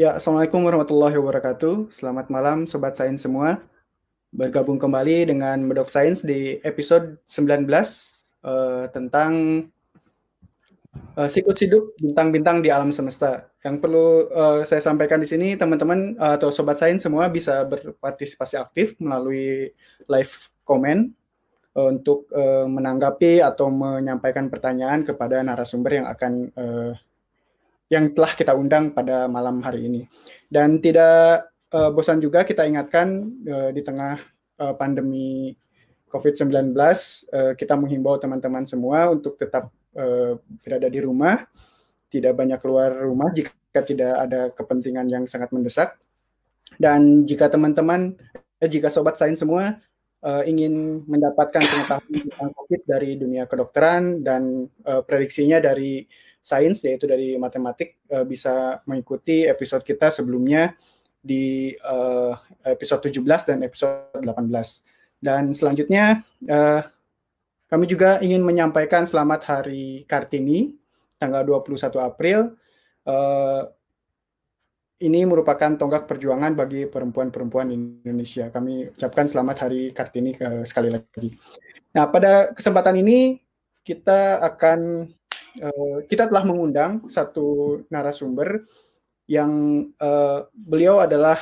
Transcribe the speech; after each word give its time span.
Ya, 0.00 0.16
Assalamualaikum 0.16 0.64
warahmatullahi 0.64 1.12
wabarakatuh. 1.20 1.92
Selamat 1.92 2.32
malam 2.32 2.64
Sobat 2.64 2.96
Sains 2.96 3.20
semua. 3.20 3.60
Bergabung 4.32 4.80
kembali 4.80 5.28
dengan 5.28 5.60
Medok 5.60 5.92
Sains 5.92 6.24
di 6.24 6.56
episode 6.64 7.20
19 7.28 7.68
uh, 8.40 8.88
tentang 8.96 9.32
uh, 11.20 11.28
siklus 11.28 11.60
hidup 11.60 11.92
bintang-bintang 12.00 12.64
di 12.64 12.72
alam 12.72 12.88
semesta. 12.96 13.52
Yang 13.60 13.76
perlu 13.84 14.24
uh, 14.32 14.64
saya 14.64 14.80
sampaikan 14.80 15.20
di 15.20 15.28
sini, 15.28 15.52
teman-teman 15.60 16.16
uh, 16.16 16.40
atau 16.40 16.48
Sobat 16.48 16.80
Sains 16.80 17.04
semua 17.04 17.28
bisa 17.28 17.60
berpartisipasi 17.68 18.56
aktif 18.56 18.96
melalui 19.04 19.68
live 20.08 20.32
comment 20.64 21.12
uh, 21.76 21.92
untuk 21.92 22.24
uh, 22.32 22.64
menanggapi 22.64 23.44
atau 23.44 23.68
menyampaikan 23.68 24.48
pertanyaan 24.48 25.04
kepada 25.04 25.44
narasumber 25.44 26.00
yang 26.00 26.08
akan 26.08 26.32
uh, 26.56 26.96
yang 27.90 28.14
telah 28.14 28.32
kita 28.38 28.54
undang 28.54 28.94
pada 28.94 29.26
malam 29.26 29.58
hari 29.60 29.90
ini. 29.90 30.06
Dan 30.46 30.78
tidak 30.78 31.50
uh, 31.74 31.90
bosan 31.90 32.22
juga 32.22 32.46
kita 32.46 32.62
ingatkan 32.62 33.26
uh, 33.50 33.70
di 33.74 33.82
tengah 33.82 34.16
uh, 34.62 34.74
pandemi 34.78 35.58
COVID-19, 36.06 36.70
uh, 36.74 37.52
kita 37.58 37.74
menghimbau 37.74 38.18
teman-teman 38.22 38.62
semua 38.62 39.10
untuk 39.10 39.34
tetap 39.34 39.74
uh, 39.98 40.38
berada 40.62 40.86
di 40.86 41.02
rumah, 41.02 41.46
tidak 42.10 42.38
banyak 42.38 42.58
keluar 42.62 42.94
rumah 42.94 43.30
jika 43.34 43.82
tidak 43.82 44.14
ada 44.18 44.40
kepentingan 44.54 45.06
yang 45.10 45.24
sangat 45.26 45.50
mendesak. 45.50 45.98
Dan 46.78 47.26
jika 47.26 47.50
teman-teman, 47.50 48.14
eh, 48.62 48.70
jika 48.70 48.86
sobat 48.90 49.18
sains 49.18 49.42
semua 49.42 49.78
uh, 50.22 50.42
ingin 50.46 51.02
mendapatkan 51.06 51.62
pengetahuan 51.62 52.20
tentang 52.26 52.50
COVID 52.54 52.80
dari 52.86 53.10
dunia 53.18 53.46
kedokteran 53.46 54.22
dan 54.22 54.66
uh, 54.86 55.02
prediksinya 55.02 55.58
dari 55.58 56.06
sains 56.40 56.80
yaitu 56.84 57.04
dari 57.04 57.36
matematik 57.36 58.00
uh, 58.10 58.24
bisa 58.24 58.80
mengikuti 58.88 59.44
episode 59.44 59.84
kita 59.84 60.08
sebelumnya 60.08 60.72
di 61.20 61.76
uh, 61.84 62.32
episode 62.64 63.12
17 63.12 63.48
dan 63.48 63.58
episode 63.60 64.24
18. 64.24 65.20
Dan 65.20 65.52
selanjutnya 65.52 66.24
uh, 66.48 66.80
kami 67.68 67.84
juga 67.86 68.18
ingin 68.24 68.40
menyampaikan 68.40 69.04
selamat 69.04 69.46
Hari 69.46 70.08
Kartini 70.08 70.74
tanggal 71.20 71.44
21 71.46 72.00
April. 72.02 72.56
Ini 75.00 75.20
merupakan 75.24 75.70
tonggak 75.80 76.04
perjuangan 76.04 76.52
bagi 76.52 76.84
perempuan-perempuan 76.84 77.72
Indonesia. 77.72 78.52
Kami 78.52 78.90
ucapkan 78.90 79.24
selamat 79.30 79.56
Hari 79.64 79.94
Kartini 79.96 80.34
sekali 80.66 80.90
lagi. 80.92 81.30
Nah, 81.94 82.10
pada 82.10 82.50
kesempatan 82.52 82.98
ini 83.00 83.38
kita 83.86 84.42
akan 84.44 85.10
uh, 85.58 85.98
kita 86.06 86.30
telah 86.30 86.46
mengundang 86.46 87.10
satu 87.10 87.80
narasumber 87.90 88.62
yang 89.30 89.50
uh, 89.98 90.46
beliau 90.54 91.02
adalah 91.02 91.38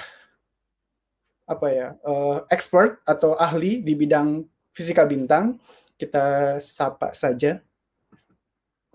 apa 1.48 1.66
ya 1.72 1.88
uh, 2.04 2.44
expert 2.52 3.00
atau 3.08 3.32
ahli 3.36 3.80
di 3.80 3.96
bidang 3.96 4.44
fisika 4.72 5.04
bintang. 5.08 5.56
Kita 5.98 6.56
sapa 6.62 7.10
saja. 7.10 7.58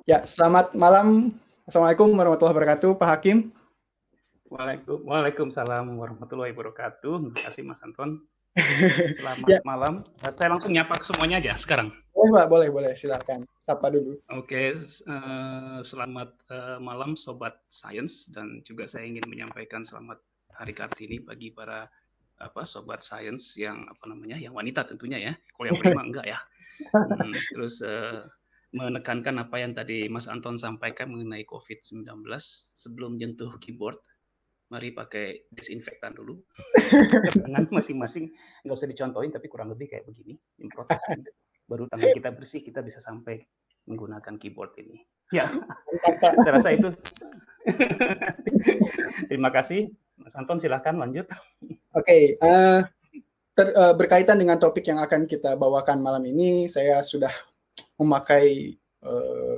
Ya, 0.08 0.24
selamat 0.24 0.72
malam. 0.76 1.36
Assalamualaikum 1.68 2.12
warahmatullahi 2.16 2.56
wabarakatuh, 2.56 2.96
Pak 2.96 3.10
Hakim. 3.12 3.52
Waalaikumsalam 4.48 5.96
warahmatullahi 5.98 6.54
wabarakatuh. 6.54 7.14
Terima 7.34 7.42
kasih 7.50 7.64
Mas 7.66 7.82
Anton. 7.82 8.22
Selamat 8.54 9.50
ya. 9.50 9.60
malam. 9.66 10.06
Saya 10.22 10.54
langsung 10.54 10.78
nyapa 10.78 11.02
ke 11.02 11.06
semuanya 11.10 11.42
aja 11.42 11.58
sekarang. 11.58 11.90
Boleh 12.14 12.32
Pak, 12.38 12.46
boleh, 12.54 12.68
boleh. 12.70 12.92
Silakan. 12.94 13.50
Sapa 13.66 13.90
dulu. 13.90 14.22
Oke, 14.30 14.78
uh, 15.10 15.82
selamat 15.82 16.30
uh, 16.54 16.78
malam 16.78 17.18
Sobat 17.18 17.58
Science 17.74 18.30
dan 18.30 18.62
juga 18.62 18.86
saya 18.86 19.10
ingin 19.10 19.26
menyampaikan 19.26 19.82
selamat 19.82 20.22
Hari 20.54 20.74
Kartini 20.78 21.18
bagi 21.18 21.50
para 21.50 21.90
apa 22.38 22.62
Sobat 22.70 23.02
Science 23.02 23.58
yang 23.58 23.90
apa 23.90 24.06
namanya, 24.06 24.38
yang 24.38 24.54
wanita 24.54 24.86
tentunya 24.86 25.18
ya. 25.18 25.34
Kalau 25.58 25.66
yang 25.74 25.80
prima 25.82 26.04
enggak 26.14 26.28
ya. 26.30 26.40
Hmm, 26.94 27.34
terus 27.58 27.82
uh, 27.82 28.22
menekankan 28.70 29.42
apa 29.42 29.58
yang 29.58 29.74
tadi 29.74 30.06
Mas 30.14 30.30
Anton 30.30 30.62
sampaikan 30.62 31.10
mengenai 31.10 31.42
COVID-19 31.50 32.06
sebelum 32.78 33.18
jentuh 33.18 33.50
keyboard 33.58 33.98
mari 34.74 34.90
pakai 34.90 35.54
disinfektan 35.54 36.18
dulu. 36.18 36.42
Tangan 37.46 37.70
masing-masing 37.70 38.34
nggak 38.66 38.74
usah 38.74 38.90
dicontohin 38.90 39.30
tapi 39.30 39.46
kurang 39.46 39.70
lebih 39.70 39.94
kayak 39.94 40.10
begini. 40.10 40.42
Baru 41.70 41.86
tangan 41.88 42.12
kita 42.12 42.34
bersih 42.34 42.66
kita 42.66 42.82
bisa 42.82 43.00
sampai 43.00 43.46
menggunakan 43.86 44.36
keyboard 44.42 44.74
ini. 44.82 45.06
Ya, 45.32 45.48
saya 46.44 46.60
rasa 46.60 46.70
itu. 46.76 46.90
Terima 49.32 49.48
kasih, 49.54 49.94
Mas 50.20 50.36
Anton. 50.36 50.60
Silahkan 50.60 50.92
lanjut. 50.98 51.24
Oke, 51.96 52.04
okay, 52.04 52.24
uh, 52.44 52.84
uh, 53.56 53.94
berkaitan 53.96 54.42
dengan 54.42 54.60
topik 54.60 54.84
yang 54.92 55.00
akan 55.00 55.24
kita 55.24 55.56
bawakan 55.56 56.04
malam 56.04 56.24
ini, 56.28 56.68
saya 56.68 57.00
sudah 57.00 57.32
memakai 57.96 58.76
uh, 59.08 59.58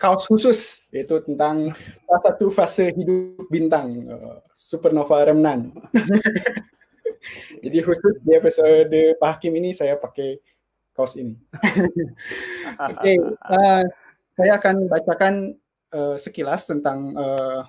kaos 0.00 0.24
khusus 0.24 0.88
yaitu 0.88 1.20
tentang 1.20 1.76
salah 2.08 2.22
satu 2.24 2.48
fase 2.48 2.88
hidup 2.96 3.44
bintang 3.52 4.08
uh, 4.08 4.40
supernova 4.56 5.28
remnan. 5.28 5.76
Jadi 7.62 7.78
khusus 7.84 8.16
di 8.24 8.32
episode 8.32 9.20
Pak 9.20 9.28
Hakim 9.36 9.52
ini 9.60 9.76
saya 9.76 10.00
pakai 10.00 10.40
kaos 10.96 11.20
ini. 11.20 11.36
Oke, 12.88 12.96
okay, 12.96 13.16
uh, 13.44 13.84
saya 14.40 14.56
akan 14.56 14.88
bacakan 14.88 15.34
uh, 15.92 16.16
sekilas 16.16 16.64
tentang 16.64 17.12
uh, 17.12 17.68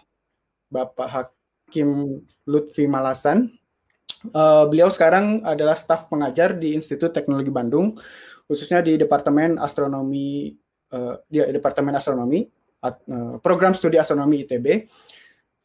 Bapak 0.71 1.07
Hakim 1.11 2.23
Lutfi 2.47 2.87
Malasan. 2.87 3.51
Uh, 4.31 4.69
beliau 4.71 4.87
sekarang 4.87 5.43
adalah 5.43 5.75
staf 5.75 6.07
pengajar 6.07 6.55
di 6.55 6.77
Institut 6.77 7.11
Teknologi 7.11 7.51
Bandung, 7.51 7.99
khususnya 8.47 8.79
di 8.79 8.95
Departemen 8.95 9.59
Astronomi 9.59 10.55
uh, 10.91 11.15
di 11.27 11.39
Departemen 11.39 11.95
Astronomi, 11.95 12.45
uh, 12.83 13.39
program 13.39 13.73
studi 13.73 13.97
astronomi 13.97 14.43
ITB. 14.45 14.87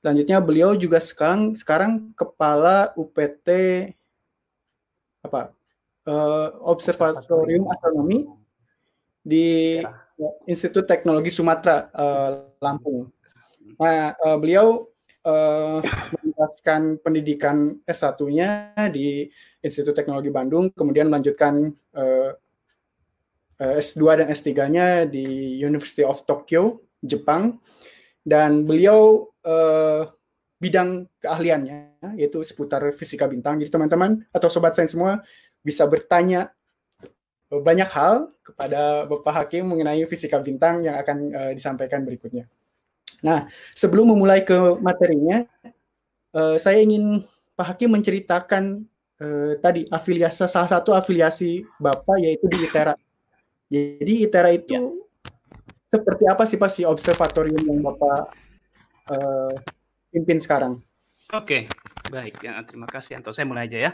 Selanjutnya 0.00 0.38
beliau 0.38 0.78
juga 0.78 1.02
sekarang 1.02 1.58
sekarang 1.58 2.14
kepala 2.14 2.94
UPT 2.94 3.48
apa? 5.26 5.50
Uh, 6.06 6.54
Observatorium 6.62 7.66
Astronomi 7.66 8.30
di 9.26 9.82
ya. 9.82 10.30
Institut 10.46 10.86
Teknologi 10.86 11.34
Sumatera 11.34 11.90
uh, 11.90 12.46
Lampung. 12.62 13.10
Nah, 13.82 14.14
uh, 14.22 14.38
beliau 14.38 14.86
uh, 15.26 15.82
menjelaskan 16.14 17.02
pendidikan 17.02 17.82
S1-nya 17.82 18.70
di 18.94 19.26
Institut 19.58 19.98
Teknologi 19.98 20.30
Bandung, 20.30 20.70
kemudian 20.70 21.10
melanjutkan 21.10 21.74
uh, 21.98 22.30
Eh, 22.30 22.32
S2 23.56 24.24
dan 24.24 24.26
S3-nya 24.28 25.08
di 25.08 25.56
University 25.60 26.04
of 26.04 26.22
Tokyo, 26.28 26.84
Jepang. 27.00 27.56
Dan 28.26 28.66
beliau 28.66 29.30
uh, 29.46 30.10
bidang 30.58 31.06
keahliannya 31.20 32.16
yaitu 32.18 32.42
seputar 32.42 32.82
fisika 32.96 33.28
bintang. 33.28 33.60
Jadi 33.60 33.70
teman-teman 33.70 34.24
atau 34.32 34.48
sobat 34.50 34.74
sains 34.74 34.92
semua 34.92 35.22
bisa 35.62 35.86
bertanya 35.86 36.50
banyak 37.46 37.86
hal 37.86 38.34
kepada 38.42 39.06
Bapak 39.06 39.34
Hakim 39.34 39.70
mengenai 39.70 40.02
fisika 40.10 40.42
bintang 40.42 40.82
yang 40.82 40.98
akan 40.98 41.16
uh, 41.30 41.52
disampaikan 41.54 42.02
berikutnya. 42.02 42.50
Nah, 43.22 43.46
sebelum 43.72 44.12
memulai 44.12 44.42
ke 44.42 44.76
materinya, 44.82 45.46
uh, 46.34 46.58
saya 46.58 46.82
ingin 46.82 47.22
Pak 47.54 47.66
Hakim 47.74 47.94
menceritakan 47.94 48.82
uh, 49.22 49.52
tadi 49.62 49.86
afiliasi 49.88 50.50
salah 50.50 50.68
satu 50.68 50.92
afiliasi 50.92 51.62
Bapak 51.78 52.18
yaitu 52.18 52.50
di 52.50 52.66
ITERA 52.66 52.98
jadi 53.70 54.12
ITERA 54.26 54.50
itu 54.54 54.74
ya. 54.74 54.82
seperti 55.90 56.24
apa 56.30 56.42
sih 56.46 56.58
Pak 56.58 56.70
si 56.70 56.82
observatorium 56.86 57.62
yang 57.66 57.82
Bapak 57.82 58.20
uh, 59.10 59.54
pimpin 60.14 60.38
sekarang? 60.38 60.78
Oke, 61.34 61.66
baik. 62.06 62.38
Ya, 62.42 62.62
terima 62.62 62.86
kasih 62.86 63.18
Anto. 63.18 63.34
Saya 63.34 63.50
mulai 63.50 63.66
aja 63.66 63.90
ya. 63.90 63.92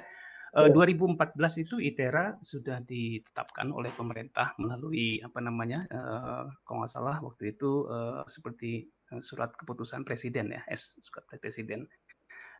Uh, 0.52 0.68
ya. 0.68 0.76
2014 0.76 1.64
itu 1.64 1.80
ITERA 1.80 2.36
sudah 2.44 2.84
ditetapkan 2.84 3.72
oleh 3.72 3.88
pemerintah 3.96 4.52
melalui 4.60 5.24
apa 5.24 5.40
namanya, 5.40 5.88
uh, 5.88 6.44
kalau 6.68 6.84
nggak 6.84 6.92
salah 6.92 7.16
waktu 7.24 7.56
itu 7.56 7.88
uh, 7.88 8.20
seperti 8.28 8.92
surat 9.20 9.52
keputusan 9.56 10.04
presiden 10.04 10.52
ya, 10.52 10.60
S 10.68 11.00
surat 11.00 11.24
presiden. 11.40 11.88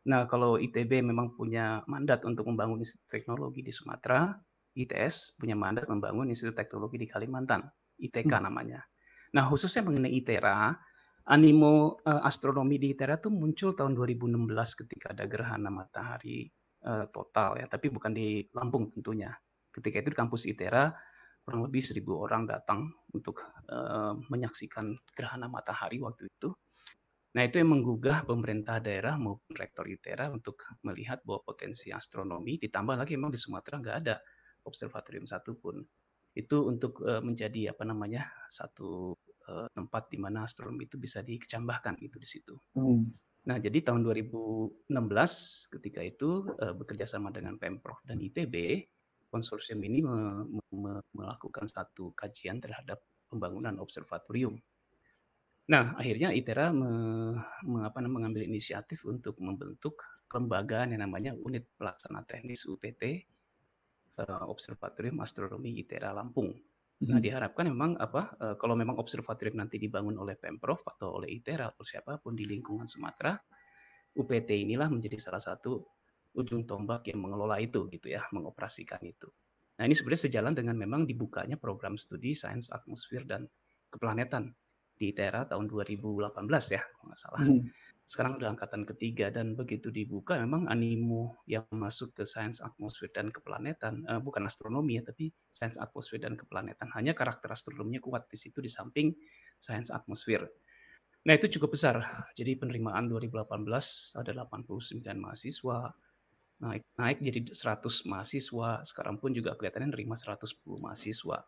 Nah, 0.03 0.27
kalau 0.27 0.59
ITB 0.59 0.99
memang 0.99 1.31
punya 1.31 1.79
mandat 1.87 2.27
untuk 2.27 2.49
membangun 2.49 2.83
teknologi 3.07 3.63
di 3.63 3.71
Sumatera, 3.71 4.35
ITS 4.73 5.37
punya 5.37 5.53
mandat 5.53 5.85
membangun 5.85 6.29
Institut 6.29 6.57
Teknologi 6.57 6.97
di 6.97 7.07
Kalimantan, 7.07 7.61
ITK 8.01 8.33
hmm. 8.33 8.43
namanya. 8.43 8.81
Nah, 9.33 9.49
khususnya 9.49 9.85
mengenai 9.85 10.13
ITERA, 10.13 10.73
animo 11.29 11.97
uh, 12.05 12.21
astronomi 12.25 12.77
di 12.77 12.93
ITERA 12.93 13.17
itu 13.21 13.29
muncul 13.33 13.73
tahun 13.73 13.97
2016 13.97 14.81
ketika 14.85 15.13
ada 15.13 15.25
gerhana 15.25 15.69
matahari 15.73 16.49
uh, 16.85 17.09
total 17.09 17.57
ya, 17.57 17.65
tapi 17.69 17.89
bukan 17.89 18.13
di 18.13 18.45
Lampung 18.53 18.93
tentunya. 18.93 19.33
Ketika 19.73 20.05
itu 20.05 20.09
di 20.13 20.17
kampus 20.17 20.45
ITERA 20.45 20.93
kurang 21.43 21.67
lebih 21.67 21.83
seribu 21.83 22.23
orang 22.23 22.47
datang 22.47 22.87
untuk 23.11 23.43
uh, 23.67 24.15
menyaksikan 24.31 24.95
gerhana 25.11 25.51
matahari 25.51 25.99
waktu 25.99 26.29
itu. 26.29 26.55
Nah, 27.33 27.41
itu 27.49 27.57
yang 27.57 27.73
menggugah 27.73 28.29
pemerintah 28.29 28.77
daerah 28.77 29.17
maupun 29.17 29.57
rektor 29.57 29.89
ITERA 29.89 30.29
untuk 30.29 30.61
melihat 30.85 31.25
bahwa 31.25 31.41
potensi 31.41 31.89
astronomi 31.89 32.61
ditambah 32.61 32.93
lagi 32.93 33.17
memang 33.17 33.33
di 33.33 33.41
Sumatera 33.41 33.81
nggak 33.81 33.97
ada 34.05 34.15
observatorium 34.65 35.27
satupun. 35.29 35.83
Itu 36.33 36.65
untuk 36.65 37.05
uh, 37.05 37.21
menjadi 37.21 37.71
apa 37.71 37.85
namanya 37.85 38.25
satu 38.49 39.13
uh, 39.47 39.67
tempat 39.77 40.09
di 40.09 40.17
mana 40.17 40.43
astronomi 40.47 40.89
itu 40.89 40.97
bisa 40.97 41.21
dikecambahkan 41.21 42.01
itu 42.01 42.17
di 42.17 42.27
situ. 42.27 42.55
Hmm. 42.73 43.05
Nah, 43.43 43.59
jadi 43.59 43.83
tahun 43.83 44.07
2016 44.07 44.87
ketika 45.79 46.01
itu 46.01 46.47
uh, 46.63 46.73
bekerja 46.73 47.03
sama 47.03 47.29
dengan 47.29 47.59
Pemprov 47.59 47.99
dan 48.07 48.23
ITB, 48.23 48.87
konsorsium 49.29 49.83
ini 49.83 49.99
me 49.99 50.47
me 50.71 51.03
melakukan 51.11 51.67
satu 51.67 52.15
kajian 52.15 52.63
terhadap 52.63 53.03
pembangunan 53.27 53.77
observatorium 53.77 54.57
Nah, 55.71 55.95
akhirnya 55.95 56.35
ITERA 56.35 56.75
me, 56.75 56.91
me, 57.63 57.87
apa, 57.87 58.03
mengambil 58.03 58.43
inisiatif 58.43 59.07
untuk 59.07 59.39
membentuk 59.39 59.95
lembaga 60.27 60.83
yang 60.83 61.07
namanya 61.07 61.31
Unit 61.39 61.63
Pelaksana 61.79 62.27
Teknis 62.27 62.67
UPT 62.67 63.23
uh, 64.19 64.23
eh, 64.23 64.45
Observatorium 64.49 65.21
Astronomi 65.21 65.79
ITERA 65.81 66.13
Lampung. 66.13 66.53
Nah, 67.03 67.19
hmm. 67.19 67.25
diharapkan 67.25 67.67
memang 67.67 67.99
apa 67.99 68.37
uh, 68.39 68.55
kalau 68.55 68.79
memang 68.79 68.95
observatorium 68.95 69.59
nanti 69.59 69.75
dibangun 69.75 70.15
oleh 70.15 70.39
Pemprov 70.39 70.85
atau 70.87 71.19
oleh 71.19 71.35
ITERA 71.35 71.73
atau 71.73 71.83
siapa 71.83 72.21
pun 72.21 72.37
di 72.37 72.47
lingkungan 72.47 72.87
Sumatera, 72.87 73.35
UPT 74.13 74.63
inilah 74.63 74.87
menjadi 74.87 75.17
salah 75.19 75.41
satu 75.41 75.83
ujung 76.37 76.63
tombak 76.65 77.09
yang 77.11 77.19
mengelola 77.21 77.59
itu 77.59 77.89
gitu 77.91 78.13
ya, 78.13 78.23
mengoperasikan 78.31 79.01
itu. 79.03 79.27
Nah, 79.77 79.89
ini 79.89 79.97
sebenarnya 79.97 80.29
sejalan 80.29 80.53
dengan 80.53 80.77
memang 80.77 81.03
dibukanya 81.09 81.57
program 81.57 81.97
studi 81.97 82.37
sains 82.37 82.69
atmosfer 82.69 83.25
dan 83.25 83.49
keplanetan 83.89 84.53
di 84.93 85.11
Tera 85.11 85.45
tahun 85.49 85.65
2018 85.65 86.29
ya, 86.71 86.81
kalau 86.81 87.05
nggak 87.09 87.19
salah. 87.19 87.41
Hmm. 87.41 87.61
Sekarang 88.03 88.35
udah 88.35 88.51
angkatan 88.51 88.83
ketiga 88.83 89.31
dan 89.31 89.55
begitu 89.55 89.87
dibuka 89.87 90.35
memang 90.35 90.67
animo 90.67 91.39
yang 91.47 91.63
masuk 91.71 92.11
ke 92.11 92.27
sains 92.27 92.59
atmosfer 92.59 93.07
dan 93.15 93.31
keplanetan, 93.31 94.03
uh, 94.11 94.19
bukan 94.19 94.43
astronomi 94.43 94.99
ya, 94.99 95.07
tapi 95.07 95.31
sains 95.55 95.79
atmosfer 95.79 96.19
dan 96.19 96.35
keplanetan. 96.35 96.91
Hanya 96.91 97.15
karakter 97.15 97.47
astronominya 97.47 98.03
kuat 98.03 98.27
di 98.27 98.35
situ 98.35 98.59
di 98.59 98.67
samping 98.67 99.15
sains 99.63 99.87
atmosfer. 99.87 100.43
Nah 101.23 101.33
itu 101.39 101.47
cukup 101.55 101.79
besar. 101.79 102.03
Jadi 102.35 102.59
penerimaan 102.59 103.07
2018 103.07 103.47
ada 104.19 104.31
89 104.43 104.99
mahasiswa, 105.15 105.95
naik 106.59 106.83
naik 106.99 107.17
jadi 107.23 107.39
100 107.55 108.11
mahasiswa. 108.11 108.83
Sekarang 108.83 109.15
pun 109.15 109.31
juga 109.31 109.55
kelihatannya 109.55 109.95
nerima 109.95 110.19
110 110.19 110.59
mahasiswa. 110.83 111.47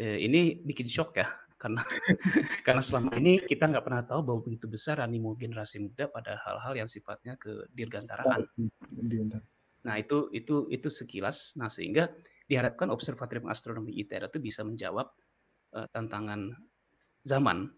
Eh, 0.00 0.24
ini 0.24 0.56
bikin 0.64 0.88
shock 0.88 1.20
ya 1.20 1.28
karena 1.62 1.86
karena 2.66 2.82
selama 2.82 3.14
ini 3.14 3.38
kita 3.38 3.70
nggak 3.70 3.86
pernah 3.86 4.02
tahu 4.02 4.20
bahwa 4.26 4.38
begitu 4.42 4.66
besar 4.66 4.98
animo 4.98 5.38
generasi 5.38 5.78
muda 5.78 6.10
pada 6.10 6.42
hal-hal 6.42 6.74
yang 6.74 6.88
sifatnya 6.90 7.38
ke 7.38 7.70
dirgantaraan. 7.70 8.50
Nah 9.86 9.94
itu 9.94 10.26
itu 10.34 10.66
itu 10.74 10.90
sekilas. 10.90 11.54
Nah 11.54 11.70
sehingga 11.70 12.10
diharapkan 12.50 12.90
Observatorium 12.90 13.46
Astronomi 13.46 13.94
ITERA 14.02 14.26
itu 14.26 14.42
bisa 14.42 14.66
menjawab 14.66 15.06
uh, 15.78 15.86
tantangan 15.94 16.50
zaman 17.22 17.70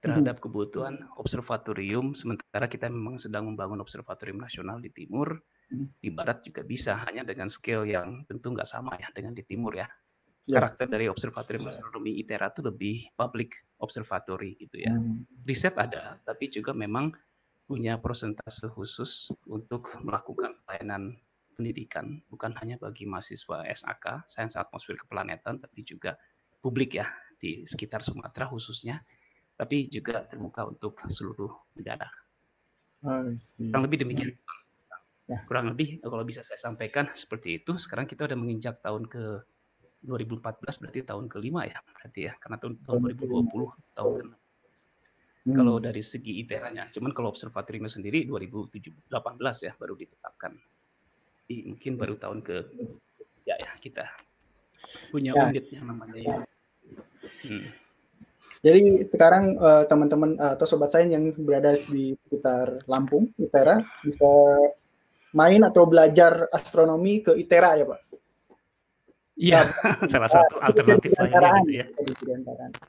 terhadap 0.00 0.40
kebutuhan 0.40 1.04
observatorium. 1.20 2.16
Sementara 2.16 2.68
kita 2.68 2.88
memang 2.88 3.20
sedang 3.20 3.52
membangun 3.52 3.80
observatorium 3.80 4.40
nasional 4.40 4.80
di 4.80 4.92
timur, 4.92 5.40
di 5.98 6.08
barat 6.14 6.46
juga 6.46 6.62
bisa 6.62 7.00
hanya 7.08 7.26
dengan 7.26 7.50
scale 7.50 7.90
yang 7.90 8.22
tentu 8.28 8.54
nggak 8.54 8.68
sama 8.68 8.94
ya 9.02 9.10
dengan 9.10 9.34
di 9.34 9.42
timur 9.42 9.74
ya 9.74 9.88
yeah. 10.46 10.62
karakter 10.62 10.86
dari 10.86 11.06
observatorium 11.10 11.68
astronomi 11.68 12.16
ITERA 12.22 12.54
itu 12.54 12.62
lebih 12.62 12.96
public 13.18 13.54
observatory 13.82 14.56
gitu 14.56 14.86
ya. 14.86 14.94
Hmm. 14.94 15.26
Riset 15.44 15.74
ada, 15.76 16.16
tapi 16.22 16.48
juga 16.48 16.72
memang 16.72 17.12
punya 17.66 17.98
persentase 17.98 18.70
khusus 18.70 19.34
untuk 19.50 19.90
melakukan 20.06 20.54
pelayanan 20.64 21.18
pendidikan, 21.58 22.22
bukan 22.30 22.54
hanya 22.62 22.78
bagi 22.78 23.08
mahasiswa 23.08 23.66
SAK, 23.66 24.28
Sains 24.30 24.54
Atmosfer 24.54 24.94
Keplanetan, 24.94 25.58
tapi 25.58 25.82
juga 25.82 26.14
publik 26.62 26.94
ya 27.00 27.10
di 27.42 27.66
sekitar 27.66 28.04
Sumatera 28.06 28.46
khususnya, 28.46 29.02
tapi 29.56 29.88
juga 29.90 30.22
terbuka 30.28 30.68
untuk 30.68 31.00
seluruh 31.08 31.50
negara. 31.74 32.06
Kurang 33.02 33.84
lebih 33.88 33.98
demikian. 34.04 34.30
Ya. 35.26 35.42
Kurang 35.48 35.74
lebih 35.74 35.98
kalau 36.06 36.22
bisa 36.22 36.46
saya 36.46 36.60
sampaikan 36.60 37.10
seperti 37.16 37.58
itu. 37.58 37.74
Sekarang 37.82 38.06
kita 38.06 38.30
sudah 38.30 38.38
menginjak 38.38 38.78
tahun 38.78 39.10
ke 39.10 39.42
2014 40.06 40.80
berarti 40.80 41.00
tahun 41.02 41.26
kelima 41.26 41.66
ya 41.66 41.78
berarti 41.82 42.20
ya 42.30 42.32
karena 42.38 42.56
tahun, 42.62 42.74
tahun 42.86 43.00
2020 43.18 43.98
tahun 43.98 44.24
ke 45.46 45.50
hmm. 45.50 45.56
kalau 45.58 45.74
dari 45.82 46.02
segi 46.02 46.42
ITERA-nya 46.46 46.94
cuman 46.94 47.10
kalau 47.10 47.28
observatoriumnya 47.34 47.90
sendiri 47.90 48.24
2018 48.26 49.10
ya 49.66 49.72
baru 49.74 49.94
ditetapkan 49.98 50.52
Jadi, 51.46 51.56
mungkin 51.70 51.92
baru 51.98 52.14
tahun 52.18 52.38
ke 52.42 52.56
ya 53.46 53.54
ya 53.58 53.72
kita 53.78 54.06
punya 55.10 55.34
ya. 55.34 55.50
unitnya 55.50 55.80
namanya 55.82 56.18
ya. 56.18 56.36
Hmm. 57.46 57.66
Jadi 58.66 59.06
sekarang 59.06 59.54
uh, 59.62 59.84
teman-teman 59.86 60.34
uh, 60.42 60.58
atau 60.58 60.66
sobat 60.66 60.90
saya 60.90 61.06
yang 61.06 61.30
berada 61.44 61.70
di 61.86 62.18
sekitar 62.26 62.82
Lampung, 62.90 63.30
ITERA 63.38 63.78
bisa 64.02 64.30
main 65.36 65.62
atau 65.62 65.86
belajar 65.86 66.50
astronomi 66.50 67.22
ke 67.22 67.36
ITERA 67.36 67.70
ya 67.78 67.86
Pak? 67.86 68.00
Iya, 69.36 69.68
salah 70.12 70.32
satu 70.32 70.56
alternatif 70.64 71.12
lainnya 71.20 71.84
gitu 72.08 72.22
ya. 72.24 72.36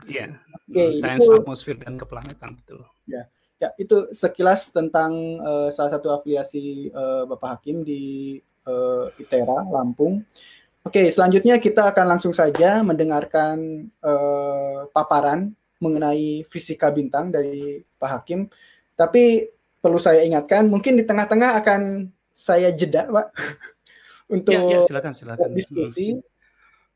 Iya. 0.08 0.26
Oke, 0.68 0.84
sains 1.04 1.28
atmosfer 1.28 1.76
dan 1.76 2.00
keplanetan 2.00 2.56
betul. 2.56 2.88
Ya. 3.04 3.28
Ya, 3.58 3.74
itu 3.82 4.06
sekilas 4.14 4.70
tentang 4.70 5.42
uh, 5.42 5.74
salah 5.74 5.90
satu 5.90 6.14
afiliasi 6.14 6.94
uh, 6.94 7.26
Bapak 7.26 7.58
Hakim 7.58 7.82
di 7.82 8.38
uh, 8.70 9.10
ITERA 9.18 9.66
Lampung. 9.74 10.22
Oke, 10.86 11.10
selanjutnya 11.10 11.58
kita 11.58 11.90
akan 11.90 12.06
langsung 12.06 12.38
saja 12.38 12.86
mendengarkan 12.86 13.90
uh, 14.06 14.86
paparan 14.94 15.58
mengenai 15.82 16.46
fisika 16.46 16.94
bintang 16.94 17.34
dari 17.34 17.82
Pak 17.98 18.10
Hakim. 18.22 18.46
Tapi 18.94 19.50
perlu 19.82 19.98
saya 19.98 20.22
ingatkan, 20.22 20.70
mungkin 20.70 20.94
di 20.94 21.02
tengah-tengah 21.02 21.58
akan 21.58 22.14
saya 22.30 22.70
jeda, 22.70 23.10
Pak, 23.10 23.28
untuk 24.38 24.54
ya, 24.54 24.62
ya, 24.70 24.80
silakan, 24.86 25.14
silakan. 25.18 25.50
diskusi. 25.58 26.14
Hmm 26.14 26.37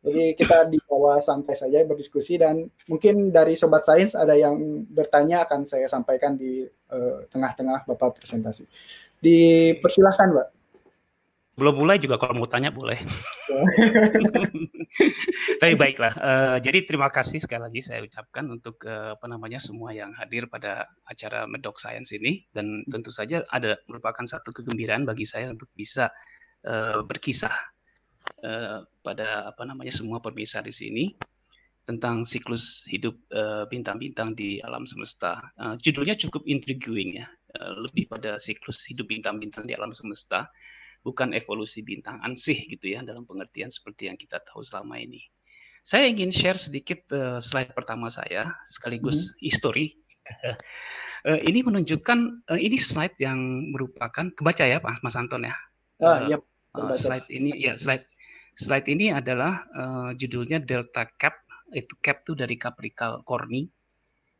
jadi 0.02 0.34
kita 0.34 0.66
di 0.66 0.82
bawah 0.82 1.22
santai 1.22 1.54
saja 1.54 1.86
berdiskusi 1.86 2.42
dan 2.42 2.66
mungkin 2.90 3.30
dari 3.30 3.54
sobat 3.54 3.86
sains 3.86 4.18
ada 4.18 4.34
yang 4.34 4.58
bertanya 4.90 5.46
akan 5.46 5.62
saya 5.62 5.86
sampaikan 5.86 6.34
di 6.34 6.66
eh, 6.66 7.18
tengah-tengah 7.30 7.86
uh, 7.86 7.88
Bapak 7.94 8.18
presentasi. 8.18 8.66
Dipersilahkan, 9.22 10.34
Mbak. 10.34 10.48
Belum 11.54 11.86
mulai 11.86 12.02
juga 12.02 12.18
kalau 12.18 12.42
mau 12.42 12.50
tanya 12.50 12.74
boleh. 12.74 12.98
Tapi 15.62 15.74
baiklah. 15.78 16.18
Uh, 16.18 16.58
jadi 16.58 16.82
terima 16.90 17.14
kasih 17.14 17.38
sekali 17.38 17.70
lagi 17.70 17.86
saya 17.86 18.02
ucapkan 18.02 18.50
untuk 18.50 18.82
uh, 18.90 19.14
apa 19.14 19.30
namanya 19.30 19.62
semua 19.62 19.94
yang 19.94 20.10
hadir 20.18 20.50
pada 20.50 20.90
acara 21.06 21.46
Medok 21.46 21.78
Science 21.78 22.10
ini 22.18 22.50
dan 22.50 22.82
tentu 22.90 23.14
saja 23.14 23.46
ada 23.54 23.78
merupakan 23.86 24.26
satu 24.26 24.50
kegembiraan 24.50 25.06
bagi 25.06 25.30
saya 25.30 25.54
untuk 25.54 25.70
bisa 25.78 26.10
uh, 26.66 27.06
berkisah 27.06 27.54
Eh, 28.42 28.80
pada 29.06 29.54
apa 29.54 29.62
namanya 29.70 29.94
semua 29.94 30.18
pemirsa 30.18 30.66
di 30.66 30.74
sini 30.74 31.14
tentang 31.86 32.26
siklus 32.26 32.90
hidup 32.90 33.14
eh, 33.30 33.70
bintang-bintang 33.70 34.34
uh, 34.34 34.36
di 34.38 34.58
alam 34.66 34.90
semesta. 34.90 35.54
Uh, 35.62 35.78
judulnya 35.78 36.18
cukup 36.18 36.42
intriguing 36.50 37.22
ya, 37.22 37.30
uh, 37.58 37.78
lebih 37.86 38.10
pada 38.10 38.42
siklus 38.42 38.82
hidup 38.90 39.14
bintang-bintang 39.14 39.70
di 39.70 39.78
alam 39.78 39.94
semesta, 39.94 40.50
bukan 41.06 41.38
evolusi 41.38 41.86
bintang 41.86 42.18
ansih 42.26 42.58
gitu 42.66 42.90
ya 42.90 43.06
dalam 43.06 43.30
pengertian 43.30 43.70
seperti 43.70 44.10
yang 44.10 44.18
kita 44.18 44.42
tahu 44.42 44.66
selama 44.66 44.98
ini. 44.98 45.22
Saya 45.86 46.10
ingin 46.10 46.34
share 46.34 46.58
sedikit 46.58 47.06
uh, 47.14 47.38
slide 47.38 47.78
pertama 47.78 48.10
saya 48.10 48.58
sekaligus 48.66 49.38
hmm. 49.38 49.38
history. 49.38 50.02
uh, 51.30 51.38
ini 51.50 51.62
menunjukkan 51.62 52.50
uh, 52.50 52.58
ini 52.58 52.82
slide 52.82 53.18
yang 53.22 53.70
merupakan 53.70 54.34
kebaca 54.34 54.66
ya 54.66 54.82
Pak 54.82 55.06
Mas 55.06 55.14
Anton 55.14 55.46
ya. 55.46 55.54
Uh, 56.02 56.26
yep, 56.26 56.42
uh, 56.74 56.98
slide 56.98 57.30
ini 57.30 57.54
ya 57.58 57.78
slide 57.78 58.11
Slide 58.62 58.88
ini 58.94 59.10
adalah 59.10 59.66
uh, 59.74 60.10
judulnya 60.14 60.62
Delta 60.62 61.10
Cap. 61.18 61.34
Itu 61.74 61.98
Cap 61.98 62.22
itu 62.22 62.38
dari 62.38 62.54
Capricorni. 62.62 63.66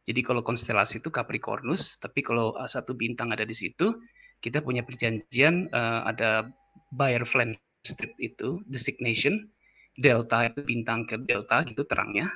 Jadi 0.06 0.22
kalau 0.22 0.46
konstelasi 0.46 1.02
itu 1.02 1.10
Capricornus, 1.10 1.98
tapi 1.98 2.22
kalau 2.22 2.54
uh, 2.54 2.70
satu 2.70 2.94
bintang 2.94 3.34
ada 3.34 3.42
di 3.42 3.58
situ, 3.58 3.98
kita 4.38 4.62
punya 4.62 4.86
perjanjian 4.86 5.74
uh, 5.74 6.06
ada 6.06 6.46
Bayer 6.94 7.26
Flamsteed 7.26 8.14
itu 8.22 8.62
designation, 8.70 9.50
Delta 9.98 10.54
itu 10.54 10.62
bintang 10.62 11.10
ke 11.10 11.18
Delta 11.26 11.66
gitu 11.66 11.82
terangnya, 11.90 12.30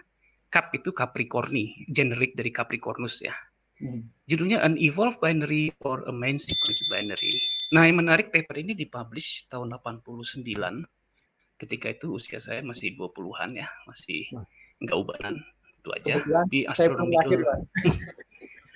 Cap 0.50 0.74
itu 0.74 0.90
Capricorni, 0.90 1.86
generik 1.90 2.34
dari 2.34 2.50
Capricornus 2.50 3.22
ya. 3.22 3.34
Hmm. 3.78 4.08
Judulnya 4.26 4.64
An 4.64 4.80
Evolved 4.80 5.20
Binary 5.20 5.70
or 5.84 6.02
a 6.08 6.14
Main 6.14 6.40
Sequence 6.40 6.82
Binary. 6.88 7.34
Nah 7.76 7.84
yang 7.84 8.00
menarik 8.00 8.32
paper 8.32 8.56
ini 8.56 8.72
dipublish 8.72 9.52
tahun 9.52 9.76
89 9.76 10.80
ketika 11.56 11.92
itu 11.92 12.16
usia 12.16 12.40
saya 12.44 12.60
masih 12.62 12.96
20-an 13.00 13.56
ya, 13.56 13.68
masih 13.88 14.28
enggak 14.84 14.98
ubanan. 14.98 15.36
Itu 15.82 15.90
aja 15.94 16.14
di 16.50 16.66
astronomi 16.66 17.16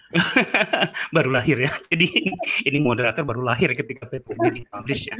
baru 1.15 1.29
lahir 1.29 1.57
ya. 1.61 1.71
Jadi 1.89 2.07
ini 2.69 2.77
moderator 2.81 3.21
baru 3.21 3.45
lahir 3.45 3.73
ketika 3.77 4.09
paper 4.09 4.33
ini 4.45 4.65
dipublish 4.65 5.09
ya. 5.09 5.17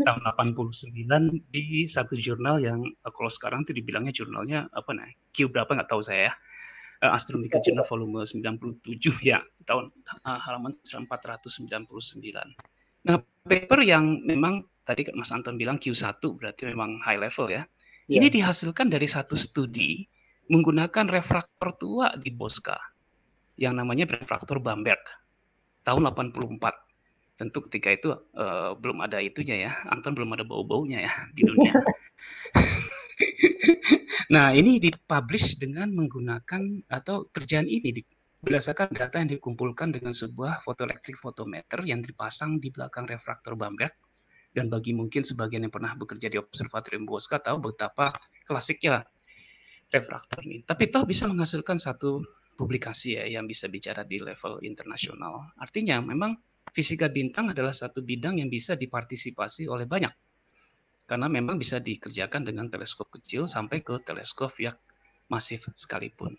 Tahun 0.00 0.20
89 0.24 1.52
di 1.52 1.84
satu 1.88 2.16
jurnal 2.16 2.60
yang 2.60 2.80
eh, 2.84 3.12
kalau 3.12 3.28
sekarang 3.32 3.64
itu 3.64 3.76
dibilangnya 3.76 4.12
jurnalnya 4.12 4.68
apa 4.72 4.92
nih? 4.92 5.12
Q 5.32 5.48
berapa 5.52 5.68
nggak 5.68 5.88
tahu 5.88 6.04
saya 6.04 6.32
ya. 6.32 6.34
Uh, 7.00 7.16
Astronomical 7.16 7.64
Journal 7.64 7.88
volume 7.88 8.28
97 8.28 8.84
ya 9.24 9.40
tahun 9.64 9.88
uh, 10.20 10.36
halaman 10.36 10.76
499. 10.84 11.08
Nah, 13.08 13.16
paper 13.48 13.80
yang 13.80 14.20
memang 14.20 14.68
tadi 14.90 15.06
Mas 15.14 15.30
Anton 15.30 15.54
bilang 15.54 15.78
Q1 15.78 16.18
berarti 16.18 16.66
memang 16.66 16.98
high 17.06 17.22
level 17.22 17.46
ya. 17.46 17.62
Yeah. 18.10 18.26
Ini 18.26 18.42
dihasilkan 18.42 18.90
dari 18.90 19.06
satu 19.06 19.38
studi 19.38 20.02
menggunakan 20.50 21.06
refraktor 21.06 21.78
tua 21.78 22.10
di 22.18 22.34
Bosca 22.34 22.74
yang 23.54 23.78
namanya 23.78 24.10
refraktor 24.10 24.58
Bamberg 24.58 24.98
tahun 25.86 26.10
84. 26.10 26.58
Tentu 27.38 27.58
ketika 27.70 27.88
itu 27.88 28.08
uh, 28.36 28.76
belum 28.76 29.00
ada 29.06 29.22
itunya 29.22 29.70
ya, 29.70 29.72
Anton 29.88 30.12
belum 30.12 30.34
ada 30.34 30.44
bau-baunya 30.44 31.06
ya 31.06 31.12
di 31.32 31.46
dunia. 31.46 31.72
nah, 34.34 34.52
ini 34.52 34.76
dipublish 34.76 35.56
dengan 35.56 35.88
menggunakan 35.94 36.84
atau 36.90 37.30
kerjaan 37.32 37.64
ini 37.64 37.96
di, 37.96 38.02
berdasarkan 38.44 38.92
data 38.92 39.22
yang 39.22 39.30
dikumpulkan 39.38 39.96
dengan 39.96 40.12
sebuah 40.12 40.66
fotoelektrik 40.68 41.16
fotometer 41.16 41.80
yang 41.88 42.04
dipasang 42.04 42.60
di 42.60 42.68
belakang 42.68 43.08
refraktor 43.08 43.56
Bamberg 43.56 43.94
dan 44.50 44.66
bagi 44.66 44.90
mungkin 44.90 45.22
sebagian 45.22 45.62
yang 45.66 45.74
pernah 45.74 45.94
bekerja 45.94 46.26
di 46.26 46.38
observatorium 46.38 47.06
Bosca 47.06 47.38
tahu 47.38 47.70
betapa 47.70 48.14
klasiknya 48.42 49.06
refraktor 49.90 50.42
ini. 50.42 50.62
Tapi 50.66 50.90
toh 50.90 51.06
bisa 51.06 51.26
menghasilkan 51.30 51.78
satu 51.78 52.22
publikasi 52.58 53.16
ya 53.16 53.24
yang 53.26 53.46
bisa 53.46 53.70
bicara 53.70 54.02
di 54.02 54.18
level 54.18 54.62
internasional. 54.66 55.54
Artinya 55.58 56.02
memang 56.02 56.38
fisika 56.74 57.08
bintang 57.10 57.50
adalah 57.50 57.74
satu 57.74 58.02
bidang 58.02 58.42
yang 58.42 58.50
bisa 58.50 58.74
dipartisipasi 58.74 59.70
oleh 59.70 59.86
banyak. 59.86 60.12
Karena 61.06 61.26
memang 61.26 61.58
bisa 61.58 61.82
dikerjakan 61.82 62.46
dengan 62.46 62.70
teleskop 62.70 63.10
kecil 63.10 63.50
sampai 63.50 63.82
ke 63.82 63.98
teleskop 64.06 64.54
yang 64.62 64.78
masif 65.26 65.66
sekalipun. 65.74 66.38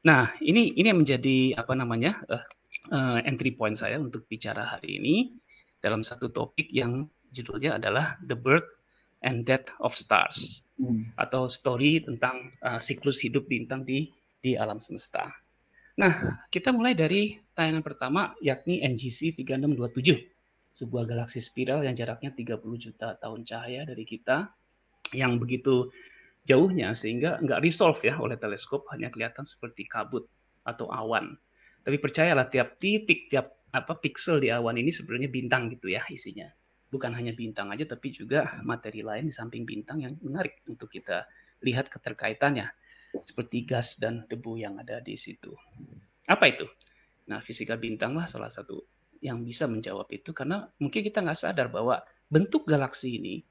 Nah, 0.00 0.32
ini 0.40 0.72
ini 0.72 0.88
yang 0.88 1.04
menjadi 1.04 1.60
apa 1.60 1.76
namanya 1.76 2.16
uh, 2.32 2.44
uh, 2.88 3.18
entry 3.28 3.52
point 3.52 3.76
saya 3.76 4.00
untuk 4.00 4.24
bicara 4.24 4.64
hari 4.64 4.96
ini 4.96 5.36
dalam 5.84 6.00
satu 6.00 6.32
topik 6.32 6.72
yang 6.72 7.04
judulnya 7.34 7.78
adalah 7.78 8.18
The 8.22 8.36
Birth 8.36 8.68
and 9.20 9.44
Death 9.44 9.70
of 9.80 9.94
Stars 9.96 10.64
hmm. 10.80 11.14
atau 11.16 11.46
story 11.46 12.04
tentang 12.04 12.52
uh, 12.64 12.80
siklus 12.80 13.20
hidup 13.20 13.46
bintang 13.46 13.84
di 13.84 14.08
di 14.40 14.56
alam 14.56 14.80
semesta. 14.80 15.28
Nah, 16.00 16.44
kita 16.48 16.72
mulai 16.72 16.96
dari 16.96 17.36
tayangan 17.52 17.84
pertama 17.84 18.32
yakni 18.40 18.80
NGC 18.80 19.36
3627, 19.36 20.16
sebuah 20.72 21.04
galaksi 21.04 21.44
spiral 21.44 21.84
yang 21.84 21.92
jaraknya 21.92 22.32
30 22.32 22.56
juta 22.80 23.20
tahun 23.20 23.44
cahaya 23.44 23.84
dari 23.84 24.08
kita 24.08 24.48
yang 25.12 25.36
begitu 25.36 25.92
jauhnya 26.48 26.96
sehingga 26.96 27.36
nggak 27.44 27.60
resolve 27.60 28.00
ya 28.00 28.16
oleh 28.16 28.40
teleskop 28.40 28.88
hanya 28.96 29.12
kelihatan 29.12 29.44
seperti 29.44 29.84
kabut 29.84 30.24
atau 30.64 30.88
awan. 30.88 31.36
Tapi 31.84 31.96
percayalah 32.00 32.48
tiap 32.48 32.80
titik, 32.80 33.28
tiap 33.28 33.60
apa 33.70 33.92
pixel 34.00 34.40
di 34.40 34.48
awan 34.48 34.80
ini 34.80 34.88
sebenarnya 34.88 35.28
bintang 35.28 35.68
gitu 35.68 35.92
ya 35.92 36.00
isinya. 36.08 36.48
Bukan 36.90 37.14
hanya 37.14 37.30
bintang 37.30 37.70
aja 37.70 37.86
tapi 37.86 38.10
juga 38.10 38.58
materi 38.66 39.06
lain 39.06 39.30
di 39.30 39.34
samping 39.34 39.62
bintang 39.62 40.02
yang 40.02 40.18
menarik 40.20 40.58
untuk 40.66 40.90
kita 40.90 41.24
lihat 41.62 41.86
keterkaitannya 41.86 42.66
seperti 43.18 43.66
gas 43.66 43.98
dan 43.98 44.26
debu 44.26 44.58
yang 44.58 44.78
ada 44.78 44.98
di 45.02 45.14
situ. 45.14 45.54
Apa 46.26 46.50
itu? 46.50 46.66
Nah, 47.30 47.38
fisika 47.42 47.78
bintang 47.78 48.14
lah 48.18 48.26
salah 48.26 48.50
satu 48.50 48.82
yang 49.22 49.42
bisa 49.46 49.70
menjawab 49.70 50.10
itu 50.10 50.34
karena 50.34 50.66
mungkin 50.82 51.02
kita 51.04 51.22
nggak 51.22 51.38
sadar 51.38 51.68
bahwa 51.70 52.02
bentuk 52.30 52.66
galaksi 52.66 53.18
ini 53.18 53.42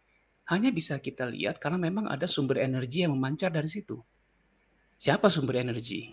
hanya 0.50 0.74
bisa 0.74 0.98
kita 0.98 1.30
lihat 1.30 1.62
karena 1.62 1.78
memang 1.78 2.10
ada 2.10 2.26
sumber 2.26 2.58
energi 2.58 3.06
yang 3.06 3.14
memancar 3.14 3.54
dari 3.54 3.70
situ. 3.70 4.02
Siapa 4.98 5.30
sumber 5.30 5.62
energi? 5.62 6.10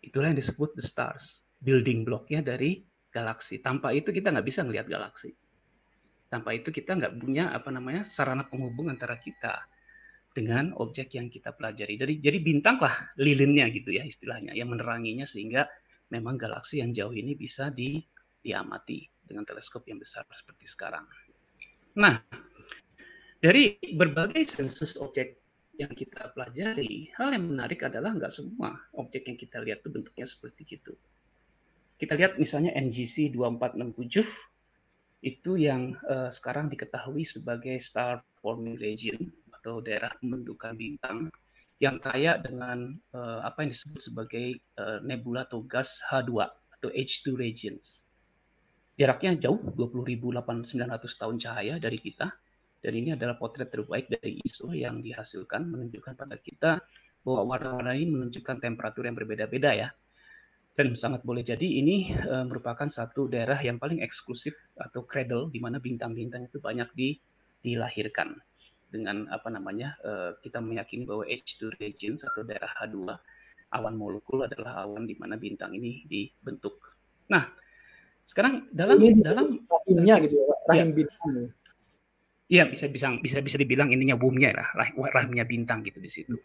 Itulah 0.00 0.32
yang 0.32 0.38
disebut 0.38 0.78
the 0.78 0.84
stars, 0.84 1.44
building 1.60 2.06
blocknya 2.06 2.40
dari 2.40 2.80
galaksi. 3.10 3.58
Tanpa 3.60 3.92
itu 3.92 4.14
kita 4.14 4.32
nggak 4.32 4.46
bisa 4.46 4.64
melihat 4.64 4.88
galaksi. 4.88 5.34
Tanpa 6.30 6.54
itu 6.54 6.70
kita 6.70 6.94
nggak 6.94 7.18
punya 7.18 7.50
apa 7.50 7.74
namanya 7.74 8.06
sarana 8.06 8.46
penghubung 8.46 8.86
antara 8.86 9.18
kita 9.18 9.66
dengan 10.30 10.70
objek 10.78 11.18
yang 11.18 11.26
kita 11.26 11.50
pelajari. 11.50 11.98
Jadi 11.98 12.22
jadi 12.22 12.38
bintang 12.38 12.78
lah 12.78 13.10
lilinnya 13.18 13.66
gitu 13.74 13.90
ya 13.90 14.06
istilahnya 14.06 14.54
yang 14.54 14.70
meneranginya 14.70 15.26
sehingga 15.26 15.66
memang 16.14 16.38
galaksi 16.38 16.78
yang 16.78 16.94
jauh 16.94 17.10
ini 17.10 17.34
bisa 17.34 17.70
di, 17.74 17.98
diamati 18.42 19.06
dengan 19.26 19.46
teleskop 19.46 19.86
yang 19.90 19.98
besar 19.98 20.26
seperti 20.30 20.66
sekarang. 20.70 21.06
Nah, 21.98 22.22
dari 23.42 23.78
berbagai 23.94 24.46
sensus 24.46 24.94
objek 24.98 25.38
yang 25.78 25.90
kita 25.96 26.30
pelajari, 26.36 27.08
hal 27.16 27.32
yang 27.32 27.50
menarik 27.56 27.82
adalah 27.86 28.12
nggak 28.12 28.30
semua 28.30 28.76
objek 28.94 29.26
yang 29.26 29.38
kita 29.38 29.58
lihat 29.64 29.80
itu 29.80 29.88
bentuknya 29.90 30.26
seperti 30.28 30.62
itu. 30.76 30.92
Kita 31.96 32.16
lihat 32.16 32.36
misalnya 32.36 32.74
NGC 32.76 33.32
2467 33.32 34.49
itu 35.20 35.60
yang 35.60 35.96
uh, 36.08 36.32
sekarang 36.32 36.72
diketahui 36.72 37.28
sebagai 37.28 37.76
star 37.84 38.24
forming 38.40 38.80
region 38.80 39.28
atau 39.52 39.84
daerah 39.84 40.16
pembentukan 40.16 40.72
bintang 40.72 41.28
yang 41.80 42.00
kaya 42.00 42.40
dengan 42.40 42.96
uh, 43.12 43.40
apa 43.44 43.64
yang 43.64 43.70
disebut 43.72 44.00
sebagai 44.00 44.46
uh, 44.80 45.00
nebula 45.04 45.44
atau 45.44 45.64
gas 45.64 46.00
H2 46.08 46.48
atau 46.48 46.88
H2 46.92 47.36
regions. 47.36 48.04
Jaraknya 48.96 49.48
jauh 49.48 49.60
20.900 49.76 50.44
tahun 51.16 51.36
cahaya 51.40 51.74
dari 51.80 51.96
kita 52.00 52.28
dan 52.80 52.92
ini 52.96 53.16
adalah 53.16 53.36
potret 53.36 53.68
terbaik 53.68 54.08
dari 54.08 54.40
ISO 54.44 54.72
yang 54.72 55.04
dihasilkan 55.04 55.68
menunjukkan 55.68 56.16
pada 56.16 56.36
kita 56.40 56.80
bahwa 57.20 57.56
warna-warna 57.56 57.92
ini 57.96 58.08
menunjukkan 58.08 58.60
temperatur 58.60 59.04
yang 59.04 59.16
berbeda-beda 59.16 59.76
ya. 59.76 59.88
Dan 60.80 60.96
sangat 60.96 61.20
boleh 61.28 61.44
jadi 61.44 61.60
ini 61.60 62.08
uh, 62.24 62.48
merupakan 62.48 62.88
satu 62.88 63.28
daerah 63.28 63.60
yang 63.60 63.76
paling 63.76 64.00
eksklusif 64.00 64.56
atau 64.80 65.04
cradle 65.04 65.52
di 65.52 65.60
mana 65.60 65.76
bintang-bintang 65.76 66.48
itu 66.48 66.56
banyak 66.56 66.88
di, 66.96 67.20
dilahirkan 67.60 68.32
dengan 68.88 69.28
apa 69.28 69.52
namanya 69.52 70.00
uh, 70.00 70.40
kita 70.40 70.56
meyakini 70.56 71.04
bahwa 71.04 71.28
H2 71.28 71.76
regions 71.84 72.24
atau 72.24 72.48
daerah 72.48 72.72
H2 72.80 73.12
awan 73.76 73.92
molekul 73.92 74.40
adalah 74.40 74.88
awan 74.88 75.04
di 75.04 75.20
mana 75.20 75.36
bintang 75.36 75.76
ini 75.76 76.08
dibentuk. 76.08 76.80
Nah, 77.28 77.44
sekarang 78.24 78.72
dalam 78.72 78.96
ini 79.04 79.20
dalam 79.20 79.60
rahimnya 79.68 80.16
gitu 80.24 80.40
ya, 80.40 80.48
rahim 80.64 80.88
ya, 80.88 80.96
bintang. 80.96 81.28
Iya, 82.48 82.64
bisa 82.72 82.88
bisa 82.88 83.06
bisa 83.20 83.38
bisa 83.44 83.56
dibilang 83.60 83.92
ininya 83.92 84.16
womb-nya 84.16 84.56
lah, 84.56 84.72
rahimnya 84.96 85.44
bintang 85.44 85.84
gitu 85.84 86.00
di 86.00 86.08
situ. 86.08 86.40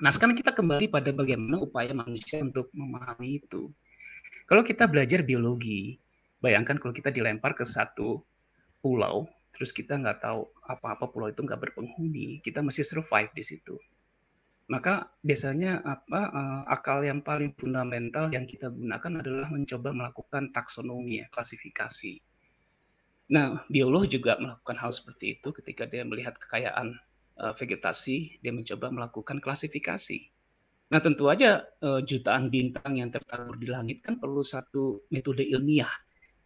Nah, 0.00 0.10
sekarang 0.14 0.38
kita 0.38 0.56
kembali 0.56 0.88
pada 0.88 1.12
bagaimana 1.12 1.60
upaya 1.60 1.92
manusia 1.92 2.40
untuk 2.40 2.72
memahami 2.72 3.42
itu. 3.42 3.68
Kalau 4.48 4.64
kita 4.64 4.88
belajar 4.88 5.20
biologi, 5.26 6.00
bayangkan 6.40 6.80
kalau 6.80 6.94
kita 6.96 7.12
dilempar 7.12 7.52
ke 7.52 7.66
satu 7.66 8.24
pulau 8.82 9.28
terus 9.52 9.70
kita 9.70 10.00
nggak 10.00 10.24
tahu 10.24 10.48
apa-apa 10.64 11.06
pulau 11.12 11.28
itu 11.28 11.44
nggak 11.44 11.60
berpenghuni, 11.60 12.40
kita 12.40 12.64
masih 12.64 12.82
survive 12.82 13.30
di 13.36 13.44
situ. 13.44 13.76
Maka 14.66 15.12
biasanya 15.20 15.84
apa 15.84 16.20
uh, 16.32 16.62
akal 16.72 17.04
yang 17.04 17.20
paling 17.20 17.52
fundamental 17.60 18.32
yang 18.32 18.48
kita 18.48 18.72
gunakan 18.72 19.20
adalah 19.20 19.48
mencoba 19.52 19.92
melakukan 19.92 20.48
taksonomi 20.50 21.20
ya, 21.20 21.26
klasifikasi. 21.28 22.18
Nah, 23.30 23.62
biolog 23.68 24.08
juga 24.08 24.40
melakukan 24.40 24.76
hal 24.80 24.90
seperti 24.90 25.38
itu 25.38 25.52
ketika 25.52 25.84
dia 25.84 26.02
melihat 26.02 26.34
kekayaan 26.40 26.96
uh, 27.40 27.54
vegetasi, 27.56 28.42
dia 28.42 28.52
mencoba 28.52 28.92
melakukan 28.92 29.38
klasifikasi. 29.40 30.32
Nah, 30.92 31.00
tentu 31.00 31.32
aja 31.32 31.64
uh, 31.80 32.04
jutaan 32.04 32.52
bintang 32.52 33.00
yang 33.00 33.08
tertabur 33.08 33.56
di 33.56 33.64
langit 33.64 34.04
kan 34.04 34.20
perlu 34.20 34.44
satu 34.44 35.08
metode 35.08 35.40
ilmiah 35.40 35.88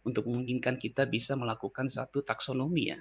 untuk 0.07 0.23
memungkinkan 0.31 0.79
kita 0.79 1.03
bisa 1.03 1.35
melakukan 1.35 1.91
satu 1.91 2.23
taksonomi 2.23 2.95
ya. 2.95 2.99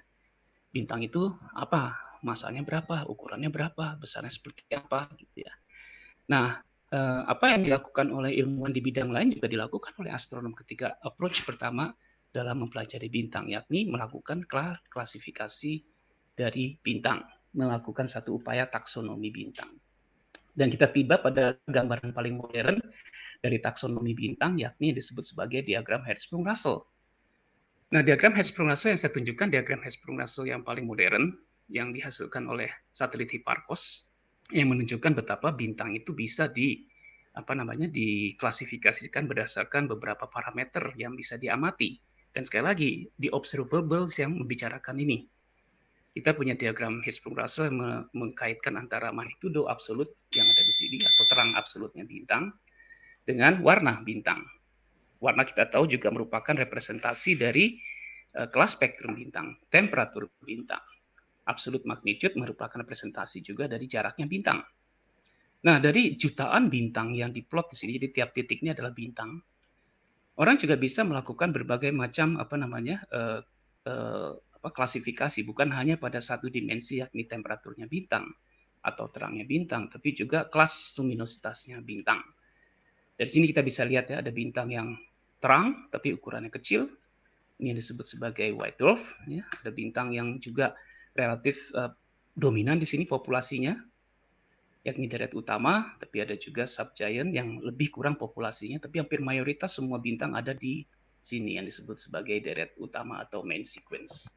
Bintang 0.75 1.07
itu 1.07 1.31
apa? 1.55 1.95
Masanya 2.27 2.67
berapa? 2.67 3.07
Ukurannya 3.07 3.47
berapa? 3.47 3.95
Besarnya 4.03 4.35
seperti 4.35 4.67
apa 4.75 5.07
gitu 5.15 5.47
ya. 5.47 5.55
Nah, 6.27 6.59
eh, 6.91 7.23
apa 7.31 7.55
yang 7.55 7.63
dilakukan 7.63 8.11
oleh 8.11 8.35
ilmuwan 8.43 8.75
di 8.75 8.83
bidang 8.83 9.15
lain 9.15 9.31
juga 9.39 9.47
dilakukan 9.47 9.95
oleh 10.03 10.11
astronom 10.11 10.51
ketika 10.51 10.99
approach 11.07 11.47
pertama 11.47 11.95
dalam 12.35 12.67
mempelajari 12.67 13.07
bintang, 13.07 13.47
yakni 13.47 13.87
melakukan 13.87 14.43
klasifikasi 14.91 15.73
dari 16.37 16.77
bintang, 16.83 17.23
melakukan 17.57 18.07
satu 18.07 18.37
upaya 18.37 18.69
taksonomi 18.69 19.33
bintang. 19.33 19.73
Dan 20.57 20.73
kita 20.73 20.89
tiba 20.89 21.21
pada 21.21 21.57
gambaran 21.69 22.17
paling 22.17 22.37
modern 22.37 22.81
dari 23.45 23.61
taksonomi 23.61 24.17
bintang, 24.17 24.57
yakni 24.57 24.93
disebut 24.93 25.25
sebagai 25.25 25.65
diagram 25.65 26.01
Hertzsprung-Russell. 26.05 26.81
Nah, 27.93 28.01
diagram 28.01 28.33
Hertzsprung-Russell 28.33 28.97
yang 28.97 29.01
saya 29.01 29.13
tunjukkan 29.13 29.53
diagram 29.53 29.85
Hertzsprung-Russell 29.85 30.49
yang 30.49 30.65
paling 30.65 30.89
modern 30.89 31.33
yang 31.69 31.93
dihasilkan 31.93 32.49
oleh 32.49 32.73
satelit 32.95 33.29
Hipparcos 33.37 34.09
yang 34.55 34.71
menunjukkan 34.71 35.13
betapa 35.19 35.51
bintang 35.53 35.93
itu 35.93 36.15
bisa 36.15 36.47
di 36.47 36.87
apa 37.37 37.53
namanya 37.53 37.91
diklasifikasikan 37.93 39.29
berdasarkan 39.29 39.93
beberapa 39.93 40.25
parameter 40.31 40.97
yang 40.97 41.13
bisa 41.13 41.37
diamati. 41.37 42.01
Dan 42.33 42.49
sekali 42.49 42.65
lagi, 42.65 42.93
di 43.13 43.29
observables 43.29 44.17
yang 44.17 44.41
membicarakan 44.41 44.97
ini. 45.05 45.29
Kita 46.17 46.33
punya 46.33 46.57
diagram 46.57 47.05
Hertzsprung-Russell 47.05 47.69
yang 47.69 48.09
mengkaitkan 48.17 48.73
antara 48.81 49.13
magnitudo 49.13 49.69
absolut 49.69 50.09
yang 50.33 50.49
ada 50.49 50.63
di 50.65 50.73
sini 50.73 50.97
atau 51.05 51.25
terang 51.29 51.53
absolutnya 51.53 52.09
bintang 52.09 52.57
dengan 53.21 53.61
warna 53.61 54.01
bintang. 54.01 54.41
Warna 55.21 55.45
kita 55.45 55.69
tahu 55.69 55.85
juga 55.93 56.09
merupakan 56.09 56.57
representasi 56.57 57.37
dari 57.37 57.77
uh, 58.33 58.49
kelas 58.49 58.81
spektrum 58.81 59.13
bintang, 59.13 59.61
temperatur 59.69 60.33
bintang. 60.41 60.81
Absolut 61.45 61.85
magnitude 61.85 62.33
merupakan 62.41 62.81
representasi 62.81 63.45
juga 63.45 63.69
dari 63.69 63.85
jaraknya 63.85 64.25
bintang. 64.25 64.65
Nah, 65.69 65.77
dari 65.85 66.17
jutaan 66.17 66.73
bintang 66.73 67.13
yang 67.13 67.29
diplot 67.29 67.69
di 67.69 67.77
sini, 67.77 68.01
jadi 68.01 68.09
tiap 68.09 68.31
titiknya 68.33 68.73
adalah 68.73 68.97
bintang. 68.97 69.37
Orang 70.41 70.57
juga 70.57 70.81
bisa 70.81 71.05
melakukan 71.05 71.53
berbagai 71.53 71.93
macam 71.93 72.41
apa 72.41 72.57
namanya 72.57 73.05
uh, 73.13 73.41
uh, 73.85 74.33
apa, 74.67 74.75
klasifikasi, 74.75 75.47
bukan 75.47 75.71
hanya 75.71 75.95
pada 75.95 76.19
satu 76.19 76.51
dimensi 76.51 76.99
yakni 76.99 77.31
temperaturnya 77.31 77.87
bintang 77.87 78.27
atau 78.83 79.07
terangnya 79.07 79.47
bintang, 79.47 79.87
tapi 79.87 80.11
juga 80.11 80.51
kelas 80.51 80.99
luminositasnya 80.99 81.79
bintang. 81.87 82.19
Dari 83.15 83.31
sini 83.31 83.47
kita 83.55 83.63
bisa 83.63 83.87
lihat 83.87 84.11
ya 84.11 84.19
ada 84.19 84.35
bintang 84.35 84.75
yang 84.75 84.99
terang 85.39 85.87
tapi 85.95 86.19
ukurannya 86.19 86.51
kecil. 86.51 86.91
Ini 87.63 87.73
yang 87.73 87.79
disebut 87.79 88.11
sebagai 88.11 88.51
white 88.59 88.75
dwarf. 88.75 88.99
Ya. 89.31 89.47
Ada 89.63 89.71
bintang 89.71 90.11
yang 90.11 90.43
juga 90.43 90.75
relatif 91.15 91.57
uh, 91.79 91.95
dominan 92.35 92.83
di 92.83 92.91
sini 92.91 93.07
populasinya 93.07 93.79
yakni 94.83 95.07
deret 95.07 95.31
utama, 95.35 95.95
tapi 96.03 96.27
ada 96.27 96.35
juga 96.35 96.67
subgiant 96.67 97.31
yang 97.31 97.63
lebih 97.63 97.91
kurang 97.91 98.19
populasinya, 98.19 98.83
tapi 98.83 98.99
hampir 99.03 99.19
mayoritas 99.23 99.79
semua 99.79 99.99
bintang 99.99 100.35
ada 100.35 100.55
di 100.55 100.87
sini 101.23 101.59
yang 101.59 101.67
disebut 101.67 101.99
sebagai 101.99 102.39
deret 102.39 102.77
utama 102.79 103.19
atau 103.19 103.43
main 103.43 103.67
sequence. 103.67 104.36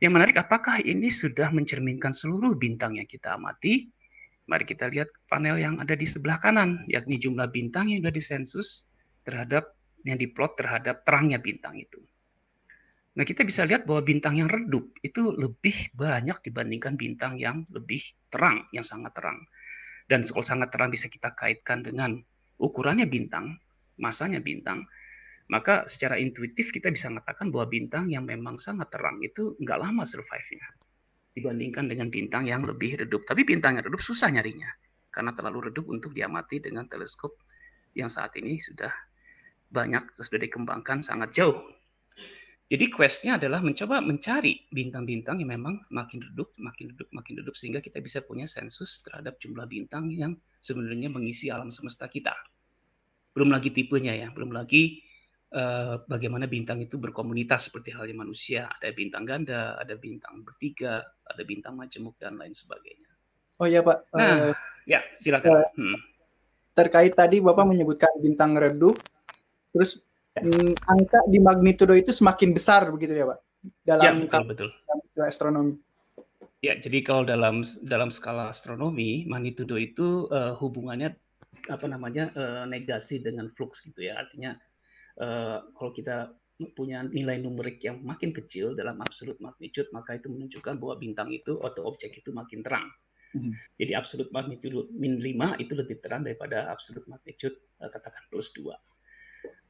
Yang 0.00 0.12
menarik, 0.16 0.36
apakah 0.40 0.80
ini 0.80 1.12
sudah 1.12 1.52
mencerminkan 1.52 2.16
seluruh 2.16 2.56
bintang 2.56 2.96
yang 2.96 3.04
kita 3.04 3.36
amati? 3.36 3.92
Mari 4.48 4.64
kita 4.64 4.88
lihat 4.88 5.12
panel 5.28 5.60
yang 5.60 5.78
ada 5.78 5.92
di 5.92 6.08
sebelah 6.08 6.40
kanan, 6.40 6.82
yakni 6.88 7.20
jumlah 7.20 7.52
bintang 7.52 7.92
yang 7.92 8.02
sudah 8.02 8.14
disensus 8.14 8.88
terhadap 9.22 9.76
yang 10.02 10.16
diplot 10.16 10.56
terhadap 10.56 11.04
terangnya 11.04 11.36
bintang 11.36 11.76
itu. 11.76 12.00
Nah, 13.14 13.28
kita 13.28 13.44
bisa 13.44 13.68
lihat 13.68 13.84
bahwa 13.84 14.00
bintang 14.06 14.40
yang 14.40 14.48
redup 14.48 14.86
itu 15.04 15.34
lebih 15.34 15.92
banyak 15.92 16.40
dibandingkan 16.46 16.96
bintang 16.96 17.36
yang 17.36 17.68
lebih 17.68 18.00
terang, 18.32 18.64
yang 18.72 18.86
sangat 18.86 19.12
terang. 19.12 19.44
Dan 20.08 20.24
kalau 20.24 20.46
sangat 20.46 20.72
terang 20.72 20.90
bisa 20.90 21.06
kita 21.06 21.34
kaitkan 21.36 21.84
dengan 21.84 22.16
ukurannya 22.56 23.04
bintang, 23.10 23.60
masanya 24.00 24.40
bintang, 24.40 24.88
maka 25.50 25.82
secara 25.90 26.16
intuitif 26.16 26.70
kita 26.70 26.94
bisa 26.94 27.10
mengatakan 27.10 27.50
bahwa 27.50 27.66
bintang 27.66 28.06
yang 28.06 28.22
memang 28.22 28.56
sangat 28.56 28.88
terang 28.94 29.18
itu 29.20 29.58
nggak 29.58 29.78
lama 29.82 30.06
survive-nya 30.06 30.66
dibandingkan 31.34 31.90
dengan 31.90 32.10
bintang 32.10 32.46
yang 32.46 32.62
lebih 32.62 33.02
redup. 33.02 33.26
Tapi 33.26 33.42
bintang 33.42 33.78
yang 33.78 33.84
redup 33.86 33.98
susah 33.98 34.30
nyarinya 34.30 34.70
karena 35.10 35.34
terlalu 35.34 35.70
redup 35.70 35.90
untuk 35.90 36.14
diamati 36.14 36.62
dengan 36.62 36.86
teleskop 36.86 37.34
yang 37.98 38.06
saat 38.06 38.30
ini 38.38 38.62
sudah 38.62 38.90
banyak 39.70 40.14
sudah 40.14 40.38
dikembangkan 40.38 41.02
sangat 41.02 41.34
jauh 41.34 41.58
jadi 42.70 42.86
questnya 42.86 43.34
adalah 43.34 43.58
mencoba 43.66 43.98
mencari 43.98 44.70
bintang-bintang 44.70 45.42
yang 45.42 45.58
memang 45.58 45.82
makin 45.90 46.22
redup, 46.22 46.54
makin 46.54 46.94
redup, 46.94 47.10
makin 47.10 47.42
redup 47.42 47.58
sehingga 47.58 47.82
kita 47.82 47.98
bisa 47.98 48.22
punya 48.22 48.46
sensus 48.46 49.02
terhadap 49.02 49.42
jumlah 49.42 49.66
bintang 49.66 50.06
yang 50.14 50.38
sebenarnya 50.62 51.10
mengisi 51.10 51.50
alam 51.50 51.74
semesta 51.74 52.06
kita. 52.06 52.30
Belum 53.34 53.50
lagi 53.50 53.74
tipenya 53.74 54.14
ya, 54.14 54.30
belum 54.30 54.54
lagi 54.54 55.02
uh, 55.54 56.02
bagaimana 56.06 56.46
bintang 56.50 56.82
itu 56.82 56.96
berkomunitas 56.96 57.70
seperti 57.70 57.94
halnya 57.94 58.16
manusia. 58.22 58.70
Ada 58.80 58.94
bintang 58.94 59.24
ganda, 59.26 59.76
ada 59.78 59.94
bintang 59.94 60.42
bertiga, 60.42 61.04
ada 61.26 61.42
bintang 61.46 61.78
majemuk 61.78 62.18
dan 62.18 62.38
lain 62.38 62.54
sebagainya. 62.54 63.10
Oh 63.60 63.68
iya 63.68 63.84
Pak. 63.84 63.98
Nah, 64.16 64.50
uh, 64.50 64.54
ya 64.88 65.04
silakan. 65.18 65.60
Uh, 65.60 65.68
hmm. 65.76 65.98
Terkait 66.74 67.12
tadi 67.12 67.42
Bapak 67.42 67.66
menyebutkan 67.66 68.10
bintang 68.22 68.56
redup, 68.56 68.96
terus 69.74 70.00
hmm, 70.38 70.78
angka 70.86 71.20
di 71.28 71.38
magnitudo 71.42 71.92
itu 71.92 72.14
semakin 72.14 72.54
besar 72.54 72.88
begitu 72.88 73.12
ya 73.18 73.26
pak 73.28 73.40
dalam 73.84 74.24
ya, 74.24 74.40
betul, 74.44 74.44
betul. 74.48 74.70
astronomi. 75.26 75.74
Ya, 76.60 76.76
jadi 76.76 77.00
kalau 77.00 77.24
dalam 77.24 77.64
dalam 77.84 78.12
skala 78.12 78.52
astronomi 78.52 79.24
magnitudo 79.24 79.80
itu 79.80 80.28
uh, 80.28 80.52
hubungannya 80.60 81.16
apa 81.72 81.86
namanya 81.88 82.32
uh, 82.36 82.64
negasi 82.68 83.20
dengan 83.20 83.48
flux 83.56 83.80
gitu 83.84 84.04
ya. 84.04 84.20
Artinya 84.20 84.56
uh, 85.18 85.66
kalau 85.74 85.90
kita 85.90 86.30
punya 86.76 87.00
nilai 87.08 87.40
numerik 87.40 87.80
yang 87.80 88.04
makin 88.04 88.36
kecil 88.36 88.76
dalam 88.76 89.00
absolut 89.00 89.40
magnitude 89.40 89.88
maka 89.96 90.20
itu 90.20 90.28
menunjukkan 90.28 90.76
bahwa 90.76 91.00
bintang 91.00 91.32
itu 91.32 91.56
atau 91.64 91.88
objek 91.88 92.20
itu 92.20 92.30
makin 92.36 92.60
terang. 92.60 92.86
Hmm. 93.32 93.54
Jadi 93.80 93.96
absolut 93.96 94.28
magnitude 94.34 94.90
min 94.92 95.22
5 95.22 95.62
itu 95.62 95.72
lebih 95.72 96.02
terang 96.04 96.26
daripada 96.26 96.68
absolut 96.68 97.06
magnitude 97.08 97.56
katakan 97.80 98.26
plus 98.28 98.52
2 98.58 98.74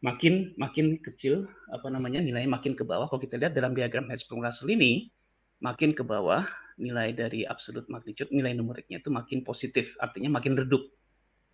makin 0.01 0.57
makin 0.57 0.97
kecil 1.01 1.45
apa 1.69 1.93
namanya 1.93 2.25
nilainya 2.25 2.49
makin 2.49 2.73
ke 2.73 2.85
bawah. 2.85 3.07
Kalau 3.09 3.21
kita 3.21 3.37
lihat 3.37 3.53
dalam 3.53 3.77
diagram 3.77 4.09
Hertzsprung-Russell 4.09 4.73
ini 4.73 5.13
makin 5.61 5.93
ke 5.93 6.01
bawah 6.01 6.49
nilai 6.81 7.13
dari 7.13 7.45
absolute 7.45 7.87
magnitude 7.93 8.33
nilai 8.33 8.57
numeriknya 8.57 9.05
itu 9.05 9.13
makin 9.13 9.45
positif. 9.45 9.93
Artinya 10.01 10.33
makin 10.41 10.57
redup. 10.57 10.89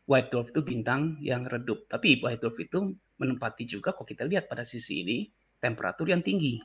White 0.07 0.31
dwarf 0.31 0.55
itu 0.55 0.63
bintang 0.63 1.19
yang 1.19 1.51
redup. 1.51 1.91
Tapi 1.91 2.23
white 2.23 2.39
dwarf 2.39 2.57
itu 2.63 2.95
menempati 3.17 3.65
juga 3.69 3.97
kalau 3.97 4.09
kita 4.09 4.25
lihat 4.25 4.49
pada 4.49 4.65
sisi 4.65 5.03
ini 5.03 5.19
temperatur 5.61 6.09
yang 6.09 6.21
tinggi 6.21 6.61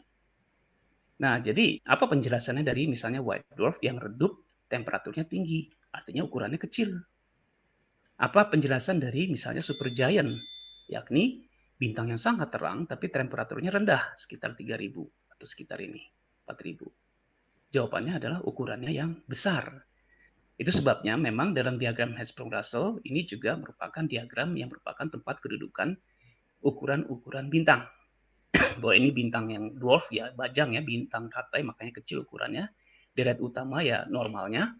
nah 1.21 1.37
jadi 1.37 1.79
apa 1.85 2.09
penjelasannya 2.09 2.65
dari 2.65 2.89
misalnya 2.89 3.21
white 3.21 3.53
dwarf 3.53 3.77
yang 3.85 4.01
redup 4.01 4.41
temperaturnya 4.67 5.27
tinggi 5.27 5.69
artinya 5.93 6.25
ukurannya 6.25 6.57
kecil 6.57 6.97
apa 8.21 8.53
penjelasan 8.53 9.01
dari 9.01 9.29
misalnya 9.29 9.61
supergiant 9.61 10.29
yakni 10.91 11.45
bintang 11.81 12.13
yang 12.13 12.21
sangat 12.21 12.53
terang 12.53 12.85
tapi 12.85 13.09
temperaturnya 13.09 13.73
rendah 13.73 14.13
sekitar 14.13 14.53
3000 14.53 14.93
atau 15.33 15.45
sekitar 15.49 15.81
ini 15.81 15.97
4000. 16.45 16.85
Jawabannya 17.73 18.21
adalah 18.21 18.39
ukurannya 18.45 18.93
yang 18.93 19.17
besar. 19.25 19.81
Itu 20.61 20.69
sebabnya 20.69 21.17
memang 21.17 21.57
dalam 21.57 21.81
diagram 21.81 22.13
Hertzsprung-Russell 22.13 23.01
ini 23.09 23.25
juga 23.25 23.57
merupakan 23.57 24.05
diagram 24.05 24.53
yang 24.53 24.69
merupakan 24.69 25.09
tempat 25.09 25.41
kedudukan 25.41 25.97
ukuran-ukuran 26.61 27.49
bintang. 27.49 27.85
Bahwa 28.81 28.93
ini 28.97 29.09
bintang 29.13 29.49
yang 29.49 29.75
dwarf 29.77 30.09
ya, 30.13 30.33
bajang 30.33 30.77
ya, 30.77 30.81
bintang 30.81 31.27
katai 31.27 31.65
makanya 31.65 32.01
kecil 32.01 32.23
ukurannya. 32.25 32.69
Deret 33.11 33.43
utama 33.43 33.83
ya 33.83 34.07
normalnya. 34.07 34.77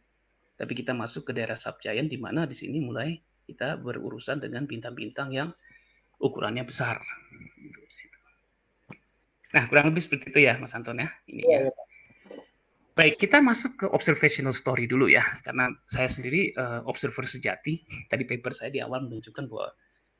Tapi 0.56 0.78
kita 0.78 0.94
masuk 0.94 1.30
ke 1.30 1.32
daerah 1.34 1.58
subgiant 1.58 2.08
di 2.08 2.22
mana 2.22 2.46
di 2.46 2.54
sini 2.54 2.80
mulai 2.80 3.18
kita 3.50 3.82
berurusan 3.82 4.40
dengan 4.40 4.70
bintang-bintang 4.70 5.34
yang 5.34 5.50
ukurannya 6.22 6.64
besar. 6.64 7.02
Nah, 9.52 9.68
kurang 9.68 9.92
lebih 9.92 10.06
seperti 10.06 10.32
itu 10.32 10.40
ya, 10.48 10.56
Mas 10.62 10.72
Anton 10.72 11.02
ya. 11.02 11.10
Ini 11.28 11.44
ya. 11.44 11.60
Baik, 12.92 13.20
kita 13.20 13.40
masuk 13.40 13.72
ke 13.80 13.86
observational 13.92 14.56
story 14.56 14.88
dulu 14.88 15.08
ya, 15.12 15.24
karena 15.44 15.72
saya 15.88 16.08
sendiri 16.08 16.56
uh, 16.56 16.84
observer 16.88 17.24
sejati. 17.24 17.84
Tadi 18.08 18.24
paper 18.28 18.52
saya 18.52 18.70
di 18.72 18.80
awal 18.84 19.08
menunjukkan 19.08 19.48
bahwa 19.48 19.72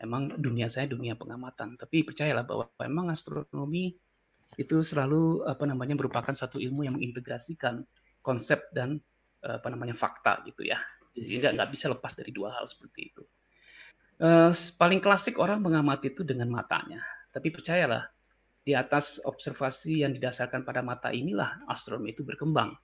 emang 0.02 0.34
dunia 0.42 0.68
saya 0.68 0.90
dunia 0.90 1.14
pengamatan, 1.14 1.78
tapi 1.78 2.02
percayalah 2.02 2.44
bahwa 2.44 2.66
memang 2.82 3.14
astronomi 3.14 3.94
itu 4.60 4.84
selalu 4.84 5.48
apa 5.48 5.64
namanya 5.64 5.96
merupakan 5.96 6.34
satu 6.36 6.60
ilmu 6.60 6.84
yang 6.84 7.00
mengintegrasikan 7.00 7.86
konsep 8.20 8.68
dan 8.76 9.00
apa 9.42 9.70
namanya 9.70 9.96
fakta 9.96 10.42
gitu 10.44 10.66
ya. 10.68 10.82
Jadi 11.14 11.40
nggak 11.56 11.70
bisa 11.72 11.88
lepas 11.88 12.18
dari 12.18 12.34
dua 12.34 12.52
hal 12.56 12.66
seperti 12.68 13.14
itu. 13.14 13.24
Uh, 14.22 14.54
paling 14.78 15.02
klasik 15.02 15.42
orang 15.42 15.64
mengamati 15.66 16.14
itu 16.14 16.22
dengan 16.22 16.46
matanya. 16.52 17.02
Tapi 17.34 17.50
percayalah, 17.50 18.06
di 18.62 18.78
atas 18.78 19.18
observasi 19.24 20.06
yang 20.06 20.14
didasarkan 20.14 20.62
pada 20.62 20.86
mata 20.86 21.10
inilah 21.10 21.66
astronomi 21.66 22.14
itu 22.14 22.22
berkembang. 22.22 22.78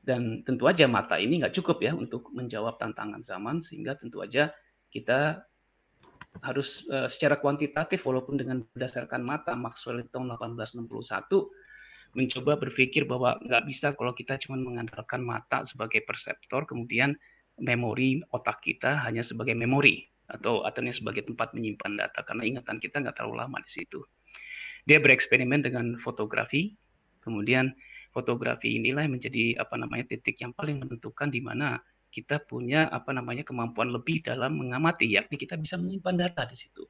Dan 0.00 0.40
tentu 0.48 0.64
aja 0.64 0.88
mata 0.88 1.20
ini 1.20 1.44
nggak 1.44 1.52
cukup 1.60 1.84
ya 1.84 1.92
untuk 1.92 2.32
menjawab 2.32 2.80
tantangan 2.80 3.20
zaman, 3.20 3.60
sehingga 3.60 4.00
tentu 4.00 4.24
aja 4.24 4.48
kita 4.88 5.44
harus 6.40 6.88
uh, 6.88 7.08
secara 7.08 7.36
kuantitatif 7.36 8.04
walaupun 8.04 8.40
dengan 8.40 8.64
berdasarkan 8.72 9.20
mata 9.20 9.52
Maxwell 9.52 10.04
tahun 10.08 10.32
1861 10.36 10.88
mencoba 12.10 12.58
berpikir 12.58 13.06
bahwa 13.06 13.38
nggak 13.44 13.64
bisa 13.70 13.94
kalau 13.94 14.10
kita 14.16 14.34
cuma 14.42 14.58
mengandalkan 14.58 15.22
mata 15.22 15.62
sebagai 15.62 16.02
perseptor 16.02 16.66
kemudian 16.66 17.14
memori 17.60 18.24
otak 18.34 18.64
kita 18.64 19.04
hanya 19.04 19.22
sebagai 19.22 19.54
memori 19.54 20.10
atau 20.30 20.62
artinya 20.62 20.94
sebagai 20.94 21.26
tempat 21.26 21.52
menyimpan 21.52 21.98
data 21.98 22.22
karena 22.22 22.46
ingatan 22.46 22.78
kita 22.78 23.02
nggak 23.02 23.18
terlalu 23.18 23.36
lama 23.42 23.58
di 23.62 23.70
situ. 23.70 24.00
Dia 24.86 25.02
bereksperimen 25.02 25.60
dengan 25.60 25.98
fotografi, 26.00 26.72
kemudian 27.20 27.74
fotografi 28.14 28.80
inilah 28.80 29.06
yang 29.06 29.20
menjadi 29.20 29.58
apa 29.60 29.76
namanya 29.76 30.08
titik 30.08 30.40
yang 30.40 30.54
paling 30.56 30.80
menentukan 30.80 31.28
di 31.28 31.42
mana 31.42 31.78
kita 32.10 32.42
punya 32.42 32.90
apa 32.90 33.14
namanya 33.14 33.46
kemampuan 33.46 33.94
lebih 33.94 34.20
dalam 34.26 34.58
mengamati, 34.58 35.06
yakni 35.06 35.38
kita 35.38 35.54
bisa 35.54 35.78
menyimpan 35.78 36.28
data 36.28 36.42
di 36.44 36.58
situ. 36.58 36.82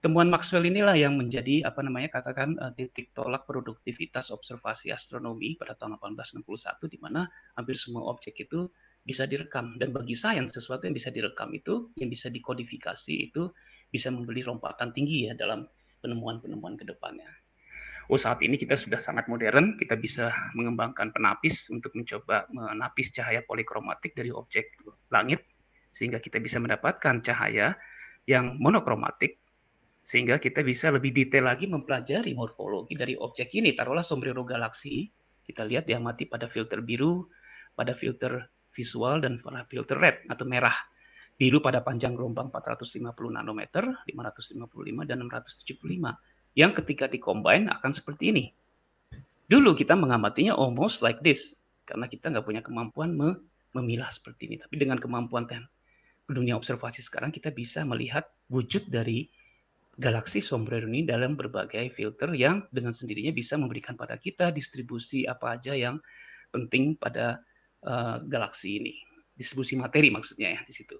Temuan 0.00 0.32
Maxwell 0.32 0.64
inilah 0.64 0.96
yang 0.96 1.20
menjadi 1.20 1.60
apa 1.68 1.84
namanya 1.84 2.08
katakan 2.08 2.56
uh, 2.56 2.72
titik 2.72 3.12
tolak 3.12 3.44
produktivitas 3.44 4.32
observasi 4.32 4.88
astronomi 4.88 5.60
pada 5.60 5.76
tahun 5.76 6.00
1861 6.00 6.88
di 6.88 6.96
mana 6.96 7.28
hampir 7.52 7.76
semua 7.76 8.08
objek 8.08 8.48
itu 8.48 8.72
bisa 9.04 9.28
direkam 9.28 9.76
dan 9.76 9.92
bagi 9.92 10.16
sains 10.16 10.56
sesuatu 10.56 10.88
yang 10.88 10.96
bisa 10.96 11.12
direkam 11.12 11.52
itu 11.52 11.92
yang 12.00 12.08
bisa 12.08 12.32
dikodifikasi 12.32 13.12
itu 13.12 13.52
bisa 13.92 14.08
membeli 14.08 14.40
lompatan 14.40 14.96
tinggi 14.96 15.28
ya 15.28 15.36
dalam 15.36 15.68
penemuan-penemuan 16.00 16.80
ke 16.80 16.88
depannya. 16.88 17.28
Oh 18.10 18.18
saat 18.18 18.42
ini 18.42 18.58
kita 18.58 18.74
sudah 18.74 18.98
sangat 18.98 19.30
modern, 19.30 19.78
kita 19.78 19.94
bisa 19.94 20.34
mengembangkan 20.58 21.14
penapis 21.14 21.70
untuk 21.70 21.94
mencoba 21.94 22.50
menapis 22.50 23.14
cahaya 23.14 23.38
polikromatik 23.46 24.18
dari 24.18 24.34
objek 24.34 24.74
langit 25.14 25.46
sehingga 25.94 26.18
kita 26.18 26.42
bisa 26.42 26.58
mendapatkan 26.58 27.22
cahaya 27.22 27.78
yang 28.26 28.58
monokromatik 28.58 29.38
sehingga 30.02 30.42
kita 30.42 30.66
bisa 30.66 30.90
lebih 30.90 31.14
detail 31.14 31.54
lagi 31.54 31.70
mempelajari 31.70 32.34
morfologi 32.34 32.98
dari 32.98 33.14
objek 33.14 33.54
ini. 33.54 33.78
Taruhlah 33.78 34.02
sombrero 34.02 34.42
galaksi, 34.42 35.06
kita 35.46 35.62
lihat 35.62 35.86
diamati 35.86 36.26
pada 36.26 36.50
filter 36.50 36.82
biru, 36.82 37.30
pada 37.78 37.94
filter 37.94 38.42
visual, 38.74 39.22
dan 39.22 39.38
pada 39.38 39.62
filter 39.70 39.94
red 39.94 40.26
atau 40.26 40.42
merah. 40.50 40.74
Biru 41.38 41.62
pada 41.62 41.78
panjang 41.86 42.18
gelombang 42.18 42.50
450 42.50 43.06
nanometer, 43.38 43.86
555, 44.02 45.06
dan 45.06 45.22
675. 45.22 46.18
Yang 46.58 46.82
ketika 46.82 47.06
dikombine 47.06 47.70
akan 47.70 47.92
seperti 47.94 48.34
ini. 48.34 48.44
Dulu 49.50 49.74
kita 49.74 49.98
mengamatinya 49.98 50.54
almost 50.54 51.02
like 51.02 51.22
this. 51.22 51.58
Karena 51.86 52.06
kita 52.06 52.30
nggak 52.30 52.46
punya 52.46 52.62
kemampuan 52.62 53.14
memilah 53.74 54.10
seperti 54.14 54.50
ini. 54.50 54.56
Tapi 54.62 54.78
dengan 54.78 54.98
kemampuan 54.98 55.46
dunia 56.30 56.54
observasi 56.54 57.02
sekarang, 57.02 57.34
kita 57.34 57.50
bisa 57.50 57.82
melihat 57.82 58.30
wujud 58.46 58.86
dari 58.86 59.26
galaksi 59.98 60.40
Sombrero 60.40 60.86
ini 60.86 61.04
dalam 61.04 61.34
berbagai 61.34 61.92
filter 61.92 62.32
yang 62.32 62.64
dengan 62.70 62.94
sendirinya 62.94 63.34
bisa 63.34 63.58
memberikan 63.58 63.98
pada 63.98 64.16
kita 64.16 64.48
distribusi 64.54 65.26
apa 65.26 65.58
aja 65.58 65.74
yang 65.74 65.98
penting 66.54 66.96
pada 66.96 67.42
uh, 67.84 68.22
galaksi 68.24 68.80
ini. 68.80 68.94
Distribusi 69.34 69.76
materi 69.76 70.08
maksudnya 70.08 70.56
ya 70.56 70.60
di 70.64 70.72
situ. 70.72 70.96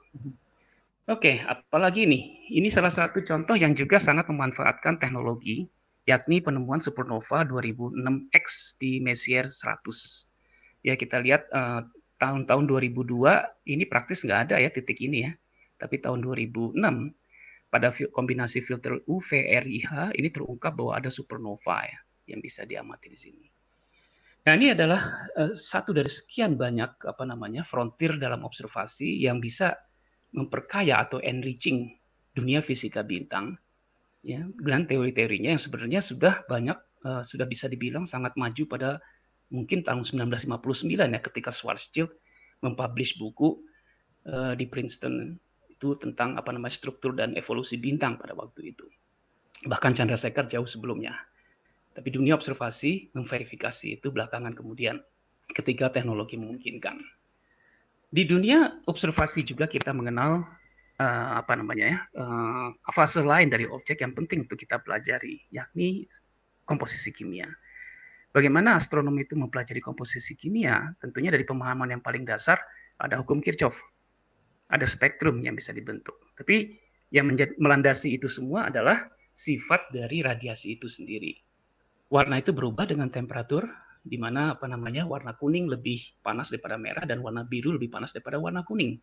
Oke, 1.08 1.40
apalagi 1.40 2.04
ini? 2.04 2.44
Ini 2.52 2.68
salah 2.68 2.92
satu 2.92 3.24
contoh 3.24 3.56
yang 3.56 3.72
juga 3.72 3.96
sangat 3.96 4.28
memanfaatkan 4.28 5.00
teknologi, 5.00 5.64
yakni 6.04 6.44
penemuan 6.44 6.84
supernova 6.84 7.46
2006X 7.48 8.76
di 8.76 9.00
Messier 9.00 9.48
100. 9.48 9.80
Ya, 10.84 11.00
kita 11.00 11.16
lihat 11.24 11.48
uh, 11.56 11.88
tahun-tahun 12.20 12.68
2002 12.68 13.16
ini 13.72 13.84
praktis 13.88 14.28
nggak 14.28 14.52
ada 14.52 14.56
ya 14.60 14.68
titik 14.68 15.00
ini 15.00 15.24
ya. 15.24 15.32
Tapi 15.80 16.04
tahun 16.04 16.20
2006 16.20 16.76
pada 17.72 17.88
kombinasi 18.12 18.60
filter 18.60 19.00
UV 19.08 19.48
RIH 19.64 20.12
ini 20.20 20.28
terungkap 20.28 20.76
bahwa 20.76 21.00
ada 21.00 21.08
supernova 21.08 21.88
ya 21.88 21.98
yang 22.28 22.44
bisa 22.44 22.68
diamati 22.68 23.08
di 23.08 23.18
sini. 23.18 23.46
Nah 24.44 24.52
ini 24.56 24.72
adalah 24.76 25.30
uh, 25.32 25.56
satu 25.56 25.96
dari 25.96 26.12
sekian 26.12 26.60
banyak 26.60 27.00
apa 27.08 27.24
namanya 27.24 27.64
frontier 27.64 28.20
dalam 28.20 28.44
observasi 28.44 29.24
yang 29.24 29.40
bisa 29.40 29.76
memperkaya 30.30 31.02
atau 31.02 31.18
enriching 31.18 31.94
dunia 32.34 32.62
fisika 32.62 33.02
bintang 33.02 33.58
ya 34.22 34.44
dengan 34.60 34.86
teori-teorinya 34.86 35.56
yang 35.56 35.62
sebenarnya 35.62 36.00
sudah 36.04 36.44
banyak 36.46 36.78
uh, 37.04 37.22
sudah 37.24 37.48
bisa 37.48 37.66
dibilang 37.66 38.04
sangat 38.04 38.36
maju 38.36 38.62
pada 38.68 39.00
mungkin 39.50 39.82
tahun 39.82 40.06
1959 40.06 40.86
ya 40.94 41.20
ketika 41.20 41.50
Schwarzschild 41.50 42.12
mempublish 42.62 43.18
buku 43.18 43.58
uh, 44.28 44.54
di 44.54 44.68
Princeton 44.70 45.34
itu 45.70 45.96
tentang 45.96 46.36
apa 46.36 46.52
namanya 46.52 46.76
struktur 46.76 47.16
dan 47.16 47.32
evolusi 47.34 47.80
bintang 47.80 48.20
pada 48.20 48.36
waktu 48.36 48.76
itu. 48.76 48.84
Bahkan 49.64 49.96
Chandrasekhar 49.96 50.44
jauh 50.44 50.68
sebelumnya. 50.68 51.16
Tapi 51.96 52.08
dunia 52.12 52.36
observasi 52.36 53.16
memverifikasi 53.16 53.98
itu 53.98 54.12
belakangan 54.12 54.52
kemudian 54.52 55.00
ketika 55.50 55.90
teknologi 55.90 56.36
memungkinkan. 56.36 57.00
Di 58.10 58.26
dunia 58.26 58.82
observasi 58.90 59.46
juga 59.46 59.70
kita 59.70 59.94
mengenal 59.94 60.42
uh, 60.98 61.30
apa 61.38 61.54
namanya 61.54 61.86
ya 61.86 61.98
uh, 62.18 62.68
fase 62.90 63.22
lain 63.22 63.46
dari 63.46 63.70
objek 63.70 64.02
yang 64.02 64.12
penting 64.18 64.44
untuk 64.44 64.58
kita 64.58 64.82
pelajari, 64.82 65.46
yakni 65.54 66.10
komposisi 66.66 67.14
kimia. 67.14 67.46
Bagaimana 68.30 68.78
astronomi 68.78 69.26
itu 69.26 69.34
mempelajari 69.38 69.82
komposisi 69.82 70.34
kimia? 70.34 70.90
Tentunya 70.98 71.30
dari 71.30 71.42
pemahaman 71.46 71.94
yang 71.94 72.02
paling 72.02 72.22
dasar 72.26 72.58
ada 72.98 73.18
hukum 73.18 73.38
Kirchhoff 73.42 73.74
ada 74.70 74.86
spektrum 74.86 75.42
yang 75.42 75.58
bisa 75.58 75.74
dibentuk. 75.74 76.14
Tapi 76.38 76.78
yang 77.10 77.26
menjadi, 77.26 77.52
melandasi 77.58 78.16
itu 78.16 78.30
semua 78.30 78.70
adalah 78.70 79.10
sifat 79.34 79.90
dari 79.90 80.22
radiasi 80.22 80.78
itu 80.78 80.86
sendiri. 80.86 81.34
Warna 82.10 82.38
itu 82.38 82.54
berubah 82.54 82.86
dengan 82.86 83.10
temperatur 83.10 83.66
di 84.00 84.16
mana 84.16 84.56
apa 84.56 84.64
namanya 84.64 85.04
warna 85.04 85.36
kuning 85.36 85.68
lebih 85.68 86.00
panas 86.24 86.48
daripada 86.48 86.80
merah 86.80 87.04
dan 87.04 87.20
warna 87.20 87.44
biru 87.44 87.76
lebih 87.76 87.92
panas 87.92 88.16
daripada 88.16 88.40
warna 88.40 88.64
kuning. 88.64 89.00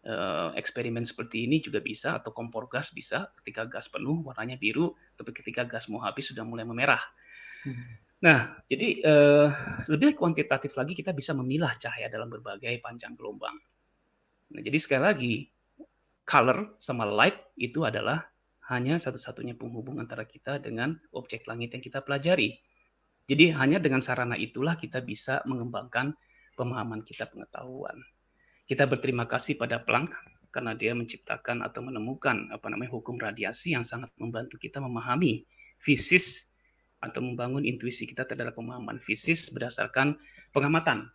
Uh, 0.00 0.56
eksperimen 0.56 1.04
seperti 1.04 1.44
ini 1.44 1.60
juga 1.60 1.76
bisa 1.84 2.16
atau 2.16 2.32
kompor 2.32 2.72
gas 2.72 2.88
bisa 2.88 3.28
ketika 3.42 3.68
gas 3.68 3.92
penuh 3.92 4.24
warnanya 4.24 4.56
biru, 4.56 4.96
tapi 5.20 5.36
ketika 5.36 5.68
gas 5.68 5.92
mau 5.92 6.00
habis 6.00 6.32
sudah 6.32 6.40
mulai 6.40 6.64
memerah. 6.64 7.02
Hmm. 7.68 8.00
Nah, 8.20 8.52
jadi 8.68 9.00
uh, 9.04 9.48
lebih 9.88 10.16
kuantitatif 10.16 10.76
lagi 10.76 10.92
kita 10.92 11.12
bisa 11.16 11.32
memilah 11.32 11.72
cahaya 11.76 12.08
dalam 12.08 12.28
berbagai 12.28 12.80
panjang 12.80 13.16
gelombang. 13.16 13.56
Nah, 14.56 14.60
jadi 14.60 14.76
sekali 14.76 15.02
lagi, 15.04 15.34
color 16.24 16.76
sama 16.76 17.08
light 17.08 17.36
itu 17.56 17.84
adalah 17.84 18.24
hanya 18.70 19.00
satu-satunya 19.02 19.58
penghubung 19.58 19.98
antara 19.98 20.22
kita 20.28 20.62
dengan 20.62 20.94
objek 21.16 21.48
langit 21.48 21.74
yang 21.74 21.82
kita 21.82 22.04
pelajari. 22.06 22.54
Jadi 23.26 23.52
hanya 23.54 23.78
dengan 23.82 24.00
sarana 24.00 24.38
itulah 24.38 24.78
kita 24.78 25.02
bisa 25.04 25.42
mengembangkan 25.44 26.14
pemahaman 26.54 27.02
kita 27.04 27.28
pengetahuan. 27.28 27.98
Kita 28.64 28.86
berterima 28.86 29.26
kasih 29.26 29.58
pada 29.58 29.82
Planck 29.82 30.14
karena 30.50 30.74
dia 30.74 30.94
menciptakan 30.94 31.62
atau 31.62 31.82
menemukan 31.82 32.50
apa 32.50 32.66
namanya 32.70 32.90
hukum 32.94 33.18
radiasi 33.18 33.74
yang 33.74 33.86
sangat 33.86 34.10
membantu 34.18 34.58
kita 34.58 34.82
memahami 34.82 35.46
fisis 35.78 36.46
atau 37.00 37.22
membangun 37.22 37.62
intuisi 37.62 38.04
kita 38.04 38.26
terhadap 38.26 38.58
pemahaman 38.58 38.98
fisis 39.02 39.48
berdasarkan 39.54 40.18
pengamatan 40.50 41.08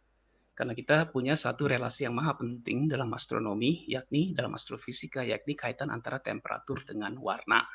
karena 0.55 0.71
kita 0.71 1.11
punya 1.11 1.35
satu 1.35 1.67
relasi 1.67 2.07
yang 2.07 2.15
maha 2.15 2.39
penting 2.39 2.87
dalam 2.87 3.11
astronomi, 3.11 3.83
yakni 3.91 4.31
dalam 4.31 4.55
astrofisika, 4.55 5.19
yakni 5.27 5.51
kaitan 5.51 5.91
antara 5.91 6.23
temperatur 6.23 6.79
dengan 6.87 7.19
warna. 7.19 7.67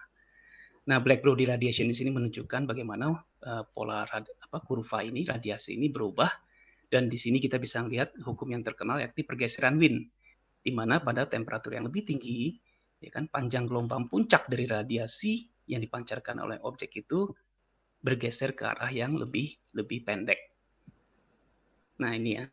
Nah, 0.89 0.99
black 1.03 1.21
body 1.21 1.45
radiation 1.45 1.91
di 1.91 1.97
sini 1.97 2.09
menunjukkan 2.09 2.65
bagaimana 2.65 3.13
uh, 3.45 3.65
pola 3.69 4.09
rad, 4.09 4.25
apa 4.25 4.59
kurva 4.65 5.05
ini, 5.05 5.29
radiasi 5.29 5.77
ini 5.77 5.93
berubah 5.93 6.31
dan 6.91 7.07
di 7.07 7.15
sini 7.15 7.39
kita 7.39 7.57
bisa 7.63 7.81
melihat 7.87 8.11
hukum 8.27 8.51
yang 8.51 8.67
terkenal 8.67 8.99
yakni 8.99 9.23
pergeseran 9.23 9.79
wind 9.79 10.11
di 10.61 10.75
mana 10.75 10.99
pada 11.01 11.25
temperatur 11.25 11.79
yang 11.79 11.87
lebih 11.87 12.05
tinggi 12.05 12.59
ya 13.01 13.09
kan 13.09 13.31
panjang 13.31 13.65
gelombang 13.65 14.11
puncak 14.11 14.51
dari 14.51 14.69
radiasi 14.69 15.49
yang 15.71 15.81
dipancarkan 15.81 16.43
oleh 16.43 16.59
objek 16.67 16.93
itu 17.01 17.31
bergeser 18.03 18.53
ke 18.53 18.67
arah 18.67 18.91
yang 18.91 19.17
lebih 19.17 19.57
lebih 19.73 20.05
pendek. 20.05 20.51
Nah 22.03 22.13
ini 22.13 22.43
ya. 22.43 22.45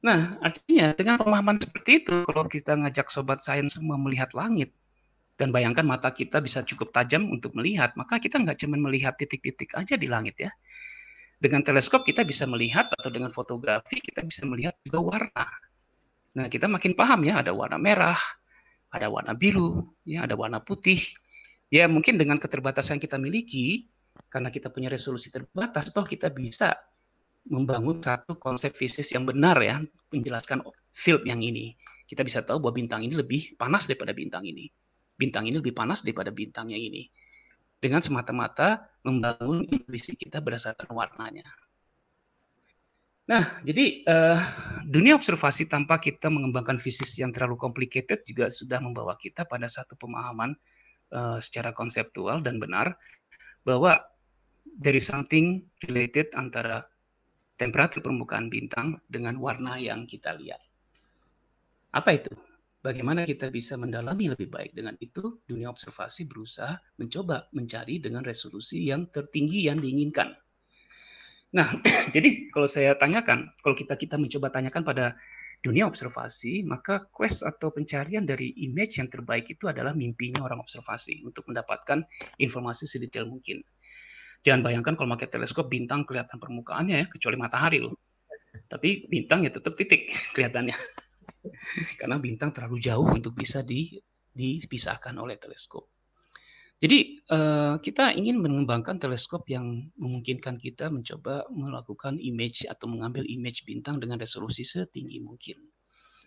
Nah 0.00 0.40
artinya 0.40 0.96
dengan 0.96 1.20
pemahaman 1.20 1.60
seperti 1.60 2.02
itu, 2.02 2.24
kalau 2.24 2.48
kita 2.48 2.80
ngajak 2.80 3.12
sobat 3.12 3.44
sains 3.44 3.76
semua 3.76 4.00
melihat 4.00 4.32
langit, 4.32 4.72
dan 5.40 5.56
bayangkan 5.56 5.88
mata 5.88 6.12
kita 6.12 6.44
bisa 6.44 6.60
cukup 6.68 6.92
tajam 6.92 7.24
untuk 7.32 7.56
melihat, 7.56 7.96
maka 7.96 8.20
kita 8.20 8.36
nggak 8.36 8.60
cuma 8.60 8.76
melihat 8.76 9.16
titik-titik 9.16 9.72
aja 9.72 9.96
di 9.96 10.04
langit 10.04 10.36
ya. 10.36 10.52
Dengan 11.40 11.64
teleskop 11.64 12.04
kita 12.04 12.28
bisa 12.28 12.44
melihat 12.44 12.92
atau 12.92 13.08
dengan 13.08 13.32
fotografi 13.32 14.04
kita 14.04 14.20
bisa 14.20 14.44
melihat 14.44 14.76
juga 14.84 15.00
warna. 15.00 15.48
Nah 16.36 16.52
kita 16.52 16.68
makin 16.68 16.92
paham 16.92 17.24
ya 17.24 17.40
ada 17.40 17.56
warna 17.56 17.80
merah, 17.80 18.20
ada 18.92 19.08
warna 19.08 19.32
biru, 19.32 19.88
ya 20.04 20.28
ada 20.28 20.36
warna 20.36 20.60
putih. 20.60 21.00
Ya 21.72 21.88
mungkin 21.88 22.20
dengan 22.20 22.36
keterbatasan 22.36 23.00
yang 23.00 23.02
kita 23.08 23.16
miliki, 23.16 23.88
karena 24.28 24.52
kita 24.52 24.68
punya 24.68 24.92
resolusi 24.92 25.32
terbatas, 25.32 25.88
toh 25.88 26.04
kita 26.04 26.28
bisa 26.28 26.76
membangun 27.48 27.96
satu 28.04 28.36
konsep 28.36 28.76
fisis 28.76 29.08
yang 29.16 29.24
benar 29.24 29.56
ya, 29.64 29.80
menjelaskan 30.12 30.60
field 30.92 31.24
yang 31.24 31.40
ini. 31.40 31.72
Kita 32.04 32.20
bisa 32.20 32.44
tahu 32.44 32.60
bahwa 32.60 32.76
bintang 32.76 33.00
ini 33.08 33.16
lebih 33.16 33.56
panas 33.56 33.88
daripada 33.88 34.12
bintang 34.12 34.44
ini. 34.44 34.68
Bintang 35.20 35.44
ini 35.44 35.60
lebih 35.60 35.76
panas 35.76 36.00
daripada 36.00 36.32
bintang 36.32 36.72
yang 36.72 36.80
ini. 36.80 37.04
Dengan 37.76 38.00
semata-mata 38.00 38.88
membangun 39.04 39.68
intuisi 39.68 40.16
kita 40.16 40.40
berdasarkan 40.40 40.88
warnanya. 40.88 41.44
Nah, 43.28 43.62
jadi 43.62 44.02
uh, 44.10 44.40
dunia 44.88 45.14
observasi 45.14 45.70
tanpa 45.70 46.00
kita 46.02 46.26
mengembangkan 46.32 46.82
fisis 46.82 47.14
yang 47.20 47.30
terlalu 47.30 47.60
complicated 47.60 48.26
juga 48.26 48.50
sudah 48.50 48.82
membawa 48.82 49.14
kita 49.20 49.46
pada 49.46 49.70
satu 49.70 49.94
pemahaman 49.94 50.56
uh, 51.14 51.38
secara 51.38 51.70
konseptual 51.70 52.42
dan 52.42 52.58
benar 52.58 52.98
bahwa 53.62 54.02
there 54.82 54.98
is 54.98 55.06
something 55.06 55.62
related 55.86 56.26
antara 56.34 56.90
temperatur 57.54 58.02
permukaan 58.02 58.50
bintang 58.50 58.98
dengan 59.06 59.38
warna 59.38 59.78
yang 59.78 60.10
kita 60.10 60.34
lihat. 60.34 60.58
Apa 61.94 62.18
itu? 62.18 62.34
Bagaimana 62.80 63.28
kita 63.28 63.52
bisa 63.52 63.76
mendalami 63.76 64.32
lebih 64.32 64.48
baik 64.48 64.72
dengan 64.72 64.96
itu? 65.04 65.44
Dunia 65.44 65.68
observasi 65.68 66.24
berusaha 66.24 66.80
mencoba 66.96 67.44
mencari 67.52 68.00
dengan 68.00 68.24
resolusi 68.24 68.88
yang 68.88 69.12
tertinggi 69.12 69.68
yang 69.68 69.84
diinginkan. 69.84 70.32
Nah, 71.52 71.76
jadi 72.14 72.48
kalau 72.48 72.64
saya 72.64 72.96
tanyakan, 72.96 73.52
kalau 73.60 73.76
kita 73.76 74.00
kita 74.00 74.16
mencoba 74.16 74.48
tanyakan 74.48 74.80
pada 74.80 75.12
dunia 75.60 75.84
observasi, 75.84 76.64
maka 76.64 77.04
quest 77.12 77.44
atau 77.44 77.68
pencarian 77.68 78.24
dari 78.24 78.56
image 78.64 78.96
yang 78.96 79.12
terbaik 79.12 79.44
itu 79.52 79.68
adalah 79.68 79.92
mimpinya 79.92 80.40
orang 80.40 80.64
observasi 80.64 81.20
untuk 81.20 81.44
mendapatkan 81.52 82.00
informasi 82.40 82.88
sedetail 82.88 83.28
mungkin. 83.28 83.60
Jangan 84.40 84.64
bayangkan 84.64 84.96
kalau 84.96 85.12
pakai 85.20 85.28
teleskop 85.28 85.68
bintang 85.68 86.08
kelihatan 86.08 86.40
permukaannya 86.40 87.04
ya, 87.04 87.06
kecuali 87.12 87.36
matahari 87.36 87.84
loh. 87.84 87.92
Tapi 88.72 89.04
bintang 89.04 89.44
ya 89.44 89.52
tetap 89.52 89.76
titik 89.76 90.08
kelihatannya. 90.32 90.72
Karena 91.98 92.20
bintang 92.20 92.52
terlalu 92.52 92.80
jauh 92.80 93.08
untuk 93.08 93.36
bisa 93.36 93.64
di, 93.64 93.96
dipisahkan 94.32 95.16
oleh 95.16 95.40
teleskop. 95.40 95.88
Jadi 96.80 97.20
uh, 97.28 97.76
kita 97.76 98.16
ingin 98.16 98.40
mengembangkan 98.40 98.96
teleskop 98.96 99.44
yang 99.52 99.92
memungkinkan 100.00 100.56
kita 100.56 100.88
mencoba 100.88 101.44
melakukan 101.52 102.16
image 102.16 102.64
atau 102.64 102.88
mengambil 102.88 103.20
image 103.28 103.68
bintang 103.68 104.00
dengan 104.00 104.16
resolusi 104.16 104.64
setinggi 104.64 105.20
mungkin. 105.20 105.60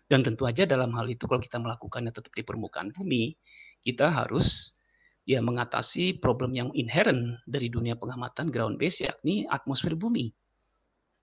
Dan 0.06 0.22
tentu 0.22 0.46
aja 0.46 0.70
dalam 0.70 0.94
hal 0.94 1.10
itu 1.10 1.26
kalau 1.26 1.42
kita 1.42 1.58
melakukannya 1.58 2.14
tetap 2.14 2.30
di 2.38 2.46
permukaan 2.46 2.94
bumi, 2.94 3.34
kita 3.82 4.14
harus 4.14 4.78
ya 5.26 5.42
mengatasi 5.42 6.22
problem 6.22 6.54
yang 6.54 6.70
inherent 6.78 7.42
dari 7.50 7.74
dunia 7.74 7.98
pengamatan 7.98 8.54
ground 8.54 8.78
base 8.78 9.10
yakni 9.10 9.50
atmosfer 9.50 9.98
bumi. 9.98 10.30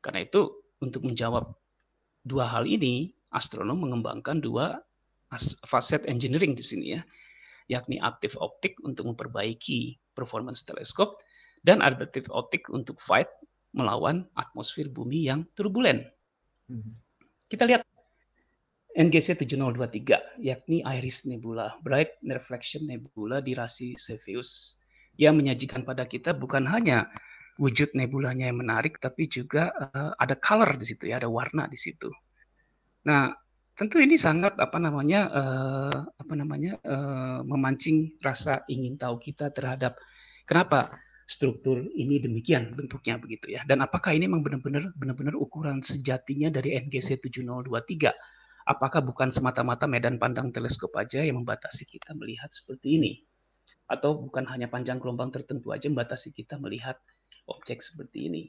Karena 0.03 0.27
itu 0.27 0.59
untuk 0.83 1.07
menjawab 1.07 1.55
dua 2.27 2.51
hal 2.51 2.67
ini, 2.67 3.15
astronom 3.35 3.81
mengembangkan 3.83 4.43
dua 4.43 4.83
facet 5.67 6.03
engineering 6.11 6.59
di 6.59 6.65
sini 6.65 6.87
ya 6.99 7.03
yakni 7.71 8.03
aktif 8.03 8.35
optik 8.43 8.75
untuk 8.83 9.07
memperbaiki 9.15 9.95
performance 10.19 10.67
teleskop 10.67 11.23
dan 11.63 11.79
adaptif 11.79 12.27
optik 12.35 12.67
untuk 12.67 12.99
fight 12.99 13.31
melawan 13.71 14.27
atmosfer 14.35 14.91
bumi 14.91 15.31
yang 15.31 15.47
turbulen. 15.55 16.03
Hmm. 16.67 16.91
Kita 17.47 17.71
lihat 17.71 17.87
NGC 18.99 19.39
7023 19.39 20.43
yakni 20.43 20.83
Iris 20.83 21.23
Nebula, 21.31 21.79
Bright 21.87 22.19
Reflection 22.27 22.91
Nebula 22.91 23.39
di 23.39 23.55
rasi 23.55 23.95
Cepheus 23.95 24.75
yang 25.15 25.39
menyajikan 25.39 25.87
pada 25.87 26.11
kita 26.11 26.35
bukan 26.35 26.67
hanya 26.67 27.07
wujud 27.63 27.93
nebulanya 27.95 28.51
yang 28.51 28.59
menarik 28.67 28.99
tapi 28.99 29.31
juga 29.31 29.71
uh, 29.95 30.11
ada 30.19 30.35
color 30.35 30.75
di 30.75 30.91
situ 30.91 31.07
ya, 31.07 31.23
ada 31.23 31.31
warna 31.31 31.71
di 31.71 31.79
situ. 31.79 32.11
Nah, 33.07 33.33
tentu 33.79 33.97
ini 33.97 34.21
sangat 34.21 34.61
apa 34.61 34.77
namanya 34.77 35.21
uh, 35.33 35.99
apa 36.05 36.35
namanya 36.37 36.77
uh, 36.85 37.41
memancing 37.45 38.21
rasa 38.21 38.61
ingin 38.69 39.01
tahu 39.01 39.17
kita 39.17 39.49
terhadap 39.57 39.97
kenapa 40.45 40.93
struktur 41.25 41.87
ini 41.95 42.19
demikian 42.19 42.75
bentuknya 42.75 43.17
begitu 43.17 43.55
ya. 43.55 43.63
Dan 43.65 43.81
apakah 43.81 44.13
ini 44.13 44.27
memang 44.27 44.43
benar-benar 44.43 44.91
benar-benar 44.99 45.39
ukuran 45.39 45.81
sejatinya 45.81 46.51
dari 46.51 46.77
NGC 46.77 47.23
7023 47.23 48.11
apakah 48.71 49.01
bukan 49.03 49.35
semata-mata 49.35 49.91
medan 49.91 50.21
pandang 50.21 50.55
teleskop 50.55 50.95
aja 50.95 51.23
yang 51.27 51.43
membatasi 51.43 51.87
kita 51.91 52.13
melihat 52.15 52.51
seperti 52.55 53.01
ini? 53.01 53.13
Atau 53.91 54.19
bukan 54.23 54.47
hanya 54.47 54.71
panjang 54.71 55.03
gelombang 55.03 55.35
tertentu 55.35 55.75
aja 55.75 55.91
membatasi 55.91 56.31
kita 56.31 56.59
melihat 56.63 56.99
objek 57.51 57.83
seperti 57.83 58.31
ini? 58.31 58.43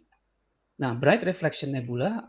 Nah 0.81 0.97
bright 0.97 1.25
reflection 1.25 1.73
nebula 1.73 2.21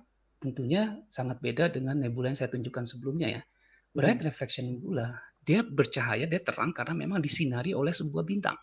tentunya 0.42 0.98
sangat 1.07 1.38
beda 1.38 1.70
dengan 1.70 1.94
nebula 2.02 2.35
yang 2.35 2.38
saya 2.38 2.50
tunjukkan 2.50 2.85
sebelumnya 2.90 3.40
ya. 3.40 3.42
Bright 3.94 4.20
hmm. 4.20 4.28
reflection 4.28 4.64
nebula, 4.74 5.14
dia 5.46 5.62
bercahaya, 5.62 6.26
dia 6.26 6.42
terang 6.42 6.74
karena 6.74 6.98
memang 6.98 7.22
disinari 7.22 7.70
oleh 7.70 7.94
sebuah 7.94 8.26
bintang. 8.26 8.59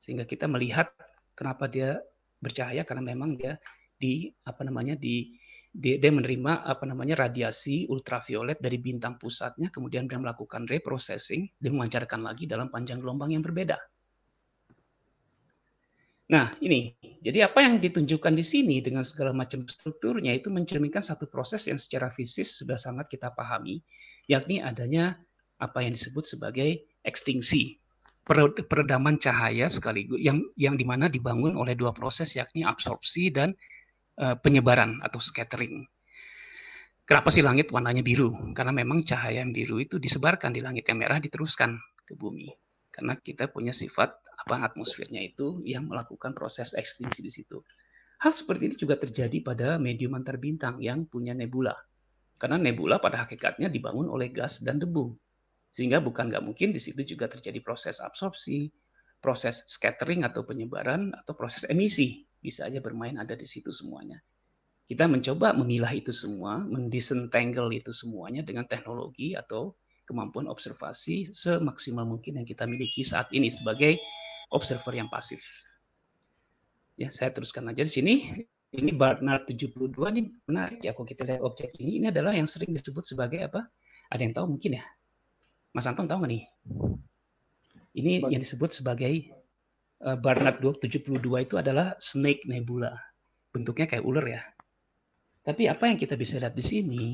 Sehingga 0.00 0.24
kita 0.24 0.48
melihat 0.48 0.88
kenapa 1.36 1.68
dia 1.68 2.00
bercahaya 2.40 2.84
karena 2.88 3.12
memang 3.12 3.36
dia 3.36 3.60
di 4.00 4.32
apa 4.44 4.64
namanya 4.64 4.96
di 4.96 5.36
dia, 5.74 5.98
dia 5.98 6.12
menerima 6.14 6.62
apa 6.62 6.86
namanya 6.86 7.26
radiasi 7.26 7.90
ultraviolet 7.90 8.62
dari 8.62 8.78
bintang 8.78 9.18
pusatnya, 9.18 9.74
kemudian 9.74 10.06
dia 10.06 10.22
melakukan 10.22 10.70
reprocessing 10.70 11.50
dan 11.58 11.70
memancarkan 11.74 12.22
lagi 12.22 12.46
dalam 12.46 12.70
panjang 12.70 13.02
gelombang 13.02 13.34
yang 13.34 13.42
berbeda. 13.42 13.74
Nah, 16.24 16.48
ini. 16.64 16.96
Jadi 17.24 17.40
apa 17.40 17.60
yang 17.60 17.80
ditunjukkan 17.80 18.32
di 18.36 18.44
sini 18.44 18.76
dengan 18.80 19.04
segala 19.04 19.32
macam 19.32 19.64
strukturnya 19.64 20.32
itu 20.32 20.48
mencerminkan 20.48 21.00
satu 21.00 21.28
proses 21.28 21.64
yang 21.68 21.80
secara 21.80 22.12
fisik 22.12 22.44
sudah 22.44 22.76
sangat 22.76 23.08
kita 23.12 23.32
pahami, 23.32 23.80
yakni 24.28 24.60
adanya 24.60 25.20
apa 25.60 25.84
yang 25.84 25.96
disebut 25.96 26.24
sebagai 26.24 26.84
ekstingsi, 27.00 27.80
peredaman 28.68 29.20
cahaya 29.20 29.68
sekaligus 29.68 30.20
yang 30.20 30.40
yang 30.56 30.80
di 30.80 30.84
mana 30.88 31.12
dibangun 31.12 31.56
oleh 31.60 31.76
dua 31.76 31.92
proses 31.92 32.32
yakni 32.36 32.64
absorpsi 32.64 33.28
dan 33.28 33.52
uh, 34.20 34.36
penyebaran 34.40 35.00
atau 35.04 35.20
scattering. 35.20 35.84
Kenapa 37.04 37.28
sih 37.28 37.44
langit 37.44 37.68
warnanya 37.68 38.00
biru? 38.00 38.32
Karena 38.56 38.72
memang 38.72 39.04
cahaya 39.04 39.44
yang 39.44 39.52
biru 39.52 39.76
itu 39.76 40.00
disebarkan 40.00 40.56
di 40.56 40.64
langit 40.64 40.88
yang 40.88 41.04
merah 41.04 41.20
diteruskan 41.20 41.76
ke 42.00 42.16
bumi. 42.16 42.63
Karena 42.94 43.18
kita 43.18 43.50
punya 43.50 43.74
sifat 43.74 44.14
apa 44.46 44.70
atmosfernya 44.70 45.18
itu 45.18 45.58
yang 45.66 45.90
melakukan 45.90 46.30
proses 46.30 46.78
ekstinsi 46.78 47.26
di 47.26 47.32
situ. 47.34 47.58
Hal 48.22 48.30
seperti 48.30 48.70
ini 48.70 48.76
juga 48.78 48.94
terjadi 48.94 49.42
pada 49.42 49.82
medium 49.82 50.14
antar 50.14 50.38
bintang 50.38 50.78
yang 50.78 51.02
punya 51.10 51.34
nebula. 51.34 51.74
Karena 52.38 52.54
nebula 52.54 53.02
pada 53.02 53.26
hakikatnya 53.26 53.66
dibangun 53.66 54.06
oleh 54.06 54.30
gas 54.30 54.62
dan 54.62 54.78
debu. 54.78 55.10
Sehingga 55.74 55.98
bukan 55.98 56.30
nggak 56.30 56.44
mungkin 56.46 56.70
di 56.70 56.78
situ 56.78 57.02
juga 57.02 57.26
terjadi 57.26 57.58
proses 57.58 57.98
absorpsi, 57.98 58.70
proses 59.18 59.66
scattering 59.66 60.22
atau 60.22 60.46
penyebaran, 60.46 61.10
atau 61.18 61.34
proses 61.34 61.66
emisi. 61.66 62.22
Bisa 62.38 62.70
aja 62.70 62.78
bermain 62.78 63.18
ada 63.18 63.34
di 63.34 63.42
situ 63.42 63.74
semuanya. 63.74 64.22
Kita 64.84 65.10
mencoba 65.10 65.56
memilah 65.56 65.90
itu 65.96 66.14
semua, 66.14 66.62
mendisentangle 66.62 67.72
itu 67.74 67.90
semuanya 67.90 68.46
dengan 68.46 68.68
teknologi 68.68 69.34
atau 69.34 69.74
kemampuan 70.04 70.48
observasi 70.48 71.32
semaksimal 71.32 72.04
mungkin 72.04 72.40
yang 72.40 72.46
kita 72.46 72.68
miliki 72.68 73.02
saat 73.04 73.32
ini 73.32 73.48
sebagai 73.48 73.96
observer 74.52 74.94
yang 74.96 75.08
pasif. 75.08 75.40
Ya, 76.94 77.10
saya 77.10 77.34
teruskan 77.34 77.66
aja 77.72 77.82
di 77.82 77.92
sini. 77.92 78.14
Ini 78.74 78.90
Barnard 78.94 79.46
72 79.46 79.94
ini 80.14 80.34
menarik 80.50 80.82
ya 80.82 80.94
kalau 80.94 81.06
kita 81.06 81.22
lihat 81.26 81.42
objek 81.42 81.74
ini. 81.78 82.02
Ini 82.02 82.06
adalah 82.10 82.34
yang 82.34 82.46
sering 82.46 82.74
disebut 82.74 83.06
sebagai 83.06 83.42
apa? 83.46 83.70
Ada 84.10 84.20
yang 84.22 84.34
tahu 84.34 84.46
mungkin 84.58 84.78
ya? 84.78 84.84
Mas 85.74 85.86
Anton 85.90 86.06
tahu 86.06 86.22
nggak 86.22 86.32
nih? 86.34 86.44
Ini 87.94 88.12
yang 88.26 88.42
disebut 88.42 88.74
sebagai 88.74 89.30
uh, 90.02 90.18
Barnard 90.18 90.58
72 90.62 91.18
itu 91.22 91.54
adalah 91.54 91.94
snake 92.02 92.46
nebula. 92.46 92.98
Bentuknya 93.54 93.86
kayak 93.86 94.02
ular 94.02 94.26
ya. 94.26 94.42
Tapi 95.46 95.70
apa 95.70 95.86
yang 95.86 95.98
kita 95.98 96.18
bisa 96.18 96.40
lihat 96.42 96.56
di 96.58 96.64
sini, 96.64 97.04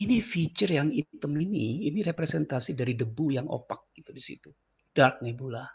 ini 0.00 0.24
feature 0.24 0.72
yang 0.72 0.88
hitam 0.88 1.36
ini, 1.36 1.84
ini 1.84 2.00
representasi 2.00 2.72
dari 2.72 2.96
debu 2.96 3.36
yang 3.36 3.46
opak 3.46 3.92
gitu 3.92 4.10
di 4.16 4.22
situ. 4.22 4.48
Dark 4.96 5.20
nebula. 5.20 5.68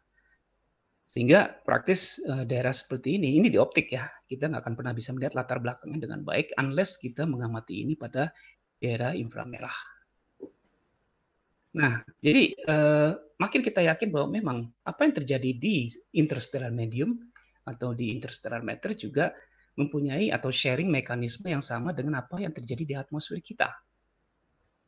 Sehingga 1.05 1.47
praktis 1.63 2.19
uh, 2.27 2.43
daerah 2.43 2.75
seperti 2.75 3.15
ini, 3.15 3.39
ini 3.39 3.47
di 3.47 3.55
optik 3.55 3.93
ya, 3.93 4.09
kita 4.27 4.51
nggak 4.51 4.65
akan 4.65 4.75
pernah 4.75 4.93
bisa 4.97 5.15
melihat 5.15 5.37
latar 5.37 5.63
belakangnya 5.63 6.09
dengan 6.09 6.25
baik 6.27 6.51
unless 6.59 6.99
kita 6.99 7.23
mengamati 7.23 7.85
ini 7.85 7.95
pada 7.95 8.33
daerah 8.81 9.15
inframerah. 9.15 9.77
Nah, 11.75 12.03
jadi 12.19 12.51
uh, 12.67 13.11
makin 13.39 13.61
kita 13.63 13.85
yakin 13.87 14.09
bahwa 14.11 14.27
memang 14.31 14.57
apa 14.83 15.07
yang 15.07 15.15
terjadi 15.15 15.51
di 15.55 15.87
interstellar 16.17 16.73
medium 16.73 17.15
atau 17.63 17.95
di 17.95 18.11
interstellar 18.11 18.63
matter 18.65 18.95
juga 18.97 19.31
mempunyai 19.75 20.31
atau 20.31 20.51
sharing 20.51 20.87
mekanisme 20.87 21.47
yang 21.51 21.63
sama 21.63 21.91
dengan 21.91 22.23
apa 22.23 22.39
yang 22.39 22.51
terjadi 22.51 22.83
di 22.83 22.95
atmosfer 22.95 23.39
kita. 23.43 23.71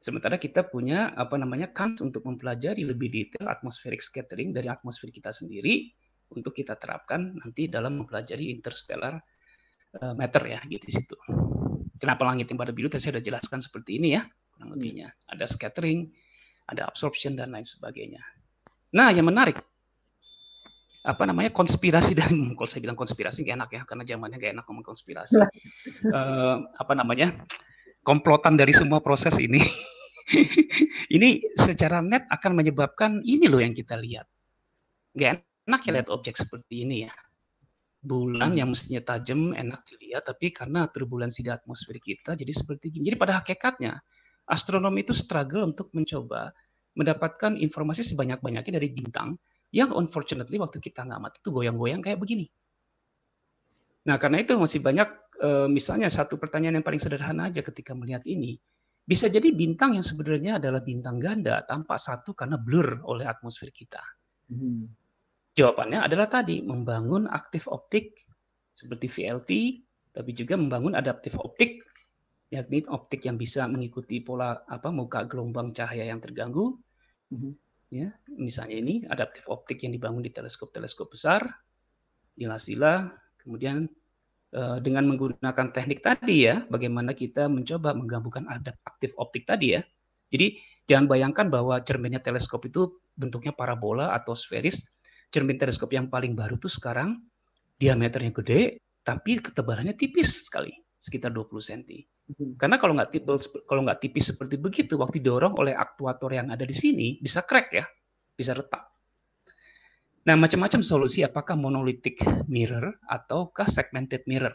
Sementara 0.08 0.40
kita 0.40 0.64
punya 0.64 1.12
apa 1.20 1.36
namanya 1.36 1.68
kans 1.76 2.00
untuk 2.00 2.24
mempelajari 2.24 2.88
lebih 2.88 3.12
detail 3.12 3.52
atmospheric 3.52 4.00
scattering 4.00 4.56
dari 4.56 4.72
atmosfer 4.72 5.12
kita 5.12 5.36
sendiri 5.36 5.92
untuk 6.32 6.56
kita 6.56 6.80
terapkan 6.80 7.36
nanti 7.36 7.68
dalam 7.68 8.00
mempelajari 8.00 8.48
interstellar 8.48 9.20
uh, 10.00 10.16
matter 10.16 10.48
ya 10.48 10.64
gitu 10.64 10.80
di 10.88 10.94
situ. 10.96 11.16
Kenapa 12.00 12.24
langit 12.24 12.48
yang 12.48 12.56
pada 12.56 12.72
biru 12.72 12.88
tadi 12.88 13.04
saya 13.04 13.20
sudah 13.20 13.26
jelaskan 13.36 13.60
seperti 13.60 14.00
ini 14.00 14.16
ya 14.16 14.24
kurang 14.56 14.80
lebihnya. 14.80 15.12
Ada 15.28 15.44
scattering, 15.44 16.08
ada 16.72 16.88
absorption 16.88 17.36
dan 17.36 17.52
lain 17.52 17.68
sebagainya. 17.68 18.24
Nah, 18.96 19.12
yang 19.12 19.28
menarik 19.28 19.60
apa 21.04 21.24
namanya 21.28 21.52
konspirasi 21.52 22.16
dan 22.16 22.32
kalau 22.56 22.70
saya 22.72 22.80
bilang 22.80 22.96
konspirasi 22.96 23.44
gak 23.44 23.60
enak 23.60 23.70
ya 23.76 23.82
karena 23.84 24.04
zamannya 24.08 24.40
gak 24.40 24.56
enak 24.56 24.64
ngomong 24.72 24.88
konspirasi. 24.88 25.36
uh, 26.16 26.64
apa 26.64 26.94
namanya 26.96 27.44
komplotan 28.08 28.56
dari 28.56 28.72
semua 28.72 29.04
proses 29.04 29.36
ini. 29.36 29.60
ini 31.16 31.40
secara 31.56 32.04
net 32.04 32.28
akan 32.28 32.52
menyebabkan 32.60 33.24
ini 33.24 33.48
loh 33.48 33.64
yang 33.64 33.72
kita 33.72 33.96
lihat. 33.96 34.28
Gak 35.16 35.42
enak 35.68 35.82
ya 35.88 35.92
lihat 36.00 36.08
objek 36.12 36.36
seperti 36.36 36.84
ini 36.84 37.08
ya. 37.08 37.14
Bulan 38.04 38.56
yang 38.56 38.72
mestinya 38.72 39.04
tajam, 39.04 39.52
enak 39.52 39.84
dilihat, 39.90 40.30
tapi 40.30 40.54
karena 40.56 40.88
turbulensi 40.88 41.44
di 41.44 41.52
atmosfer 41.52 41.98
kita, 42.00 42.38
jadi 42.38 42.54
seperti 42.54 42.94
ini. 42.94 43.12
Jadi 43.12 43.18
pada 43.20 43.42
hakikatnya, 43.42 44.00
astronom 44.48 44.96
itu 44.96 45.12
struggle 45.12 45.68
untuk 45.68 45.92
mencoba 45.92 46.56
mendapatkan 46.98 47.60
informasi 47.60 48.08
sebanyak-banyaknya 48.08 48.74
dari 48.80 48.90
bintang 48.90 49.38
yang 49.76 49.92
unfortunately 49.92 50.58
waktu 50.58 50.80
kita 50.80 51.04
ngamati 51.04 51.44
itu 51.44 51.50
goyang-goyang 51.52 52.00
kayak 52.00 52.18
begini. 52.18 52.48
Nah, 54.08 54.16
karena 54.16 54.40
itu 54.40 54.56
masih 54.56 54.80
banyak 54.80 55.10
eh, 55.44 55.68
misalnya 55.68 56.08
satu 56.08 56.40
pertanyaan 56.40 56.80
yang 56.80 56.86
paling 56.88 57.04
sederhana 57.04 57.52
aja 57.52 57.60
ketika 57.60 57.92
melihat 57.92 58.24
ini. 58.24 58.56
Bisa 59.08 59.32
jadi 59.32 59.56
bintang 59.56 59.96
yang 59.96 60.04
sebenarnya 60.04 60.60
adalah 60.60 60.84
bintang 60.84 61.16
ganda 61.16 61.64
tampak 61.64 61.96
satu 61.96 62.36
karena 62.36 62.60
blur 62.60 63.08
oleh 63.08 63.24
atmosfer 63.24 63.72
kita. 63.72 64.04
Hmm. 64.52 64.84
Jawabannya 65.56 66.04
adalah 66.04 66.28
tadi 66.28 66.60
membangun 66.60 67.24
aktif 67.32 67.72
optik 67.72 68.28
seperti 68.76 69.08
VLT, 69.08 69.52
tapi 70.12 70.36
juga 70.36 70.60
membangun 70.60 70.92
adaptif 70.92 71.40
optik, 71.40 71.88
yakni 72.52 72.84
optik 72.92 73.24
yang 73.24 73.40
bisa 73.40 73.64
mengikuti 73.72 74.20
pola 74.20 74.68
apa 74.68 74.92
muka 74.92 75.24
gelombang 75.24 75.72
cahaya 75.72 76.04
yang 76.04 76.20
terganggu. 76.20 76.76
Hmm. 77.32 77.56
Ya, 77.88 78.12
misalnya 78.28 78.76
ini 78.76 78.96
adaptif 79.08 79.48
optik 79.48 79.88
yang 79.88 79.96
dibangun 79.96 80.20
di 80.20 80.36
teleskop-teleskop 80.36 81.16
besar, 81.16 81.48
di 82.36 82.44
Lasila, 82.44 83.08
kemudian 83.40 83.88
dengan 84.56 85.04
menggunakan 85.12 85.76
teknik 85.76 86.00
tadi 86.00 86.48
ya, 86.48 86.64
bagaimana 86.72 87.12
kita 87.12 87.52
mencoba 87.52 87.92
menggabungkan 87.92 88.48
adaptif 88.48 89.12
optik 89.20 89.44
tadi 89.44 89.76
ya. 89.76 89.82
Jadi 90.32 90.60
jangan 90.88 91.06
bayangkan 91.08 91.48
bahwa 91.52 91.80
cerminnya 91.84 92.24
teleskop 92.24 92.64
itu 92.68 93.00
bentuknya 93.16 93.52
parabola 93.52 94.16
atau 94.16 94.36
sferis. 94.36 94.88
Cermin 95.28 95.60
teleskop 95.60 95.92
yang 95.92 96.08
paling 96.08 96.34
baru 96.36 96.56
tuh 96.56 96.72
sekarang 96.72 97.20
diameternya 97.76 98.32
gede, 98.32 98.80
tapi 99.04 99.44
ketebalannya 99.44 99.94
tipis 100.00 100.48
sekali, 100.48 100.72
sekitar 100.98 101.36
20 101.36 101.60
cm. 101.60 101.82
Hmm. 102.28 102.54
Karena 102.60 102.76
kalau 102.80 102.96
nggak 102.96 103.12
tipis, 103.12 103.48
kalau 103.68 103.84
nggak 103.84 104.00
tipis 104.04 104.32
seperti 104.32 104.56
begitu, 104.60 105.00
waktu 105.00 105.20
didorong 105.24 105.56
oleh 105.60 105.76
aktuator 105.76 106.32
yang 106.32 106.52
ada 106.52 106.64
di 106.64 106.76
sini 106.76 107.20
bisa 107.20 107.44
crack 107.44 107.72
ya, 107.72 107.86
bisa 108.36 108.52
retak. 108.56 108.97
Nah, 110.28 110.36
macam-macam 110.36 110.84
solusi 110.84 111.24
apakah 111.24 111.56
monolitik 111.56 112.20
mirror 112.52 113.00
ataukah 113.08 113.64
segmented 113.64 114.28
mirror. 114.28 114.52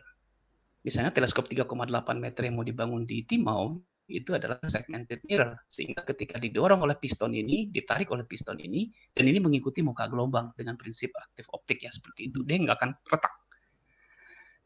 Misalnya 0.84 1.16
teleskop 1.16 1.48
3,8 1.48 1.88
meter 2.20 2.44
yang 2.44 2.60
mau 2.60 2.66
dibangun 2.66 3.08
di 3.08 3.24
Timau 3.24 3.80
itu 4.04 4.36
adalah 4.36 4.60
segmented 4.68 5.24
mirror 5.24 5.56
sehingga 5.72 6.04
ketika 6.04 6.36
didorong 6.36 6.84
oleh 6.84 7.00
piston 7.00 7.32
ini, 7.32 7.72
ditarik 7.72 8.12
oleh 8.12 8.28
piston 8.28 8.60
ini 8.60 8.92
dan 9.16 9.24
ini 9.24 9.40
mengikuti 9.40 9.80
muka 9.80 10.04
gelombang 10.12 10.52
dengan 10.52 10.76
prinsip 10.76 11.08
aktif 11.16 11.48
optik 11.56 11.80
ya 11.80 11.88
seperti 11.88 12.28
itu 12.28 12.44
dia 12.44 12.60
nggak 12.60 12.76
akan 12.76 12.90
retak. 13.08 13.32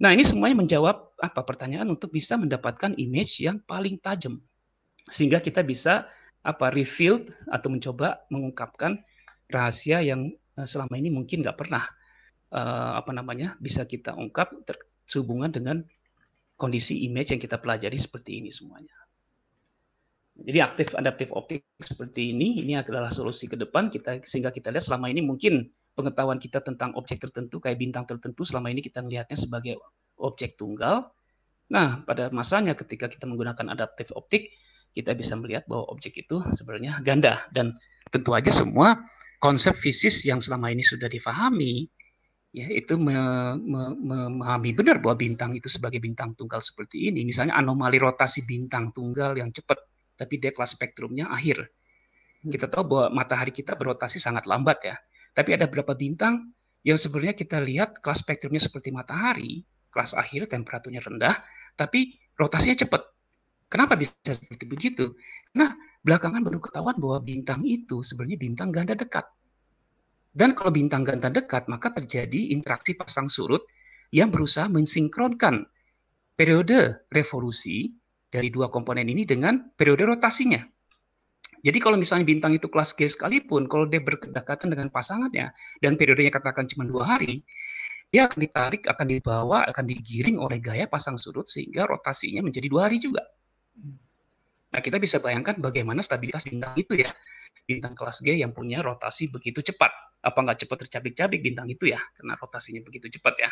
Nah, 0.03 0.11
ini 0.11 0.27
semuanya 0.27 0.59
menjawab 0.59 1.15
apa 1.23 1.41
pertanyaan 1.47 1.87
untuk 1.87 2.11
bisa 2.11 2.35
mendapatkan 2.35 2.99
image 2.99 3.47
yang 3.47 3.63
paling 3.63 4.03
tajam 4.03 4.43
sehingga 5.07 5.39
kita 5.39 5.63
bisa 5.63 6.11
apa 6.43 6.67
revealed 6.75 7.31
atau 7.47 7.71
mencoba 7.71 8.27
mengungkapkan 8.27 8.99
rahasia 9.47 10.03
yang 10.03 10.35
selama 10.65 10.97
ini 10.97 11.13
mungkin 11.13 11.45
nggak 11.45 11.59
pernah 11.59 11.85
uh, 12.57 12.97
apa 12.97 13.13
namanya 13.13 13.59
bisa 13.61 13.85
kita 13.85 14.17
ungkap 14.17 14.57
sehubungan 15.05 15.53
dengan 15.53 15.85
kondisi 16.57 17.05
image 17.05 17.37
yang 17.37 17.41
kita 17.43 17.61
pelajari 17.61 18.01
seperti 18.01 18.41
ini 18.41 18.49
semuanya. 18.49 18.97
Jadi 20.37 20.59
aktif 20.61 20.93
adaptif 20.93 21.33
optik 21.33 21.65
seperti 21.81 22.33
ini 22.37 22.61
ini 22.61 22.77
adalah 22.77 23.09
solusi 23.09 23.49
ke 23.49 23.57
depan 23.57 23.89
kita 23.89 24.21
sehingga 24.25 24.53
kita 24.53 24.69
lihat 24.69 24.85
selama 24.85 25.09
ini 25.09 25.25
mungkin 25.25 25.73
pengetahuan 25.97 26.37
kita 26.37 26.61
tentang 26.61 26.93
objek 26.93 27.25
tertentu 27.25 27.57
kayak 27.57 27.81
bintang 27.81 28.05
tertentu 28.05 28.45
selama 28.45 28.69
ini 28.69 28.85
kita 28.85 29.01
melihatnya 29.01 29.37
sebagai 29.37 29.81
objek 30.21 30.61
tunggal. 30.61 31.09
Nah, 31.73 32.05
pada 32.05 32.29
masanya 32.31 32.77
ketika 32.77 33.09
kita 33.09 33.25
menggunakan 33.25 33.73
adaptif 33.73 34.13
optik, 34.13 34.53
kita 34.93 35.17
bisa 35.17 35.35
melihat 35.41 35.65
bahwa 35.67 35.89
objek 35.89 36.15
itu 36.21 36.41
sebenarnya 36.53 37.01
ganda 37.01 37.49
dan 37.51 37.75
tentu 38.13 38.37
aja 38.37 38.53
semua 38.53 39.03
konsep 39.39 39.77
fisis 39.79 40.25
yang 40.25 40.41
selama 40.41 40.73
ini 40.73 40.83
sudah 40.83 41.07
difahami 41.07 41.87
ya 42.57 42.73
itu 42.73 42.97
me, 42.97 43.13
me, 43.61 43.83
memahami 43.93 44.73
benar 44.73 44.97
bahwa 45.05 45.21
bintang 45.21 45.53
itu 45.53 45.69
sebagai 45.69 46.01
bintang 46.01 46.33
tunggal 46.33 46.65
seperti 46.65 47.13
ini. 47.13 47.29
Misalnya 47.29 47.61
anomali 47.61 48.01
rotasi 48.01 48.49
bintang 48.49 48.97
tunggal 48.97 49.37
yang 49.37 49.53
cepat 49.53 49.77
tapi 50.17 50.41
dia 50.41 50.57
kelas 50.57 50.73
spektrumnya 50.73 51.29
akhir. 51.29 51.69
Kita 52.47 52.73
tahu 52.73 52.83
bahwa 52.89 53.07
matahari 53.21 53.53
kita 53.53 53.77
berotasi 53.77 54.17
sangat 54.17 54.49
lambat 54.49 54.81
ya. 54.81 54.97
Tapi 55.37 55.53
ada 55.53 55.69
beberapa 55.69 55.93
bintang 55.93 56.57
yang 56.81 56.97
sebenarnya 56.97 57.37
kita 57.37 57.61
lihat 57.61 58.01
kelas 58.01 58.25
spektrumnya 58.25 58.63
seperti 58.63 58.89
matahari 58.89 59.67
kelas 59.93 60.13
akhir 60.13 60.49
temperaturnya 60.53 61.05
rendah 61.05 61.41
tapi 61.77 62.17
rotasinya 62.41 62.89
cepat. 62.89 63.05
Kenapa 63.69 63.99
bisa 63.99 64.15
seperti 64.33 64.65
begitu? 64.65 65.13
Nah 65.53 65.77
Belakangan 66.07 66.47
baru 66.47 66.63
ketahuan 66.63 66.95
bahwa 67.03 67.19
bintang 67.19 67.67
itu 67.67 68.07
sebenarnya 68.07 68.39
bintang 68.39 68.71
ganda 68.71 68.95
dekat. 68.95 69.27
Dan 70.31 70.55
kalau 70.55 70.71
bintang 70.71 71.03
ganda 71.03 71.35
dekat, 71.35 71.67
maka 71.67 71.91
terjadi 71.91 72.55
interaksi 72.55 72.95
pasang 72.95 73.27
surut 73.27 73.67
yang 74.15 74.31
berusaha 74.31 74.71
mensinkronkan 74.71 75.67
periode 76.39 77.03
revolusi 77.11 77.91
dari 78.31 78.55
dua 78.55 78.71
komponen 78.71 79.11
ini 79.11 79.27
dengan 79.27 79.75
periode 79.75 80.07
rotasinya. 80.07 80.63
Jadi 81.67 81.79
kalau 81.83 81.99
misalnya 81.99 82.23
bintang 82.23 82.55
itu 82.55 82.71
kelas 82.71 82.95
G 82.95 83.11
sekalipun, 83.11 83.67
kalau 83.67 83.91
dia 83.91 83.99
berdekatan 83.99 84.71
dengan 84.71 84.87
pasangannya 84.95 85.51
dan 85.83 85.99
periodenya 85.99 86.31
katakan 86.31 86.71
cuma 86.71 86.87
dua 86.87 87.19
hari, 87.19 87.43
dia 88.15 88.31
akan 88.31 88.39
ditarik, 88.39 88.87
akan 88.87 89.07
dibawa, 89.11 89.67
akan 89.75 89.85
digiring 89.91 90.39
oleh 90.39 90.63
gaya 90.63 90.87
pasang 90.87 91.19
surut 91.19 91.51
sehingga 91.51 91.91
rotasinya 91.91 92.47
menjadi 92.47 92.71
dua 92.71 92.87
hari 92.87 93.03
juga. 93.03 93.27
Nah, 94.77 94.85
kita 94.85 95.01
bisa 95.01 95.17
bayangkan 95.25 95.57
bagaimana 95.57 96.05
stabilitas 96.05 96.45
bintang 96.45 96.77
itu 96.77 97.01
ya. 97.01 97.09
Bintang 97.65 97.97
kelas 97.97 98.21
G 98.21 98.37
yang 98.37 98.53
punya 98.53 98.85
rotasi 98.85 99.33
begitu 99.33 99.65
cepat. 99.65 99.89
Apa 100.21 100.45
nggak 100.45 100.69
cepat 100.69 100.85
tercabik-cabik 100.85 101.41
bintang 101.41 101.65
itu 101.73 101.89
ya, 101.89 102.01
karena 102.13 102.37
rotasinya 102.37 102.85
begitu 102.85 103.09
cepat 103.17 103.41
ya. 103.41 103.51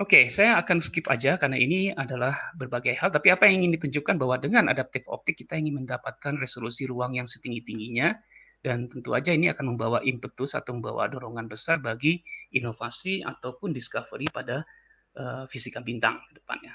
Oke, 0.00 0.32
saya 0.32 0.56
akan 0.56 0.80
skip 0.80 1.04
aja 1.12 1.36
karena 1.36 1.60
ini 1.60 1.92
adalah 1.92 2.32
berbagai 2.56 2.96
hal. 2.96 3.12
Tapi 3.12 3.28
apa 3.28 3.44
yang 3.44 3.60
ingin 3.60 3.76
ditunjukkan 3.76 4.16
bahwa 4.16 4.40
dengan 4.40 4.72
adaptif 4.72 5.04
optik 5.04 5.44
kita 5.44 5.60
ingin 5.60 5.84
mendapatkan 5.84 6.40
resolusi 6.40 6.88
ruang 6.88 7.20
yang 7.20 7.28
setinggi-tingginya. 7.28 8.16
Dan 8.64 8.88
tentu 8.88 9.12
aja 9.12 9.36
ini 9.36 9.52
akan 9.52 9.76
membawa 9.76 10.00
impetus 10.00 10.56
atau 10.56 10.80
membawa 10.80 11.12
dorongan 11.12 11.44
besar 11.44 11.84
bagi 11.84 12.24
inovasi 12.56 13.20
ataupun 13.20 13.76
discovery 13.76 14.32
pada 14.32 14.64
uh, 15.20 15.44
fisika 15.52 15.84
bintang 15.84 16.16
ke 16.32 16.40
depannya. 16.40 16.72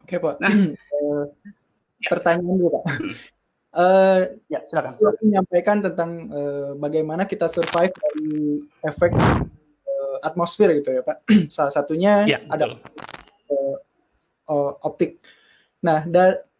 Oke, 0.00 0.16
Pak. 0.16 0.40
Nah, 0.40 0.52
eh. 0.72 1.59
Pertanyaan 2.08 2.56
dulu 2.56 2.80
Pak. 2.80 2.84
Uh, 3.70 4.34
ya, 4.50 4.66
silakan. 4.66 4.98
silakan. 4.98 5.22
Menyampaikan 5.22 5.78
tentang 5.78 6.10
uh, 6.34 6.74
bagaimana 6.74 7.22
kita 7.22 7.46
survive 7.46 7.94
dari 7.94 8.58
efek 8.82 9.14
uh, 9.14 10.16
atmosfer 10.26 10.74
gitu 10.80 10.90
ya 10.90 11.02
Pak. 11.06 11.22
Salah 11.54 11.70
satunya 11.70 12.26
ya, 12.26 12.38
ada 12.50 12.66
uh, 12.66 13.76
uh, 14.50 14.72
optik. 14.82 15.22
Nah, 15.86 16.04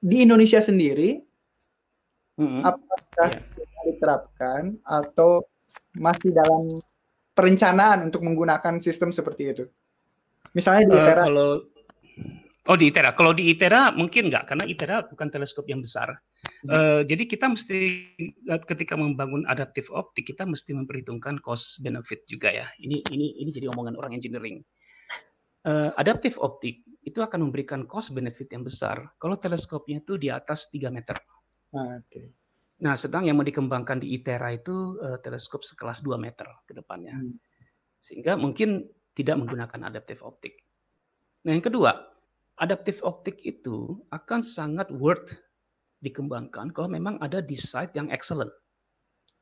di 0.00 0.16
Indonesia 0.24 0.62
sendiri, 0.62 1.20
mm-hmm. 2.40 2.62
apakah 2.64 3.28
ya. 3.28 3.82
diterapkan 3.90 4.80
atau 4.80 5.44
masih 5.98 6.30
dalam 6.32 6.80
perencanaan 7.34 8.08
untuk 8.08 8.22
menggunakan 8.22 8.78
sistem 8.78 9.10
seperti 9.10 9.42
itu? 9.50 9.64
Misalnya 10.54 10.82
di 10.88 10.96
uh, 10.98 11.04
Kalau 11.26 11.50
Oh 12.68 12.76
di 12.76 12.92
ITERA. 12.92 13.16
Kalau 13.16 13.32
di 13.32 13.48
ITERA 13.48 13.96
mungkin 13.96 14.28
nggak, 14.28 14.52
karena 14.52 14.68
ITERA 14.68 15.08
bukan 15.08 15.32
teleskop 15.32 15.64
yang 15.64 15.80
besar. 15.80 16.12
Hmm. 16.64 16.68
Uh, 16.68 17.00
jadi 17.08 17.24
kita 17.24 17.48
mesti 17.48 17.80
eh, 18.28 18.60
ketika 18.68 19.00
membangun 19.00 19.48
adaptif 19.48 19.88
optik 19.88 20.28
kita 20.28 20.44
mesti 20.44 20.76
memperhitungkan 20.76 21.40
cost 21.40 21.80
benefit 21.80 22.28
juga 22.28 22.52
ya. 22.52 22.68
Ini 22.76 23.00
ini 23.08 23.40
ini 23.40 23.48
jadi 23.48 23.72
omongan 23.72 23.96
orang 23.96 24.12
engineering. 24.12 24.60
Uh, 25.64 25.92
adaptif 25.96 26.36
optik 26.36 26.84
itu 27.00 27.20
akan 27.20 27.48
memberikan 27.48 27.88
cost 27.88 28.12
benefit 28.12 28.48
yang 28.52 28.64
besar 28.64 29.08
kalau 29.16 29.36
teleskopnya 29.40 30.04
itu 30.04 30.20
di 30.20 30.28
atas 30.28 30.68
3 30.68 30.92
meter. 30.92 31.16
Ah, 31.72 31.96
Oke. 31.96 32.08
Okay. 32.12 32.26
Nah, 32.80 32.96
sedang 32.96 33.28
yang 33.28 33.36
mau 33.36 33.44
dikembangkan 33.44 34.00
di 34.00 34.16
ITERA 34.16 34.56
itu 34.56 34.96
uh, 35.00 35.20
teleskop 35.20 35.64
sekelas 35.64 36.00
2 36.00 36.16
meter 36.16 36.48
ke 36.64 36.72
depannya. 36.72 37.12
Hmm. 37.12 37.36
Sehingga 38.00 38.36
mungkin 38.40 38.88
tidak 39.12 39.36
menggunakan 39.36 39.92
adaptif 39.92 40.24
optik. 40.24 40.64
Nah, 41.44 41.52
yang 41.52 41.64
kedua, 41.64 41.92
adaptif 42.60 43.00
optik 43.00 43.40
itu 43.40 43.98
akan 44.12 44.44
sangat 44.44 44.92
worth 44.92 45.32
dikembangkan 46.04 46.72
kalau 46.76 46.88
memang 46.92 47.16
ada 47.24 47.40
site 47.44 47.96
yang 47.96 48.12
excellent. 48.12 48.52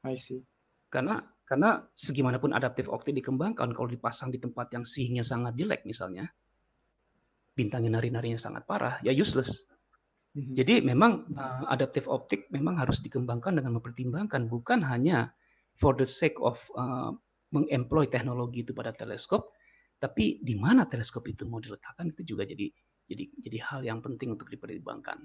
I 0.07 0.15
see. 0.15 0.47
Karena 0.89 1.19
karena 1.45 1.85
segimanapun 1.93 2.55
adaptif 2.55 2.87
optik 2.89 3.19
dikembangkan 3.19 3.75
kalau 3.75 3.89
dipasang 3.91 4.33
di 4.33 4.39
tempat 4.41 4.71
yang 4.73 4.87
sihnya 4.87 5.27
sangat 5.27 5.59
jelek 5.59 5.85
misalnya, 5.85 6.31
bintangnya 7.53 7.99
nari-narinya 7.99 8.41
sangat 8.41 8.65
parah, 8.65 9.03
ya 9.05 9.13
useless. 9.13 9.67
Mm-hmm. 10.39 10.55
Jadi 10.55 10.75
memang 10.85 11.27
uh, 11.35 11.67
adaptif 11.69 12.07
optik 12.07 12.47
memang 12.55 12.79
harus 12.79 13.03
dikembangkan 13.03 13.59
dengan 13.59 13.81
mempertimbangkan 13.81 14.47
bukan 14.47 14.81
hanya 14.87 15.35
for 15.83 15.93
the 15.99 16.07
sake 16.07 16.39
of 16.39 16.57
uh, 16.79 17.11
mengemploy 17.51 18.07
teknologi 18.09 18.63
itu 18.63 18.77
pada 18.77 18.93
teleskop, 18.93 19.51
tapi 19.99 20.41
di 20.45 20.55
mana 20.55 20.85
teleskop 20.85 21.25
itu 21.27 21.49
mau 21.49 21.59
diletakkan 21.59 22.13
itu 22.13 22.23
juga 22.37 22.45
jadi 22.45 22.69
jadi 23.09 23.25
jadi 23.41 23.59
hal 23.65 23.81
yang 23.83 24.05
penting 24.05 24.37
untuk 24.37 24.53
dipertimbangkan. 24.53 25.25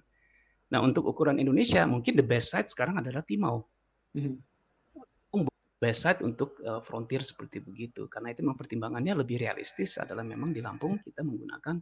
Nah, 0.71 0.79
untuk 0.81 1.05
ukuran 1.05 1.37
Indonesia 1.37 1.85
mungkin 1.85 2.17
the 2.17 2.25
best 2.25 2.49
site 2.49 2.71
sekarang 2.73 2.97
adalah 2.97 3.21
Timau. 3.21 3.67
Hmm. 4.15 4.41
Best 5.77 6.07
site 6.07 6.23
untuk 6.23 6.63
uh, 6.63 6.79
frontier 6.79 7.19
seperti 7.19 7.59
begitu. 7.59 8.07
Karena 8.07 8.31
itu 8.31 8.39
memang 8.39 8.55
pertimbangannya 8.55 9.19
lebih 9.19 9.43
realistis 9.43 9.99
adalah 9.99 10.23
memang 10.23 10.55
di 10.55 10.63
Lampung 10.63 10.95
kita 11.03 11.21
menggunakan 11.21 11.75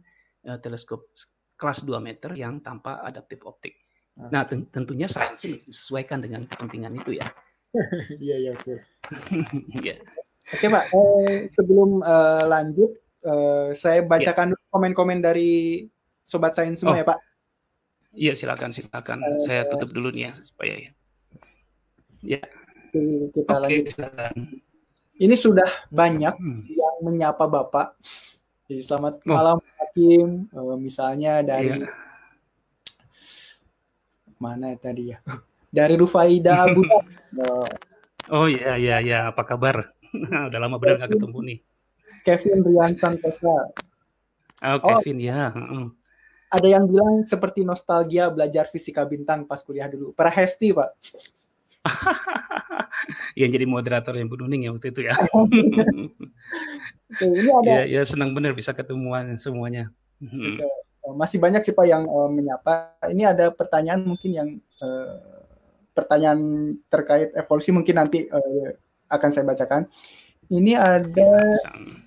uh, 0.50 0.58
teleskop 0.58 1.06
kelas 1.54 1.86
2 1.86 2.02
meter 2.02 2.34
yang 2.34 2.58
tanpa 2.58 2.98
adaptif 3.06 3.46
optik. 3.46 3.78
Nah, 4.12 4.44
tentunya 4.44 5.08
sains 5.08 5.40
disesuaikan 5.40 6.20
dengan 6.20 6.44
kepentingan 6.44 6.92
itu 7.00 7.16
ya. 7.16 7.32
Iya, 8.20 8.36
iya, 8.36 8.50
oke. 8.52 8.74
Iya. 9.80 9.94
Oke, 10.52 10.66
Pak. 10.68 10.84
Eh, 10.92 11.48
sebelum 11.54 12.04
uh, 12.04 12.44
lanjut, 12.44 12.92
uh, 13.24 13.72
saya 13.72 14.04
bacakan 14.04 14.52
yeah. 14.52 14.61
Komen-komen 14.72 15.20
dari 15.20 15.84
sobat 16.24 16.56
sains 16.56 16.80
semua 16.80 16.96
oh. 16.96 16.98
ya, 16.98 17.04
Pak. 17.04 17.18
Iya, 18.12 18.32
silakan, 18.32 18.72
silakan. 18.72 19.18
Uh, 19.20 19.40
saya 19.44 19.68
tutup 19.68 19.92
dulu 19.92 20.08
nih 20.12 20.28
ya 20.28 20.32
supaya 20.40 20.74
ya. 20.76 20.90
Ya. 22.24 22.42
Kita 22.92 23.52
okay, 23.52 23.60
lanjut. 23.60 23.84
Silakan. 23.92 24.34
Ini 25.16 25.34
sudah 25.36 25.70
banyak 25.92 26.34
hmm. 26.36 26.60
yang 26.72 26.96
menyapa 27.04 27.44
Bapak. 27.44 28.00
Jadi, 28.68 28.80
selamat 28.80 29.14
oh. 29.28 29.32
malam, 29.32 29.58
Hakim. 29.80 30.48
Uh, 30.52 30.76
misalnya 30.80 31.44
dari 31.44 31.84
yeah. 31.84 31.92
mana 34.40 34.72
tadi 34.80 35.12
ya? 35.12 35.20
Dari 35.72 35.96
Rufaida 35.96 36.52
Abu. 36.68 36.84
oh. 37.40 37.64
oh 38.28 38.44
iya 38.44 38.76
iya 38.76 39.00
iya, 39.00 39.18
apa 39.32 39.40
kabar? 39.40 39.88
Udah 40.52 40.60
lama 40.60 40.76
benar 40.76 41.00
nggak 41.00 41.16
ketemu 41.16 41.38
nih. 41.48 41.58
Kevin 42.28 42.60
Rian 42.60 42.92
Santosa. 43.00 43.72
Oh, 44.62 44.78
Kevin 44.78 45.18
oh, 45.18 45.26
ya. 45.26 45.42
Ada 46.52 46.68
yang 46.68 46.84
bilang 46.86 47.26
seperti 47.26 47.66
nostalgia 47.66 48.30
belajar 48.30 48.70
fisika 48.70 49.02
bintang 49.02 49.42
pas 49.48 49.58
kuliah 49.64 49.90
dulu. 49.90 50.14
Para 50.14 50.30
Hesti, 50.30 50.70
Pak. 50.70 50.90
yang 53.40 53.50
jadi 53.50 53.66
moderator 53.66 54.14
yang 54.14 54.30
Bununing 54.30 54.68
ya 54.68 54.70
waktu 54.70 54.94
itu 54.94 55.10
ya. 55.10 55.18
Oke, 57.12 57.26
ini 57.26 57.50
ada. 57.50 57.70
Ya, 57.82 58.00
ya 58.00 58.02
senang 58.06 58.32
benar 58.32 58.54
bisa 58.54 58.70
ketemuan 58.70 59.34
semuanya. 59.42 59.90
Oke. 60.22 60.62
Masih 61.18 61.42
banyak 61.42 61.66
sih 61.66 61.74
Pak 61.74 61.86
yang 61.90 62.06
uh, 62.06 62.30
menyapa. 62.30 62.94
Ini 63.10 63.34
ada 63.34 63.50
pertanyaan 63.50 64.06
mungkin 64.06 64.30
yang 64.30 64.48
uh, 64.78 65.18
pertanyaan 65.92 66.72
terkait 66.86 67.34
evolusi 67.34 67.74
mungkin 67.74 67.98
nanti 67.98 68.30
uh, 68.30 68.70
akan 69.10 69.30
saya 69.34 69.44
bacakan. 69.44 69.90
Ini 70.52 70.78
ada 70.78 71.58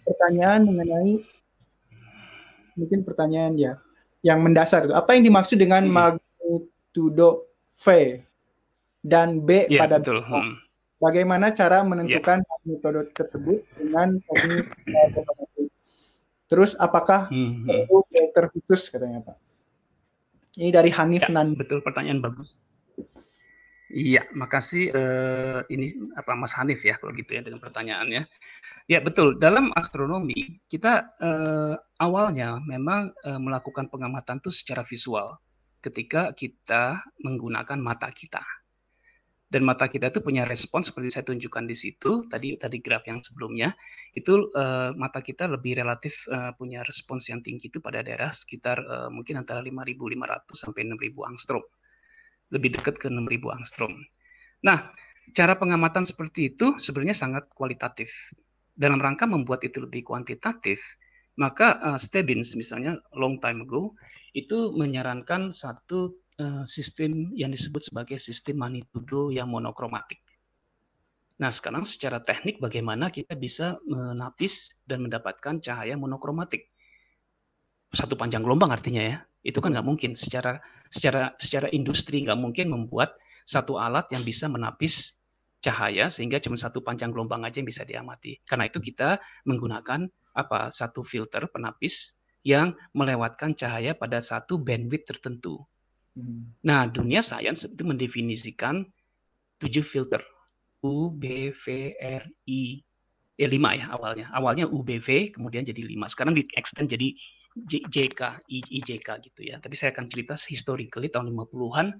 pertanyaan 0.07 0.63
mengenai 0.63 1.34
mungkin 2.75 3.01
pertanyaan 3.01 3.55
ya 3.55 3.73
yang 4.21 4.43
mendasar. 4.43 4.85
Apa 4.91 5.15
yang 5.17 5.23
dimaksud 5.25 5.57
dengan 5.57 5.87
hmm. 5.87 5.93
magnitudo 5.95 7.49
V 7.75 7.85
dan 9.01 9.41
B 9.41 9.67
ya, 9.71 9.85
pada 9.85 9.99
betul. 9.99 10.21
Hmm. 10.21 10.61
Bagaimana 10.95 11.51
cara 11.51 11.83
menentukan 11.83 12.41
ya. 12.41 12.45
magnitudo 12.45 13.01
tersebut 13.11 13.59
dengan 13.79 14.17
Terus 16.45 16.77
apakah 16.77 17.27
hmm. 17.33 17.65
perlu 17.65 18.05
filter 18.09 18.45
khusus 18.53 18.93
katanya 18.93 19.25
Pak? 19.25 19.37
Ini 20.55 20.69
dari 20.71 20.93
Hanif 20.93 21.27
ya, 21.27 21.33
Nan. 21.33 21.57
Betul 21.57 21.81
pertanyaan 21.81 22.21
bagus. 22.21 22.61
Iya, 23.85 24.25
makasih 24.33 24.91
uh, 24.91 25.61
ini 25.69 25.93
apa 26.17 26.33
Mas 26.33 26.57
Hanif 26.57 26.81
ya 26.81 26.97
kalau 26.97 27.13
gitu 27.13 27.37
ya 27.37 27.41
dengan 27.45 27.61
pertanyaannya. 27.61 28.25
Ya 28.85 29.01
betul. 29.01 29.41
Dalam 29.41 29.73
astronomi 29.73 30.61
kita 30.69 31.09
uh, 31.17 31.73
awalnya 31.97 32.61
memang 32.69 33.09
uh, 33.25 33.41
melakukan 33.41 33.89
pengamatan 33.89 34.37
itu 34.37 34.53
secara 34.53 34.85
visual 34.85 35.41
ketika 35.81 36.29
kita 36.37 37.01
menggunakan 37.25 37.81
mata 37.81 38.13
kita. 38.13 38.45
Dan 39.45 39.61
mata 39.65 39.85
kita 39.89 40.09
itu 40.09 40.21
punya 40.25 40.45
respon 40.45 40.81
seperti 40.81 41.13
saya 41.13 41.25
tunjukkan 41.25 41.65
di 41.69 41.77
situ 41.77 42.25
tadi 42.29 42.57
tadi 42.57 42.81
graf 42.81 43.05
yang 43.05 43.21
sebelumnya 43.21 43.73
itu 44.13 44.49
uh, 44.53 44.93
mata 44.97 45.21
kita 45.21 45.45
lebih 45.49 45.77
relatif 45.77 46.17
uh, 46.29 46.53
punya 46.57 46.81
respons 46.81 47.29
yang 47.29 47.45
tinggi 47.45 47.69
itu 47.69 47.77
pada 47.81 48.01
daerah 48.01 48.33
sekitar 48.33 48.81
uh, 48.81 49.09
mungkin 49.13 49.41
antara 49.41 49.61
5.500 49.61 50.49
sampai 50.53 50.81
6.000 50.89 51.29
angstrom 51.29 51.63
lebih 52.53 52.77
dekat 52.77 53.01
ke 53.01 53.07
6000 53.09 53.57
angstrom. 53.57 53.93
Nah, 54.65 54.93
cara 55.33 55.57
pengamatan 55.57 56.05
seperti 56.05 56.53
itu 56.53 56.77
sebenarnya 56.77 57.17
sangat 57.17 57.49
kualitatif. 57.53 58.09
Dalam 58.75 58.99
rangka 58.99 59.23
membuat 59.23 59.63
itu 59.63 59.79
lebih 59.79 60.03
kuantitatif, 60.03 60.77
maka 61.39 61.79
uh, 61.79 61.99
Stebbins 61.99 62.55
misalnya 62.59 62.99
long 63.15 63.39
time 63.39 63.63
ago 63.63 63.95
itu 64.35 64.75
menyarankan 64.75 65.55
satu 65.55 66.19
uh, 66.39 66.63
sistem 66.67 67.31
yang 67.35 67.55
disebut 67.55 67.87
sebagai 67.87 68.19
sistem 68.19 68.67
magnitudo 68.67 69.31
yang 69.31 69.47
monokromatik. 69.47 70.19
Nah, 71.35 71.51
sekarang 71.51 71.83
secara 71.83 72.23
teknik 72.23 72.63
bagaimana 72.63 73.11
kita 73.11 73.35
bisa 73.35 73.75
menapis 73.83 74.71
dan 74.87 75.03
mendapatkan 75.03 75.59
cahaya 75.59 75.99
monokromatik? 75.99 76.71
Satu 77.91 78.15
panjang 78.15 78.43
gelombang 78.43 78.71
artinya 78.71 79.03
ya 79.03 79.17
itu 79.45 79.61
kan 79.61 79.71
nggak 79.71 79.85
mungkin 79.85 80.11
secara 80.17 80.57
secara 80.89 81.37
secara 81.37 81.69
industri 81.69 82.25
nggak 82.25 82.39
mungkin 82.41 82.73
membuat 82.73 83.13
satu 83.45 83.77
alat 83.77 84.09
yang 84.09 84.25
bisa 84.25 84.49
menapis 84.49 85.14
cahaya 85.65 86.13
sehingga 86.13 86.37
cuma 86.37 86.53
satu 86.53 86.85
panjang 86.85 87.09
gelombang 87.09 87.41
aja 87.41 87.57
yang 87.57 87.65
bisa 87.65 87.81
diamati. 87.81 88.37
Karena 88.45 88.69
itu 88.69 88.77
kita 88.77 89.17
menggunakan 89.49 90.05
apa 90.37 90.69
satu 90.69 91.01
filter 91.01 91.49
penapis 91.49 92.13
yang 92.45 92.77
melewatkan 92.93 93.57
cahaya 93.57 93.97
pada 93.97 94.21
satu 94.21 94.61
bandwidth 94.61 95.09
tertentu. 95.09 95.65
Hmm. 96.13 96.53
Nah, 96.61 96.85
dunia 96.85 97.25
sains 97.25 97.65
itu 97.65 97.81
mendefinisikan 97.81 98.85
tujuh 99.57 99.81
filter 99.81 100.21
U, 100.85 101.09
B, 101.09 101.49
V, 101.49 101.97
R, 101.97 102.23
I, 102.45 102.85
ya 103.41 103.47
lima 103.49 103.73
ya 103.73 103.89
awalnya. 103.89 104.29
Awalnya 104.29 104.69
UBV, 104.69 105.33
kemudian 105.33 105.65
jadi 105.65 105.81
lima. 105.81 106.05
Sekarang 106.05 106.37
di 106.37 106.45
extend 106.53 106.93
jadi 106.93 107.17
JK, 107.65 108.45
IJK 108.51 109.07
gitu 109.25 109.41
ya. 109.41 109.57
Tapi 109.57 109.73
saya 109.73 109.95
akan 109.95 110.05
cerita 110.11 110.37
historically 110.37 111.09
tahun 111.09 111.33
50-an 111.33 111.97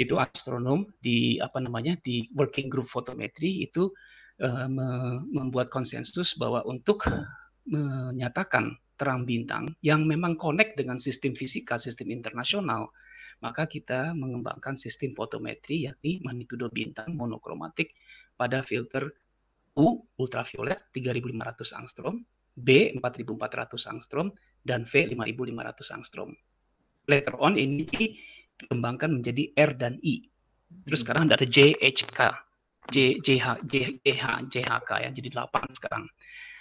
itu 0.00 0.16
astronom 0.16 0.88
di 1.04 1.36
apa 1.36 1.60
namanya 1.60 1.92
di 2.00 2.24
working 2.32 2.72
group 2.72 2.88
fotometri 2.88 3.68
itu 3.68 3.92
uh, 4.40 4.64
me 4.64 5.20
membuat 5.28 5.68
konsensus 5.68 6.32
bahwa 6.40 6.64
untuk 6.64 7.04
menyatakan 7.68 8.80
terang 8.96 9.28
bintang 9.28 9.68
yang 9.84 10.08
memang 10.08 10.40
connect 10.40 10.80
dengan 10.80 10.96
sistem 10.96 11.36
fisika, 11.36 11.76
sistem 11.76 12.12
internasional, 12.12 12.88
maka 13.44 13.68
kita 13.68 14.16
mengembangkan 14.16 14.76
sistem 14.76 15.12
fotometri 15.12 15.88
yakni 15.88 16.20
magnitudo 16.24 16.72
bintang 16.72 17.12
monokromatik 17.16 17.92
pada 18.36 18.64
filter 18.64 19.08
U 19.76 20.04
ultraviolet 20.20 20.92
3500 20.92 21.80
angstrom, 21.80 22.20
B 22.56 22.92
4400 23.00 23.92
angstrom, 23.92 24.28
dan 24.60 24.84
V 24.84 25.08
5500 25.16 25.96
angstrom. 25.96 26.30
Later 27.08 27.34
on 27.40 27.56
ini 27.56 27.88
dikembangkan 28.60 29.20
menjadi 29.20 29.50
R 29.56 29.72
dan 29.76 29.96
I. 30.04 30.28
Terus 30.86 31.02
sekarang 31.02 31.28
ada 31.32 31.42
JHK, 31.42 32.18
J, 32.90 33.18
JH, 33.22 33.46
J, 33.66 33.98
JH, 34.04 34.24
JHK 34.50 34.90
ya, 35.02 35.10
jadi 35.10 35.28
8 35.32 35.78
sekarang 35.78 36.04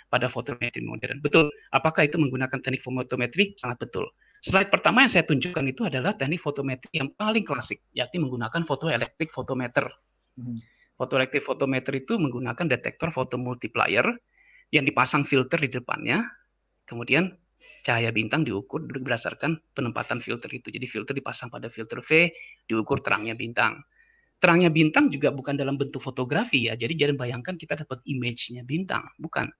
pada 0.10 0.28
fotometri 0.28 0.82
modern. 0.82 1.22
Betul. 1.22 1.54
Apakah 1.70 2.10
itu 2.10 2.18
menggunakan 2.18 2.58
teknik 2.60 2.82
fotometri? 2.82 3.54
Sangat 3.56 3.86
betul. 3.86 4.10
Slide 4.40 4.72
pertama 4.72 5.04
yang 5.04 5.12
saya 5.12 5.28
tunjukkan 5.28 5.66
itu 5.68 5.86
adalah 5.86 6.16
teknik 6.16 6.42
fotometri 6.42 6.90
yang 6.96 7.12
paling 7.14 7.44
klasik, 7.46 7.84
yakni 7.94 8.24
menggunakan 8.24 8.64
fotoelektrik 8.66 9.30
fotometer. 9.30 9.92
Hmm. 10.40 10.58
Fotoelektrik 10.96 11.44
fotometer 11.44 11.94
itu 11.96 12.16
menggunakan 12.16 12.66
detektor 12.68 13.12
fotomultiplier 13.12 14.04
yang 14.72 14.84
dipasang 14.88 15.28
filter 15.28 15.60
di 15.60 15.70
depannya, 15.72 16.24
kemudian 16.88 17.36
cahaya 17.86 18.14
bintang 18.14 18.46
diukur 18.46 18.84
berdasarkan 18.86 19.60
penempatan 19.74 20.20
filter 20.20 20.50
itu. 20.52 20.70
Jadi 20.70 20.86
filter 20.86 21.14
dipasang 21.16 21.50
pada 21.52 21.68
filter 21.68 22.00
V, 22.04 22.30
diukur 22.66 23.00
terangnya 23.04 23.34
bintang. 23.34 23.80
Terangnya 24.40 24.72
bintang 24.72 25.12
juga 25.12 25.36
bukan 25.36 25.60
dalam 25.60 25.76
bentuk 25.76 26.00
fotografi 26.00 26.72
ya. 26.72 26.80
Jadi 26.80 26.96
jangan 26.96 27.20
bayangkan 27.20 27.56
kita 27.60 27.76
dapat 27.84 28.00
image-nya 28.08 28.64
bintang, 28.64 29.04
bukan. 29.20 29.52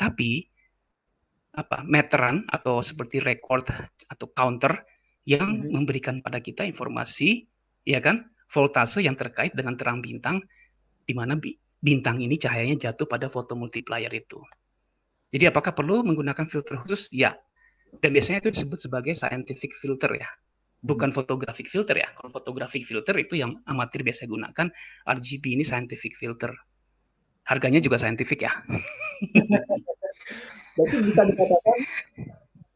Tapi 0.00 0.48
apa 1.54 1.86
meteran 1.86 2.42
atau 2.50 2.82
seperti 2.82 3.22
record 3.22 3.70
atau 4.10 4.26
counter 4.34 4.82
yang 5.22 5.64
hmm. 5.64 5.70
memberikan 5.70 6.18
pada 6.18 6.42
kita 6.42 6.66
informasi 6.66 7.46
ya 7.86 8.02
kan 8.02 8.26
voltase 8.50 9.06
yang 9.06 9.14
terkait 9.14 9.54
dengan 9.54 9.78
terang 9.78 10.02
bintang 10.02 10.42
di 11.04 11.14
mana 11.14 11.38
bintang 11.84 12.18
ini 12.18 12.40
cahayanya 12.40 12.90
jatuh 12.90 13.06
pada 13.06 13.28
fotomultiplier 13.28 14.10
itu. 14.10 14.40
Jadi 15.34 15.50
apakah 15.50 15.74
perlu 15.74 16.06
menggunakan 16.06 16.46
filter 16.46 16.78
khusus? 16.80 17.10
Ya, 17.10 17.34
dan 18.00 18.10
biasanya 18.14 18.38
itu 18.46 18.50
disebut 18.54 18.78
sebagai 18.78 19.14
scientific 19.14 19.74
filter 19.78 20.10
ya. 20.16 20.28
Bukan 20.84 21.12
hmm. 21.12 21.16
photographic 21.16 21.68
filter 21.68 21.96
ya. 21.96 22.08
Kalau 22.16 22.30
photographic 22.32 22.84
filter 22.88 23.14
itu 23.20 23.40
yang 23.40 23.60
amatir 23.68 24.04
biasa 24.04 24.28
gunakan 24.28 24.68
RGB 25.06 25.44
ini 25.60 25.64
scientific 25.64 26.16
filter. 26.16 26.52
Harganya 27.44 27.80
juga 27.80 28.00
scientific 28.00 28.44
ya. 28.44 28.52
Berarti 30.74 30.96
bisa 31.06 31.22
dikatakan 31.22 31.78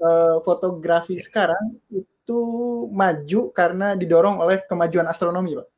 uh, 0.05 0.37
fotografi 0.45 1.19
sekarang 1.19 1.81
itu 1.89 2.19
itu 2.29 2.45
maju 2.93 3.41
karena 3.57 3.97
didorong 3.97 4.37
oleh 4.37 4.61
kemajuan 4.69 5.09
astronomi, 5.09 5.57
Pak? 5.57 5.69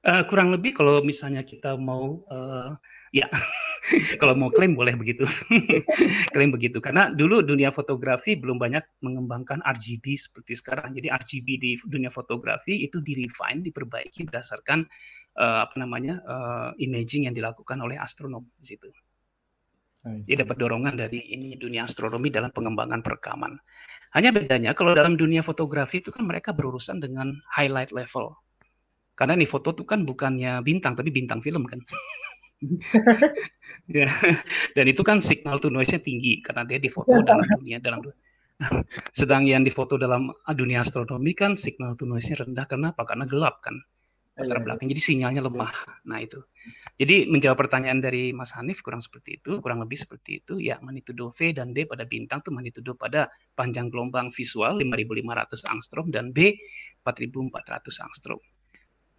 Uh, 0.00 0.24
kurang 0.24 0.48
lebih 0.48 0.72
kalau 0.72 1.04
misalnya 1.04 1.44
kita 1.44 1.76
mau 1.76 2.24
uh, 2.32 2.72
ya 3.12 3.28
kalau 4.20 4.32
mau 4.32 4.48
klaim 4.48 4.72
boleh 4.72 4.96
begitu. 4.96 5.28
Klaim 6.32 6.56
begitu. 6.56 6.80
Karena 6.80 7.12
dulu 7.12 7.44
dunia 7.44 7.68
fotografi 7.68 8.32
belum 8.32 8.56
banyak 8.56 8.80
mengembangkan 9.04 9.60
RGB 9.60 10.16
seperti 10.16 10.56
sekarang. 10.56 10.96
Jadi 10.96 11.12
RGB 11.12 11.48
di 11.60 11.70
dunia 11.84 12.08
fotografi 12.08 12.80
itu 12.80 13.04
di 13.04 13.12
refine 13.12 13.60
diperbaiki 13.60 14.24
berdasarkan 14.24 14.88
uh, 15.36 15.68
apa 15.68 15.76
namanya 15.76 16.24
uh, 16.24 16.70
imaging 16.80 17.28
yang 17.28 17.36
dilakukan 17.36 17.76
oleh 17.84 18.00
astronom 18.00 18.48
di 18.56 18.66
situ. 18.72 18.88
Dia 20.00 20.40
dapat 20.40 20.56
dorongan 20.56 20.96
dari 20.96 21.28
ini 21.28 21.60
dunia 21.60 21.84
astronomi 21.84 22.32
dalam 22.32 22.48
pengembangan 22.56 23.04
perekaman. 23.04 23.52
Hanya 24.16 24.32
bedanya 24.32 24.72
kalau 24.72 24.96
dalam 24.96 25.20
dunia 25.20 25.44
fotografi 25.44 26.00
itu 26.00 26.08
kan 26.08 26.24
mereka 26.24 26.56
berurusan 26.56 27.04
dengan 27.04 27.36
highlight 27.52 27.92
level 27.92 28.32
karena 29.20 29.36
nih 29.36 29.52
foto 29.52 29.76
tuh 29.76 29.84
kan 29.84 30.08
bukannya 30.08 30.64
bintang, 30.64 30.96
tapi 30.96 31.12
bintang 31.12 31.44
film 31.44 31.68
kan. 31.68 31.76
ya. 34.00 34.08
Dan 34.72 34.84
itu 34.88 35.04
kan 35.04 35.20
signal 35.20 35.60
to 35.60 35.68
noise-nya 35.68 36.00
tinggi 36.00 36.40
karena 36.40 36.64
dia 36.64 36.80
difoto 36.80 37.20
dalam 37.20 37.44
dunia 37.60 37.84
dalam 37.84 38.00
dunia. 38.00 38.16
Sedang 39.20 39.44
yang 39.44 39.60
difoto 39.60 40.00
dalam 40.00 40.32
dunia 40.48 40.80
astronomi 40.80 41.36
kan 41.36 41.52
signal 41.52 42.00
to 42.00 42.08
noise-nya 42.08 42.40
rendah 42.40 42.64
karena 42.64 42.96
apa? 42.96 43.04
Karena 43.04 43.28
gelap 43.28 43.60
kan 43.60 43.76
latar 44.40 44.56
iya. 44.56 44.64
belakang. 44.64 44.88
Jadi 44.88 45.02
sinyalnya 45.04 45.44
lemah. 45.44 45.72
Nah 46.08 46.18
itu. 46.24 46.40
Jadi 46.96 47.28
menjawab 47.28 47.60
pertanyaan 47.60 48.00
dari 48.00 48.32
Mas 48.32 48.56
Hanif 48.56 48.80
kurang 48.80 49.04
seperti 49.04 49.36
itu, 49.36 49.60
kurang 49.60 49.84
lebih 49.84 50.00
seperti 50.00 50.40
itu. 50.40 50.56
Ya 50.64 50.80
magnitudo 50.80 51.28
V 51.36 51.52
dan 51.52 51.76
D 51.76 51.84
pada 51.84 52.08
bintang 52.08 52.40
tuh 52.40 52.56
magnitudo 52.56 52.96
pada 52.96 53.28
panjang 53.52 53.92
gelombang 53.92 54.32
visual 54.32 54.80
5500 54.80 55.68
angstrom 55.68 56.08
dan 56.08 56.32
B 56.32 56.56
4400 57.04 57.84
angstrom 58.00 58.40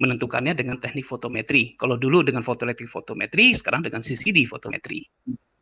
menentukannya 0.02 0.58
dengan 0.58 0.82
teknik 0.82 1.06
fotometri. 1.06 1.78
Kalau 1.78 1.93
dulu 1.93 2.26
dengan 2.26 2.41
fotoelektrik 2.41 2.89
fotometri, 2.89 3.54
sekarang 3.54 3.86
dengan 3.86 4.02
CCD 4.02 4.49
fotometri. 4.49 5.06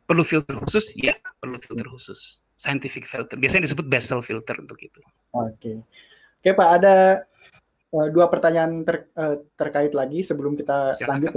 Perlu 0.08 0.24
filter 0.24 0.56
khusus? 0.56 0.96
Ya, 0.96 1.12
perlu 1.38 1.60
filter 1.60 1.84
khusus. 1.84 2.40
Scientific 2.56 3.04
filter. 3.04 3.36
Biasanya 3.36 3.68
disebut 3.68 3.86
Bessel 3.86 4.24
filter 4.24 4.56
untuk 4.56 4.80
itu. 4.80 5.04
Oke. 5.36 5.84
Oke, 6.40 6.50
Pak, 6.56 6.68
ada 6.80 7.20
uh, 7.92 8.08
dua 8.08 8.32
pertanyaan 8.32 8.80
ter, 8.80 9.12
uh, 9.12 9.44
terkait 9.60 9.92
lagi 9.92 10.24
sebelum 10.24 10.56
kita 10.56 10.96
Silakan. 10.96 11.28
lanjut. 11.28 11.36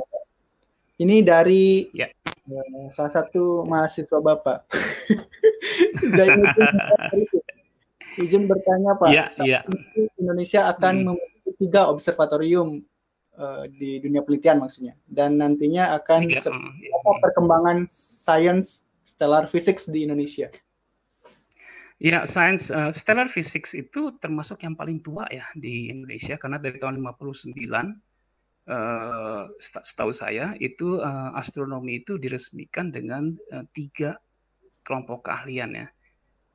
Ini 1.04 1.20
dari 1.28 1.91
ya. 1.91 2.08
uh, 2.47 2.88
salah 2.95 3.12
satu 3.12 3.68
mahasiswa 3.68 4.24
Bapak. 4.24 4.64
izin 8.14 8.45
bertanya 8.45 8.93
Pak, 8.93 9.10
ya, 9.10 9.26
ya. 9.41 9.60
Indonesia 10.22 10.70
akan 10.70 10.93
hmm. 11.01 11.06
memiliki 11.10 11.51
tiga 11.58 11.89
observatorium 11.89 12.86
uh, 13.38 13.66
di 13.70 14.02
dunia 14.02 14.22
penelitian 14.22 14.62
maksudnya 14.62 14.94
dan 15.10 15.38
nantinya 15.38 15.98
akan 16.02 16.30
ya, 16.30 16.42
apa 16.42 17.12
perkembangan 17.22 17.86
sains 17.90 18.86
stellar 19.04 19.46
physics 19.46 19.90
di 19.90 20.06
Indonesia. 20.08 20.50
Ya, 22.04 22.28
sains 22.28 22.68
uh, 22.68 22.92
stellar 22.92 23.32
physics 23.32 23.72
itu 23.72 24.12
termasuk 24.20 24.60
yang 24.66 24.76
paling 24.76 25.00
tua 25.00 25.24
ya 25.32 25.48
di 25.56 25.88
Indonesia 25.88 26.36
karena 26.36 26.60
dari 26.60 26.76
tahun 26.76 27.00
59 27.00 27.56
uh, 28.68 29.44
setahu 29.60 30.12
saya 30.12 30.56
itu 30.60 31.00
uh, 31.00 31.32
astronomi 31.38 32.04
itu 32.04 32.20
diresmikan 32.20 32.92
dengan 32.92 33.32
uh, 33.56 33.64
tiga 33.72 34.20
kelompok 34.84 35.32
keahlian 35.32 35.72
ya. 35.74 35.88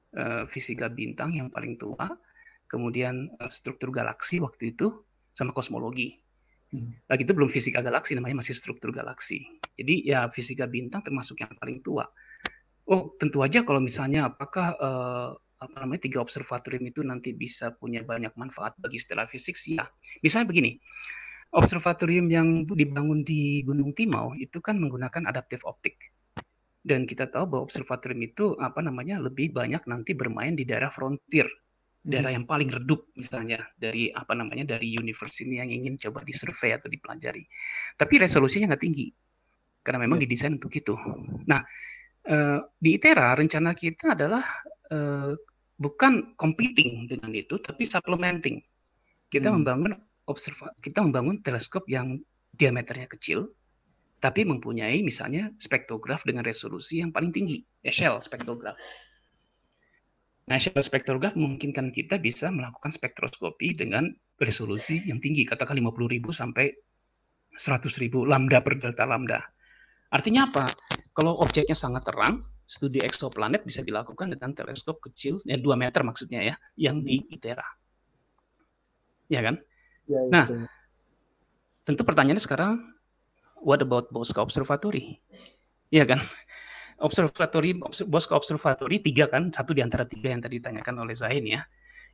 Uh, 0.09 0.49
fisika 0.49 0.89
bintang 0.89 1.37
yang 1.37 1.53
paling 1.53 1.77
tua, 1.77 2.09
kemudian 2.65 3.29
uh, 3.41 3.53
struktur 3.53 3.93
galaksi 3.93 4.41
waktu 4.41 4.73
itu 4.73 5.05
sama 5.37 5.53
kosmologi. 5.53 6.17
Lagi 7.09 7.25
itu 7.25 7.33
belum 7.33 7.49
fisika 7.49 7.81
galaksi, 7.81 8.13
namanya 8.13 8.45
masih 8.45 8.53
struktur 8.53 8.93
galaksi. 8.93 9.41
Jadi 9.73 10.05
ya 10.05 10.29
fisika 10.29 10.69
bintang 10.69 11.01
termasuk 11.01 11.41
yang 11.41 11.57
paling 11.57 11.81
tua. 11.81 12.05
Oh 12.89 13.17
tentu 13.17 13.41
aja 13.41 13.65
kalau 13.65 13.81
misalnya 13.81 14.29
apakah 14.29 14.77
uh, 14.77 15.31
apa 15.59 15.77
namanya 15.81 16.05
tiga 16.09 16.21
observatorium 16.21 16.85
itu 16.89 17.01
nanti 17.01 17.33
bisa 17.33 17.73
punya 17.73 18.05
banyak 18.05 18.33
manfaat 18.37 18.77
bagi 18.77 19.01
stellar 19.01 19.29
physics? 19.33 19.65
Ya, 19.65 19.89
misalnya 20.21 20.53
begini, 20.53 20.77
observatorium 21.57 22.29
yang 22.29 22.69
dibangun 22.69 23.25
di 23.25 23.65
Gunung 23.65 23.97
Timau 23.97 24.37
itu 24.37 24.61
kan 24.61 24.77
menggunakan 24.77 25.25
adaptive 25.25 25.65
optik. 25.65 25.97
Dan 26.85 27.05
kita 27.05 27.29
tahu 27.29 27.45
bahwa 27.49 27.63
observatorium 27.69 28.23
itu 28.29 28.57
apa 28.61 28.81
namanya 28.85 29.21
lebih 29.21 29.53
banyak 29.53 29.85
nanti 29.89 30.13
bermain 30.13 30.57
di 30.57 30.65
daerah 30.65 30.89
frontier 30.93 31.49
daerah 31.99 32.33
yang 32.33 32.49
paling 32.49 32.71
redup 32.73 33.11
misalnya 33.19 33.61
dari 33.77 34.09
apa 34.15 34.33
namanya 34.33 34.79
dari 34.79 34.95
universe 34.97 35.45
ini 35.45 35.61
yang 35.61 35.71
ingin 35.71 35.95
coba 36.09 36.25
disurvey 36.25 36.73
atau 36.73 36.89
dipelajari. 36.89 37.45
Tapi 37.99 38.15
resolusinya 38.17 38.75
nggak 38.75 38.83
tinggi 38.83 39.13
karena 39.83 40.05
memang 40.05 40.21
yeah. 40.21 40.29
didesain 40.29 40.55
untuk 40.57 40.73
itu. 40.73 40.95
Nah 41.49 41.61
uh, 42.29 42.61
di 42.79 42.97
ITERA 42.97 43.37
rencana 43.37 43.73
kita 43.75 44.15
adalah 44.15 44.45
uh, 44.93 45.33
bukan 45.79 46.35
competing 46.35 47.07
dengan 47.07 47.31
itu, 47.33 47.57
tapi 47.63 47.87
supplementing. 47.87 48.61
Kita 49.31 49.49
hmm. 49.49 49.57
membangun 49.63 49.93
observa 50.29 50.75
kita 50.85 51.01
membangun 51.01 51.41
teleskop 51.41 51.89
yang 51.89 52.21
diameternya 52.53 53.09
kecil, 53.09 53.53
tapi 54.19 54.43
mempunyai 54.43 55.01
misalnya 55.01 55.55
spektograf 55.57 56.27
dengan 56.27 56.43
resolusi 56.43 57.01
yang 57.01 57.15
paling 57.15 57.31
tinggi, 57.31 57.63
Eshel 57.81 58.19
spektograf. 58.21 58.75
National 60.49 60.81
Spectrograph 60.81 61.37
memungkinkan 61.37 61.93
kita 61.93 62.17
bisa 62.17 62.49
melakukan 62.49 62.89
spektroskopi 62.89 63.77
dengan 63.77 64.09
resolusi 64.41 65.05
yang 65.05 65.21
tinggi, 65.21 65.45
katakan 65.45 65.77
50.000 65.77 66.25
sampai 66.33 66.73
100.000 67.53 68.25
lambda 68.25 68.65
per 68.65 68.81
delta 68.81 69.05
lambda. 69.05 69.45
Artinya 70.09 70.49
apa? 70.49 70.65
Kalau 71.13 71.37
objeknya 71.45 71.77
sangat 71.77 72.09
terang, 72.09 72.49
studi 72.65 73.05
eksoplanet 73.05 73.69
bisa 73.69 73.85
dilakukan 73.85 74.33
dengan 74.33 74.57
teleskop 74.57 75.05
kecil, 75.05 75.45
ya 75.45 75.61
2 75.61 75.69
meter 75.77 76.01
maksudnya 76.01 76.41
ya, 76.41 76.55
yang 76.81 77.05
di 77.05 77.29
ITERA. 77.29 77.69
Ya 79.29 79.45
kan? 79.45 79.61
Ya, 80.09 80.21
nah, 80.33 80.45
tentu 81.85 82.01
pertanyaannya 82.09 82.41
sekarang, 82.41 82.81
what 83.61 83.85
about 83.85 84.09
Bosca 84.09 84.41
Observatory? 84.41 85.21
Ya 85.93 86.09
kan? 86.09 86.25
Observatori 86.99 87.79
Bosca 88.07 88.35
Observatory 88.35 89.03
tiga 89.03 89.31
kan 89.31 89.55
satu 89.55 89.71
di 89.75 89.83
antara 89.83 90.05
tiga 90.07 90.35
yang 90.35 90.43
tadi 90.43 90.59
ditanyakan 90.59 91.07
oleh 91.07 91.15
Zain 91.15 91.47
ya 91.47 91.63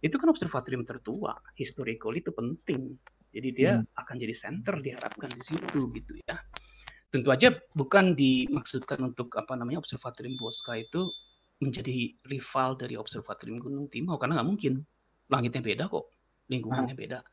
itu 0.05 0.21
kan 0.21 0.29
observatorium 0.29 0.85
tertua. 0.85 1.33
Historical 1.57 2.13
itu 2.13 2.29
penting. 2.29 2.93
Jadi 3.33 3.49
dia 3.57 3.81
hmm. 3.81 3.97
akan 3.97 4.15
jadi 4.21 4.35
center 4.37 4.77
diharapkan 4.85 5.33
di 5.33 5.43
situ 5.43 5.89
gitu 5.97 6.13
ya. 6.29 6.37
Tentu 7.09 7.33
aja 7.33 7.57
bukan 7.73 8.13
dimaksudkan 8.13 9.01
untuk 9.01 9.33
apa 9.41 9.57
namanya 9.57 9.81
observatorium 9.81 10.37
Bosca 10.37 10.77
itu 10.77 11.09
menjadi 11.63 12.13
rival 12.29 12.77
dari 12.77 13.01
observatorium 13.01 13.63
Gunung 13.65 13.89
Timau 13.89 14.21
karena 14.21 14.39
nggak 14.43 14.49
mungkin. 14.53 14.75
Langitnya 15.33 15.65
beda 15.65 15.85
kok 15.89 16.13
lingkungannya 16.53 16.93
beda. 16.93 17.25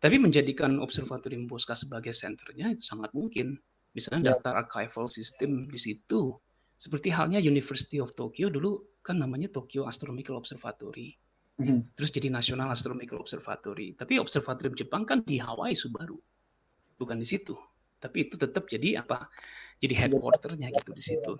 Tapi 0.00 0.16
menjadikan 0.16 0.80
observatorium 0.80 1.44
Bosca 1.44 1.76
sebagai 1.76 2.16
senternya 2.16 2.72
itu 2.72 2.80
sangat 2.80 3.12
mungkin. 3.12 3.60
Misalnya 3.92 4.20
ya. 4.24 4.28
daftar 4.34 4.66
archival 4.66 5.06
system 5.06 5.70
di 5.70 5.78
situ 5.78 6.34
seperti 6.84 7.08
halnya 7.08 7.40
University 7.40 7.96
of 7.96 8.12
Tokyo 8.12 8.52
dulu 8.52 9.00
kan 9.00 9.16
namanya 9.16 9.48
Tokyo 9.48 9.88
Astronomical 9.88 10.36
Observatory. 10.36 11.16
Mm-hmm. 11.56 11.96
Terus 11.96 12.10
jadi 12.12 12.28
National 12.28 12.68
Astronomical 12.68 13.24
Observatory. 13.24 13.96
Tapi 13.96 14.20
observatorium 14.20 14.76
Jepang 14.76 15.08
kan 15.08 15.24
di 15.24 15.40
Hawaii 15.40 15.72
Subaru. 15.72 16.20
Bukan 17.00 17.16
di 17.16 17.24
situ. 17.24 17.56
Tapi 17.96 18.28
itu 18.28 18.36
tetap 18.36 18.68
jadi 18.68 19.00
apa? 19.00 19.32
Jadi 19.80 19.96
headquarternya 19.96 20.68
gitu 20.76 20.92
di 20.92 21.00
situ. 21.00 21.32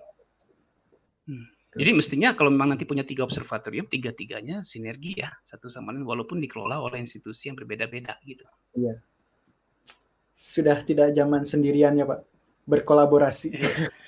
Hmm. 1.29 1.45
Jadi 1.77 1.91
mestinya 1.93 2.33
kalau 2.33 2.49
memang 2.49 2.73
nanti 2.73 2.89
punya 2.89 3.05
tiga 3.05 3.21
observatorium, 3.27 3.85
tiga-tiganya 3.85 4.65
sinergi 4.65 5.19
ya 5.19 5.29
satu 5.45 5.69
sama 5.69 5.93
lain 5.93 6.07
walaupun 6.07 6.41
dikelola 6.41 6.81
oleh 6.81 7.03
institusi 7.03 7.51
yang 7.53 7.59
berbeda-beda 7.59 8.17
gitu. 8.25 8.47
Iya. 8.73 8.97
Sudah 10.33 10.81
tidak 10.81 11.13
zaman 11.13 11.45
sendirian 11.45 11.93
ya 11.99 12.07
Pak, 12.09 12.23
berkolaborasi. 12.65 13.53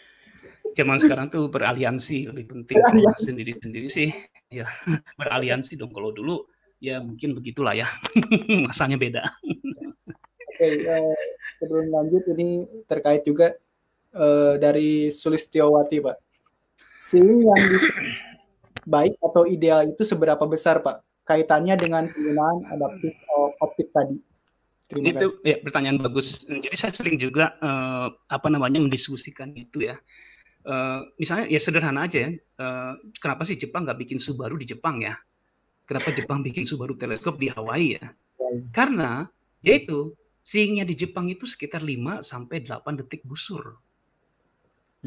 Zaman 0.77 1.01
sekarang 1.01 1.33
tuh 1.33 1.49
beraliansi 1.49 2.29
lebih 2.29 2.45
penting 2.53 2.77
sendiri-sendiri 3.17 3.89
sih. 3.89 4.13
Ya 4.53 4.69
beraliansi 5.19 5.73
dong. 5.73 5.89
Kalau 5.89 6.13
dulu 6.13 6.45
ya 6.77 7.01
mungkin 7.01 7.33
begitulah 7.33 7.73
ya. 7.73 7.89
Masanya 8.69 9.01
beda. 9.01 9.25
Oke 10.53 10.69
uh, 10.85 11.17
sebelum 11.57 11.89
lanjut 11.89 12.23
ini 12.37 12.69
terkait 12.85 13.25
juga 13.25 13.57
uh, 14.13 14.61
dari 14.61 15.09
Sulistiowati 15.09 15.97
pak. 15.97 16.17
Seeing 17.01 17.45
yang 17.45 17.63
baik 18.85 19.17
atau 19.21 19.49
ideal 19.49 19.89
itu 19.89 20.05
seberapa 20.05 20.45
besar 20.45 20.85
pak? 20.85 21.01
Kaitannya 21.25 21.73
dengan 21.73 22.05
penggunaan 22.07 22.69
adaptif 22.69 23.17
optik 23.59 23.89
tadi. 23.91 24.17
Terima 24.87 25.11
itu 25.11 25.27
kasih. 25.35 25.49
ya 25.51 25.55
pertanyaan 25.59 25.99
bagus. 25.99 26.47
Jadi 26.47 26.75
saya 26.79 26.93
sering 26.95 27.19
juga 27.19 27.57
uh, 27.59 28.07
apa 28.31 28.47
namanya 28.47 28.79
mendiskusikan 28.79 29.51
itu 29.57 29.83
ya. 29.83 29.99
Uh, 30.67 31.07
misalnya 31.15 31.47
ya 31.47 31.63
sederhana 31.63 32.11
aja 32.11 32.27
ya, 32.27 32.29
uh, 32.59 32.99
kenapa 33.23 33.47
sih 33.47 33.55
Jepang 33.55 33.87
nggak 33.87 34.03
bikin 34.03 34.19
Subaru 34.19 34.59
di 34.59 34.67
Jepang 34.67 34.99
ya? 34.99 35.15
Kenapa 35.87 36.11
Jepang 36.11 36.43
bikin 36.43 36.67
Subaru 36.67 36.99
teleskop 36.99 37.39
di 37.39 37.47
Hawaii 37.47 37.95
ya? 37.95 38.11
Karena 38.75 39.23
yaitu 39.63 40.11
seeingnya 40.43 40.83
di 40.83 40.99
Jepang 40.99 41.31
itu 41.31 41.47
sekitar 41.47 41.79
5 41.79 42.19
sampai 42.19 42.67
8 42.67 42.99
detik 42.99 43.23
busur. 43.23 43.79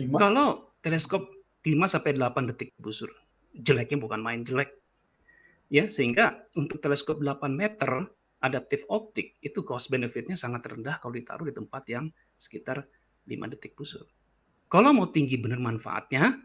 5? 0.00 0.16
Kalau 0.16 0.72
teleskop 0.80 1.28
5 1.60 1.92
sampai 1.92 2.16
8 2.16 2.48
detik 2.56 2.72
busur. 2.80 3.12
Jeleknya 3.52 4.00
bukan 4.00 4.24
main 4.24 4.40
jelek. 4.44 4.72
Ya, 5.68 5.86
sehingga 5.92 6.48
untuk 6.56 6.80
teleskop 6.80 7.20
8 7.20 7.52
meter 7.52 8.08
adaptif 8.40 8.88
optik 8.88 9.36
itu 9.44 9.60
cost 9.60 9.92
benefitnya 9.92 10.34
sangat 10.34 10.64
rendah 10.64 10.96
kalau 10.98 11.12
ditaruh 11.12 11.44
di 11.44 11.54
tempat 11.54 11.84
yang 11.92 12.08
sekitar 12.40 12.88
5 13.28 13.52
detik 13.52 13.76
busur. 13.76 14.08
Kalau 14.70 14.94
mau 14.94 15.10
tinggi 15.10 15.34
benar 15.34 15.58
manfaatnya, 15.58 16.38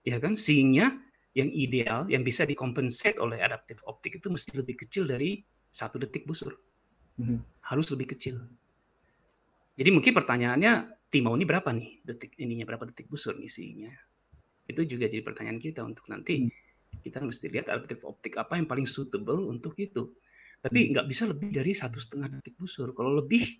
ya 0.00 0.16
kan, 0.16 0.32
seeingnya 0.32 0.96
yang 1.36 1.52
ideal, 1.52 2.08
yang 2.08 2.24
bisa 2.24 2.48
dikompensate 2.48 3.20
oleh 3.20 3.44
adaptif 3.44 3.84
optik 3.84 4.18
itu 4.18 4.32
mesti 4.32 4.56
lebih 4.56 4.80
kecil 4.80 5.04
dari 5.04 5.44
satu 5.68 6.00
detik 6.00 6.24
busur. 6.24 6.56
Mm-hmm. 7.20 7.38
Harus 7.60 7.92
lebih 7.92 8.16
kecil. 8.16 8.40
Jadi 9.76 9.90
mungkin 9.92 10.16
pertanyaannya, 10.16 10.98
Timau 11.08 11.32
ini 11.40 11.48
berapa 11.48 11.72
nih 11.72 12.04
detik 12.04 12.36
ininya 12.36 12.68
berapa 12.68 12.84
detik 12.88 13.08
busur 13.08 13.32
misinya? 13.40 13.88
Itu 14.68 14.84
juga 14.84 15.08
jadi 15.08 15.24
pertanyaan 15.24 15.56
kita 15.56 15.80
untuk 15.80 16.04
nanti 16.12 16.44
mm. 16.44 17.00
kita 17.00 17.24
mesti 17.24 17.48
lihat 17.48 17.72
adaptif 17.72 18.04
optik 18.04 18.36
apa 18.36 18.60
yang 18.60 18.68
paling 18.68 18.84
suitable 18.84 19.48
untuk 19.48 19.72
itu. 19.80 20.12
Tapi 20.60 20.78
mm. 20.84 20.88
nggak 20.92 21.06
bisa 21.08 21.24
lebih 21.24 21.48
dari 21.48 21.72
satu 21.72 21.96
setengah 21.96 22.28
detik 22.28 22.60
busur. 22.60 22.92
Kalau 22.92 23.16
lebih 23.16 23.56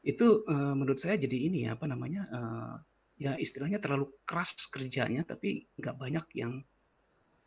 itu 0.00 0.26
uh, 0.48 0.72
menurut 0.72 0.96
saya 0.96 1.20
jadi 1.20 1.36
ini 1.36 1.68
ya 1.68 1.76
apa 1.76 1.84
namanya 1.84 2.24
uh, 2.32 2.74
ya 3.20 3.36
istilahnya 3.36 3.76
terlalu 3.84 4.08
keras 4.24 4.56
kerjanya 4.72 5.28
tapi 5.28 5.68
nggak 5.76 5.96
banyak 6.00 6.26
yang 6.40 6.64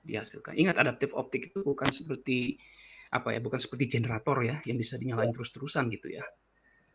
dihasilkan. 0.05 0.53
Ingat 0.53 0.77
adaptif 0.77 1.09
optik 1.17 1.49
itu 1.49 1.65
bukan 1.65 1.89
seperti 1.89 2.61
apa 3.09 3.33
ya, 3.33 3.41
bukan 3.41 3.57
seperti 3.57 3.89
generator 3.97 4.37
ya 4.45 4.61
yang 4.69 4.77
bisa 4.77 5.01
dinyalain 5.01 5.33
ya. 5.33 5.35
terus-terusan 5.41 5.89
gitu 5.89 6.13
ya. 6.13 6.21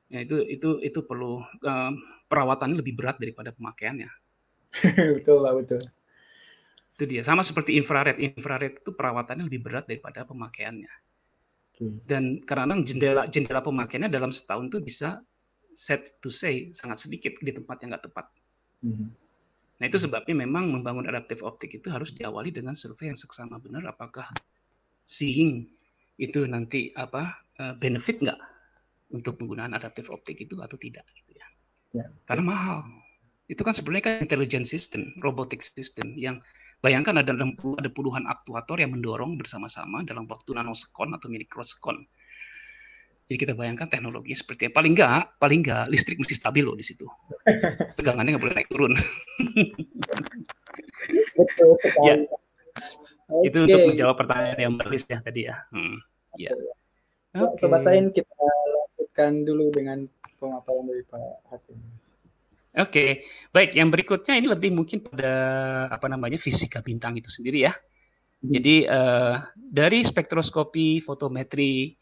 Ya 0.09 0.22
itu 0.22 0.41
itu 0.47 0.79
itu 0.81 1.03
perlu 1.03 1.43
um, 1.43 1.93
perawatannya 2.31 2.79
lebih 2.79 2.95
berat 2.95 3.18
daripada 3.18 3.51
pemakaiannya. 3.51 4.09
betul 5.18 5.43
lah 5.43 5.59
betul. 5.59 5.83
Itu 6.95 7.05
dia 7.11 7.26
sama 7.26 7.43
seperti 7.43 7.74
infrared. 7.74 8.16
Infrared 8.22 8.79
itu 8.79 8.91
perawatannya 8.95 9.51
lebih 9.51 9.61
berat 9.66 9.91
daripada 9.91 10.22
pemakaiannya. 10.22 10.93
Dan 11.79 12.43
karena 12.43 12.74
jendela 12.83 13.26
jendela 13.31 13.62
pemakaiannya 13.62 14.11
dalam 14.11 14.31
setahun 14.31 14.70
itu 14.70 14.79
bisa 14.83 15.22
set 15.79 16.18
to 16.18 16.26
say 16.26 16.74
sangat 16.74 17.07
sedikit 17.07 17.39
di 17.39 17.55
tempat 17.55 17.76
yang 17.83 17.95
nggak 17.95 18.11
tepat. 18.11 18.26
Mm 18.85 18.95
-hmm. 18.95 19.09
Nah 19.79 19.85
itu 19.87 19.99
sebabnya 20.03 20.35
memang 20.35 20.74
membangun 20.74 21.07
adaptif 21.07 21.39
optik 21.47 21.79
itu 21.79 21.87
harus 21.87 22.11
diawali 22.11 22.51
dengan 22.51 22.74
survei 22.74 23.14
yang 23.14 23.18
seksama 23.18 23.62
benar 23.62 23.87
apakah 23.87 24.26
seeing 25.07 25.70
itu 26.18 26.43
nanti 26.51 26.91
apa 26.99 27.39
eh, 27.62 27.74
benefit 27.79 28.18
nggak 28.18 28.41
untuk 29.14 29.39
penggunaan 29.39 29.72
adaptif 29.72 30.11
optik 30.11 30.37
itu 30.43 30.59
atau 30.59 30.76
tidak 30.76 31.07
gitu 31.14 31.39
ya. 31.39 31.47
ya. 32.03 32.07
Karena 32.26 32.45
mahal. 32.53 32.79
Itu 33.49 33.64
kan 33.64 33.72
sebenarnya 33.72 34.05
kan 34.05 34.14
intelligent 34.29 34.68
system, 34.68 35.16
robotic 35.24 35.64
system 35.64 36.12
yang 36.18 36.45
bayangkan 36.85 37.16
ada 37.24 37.33
ada 37.33 37.89
puluhan 37.89 38.29
aktuator 38.29 38.76
yang 38.76 38.93
mendorong 38.93 39.41
bersama-sama 39.41 40.05
dalam 40.05 40.29
waktu 40.29 40.53
nanosekon 40.53 41.16
atau 41.16 41.33
mikrosekon 41.33 42.05
jadi 43.29 43.45
kita 43.45 43.53
bayangkan 43.53 43.93
teknologi 43.93 44.33
seperti 44.33 44.72
apa. 44.72 44.81
Paling 44.81 44.97
enggak, 44.97 45.37
paling 45.37 45.61
enggak 45.61 45.85
listrik 45.93 46.16
mesti 46.16 46.33
stabil 46.33 46.64
loh 46.64 46.72
di 46.72 46.81
situ. 46.81 47.05
Tegangannya 48.01 48.33
nggak 48.33 48.45
boleh 48.49 48.57
naik 48.57 48.72
turun. 48.72 48.97
Betul 51.37 51.70
sekali. 51.85 52.09
ya. 52.09 52.14
Okay. 53.29 53.49
Itu 53.53 53.68
untuk 53.68 53.81
menjawab 53.93 54.16
pertanyaan 54.16 54.57
yang 54.57 54.74
berlis 54.81 55.05
ya 55.05 55.20
tadi 55.20 55.45
ya. 55.45 55.61
Hmm. 55.68 56.01
Ya. 56.41 56.57
Okay. 57.37 57.61
Sobat 57.61 57.85
Sain 57.85 58.09
kita 58.16 58.33
lanjutkan 58.97 59.45
dulu 59.45 59.76
dengan 59.76 60.09
pemaparan 60.41 60.89
dari 60.89 61.05
Pak 61.05 61.53
Hakim. 61.53 61.76
Oke, 61.76 62.89
okay. 62.89 63.11
baik. 63.53 63.76
Yang 63.76 63.89
berikutnya 63.93 64.35
ini 64.41 64.49
lebih 64.49 64.70
mungkin 64.72 65.05
pada 65.05 65.33
apa 65.93 66.09
namanya 66.09 66.41
fisika 66.41 66.81
bintang 66.81 67.20
itu 67.20 67.29
sendiri 67.29 67.68
ya. 67.68 67.76
Hmm. 68.41 68.57
Jadi 68.57 68.89
uh, 68.89 69.37
dari 69.53 70.01
spektroskopi, 70.01 71.05
fotometri, 71.05 71.93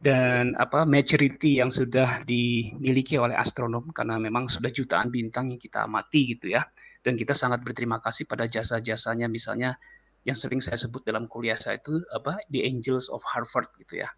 dan 0.00 0.56
apa 0.56 0.88
maturity 0.88 1.60
yang 1.60 1.68
sudah 1.68 2.24
dimiliki 2.24 3.20
oleh 3.20 3.36
astronom 3.36 3.92
karena 3.92 4.16
memang 4.16 4.48
sudah 4.48 4.72
jutaan 4.72 5.12
bintang 5.12 5.52
yang 5.52 5.60
kita 5.60 5.84
amati 5.84 6.34
gitu 6.36 6.56
ya. 6.56 6.64
Dan 7.04 7.20
kita 7.20 7.36
sangat 7.36 7.60
berterima 7.60 8.00
kasih 8.00 8.24
pada 8.24 8.48
jasa-jasanya 8.48 9.28
misalnya 9.28 9.76
yang 10.24 10.36
sering 10.36 10.64
saya 10.64 10.80
sebut 10.80 11.04
dalam 11.04 11.28
kuliah 11.28 11.56
saya 11.56 11.76
itu 11.80 12.00
apa 12.16 12.40
The 12.48 12.64
Angels 12.64 13.12
of 13.12 13.20
Harvard 13.28 13.68
gitu 13.76 14.00
ya. 14.00 14.08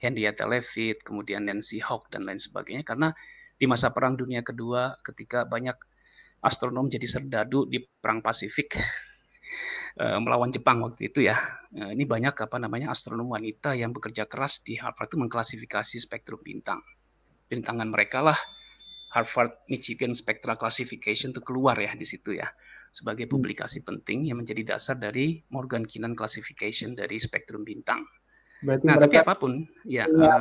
Henrietta 0.00 0.48
Leavitt 0.48 1.04
kemudian 1.04 1.44
Nancy 1.44 1.84
Hawk 1.84 2.08
dan 2.08 2.24
lain 2.24 2.40
sebagainya. 2.40 2.88
Karena 2.88 3.12
di 3.60 3.68
masa 3.68 3.92
perang 3.92 4.16
dunia 4.16 4.40
kedua 4.40 4.96
ketika 5.04 5.44
banyak 5.44 5.76
astronom 6.40 6.88
jadi 6.88 7.04
serdadu 7.04 7.68
di 7.68 7.84
perang 7.84 8.24
Pasifik 8.24 8.80
melawan 9.98 10.54
Jepang 10.54 10.84
waktu 10.84 11.10
itu 11.10 11.26
ya. 11.26 11.38
Eh, 11.74 11.94
ini 11.94 12.06
banyak 12.06 12.34
apa 12.34 12.56
namanya 12.58 12.90
astronom 12.94 13.30
wanita 13.30 13.74
yang 13.74 13.90
bekerja 13.90 14.26
keras 14.26 14.62
di 14.62 14.78
Harvard 14.78 15.10
itu 15.10 15.18
mengklasifikasi 15.18 15.96
spektrum 15.98 16.42
bintang. 16.42 16.82
Bintangan 17.50 17.90
mereka 17.90 18.22
lah 18.22 18.38
Harvard 19.10 19.66
Michigan 19.66 20.14
Spectral 20.14 20.54
Classification 20.54 21.34
itu 21.34 21.42
keluar 21.42 21.74
ya 21.78 21.94
di 21.98 22.06
situ 22.06 22.38
ya 22.38 22.46
sebagai 22.90 23.26
hmm. 23.26 23.34
publikasi 23.34 23.86
penting 23.86 24.26
yang 24.26 24.42
menjadi 24.42 24.74
dasar 24.76 24.98
dari 24.98 25.42
Morgan 25.54 25.86
Kinnan 25.86 26.18
Classification 26.18 26.98
dari 26.98 27.18
spektrum 27.22 27.62
bintang. 27.62 28.02
Berarti 28.60 28.84
nah, 28.84 29.00
tapi 29.00 29.16
apa 29.16 29.34
pun 29.40 29.64
ya 29.88 30.04
uh, 30.04 30.20
ya 30.20 30.34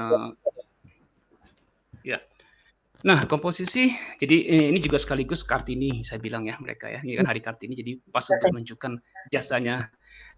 Nah, 3.00 3.24
komposisi, 3.32 3.95
jadi 4.20 4.38
eh, 4.43 4.66
ini 4.76 4.84
juga 4.84 5.00
sekaligus 5.00 5.47
Kartini, 5.47 6.04
saya 6.04 6.20
bilang 6.20 6.43
ya 6.43 6.60
mereka 6.60 6.91
ya. 6.91 7.00
Ini 7.00 7.24
kan 7.24 7.32
hari 7.32 7.39
Kartini, 7.39 7.72
jadi 7.80 7.95
pas 8.12 8.28
untuk 8.28 8.52
menunjukkan 8.52 9.00
jasanya 9.32 9.88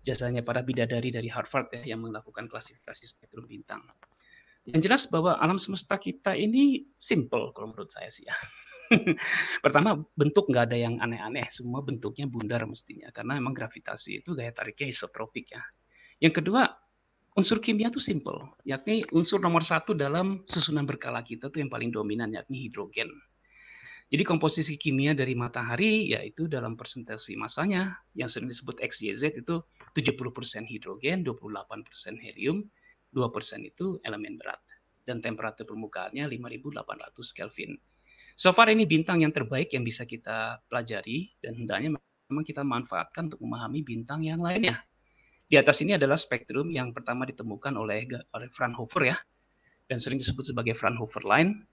jasanya 0.06 0.46
para 0.46 0.62
bidadari 0.62 1.10
dari 1.10 1.30
Harvard 1.30 1.74
ya 1.74 1.94
yang 1.94 2.06
melakukan 2.06 2.46
klasifikasi 2.46 3.02
spektrum 3.06 3.50
bintang. 3.50 3.82
Yang 4.70 4.82
jelas 4.86 5.04
bahwa 5.10 5.42
alam 5.42 5.58
semesta 5.58 5.98
kita 5.98 6.38
ini 6.38 6.86
simple 7.02 7.50
kalau 7.58 7.74
menurut 7.74 7.90
saya 7.90 8.14
sih 8.14 8.30
ya. 8.30 8.38
Pertama, 9.66 9.98
bentuk 10.14 10.46
nggak 10.54 10.70
ada 10.70 10.78
yang 10.78 11.02
aneh-aneh, 11.02 11.50
semua 11.50 11.82
bentuknya 11.82 12.30
bundar 12.30 12.62
mestinya 12.70 13.10
karena 13.10 13.42
memang 13.42 13.58
gravitasi 13.58 14.22
itu 14.22 14.38
gaya 14.38 14.54
tariknya 14.54 14.94
isotropik 14.94 15.50
ya. 15.50 15.66
Yang 16.22 16.46
kedua, 16.46 16.70
unsur 17.32 17.64
kimia 17.64 17.88
itu 17.88 18.04
simple, 18.04 18.52
yakni 18.68 19.08
unsur 19.16 19.40
nomor 19.40 19.64
satu 19.64 19.96
dalam 19.96 20.44
susunan 20.52 20.84
berkala 20.84 21.24
kita 21.24 21.48
itu 21.48 21.64
yang 21.64 21.72
paling 21.72 21.92
dominan, 21.94 22.32
yakni 22.36 22.68
hidrogen. 22.68 23.08
Jadi 24.12 24.28
komposisi 24.28 24.76
kimia 24.76 25.16
dari 25.16 25.32
matahari 25.40 26.12
yaitu 26.12 26.52
dalam 26.52 26.76
persentase 26.76 27.32
masanya 27.40 27.96
yang 28.12 28.28
sering 28.28 28.52
disebut 28.52 28.84
XYZ 28.84 29.40
itu 29.40 29.64
70% 29.96 30.68
hidrogen, 30.68 31.24
28% 31.24 32.20
helium, 32.20 32.68
2% 33.16 33.72
itu 33.72 34.04
elemen 34.04 34.36
berat. 34.36 34.60
Dan 35.08 35.24
temperatur 35.24 35.64
permukaannya 35.64 36.28
5800 36.28 37.32
Kelvin. 37.32 37.72
So 38.36 38.52
far 38.52 38.68
ini 38.68 38.84
bintang 38.84 39.24
yang 39.24 39.32
terbaik 39.32 39.72
yang 39.72 39.88
bisa 39.88 40.04
kita 40.04 40.60
pelajari 40.68 41.32
dan 41.40 41.56
hendaknya 41.56 41.96
memang 42.28 42.44
kita 42.44 42.68
manfaatkan 42.68 43.32
untuk 43.32 43.40
memahami 43.40 43.80
bintang 43.80 44.28
yang 44.28 44.44
lainnya 44.44 44.84
di 45.52 45.60
atas 45.60 45.84
ini 45.84 46.00
adalah 46.00 46.16
spektrum 46.16 46.72
yang 46.72 46.96
pertama 46.96 47.28
ditemukan 47.28 47.76
oleh 47.76 48.08
oleh 48.08 48.48
Fraunhofer 48.56 49.12
ya, 49.12 49.20
dan 49.92 50.00
sering 50.00 50.24
disebut 50.24 50.56
sebagai 50.56 50.80
Fraunhofer 50.80 51.28
line. 51.28 51.68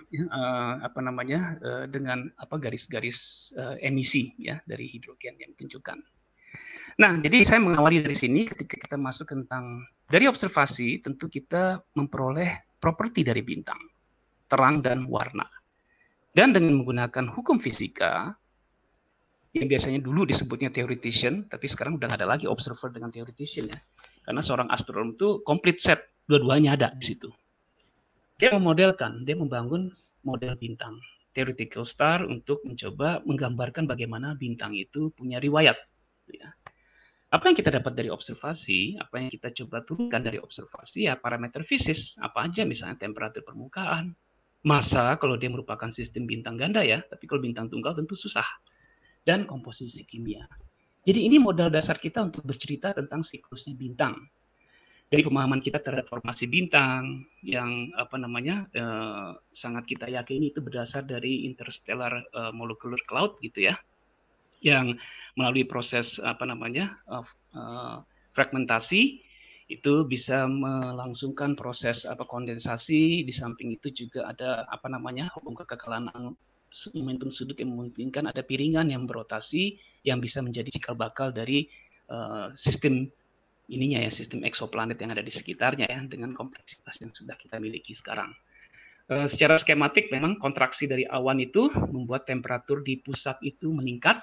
Uh, 0.00 0.80
apa 0.80 1.04
namanya 1.04 1.60
uh, 1.60 1.84
dengan 1.84 2.24
apa 2.40 2.56
garis-garis 2.56 3.52
uh, 3.60 3.76
emisi 3.84 4.32
ya 4.40 4.56
dari 4.64 4.88
hidrogen 4.88 5.36
yang 5.36 5.52
ditunjukkan. 5.52 6.00
Nah, 6.96 7.20
jadi 7.20 7.44
saya 7.44 7.60
mengawali 7.60 8.00
dari 8.00 8.16
sini 8.16 8.48
ketika 8.48 8.80
kita 8.80 8.96
masuk 8.96 9.28
tentang 9.28 9.84
dari 10.08 10.24
observasi 10.24 11.04
tentu 11.04 11.28
kita 11.28 11.84
memperoleh 11.92 12.80
properti 12.80 13.20
dari 13.28 13.44
bintang, 13.44 13.76
terang 14.48 14.80
dan 14.80 15.04
warna. 15.04 15.44
Dan 16.32 16.56
dengan 16.56 16.80
menggunakan 16.80 17.36
hukum 17.36 17.60
fisika, 17.60 18.32
yang 19.50 19.66
biasanya 19.66 19.98
dulu 19.98 20.22
disebutnya 20.22 20.70
theoretician, 20.70 21.50
tapi 21.50 21.66
sekarang 21.66 21.98
udah 21.98 22.14
ada 22.14 22.22
lagi 22.22 22.46
observer 22.46 22.94
dengan 22.94 23.10
theoretician 23.10 23.66
ya. 23.66 23.78
Karena 24.22 24.46
seorang 24.46 24.70
astronom 24.70 25.18
itu 25.18 25.42
complete 25.42 25.82
set, 25.82 26.06
dua-duanya 26.30 26.78
ada 26.78 26.88
di 26.94 27.04
situ. 27.10 27.26
Dia 28.38 28.54
memodelkan, 28.54 29.26
dia 29.26 29.34
membangun 29.34 29.90
model 30.22 30.54
bintang, 30.54 31.02
theoretical 31.34 31.82
star 31.82 32.22
untuk 32.22 32.62
mencoba 32.62 33.26
menggambarkan 33.26 33.90
bagaimana 33.90 34.38
bintang 34.38 34.78
itu 34.78 35.10
punya 35.18 35.42
riwayat. 35.42 35.74
Ya. 36.30 36.54
Apa 37.34 37.50
yang 37.50 37.58
kita 37.58 37.74
dapat 37.74 37.98
dari 37.98 38.06
observasi, 38.06 39.02
apa 39.02 39.18
yang 39.18 39.34
kita 39.34 39.50
coba 39.50 39.82
turunkan 39.82 40.22
dari 40.22 40.38
observasi 40.38 41.10
ya 41.10 41.18
parameter 41.18 41.66
fisis, 41.66 42.14
apa 42.22 42.46
aja 42.46 42.62
misalnya 42.62 43.02
temperatur 43.02 43.42
permukaan, 43.42 44.14
masa 44.62 45.18
kalau 45.18 45.34
dia 45.34 45.50
merupakan 45.50 45.90
sistem 45.90 46.30
bintang 46.30 46.54
ganda 46.54 46.86
ya, 46.86 47.02
tapi 47.02 47.26
kalau 47.26 47.42
bintang 47.42 47.66
tunggal 47.66 47.98
tentu 47.98 48.14
susah 48.14 48.46
dan 49.24 49.44
komposisi 49.44 50.04
kimia. 50.08 50.44
Jadi 51.04 51.26
ini 51.26 51.40
modal 51.40 51.72
dasar 51.72 51.96
kita 51.96 52.20
untuk 52.20 52.44
bercerita 52.44 52.92
tentang 52.92 53.24
siklusnya 53.24 53.76
bintang. 53.76 54.16
dari 55.10 55.26
pemahaman 55.26 55.58
kita 55.58 55.82
terhadap 55.82 56.06
formasi 56.06 56.46
bintang 56.46 57.26
yang 57.42 57.90
apa 57.98 58.14
namanya 58.14 58.70
uh, 58.78 59.34
sangat 59.50 59.90
kita 59.90 60.06
yakini 60.06 60.54
itu 60.54 60.62
berdasar 60.62 61.02
dari 61.02 61.50
interstellar 61.50 62.22
uh, 62.30 62.54
molecular 62.54 63.02
cloud 63.10 63.34
gitu 63.42 63.66
ya 63.66 63.74
yang 64.62 64.94
melalui 65.34 65.66
proses 65.66 66.22
apa 66.22 66.46
namanya 66.46 66.94
uh, 67.10 67.26
uh, 67.58 68.06
fragmentasi 68.38 69.18
itu 69.70 70.06
bisa 70.06 70.46
melangsungkan 70.46 71.58
proses 71.58 72.06
apa 72.06 72.22
kondensasi 72.22 73.26
di 73.26 73.32
samping 73.34 73.82
itu 73.82 74.06
juga 74.06 74.30
ada 74.30 74.62
apa 74.70 74.86
namanya 74.86 75.26
hukum 75.34 75.58
kekekalan 75.58 76.06
momentum 76.94 77.34
sudut 77.34 77.58
yang 77.58 77.74
memungkinkan 77.74 78.30
ada 78.30 78.42
piringan 78.46 78.88
yang 78.90 79.04
berotasi 79.04 79.78
yang 80.06 80.22
bisa 80.22 80.38
menjadi 80.40 80.70
cikal 80.70 80.94
bakal 80.94 81.34
dari 81.34 81.66
uh, 82.08 82.54
sistem 82.54 83.10
ininya 83.70 84.02
ya 84.02 84.10
sistem 84.10 84.42
eksoplanet 84.42 84.98
yang 84.98 85.14
ada 85.14 85.22
di 85.22 85.30
sekitarnya 85.30 85.86
ya 85.86 86.02
dengan 86.10 86.34
kompleksitas 86.34 86.98
yang 87.00 87.14
sudah 87.14 87.38
kita 87.38 87.62
miliki 87.62 87.94
sekarang. 87.94 88.34
E, 89.06 89.30
secara 89.30 89.56
skematik 89.56 90.10
memang 90.10 90.36
kontraksi 90.42 90.90
dari 90.90 91.06
awan 91.06 91.38
itu 91.38 91.70
membuat 91.70 92.26
temperatur 92.26 92.82
di 92.82 92.98
pusat 92.98 93.38
itu 93.46 93.70
meningkat, 93.70 94.18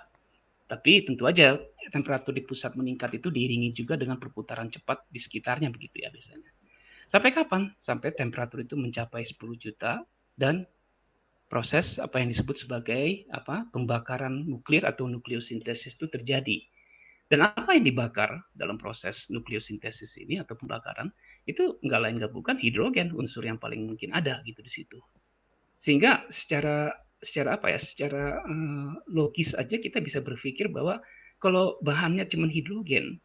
tapi 0.67 1.07
tentu 1.07 1.23
aja 1.23 1.55
temperatur 1.95 2.35
di 2.35 2.43
pusat 2.43 2.75
meningkat 2.75 3.15
itu 3.15 3.31
diiringi 3.31 3.71
juga 3.71 3.95
dengan 3.95 4.19
perputaran 4.19 4.67
cepat 4.67 5.07
di 5.07 5.23
sekitarnya 5.23 5.71
begitu 5.71 6.03
ya 6.03 6.11
biasanya. 6.11 6.51
Sampai 7.07 7.31
kapan? 7.31 7.71
Sampai 7.79 8.11
temperatur 8.11 8.67
itu 8.67 8.75
mencapai 8.75 9.23
10 9.23 9.39
juta 9.55 10.03
dan 10.35 10.67
proses 11.47 11.95
apa 11.97 12.19
yang 12.19 12.29
disebut 12.31 12.67
sebagai 12.67 13.23
apa 13.31 13.67
pembakaran 13.71 14.43
nuklir 14.47 14.83
atau 14.83 15.07
nukleosintesis 15.07 15.95
itu 15.95 16.11
terjadi 16.11 16.59
dan 17.27 17.43
apa 17.43 17.75
yang 17.75 17.83
dibakar 17.87 18.39
dalam 18.55 18.79
proses 18.79 19.27
nukleosintesis 19.27 20.15
ini 20.23 20.39
atau 20.39 20.55
pembakaran 20.55 21.11
itu 21.43 21.75
nggak 21.83 21.99
lain 21.99 22.15
nggak 22.23 22.31
bukan 22.31 22.55
hidrogen 22.55 23.11
unsur 23.11 23.43
yang 23.43 23.59
paling 23.59 23.83
mungkin 23.83 24.15
ada 24.15 24.39
gitu 24.47 24.63
di 24.63 24.71
situ. 24.71 24.99
Sehingga 25.79 26.23
secara 26.31 26.91
secara 27.19 27.59
apa 27.59 27.75
ya 27.75 27.79
secara 27.83 28.39
uh, 28.47 28.91
logis 29.11 29.51
aja 29.59 29.75
kita 29.75 29.99
bisa 29.99 30.23
berpikir 30.23 30.71
bahwa 30.71 31.03
kalau 31.43 31.75
bahannya 31.83 32.23
cuma 32.31 32.47
hidrogen, 32.47 33.19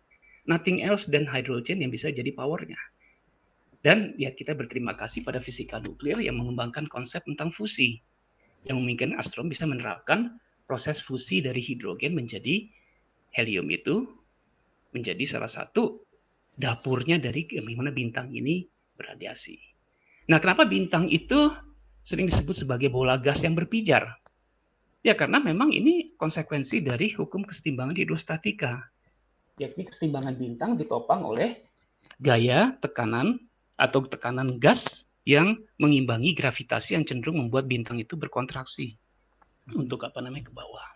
nothing 0.50 0.82
else 0.82 1.06
dan 1.06 1.22
hydrogen 1.26 1.78
yang 1.78 1.94
bisa 1.94 2.10
jadi 2.10 2.34
powernya. 2.34 2.78
Dan 3.82 4.14
ya 4.18 4.30
kita 4.34 4.54
berterima 4.54 4.94
kasih 4.94 5.26
pada 5.26 5.42
fisika 5.42 5.78
nuklir 5.82 6.18
yang 6.22 6.38
mengembangkan 6.38 6.86
konsep 6.86 7.22
tentang 7.26 7.50
fusi 7.50 8.02
yang 8.66 8.78
memungkinkan 8.78 9.18
astrom 9.18 9.50
bisa 9.50 9.66
menerapkan 9.66 10.38
proses 10.66 11.02
fusi 11.02 11.42
dari 11.42 11.58
hidrogen 11.58 12.14
menjadi 12.14 12.68
helium 13.34 13.66
itu 13.72 14.06
menjadi 14.92 15.24
salah 15.24 15.50
satu 15.50 16.04
dapurnya 16.54 17.16
dari 17.16 17.48
bagaimana 17.48 17.90
bintang 17.90 18.28
ini 18.30 18.68
berradiasi. 18.96 19.56
Nah, 20.28 20.38
kenapa 20.38 20.68
bintang 20.68 21.08
itu 21.08 21.50
sering 22.04 22.28
disebut 22.28 22.62
sebagai 22.64 22.92
bola 22.92 23.18
gas 23.18 23.42
yang 23.42 23.56
berpijar? 23.56 24.20
Ya, 25.02 25.18
karena 25.18 25.42
memang 25.42 25.74
ini 25.74 26.14
konsekuensi 26.14 26.84
dari 26.84 27.10
hukum 27.10 27.42
kesetimbangan 27.42 27.98
hidrostatika. 27.98 28.86
Yakni 29.58 29.90
kesetimbangan 29.90 30.34
bintang 30.38 30.70
ditopang 30.78 31.26
oleh 31.26 31.58
gaya 32.22 32.78
tekanan 32.78 33.42
atau 33.74 34.06
tekanan 34.06 34.62
gas 34.62 35.08
yang 35.22 35.54
mengimbangi 35.78 36.34
gravitasi 36.34 36.98
yang 36.98 37.04
cenderung 37.06 37.38
membuat 37.38 37.70
bintang 37.70 38.02
itu 38.02 38.18
berkontraksi 38.18 38.98
untuk 39.78 40.02
apa 40.02 40.18
namanya 40.18 40.50
ke 40.50 40.54
bawah. 40.54 40.86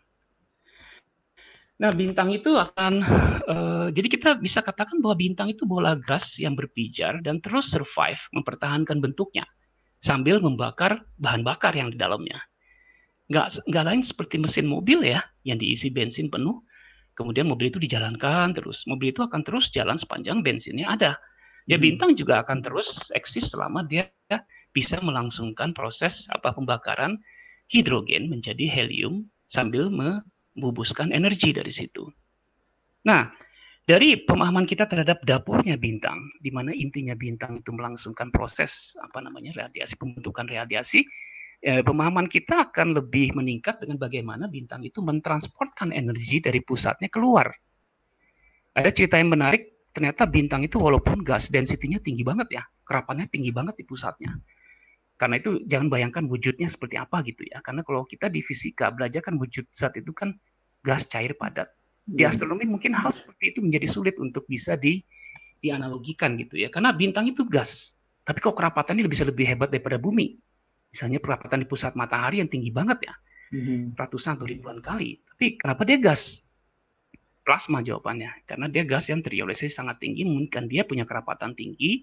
Nah, 1.77 1.93
bintang 1.93 2.33
itu 2.33 2.57
akan 2.57 2.93
uh, 3.45 3.87
jadi 3.93 4.09
kita 4.09 4.31
bisa 4.41 4.65
katakan 4.65 4.97
bahwa 5.05 5.21
bintang 5.21 5.53
itu 5.53 5.69
bola 5.69 5.93
gas 6.01 6.41
yang 6.41 6.57
berpijar 6.57 7.21
dan 7.21 7.39
terus 7.45 7.69
survive, 7.69 8.19
mempertahankan 8.33 8.97
bentuknya 8.97 9.45
sambil 10.01 10.41
membakar 10.41 11.05
bahan 11.21 11.45
bakar 11.45 11.77
yang 11.77 11.93
di 11.93 12.01
dalamnya. 12.01 12.41
Nggak, 13.29 13.69
nggak 13.69 13.85
lain 13.85 14.03
seperti 14.07 14.41
mesin 14.41 14.65
mobil 14.65 15.05
ya, 15.05 15.21
yang 15.45 15.61
diisi 15.61 15.93
bensin 15.93 16.33
penuh, 16.33 16.65
kemudian 17.13 17.45
mobil 17.45 17.69
itu 17.69 17.77
dijalankan 17.77 18.57
terus. 18.57 18.89
Mobil 18.89 19.13
itu 19.13 19.21
akan 19.21 19.45
terus 19.45 19.69
jalan 19.69 20.01
sepanjang 20.01 20.41
bensinnya 20.41 20.97
ada. 20.97 21.21
Ya 21.67 21.77
hmm. 21.77 21.85
bintang 21.85 22.11
juga 22.15 22.43
akan 22.47 22.63
terus 22.63 23.11
eksis 23.13 23.51
selama 23.51 23.83
dia 23.87 24.07
bisa 24.71 25.03
melangsungkan 25.03 25.75
proses 25.75 26.27
apa 26.31 26.55
pembakaran 26.55 27.19
hidrogen 27.71 28.31
menjadi 28.31 28.71
helium 28.71 29.27
sambil 29.51 29.91
me 29.91 30.23
membubuskan 30.57 31.13
energi 31.13 31.53
dari 31.53 31.69
situ. 31.69 32.09
Nah, 33.05 33.29
dari 33.85 34.25
pemahaman 34.25 34.65
kita 34.65 34.89
terhadap 34.89 35.21
dapurnya 35.23 35.77
bintang, 35.77 36.17
di 36.41 36.49
mana 36.49 36.73
intinya 36.73 37.13
bintang 37.13 37.61
itu 37.61 37.71
melangsungkan 37.77 38.33
proses 38.33 38.97
apa 39.05 39.21
namanya 39.21 39.69
radiasi 39.69 40.01
pembentukan 40.01 40.49
radiasi, 40.49 41.05
eh, 41.61 41.85
pemahaman 41.85 42.25
kita 42.25 42.73
akan 42.73 42.97
lebih 42.97 43.37
meningkat 43.37 43.79
dengan 43.85 44.01
bagaimana 44.01 44.49
bintang 44.49 44.81
itu 44.81 45.05
mentransportkan 45.05 45.93
energi 45.93 46.41
dari 46.41 46.65
pusatnya 46.65 47.13
keluar. 47.13 47.53
Ada 48.73 48.91
cerita 48.97 49.21
yang 49.21 49.29
menarik, 49.29 49.76
ternyata 49.97 50.29
bintang 50.29 50.61
itu 50.61 50.77
walaupun 50.77 51.25
gas 51.25 51.49
density-nya 51.49 52.05
tinggi 52.05 52.21
banget 52.21 52.61
ya, 52.61 52.63
kerapannya 52.85 53.33
tinggi 53.33 53.49
banget 53.49 53.81
di 53.81 53.85
pusatnya. 53.89 54.37
Karena 55.17 55.41
itu 55.41 55.65
jangan 55.65 55.89
bayangkan 55.89 56.29
wujudnya 56.29 56.69
seperti 56.69 57.01
apa 57.01 57.25
gitu 57.25 57.49
ya. 57.49 57.65
Karena 57.65 57.81
kalau 57.81 58.05
kita 58.05 58.29
di 58.29 58.45
fisika 58.45 58.93
belajar 58.93 59.25
kan 59.25 59.41
wujud 59.41 59.65
zat 59.73 59.97
itu 59.97 60.13
kan 60.13 60.37
gas 60.85 61.09
cair 61.09 61.33
padat. 61.33 61.73
Di 62.05 62.23
hmm. 62.23 62.29
astronomi 62.29 62.69
mungkin 62.69 62.93
hal 62.93 63.17
seperti 63.17 63.57
itu 63.57 63.65
menjadi 63.65 63.89
sulit 63.89 64.21
untuk 64.21 64.45
bisa 64.45 64.77
di 64.77 65.01
dianalogikan 65.65 66.37
gitu 66.37 66.61
ya. 66.61 66.69
Karena 66.69 66.93
bintang 66.93 67.33
itu 67.33 67.49
gas. 67.49 67.97
Tapi 68.29 68.45
kok 68.45 68.53
kerapatannya 68.53 69.09
bisa 69.09 69.25
lebih 69.25 69.49
hebat 69.49 69.73
daripada 69.73 69.97
bumi. 69.97 70.37
Misalnya 70.93 71.25
kerapatan 71.25 71.65
di 71.65 71.67
pusat 71.67 71.97
matahari 71.97 72.45
yang 72.45 72.53
tinggi 72.53 72.69
banget 72.69 73.09
ya. 73.09 73.15
Hmm. 73.57 73.97
Ratusan 73.97 74.37
atau 74.37 74.45
ribuan 74.45 74.85
kali. 74.85 75.25
Tapi 75.25 75.57
kenapa 75.57 75.89
dia 75.89 75.97
gas? 75.97 76.46
Plasma 77.47 77.79
jawabannya. 77.79 78.43
Karena 78.43 78.67
dia 78.67 78.83
gas 78.83 79.07
yang 79.07 79.23
teriolisasi 79.23 79.71
sangat 79.71 80.03
tinggi. 80.03 80.27
Mungkin 80.27 80.67
dia 80.67 80.83
punya 80.83 81.07
kerapatan 81.07 81.55
tinggi 81.55 82.03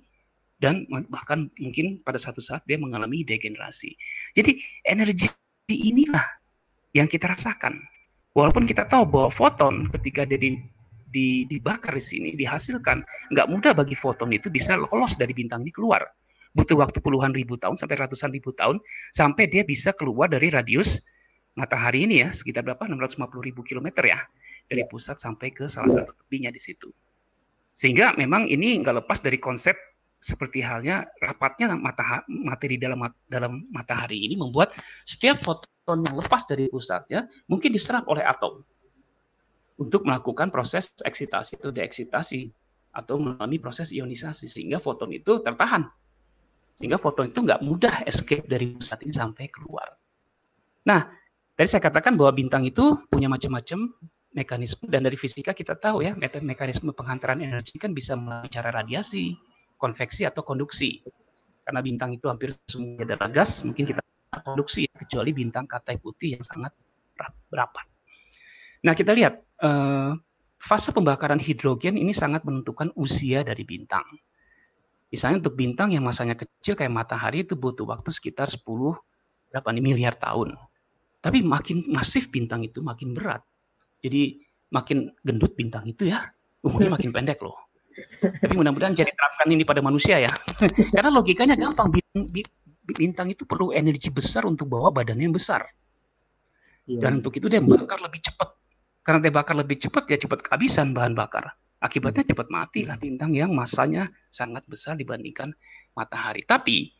dan 0.64 0.88
bahkan 1.12 1.52
mungkin 1.60 2.00
pada 2.00 2.16
satu 2.16 2.39
saat 2.39 2.64
dia 2.64 2.80
mengalami 2.80 3.28
degenerasi. 3.28 3.91
Jadi 4.32 4.64
energi 4.88 5.28
inilah 5.68 6.24
yang 6.96 7.12
kita 7.12 7.36
rasakan. 7.36 7.84
Walaupun 8.32 8.64
kita 8.64 8.88
tahu 8.88 9.04
bahwa 9.06 9.30
foton 9.36 9.91
ketika 9.91 10.24
dia 10.24 10.39
di, 10.39 10.56
di, 11.12 11.44
dibakar 11.52 11.94
di 11.94 12.02
sini 12.02 12.30
dihasilkan, 12.39 13.04
nggak 13.36 13.48
mudah 13.52 13.76
bagi 13.76 13.94
foton 14.00 14.32
itu 14.32 14.48
bisa 14.48 14.80
lolos 14.80 15.20
dari 15.20 15.36
bintang 15.36 15.68
ini 15.68 15.76
keluar. 15.76 16.02
Butuh 16.56 16.80
waktu 16.80 17.04
puluhan 17.04 17.36
ribu 17.36 17.60
tahun 17.60 17.76
sampai 17.76 18.00
ratusan 18.00 18.32
ribu 18.32 18.56
tahun 18.56 18.80
sampai 19.12 19.52
dia 19.52 19.68
bisa 19.68 19.91
keluar 19.91 20.32
dari 20.32 20.48
radius 20.48 21.04
matahari 21.54 22.06
ini 22.06 22.26
ya 22.26 22.30
sekitar 22.34 22.66
berapa 22.66 22.86
650 22.89 23.30
ribu 23.46 23.62
kilometer 23.62 24.06
ya 24.06 24.22
dari 24.68 24.84
pusat 24.88 25.20
sampai 25.20 25.51
ke 25.51 25.68
salah 25.68 25.91
satu 25.91 26.11
tepinya 26.16 26.49
di 26.49 26.61
situ. 26.61 26.89
Sehingga 27.74 28.14
memang 28.16 28.47
ini 28.47 28.78
nggak 28.82 29.03
lepas 29.03 29.20
dari 29.20 29.41
konsep 29.41 29.74
seperti 30.24 30.64
halnya 30.64 31.03
rapatnya 31.20 31.76
materi 32.32 32.80
dalam 32.80 33.03
dalam 33.28 33.68
matahari 33.76 34.24
ini 34.24 34.39
membuat 34.39 34.72
setiap 35.03 35.43
foton 35.43 35.99
yang 36.07 36.16
lepas 36.16 36.47
dari 36.47 36.72
pusatnya 36.72 37.28
mungkin 37.51 37.76
diserap 37.76 38.07
oleh 38.07 38.24
atom 38.24 38.64
untuk 39.76 40.07
melakukan 40.07 40.47
proses 40.47 40.95
eksitasi 41.03 41.59
atau 41.59 41.76
deeksitasi 41.76 42.55
atau 42.95 43.20
mengalami 43.20 43.59
proses 43.59 43.91
ionisasi 43.91 44.47
sehingga 44.47 44.80
foton 44.80 45.11
itu 45.11 45.43
tertahan 45.43 45.91
sehingga 46.80 46.95
foton 46.97 47.28
itu 47.28 47.43
nggak 47.43 47.59
mudah 47.59 48.07
escape 48.07 48.47
dari 48.47 48.74
pusat 48.74 49.03
ini 49.03 49.14
sampai 49.14 49.45
keluar. 49.51 49.91
Nah, 50.88 51.05
tadi 51.53 51.68
saya 51.68 51.84
katakan 51.84 52.16
bahwa 52.16 52.32
bintang 52.32 52.64
itu 52.66 52.95
punya 53.11 53.28
macam-macam 53.28 53.91
mekanisme 54.34 54.90
dan 54.90 55.06
dari 55.06 55.16
fisika 55.16 55.54
kita 55.54 55.78
tahu 55.78 56.02
ya 56.02 56.18
mekanisme 56.18 56.90
penghantaran 56.92 57.40
energi 57.40 57.78
kan 57.78 57.94
bisa 57.94 58.18
melalui 58.18 58.50
cara 58.50 58.74
radiasi, 58.74 59.38
konveksi 59.78 60.26
atau 60.26 60.42
konduksi. 60.42 61.06
Karena 61.64 61.80
bintang 61.80 62.12
itu 62.12 62.28
hampir 62.28 62.52
semuanya 62.68 63.16
adalah 63.16 63.30
gas, 63.32 63.64
mungkin 63.64 63.88
kita 63.88 64.02
konduksi 64.44 64.90
kecuali 64.92 65.32
bintang 65.32 65.70
katai 65.70 66.02
putih 66.02 66.36
yang 66.36 66.44
sangat 66.44 66.74
berapat. 67.48 67.86
Nah, 68.84 68.92
kita 68.98 69.16
lihat 69.16 69.40
eh, 69.40 70.12
fase 70.60 70.90
pembakaran 70.92 71.40
hidrogen 71.40 71.96
ini 71.96 72.12
sangat 72.12 72.44
menentukan 72.44 72.92
usia 73.00 73.46
dari 73.48 73.64
bintang. 73.64 74.04
Misalnya 75.14 75.46
untuk 75.46 75.56
bintang 75.56 75.94
yang 75.94 76.04
masanya 76.04 76.34
kecil 76.34 76.74
kayak 76.74 76.90
matahari 76.90 77.46
itu 77.46 77.54
butuh 77.54 77.86
waktu 77.86 78.10
sekitar 78.10 78.50
10 78.50 78.66
berapa 79.54 79.70
nih 79.70 79.84
miliar 79.86 80.18
tahun. 80.18 80.58
Tapi 81.22 81.46
makin 81.46 81.86
masif 81.94 82.34
bintang 82.34 82.66
itu 82.66 82.82
makin 82.82 83.14
berat. 83.14 83.46
Jadi 84.04 84.43
makin 84.76 85.08
gendut 85.24 85.56
bintang 85.56 85.88
itu 85.88 86.12
ya, 86.12 86.20
umurnya 86.60 86.91
makin 86.99 87.16
pendek 87.16 87.39
loh. 87.39 87.56
Tapi 88.20 88.54
mudah-mudahan 88.58 88.97
jadi 88.97 89.14
terapkan 89.14 89.47
ini 89.47 89.64
pada 89.64 89.80
manusia 89.80 90.20
ya. 90.20 90.32
Karena 90.95 91.10
logikanya 91.14 91.56
gampang. 91.56 91.93
Bintang 92.84 93.32
itu 93.32 93.47
perlu 93.47 93.72
energi 93.72 94.12
besar 94.12 94.43
untuk 94.43 94.68
bawa 94.68 94.91
badannya 94.91 95.30
yang 95.30 95.36
besar. 95.36 95.64
Ya. 96.84 96.99
Dan 97.08 97.24
untuk 97.24 97.38
itu 97.39 97.47
dia 97.47 97.64
bakar 97.64 98.04
lebih 98.04 98.20
cepat. 98.20 98.60
Karena 99.04 99.20
dia 99.24 99.34
bakar 99.36 99.56
lebih 99.56 99.78
cepat, 99.80 100.04
dia 100.10 100.20
cepat 100.20 100.43
kehabisan 100.43 100.91
bahan 100.91 101.16
bakar. 101.16 101.56
Akibatnya 101.80 102.28
cepat 102.28 102.47
mati 102.47 102.88
lah 102.88 102.95
bintang 102.95 103.36
yang 103.36 103.51
masanya 103.51 104.08
sangat 104.32 104.64
besar 104.68 104.95
dibandingkan 104.95 105.51
matahari. 105.95 106.43
Tapi 106.43 106.91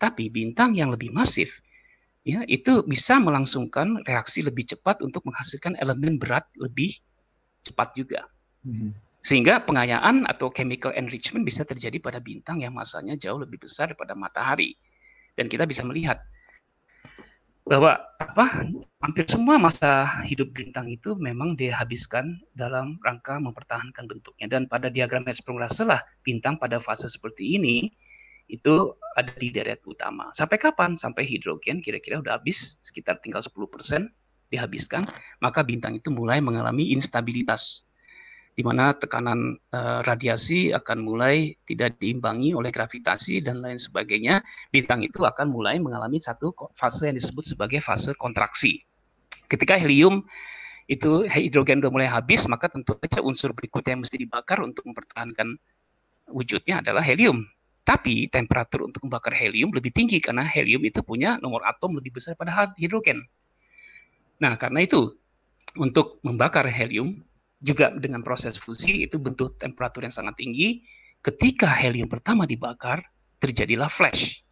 tapi 0.00 0.32
bintang 0.32 0.74
yang 0.74 0.90
lebih 0.90 1.14
masif 1.14 1.62
ya 2.22 2.46
itu 2.46 2.86
bisa 2.86 3.18
melangsungkan 3.18 4.02
reaksi 4.06 4.42
lebih 4.42 4.66
cepat 4.70 5.02
untuk 5.02 5.26
menghasilkan 5.26 5.74
elemen 5.78 6.18
berat 6.18 6.46
lebih 6.58 6.94
cepat 7.66 7.94
juga. 7.94 8.26
Hmm. 8.62 8.94
Sehingga 9.22 9.62
pengayaan 9.62 10.26
atau 10.26 10.50
chemical 10.50 10.90
enrichment 10.98 11.46
bisa 11.46 11.62
terjadi 11.62 12.02
pada 12.02 12.18
bintang 12.18 12.58
yang 12.58 12.74
masanya 12.74 13.14
jauh 13.14 13.38
lebih 13.38 13.62
besar 13.62 13.94
daripada 13.94 14.18
matahari. 14.18 14.74
Dan 15.38 15.46
kita 15.46 15.62
bisa 15.62 15.86
melihat 15.86 16.18
bahwa 17.62 17.94
apa 18.18 18.66
hampir 18.98 19.22
semua 19.30 19.54
masa 19.54 20.06
hidup 20.26 20.50
bintang 20.50 20.90
itu 20.90 21.14
memang 21.14 21.54
dihabiskan 21.54 22.42
dalam 22.58 22.98
rangka 23.06 23.38
mempertahankan 23.38 24.10
bentuknya 24.10 24.50
dan 24.50 24.66
pada 24.66 24.90
diagram 24.90 25.22
Hertzsprung 25.22 25.62
Russell 25.62 25.94
lah 25.94 26.02
bintang 26.26 26.58
pada 26.58 26.82
fase 26.82 27.06
seperti 27.06 27.54
ini 27.54 27.94
itu 28.48 28.96
ada 29.12 29.32
di 29.36 29.52
deret 29.52 29.84
utama. 29.84 30.32
Sampai 30.32 30.56
kapan? 30.56 30.96
Sampai 30.96 31.28
hidrogen 31.28 31.84
kira-kira 31.84 32.18
udah 32.18 32.40
habis 32.40 32.80
sekitar 32.80 33.20
tinggal 33.20 33.44
10% 33.44 34.08
dihabiskan, 34.52 35.08
maka 35.40 35.64
bintang 35.64 35.96
itu 35.96 36.12
mulai 36.12 36.40
mengalami 36.44 36.92
instabilitas 36.92 37.88
di 38.52 38.60
mana 38.60 38.92
tekanan 38.92 39.56
uh, 39.72 40.04
radiasi 40.04 40.76
akan 40.76 40.98
mulai 41.00 41.56
tidak 41.64 41.96
diimbangi 41.96 42.52
oleh 42.52 42.68
gravitasi 42.68 43.40
dan 43.40 43.64
lain 43.64 43.80
sebagainya, 43.80 44.44
bintang 44.68 45.00
itu 45.00 45.24
akan 45.24 45.48
mulai 45.48 45.80
mengalami 45.80 46.20
satu 46.20 46.52
fase 46.76 47.08
yang 47.08 47.16
disebut 47.16 47.56
sebagai 47.56 47.80
fase 47.80 48.12
kontraksi. 48.12 48.84
Ketika 49.48 49.80
helium 49.80 50.28
itu 50.84 51.24
hidrogen 51.24 51.80
sudah 51.80 51.92
mulai 51.92 52.08
habis, 52.12 52.44
maka 52.44 52.68
tentu 52.68 52.92
saja 53.00 53.24
unsur 53.24 53.56
berikutnya 53.56 53.96
yang 53.96 54.02
mesti 54.04 54.20
dibakar 54.20 54.60
untuk 54.60 54.84
mempertahankan 54.84 55.56
wujudnya 56.28 56.84
adalah 56.84 57.00
helium. 57.00 57.48
Tapi 57.82 58.30
temperatur 58.30 58.86
untuk 58.86 59.02
membakar 59.02 59.34
helium 59.34 59.74
lebih 59.74 59.90
tinggi 59.90 60.22
karena 60.22 60.46
helium 60.46 60.86
itu 60.86 61.02
punya 61.02 61.38
nomor 61.42 61.66
atom 61.66 61.98
lebih 61.98 62.14
besar 62.14 62.38
pada 62.38 62.70
hidrogen. 62.78 63.26
Nah, 64.38 64.54
karena 64.54 64.86
itu 64.86 65.18
untuk 65.78 66.22
membakar 66.22 66.66
helium 66.70 67.22
juga 67.62 67.94
dengan 67.94 68.22
proses 68.22 68.58
fusi 68.58 69.06
itu 69.06 69.18
bentuk 69.18 69.58
temperatur 69.58 70.06
yang 70.06 70.14
sangat 70.14 70.38
tinggi. 70.38 70.82
Ketika 71.22 71.70
helium 71.70 72.10
pertama 72.10 72.46
dibakar, 72.46 73.02
terjadilah 73.38 73.90
flash. 73.90 74.42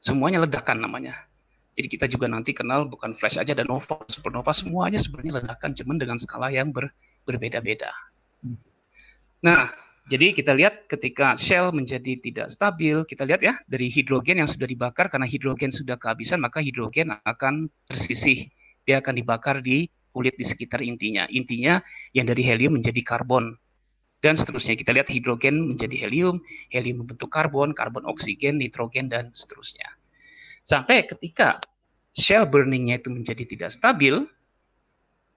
Semuanya 0.00 0.44
ledakan 0.44 0.84
namanya. 0.84 1.16
Jadi 1.72 1.88
kita 1.88 2.04
juga 2.08 2.28
nanti 2.28 2.52
kenal 2.52 2.84
bukan 2.84 3.16
flash 3.16 3.40
aja 3.40 3.56
dan 3.56 3.64
nova, 3.64 4.04
supernova 4.08 4.52
semuanya 4.52 5.00
sebenarnya 5.00 5.40
ledakan 5.40 5.72
cuman 5.72 5.96
dengan 5.96 6.16
skala 6.20 6.52
yang 6.52 6.68
ber, 6.68 6.92
berbeda-beda. 7.24 7.88
Nah, 9.40 9.72
jadi 10.10 10.34
kita 10.34 10.50
lihat 10.58 10.90
ketika 10.90 11.38
shell 11.38 11.70
menjadi 11.70 12.18
tidak 12.18 12.50
stabil, 12.50 13.06
kita 13.06 13.22
lihat 13.22 13.38
ya 13.38 13.54
dari 13.70 13.86
hidrogen 13.86 14.42
yang 14.42 14.50
sudah 14.50 14.66
dibakar 14.66 15.06
karena 15.06 15.30
hidrogen 15.30 15.70
sudah 15.70 15.94
kehabisan 15.94 16.42
maka 16.42 16.58
hidrogen 16.58 17.14
akan 17.22 17.70
tersisih. 17.86 18.50
Dia 18.82 18.98
akan 18.98 19.14
dibakar 19.22 19.62
di 19.62 19.86
kulit 20.10 20.34
di 20.34 20.42
sekitar 20.42 20.82
intinya. 20.82 21.30
Intinya 21.30 21.78
yang 22.10 22.26
dari 22.26 22.42
helium 22.42 22.82
menjadi 22.82 22.98
karbon. 23.06 23.54
Dan 24.22 24.38
seterusnya 24.38 24.78
kita 24.78 24.94
lihat 24.94 25.10
hidrogen 25.10 25.70
menjadi 25.70 26.06
helium, 26.06 26.42
helium 26.70 27.02
membentuk 27.02 27.30
karbon, 27.30 27.74
karbon 27.74 28.06
oksigen, 28.06 28.58
nitrogen, 28.58 29.10
dan 29.10 29.34
seterusnya. 29.34 29.86
Sampai 30.62 31.10
ketika 31.10 31.58
shell 32.14 32.46
burningnya 32.46 33.02
itu 33.02 33.10
menjadi 33.10 33.42
tidak 33.42 33.70
stabil, 33.74 34.22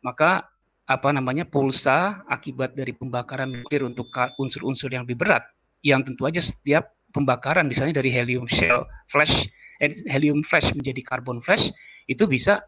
maka 0.05 0.45
apa 0.85 1.09
namanya 1.09 1.49
pulsa 1.49 2.21
akibat 2.29 2.77
dari 2.77 2.93
pembakaran 2.93 3.49
nuklir 3.49 3.81
untuk 3.85 4.13
unsur-unsur 4.37 4.93
yang 4.93 5.09
lebih 5.09 5.17
berat, 5.25 5.43
yang 5.81 6.05
tentu 6.05 6.29
aja 6.29 6.41
setiap 6.41 6.93
pembakaran 7.09 7.65
misalnya 7.65 7.97
dari 8.03 8.13
helium 8.13 8.45
shell 8.45 8.85
flash, 9.09 9.49
eh, 9.81 9.89
helium 10.05 10.45
flash 10.45 10.69
menjadi 10.77 11.01
karbon 11.01 11.41
flash 11.41 11.73
itu 12.05 12.29
bisa 12.29 12.61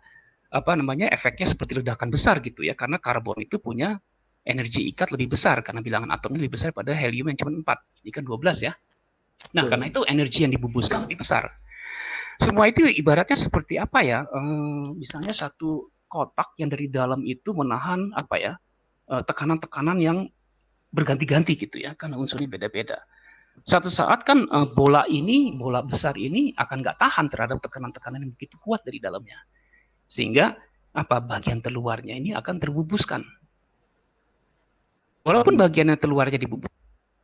apa 0.47 0.73
namanya 0.73 1.11
efeknya 1.11 1.45
seperti 1.45 1.83
ledakan 1.83 2.07
besar 2.07 2.39
gitu 2.39 2.63
ya 2.63 2.73
karena 2.73 2.97
karbon 2.97 3.43
itu 3.43 3.59
punya 3.59 3.99
energi 4.47 4.87
ikat 4.95 5.11
lebih 5.11 5.35
besar 5.35 5.59
karena 5.59 5.83
bilangan 5.83 6.07
atomnya 6.15 6.39
lebih 6.39 6.55
besar 6.55 6.71
pada 6.71 6.95
helium 6.95 7.27
yang 7.27 7.37
cuma 7.37 7.51
4 7.51 8.07
ini 8.07 8.11
kan 8.15 8.23
12 8.23 8.63
ya. 8.63 8.73
Nah 9.53 9.63
karena 9.67 9.85
itu 9.91 10.01
energi 10.07 10.47
yang 10.47 10.55
dibubuskan 10.55 11.05
lebih 11.05 11.21
besar. 11.21 11.51
Semua 12.39 12.71
itu 12.71 12.87
ibaratnya 12.87 13.35
seperti 13.35 13.75
apa 13.75 13.99
ya? 14.07 14.23
Ehm, 14.31 14.95
misalnya 14.95 15.35
satu 15.35 15.91
kotak 16.07 16.55
yang 16.59 16.71
dari 16.71 16.87
dalam 16.87 17.23
itu 17.27 17.53
menahan 17.53 18.11
apa 18.15 18.35
ya 18.39 18.53
eh, 19.11 19.23
tekanan-tekanan 19.23 19.99
yang 20.01 20.27
berganti-ganti 20.91 21.59
gitu 21.59 21.83
ya 21.83 21.93
karena 21.99 22.15
unsurnya 22.15 22.47
beda-beda 22.47 23.03
satu 23.67 23.91
saat 23.91 24.23
kan 24.23 24.47
eh, 24.47 24.67
bola 24.71 25.03
ini 25.11 25.53
bola 25.53 25.83
besar 25.83 26.15
ini 26.15 26.55
akan 26.55 26.83
nggak 26.83 26.97
tahan 26.97 27.27
terhadap 27.27 27.59
tekanan-tekanan 27.61 28.23
yang 28.23 28.31
begitu 28.33 28.55
kuat 28.63 28.81
dari 28.87 28.97
dalamnya 29.03 29.37
sehingga 30.07 30.55
apa 30.97 31.21
bagian 31.21 31.61
terluarnya 31.61 32.17
ini 32.17 32.33
akan 32.33 32.57
terbubuskan. 32.57 33.21
Walaupun 35.21 35.59
bagian 35.59 35.93
yang 35.93 35.99
terluarnya 35.99 36.39
dibubus, 36.39 36.71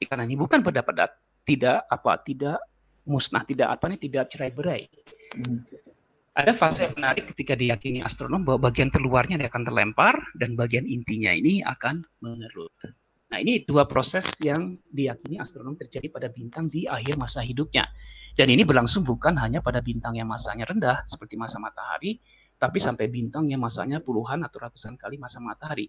karena 0.03 0.27
ini 0.27 0.36
bukan 0.36 0.59
pada 0.59 0.84
pada 0.84 1.03
tidak 1.47 1.88
apa 1.88 2.19
tidak 2.21 2.59
musnah, 3.07 3.41
tidak 3.47 3.73
apa 3.73 3.89
nih 3.89 3.99
tidak 4.05 4.29
cerai 4.29 4.51
berai. 4.51 4.81
Hmm. 5.34 5.63
Ada 6.34 6.57
fase 6.57 6.89
yang 6.89 6.97
menarik 6.97 7.29
ketika 7.29 7.53
diyakini 7.53 8.01
astronom 8.01 8.41
bahwa 8.41 8.73
bagian 8.73 8.89
terluarnya 8.89 9.38
akan 9.38 9.63
terlempar 9.69 10.17
dan 10.34 10.57
bagian 10.57 10.89
intinya 10.89 11.29
ini 11.29 11.61
akan 11.61 12.01
mengerut. 12.25 12.73
Nah 13.29 13.38
ini 13.38 13.61
dua 13.61 13.86
proses 13.86 14.25
yang 14.41 14.81
diyakini 14.89 15.38
astronom 15.38 15.77
terjadi 15.77 16.09
pada 16.09 16.34
bintang 16.34 16.65
di 16.65 16.89
akhir 16.89 17.21
masa 17.21 17.45
hidupnya. 17.45 17.86
Dan 18.34 18.49
ini 18.49 18.65
berlangsung 18.65 19.05
bukan 19.05 19.38
hanya 19.38 19.61
pada 19.61 19.77
bintang 19.86 20.17
yang 20.17 20.25
masanya 20.25 20.65
rendah 20.65 21.05
seperti 21.05 21.38
masa 21.38 21.61
matahari, 21.61 22.17
tapi 22.57 22.81
sampai 22.81 23.13
bintang 23.13 23.45
yang 23.53 23.61
masanya 23.61 24.01
puluhan 24.01 24.41
atau 24.41 24.57
ratusan 24.57 24.97
kali 24.97 25.21
masa 25.21 25.38
matahari. 25.38 25.86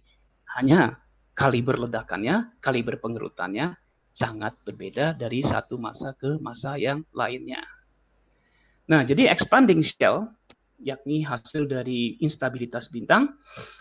Hanya 0.53 0.93
kaliber 1.33 1.81
ledakannya, 1.81 2.61
kaliber 2.61 3.01
pengerutannya 3.01 3.73
sangat 4.13 4.61
berbeda 4.61 5.17
dari 5.17 5.41
satu 5.41 5.81
masa 5.81 6.13
ke 6.13 6.37
masa 6.37 6.77
yang 6.77 7.01
lainnya. 7.17 7.65
Nah, 8.85 9.01
jadi 9.01 9.25
expanding 9.29 9.81
shell, 9.81 10.29
yakni 10.77 11.25
hasil 11.25 11.65
dari 11.65 12.21
instabilitas 12.21 12.93
bintang, 12.93 13.33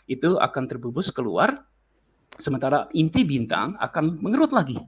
itu 0.09 0.41
akan 0.41 0.65
terbubus 0.65 1.13
keluar, 1.13 1.53
sementara 2.41 2.89
inti 2.97 3.23
bintang 3.23 3.77
akan 3.79 4.19
mengerut 4.25 4.51
lagi. 4.51 4.81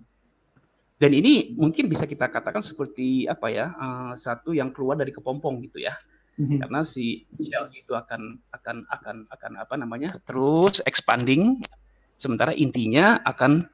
Dan 0.97 1.13
ini 1.13 1.53
mungkin 1.53 1.93
bisa 1.93 2.09
kita 2.09 2.33
katakan 2.33 2.65
seperti 2.65 3.29
apa 3.29 3.53
ya, 3.53 3.67
uh, 3.77 4.13
satu 4.17 4.57
yang 4.57 4.73
keluar 4.73 4.97
dari 4.97 5.13
kepompong 5.13 5.61
gitu 5.69 5.85
ya. 5.85 5.93
Hmm 6.37 6.61
karena 6.61 6.85
si 6.85 7.25
shell 7.41 7.73
itu 7.73 7.97
akan 7.97 8.37
akan 8.53 8.85
akan 8.93 9.17
akan 9.33 9.53
apa 9.57 9.75
namanya 9.81 10.13
terus 10.29 10.85
expanding 10.85 11.65
sementara 12.21 12.53
intinya 12.53 13.25
akan 13.25 13.65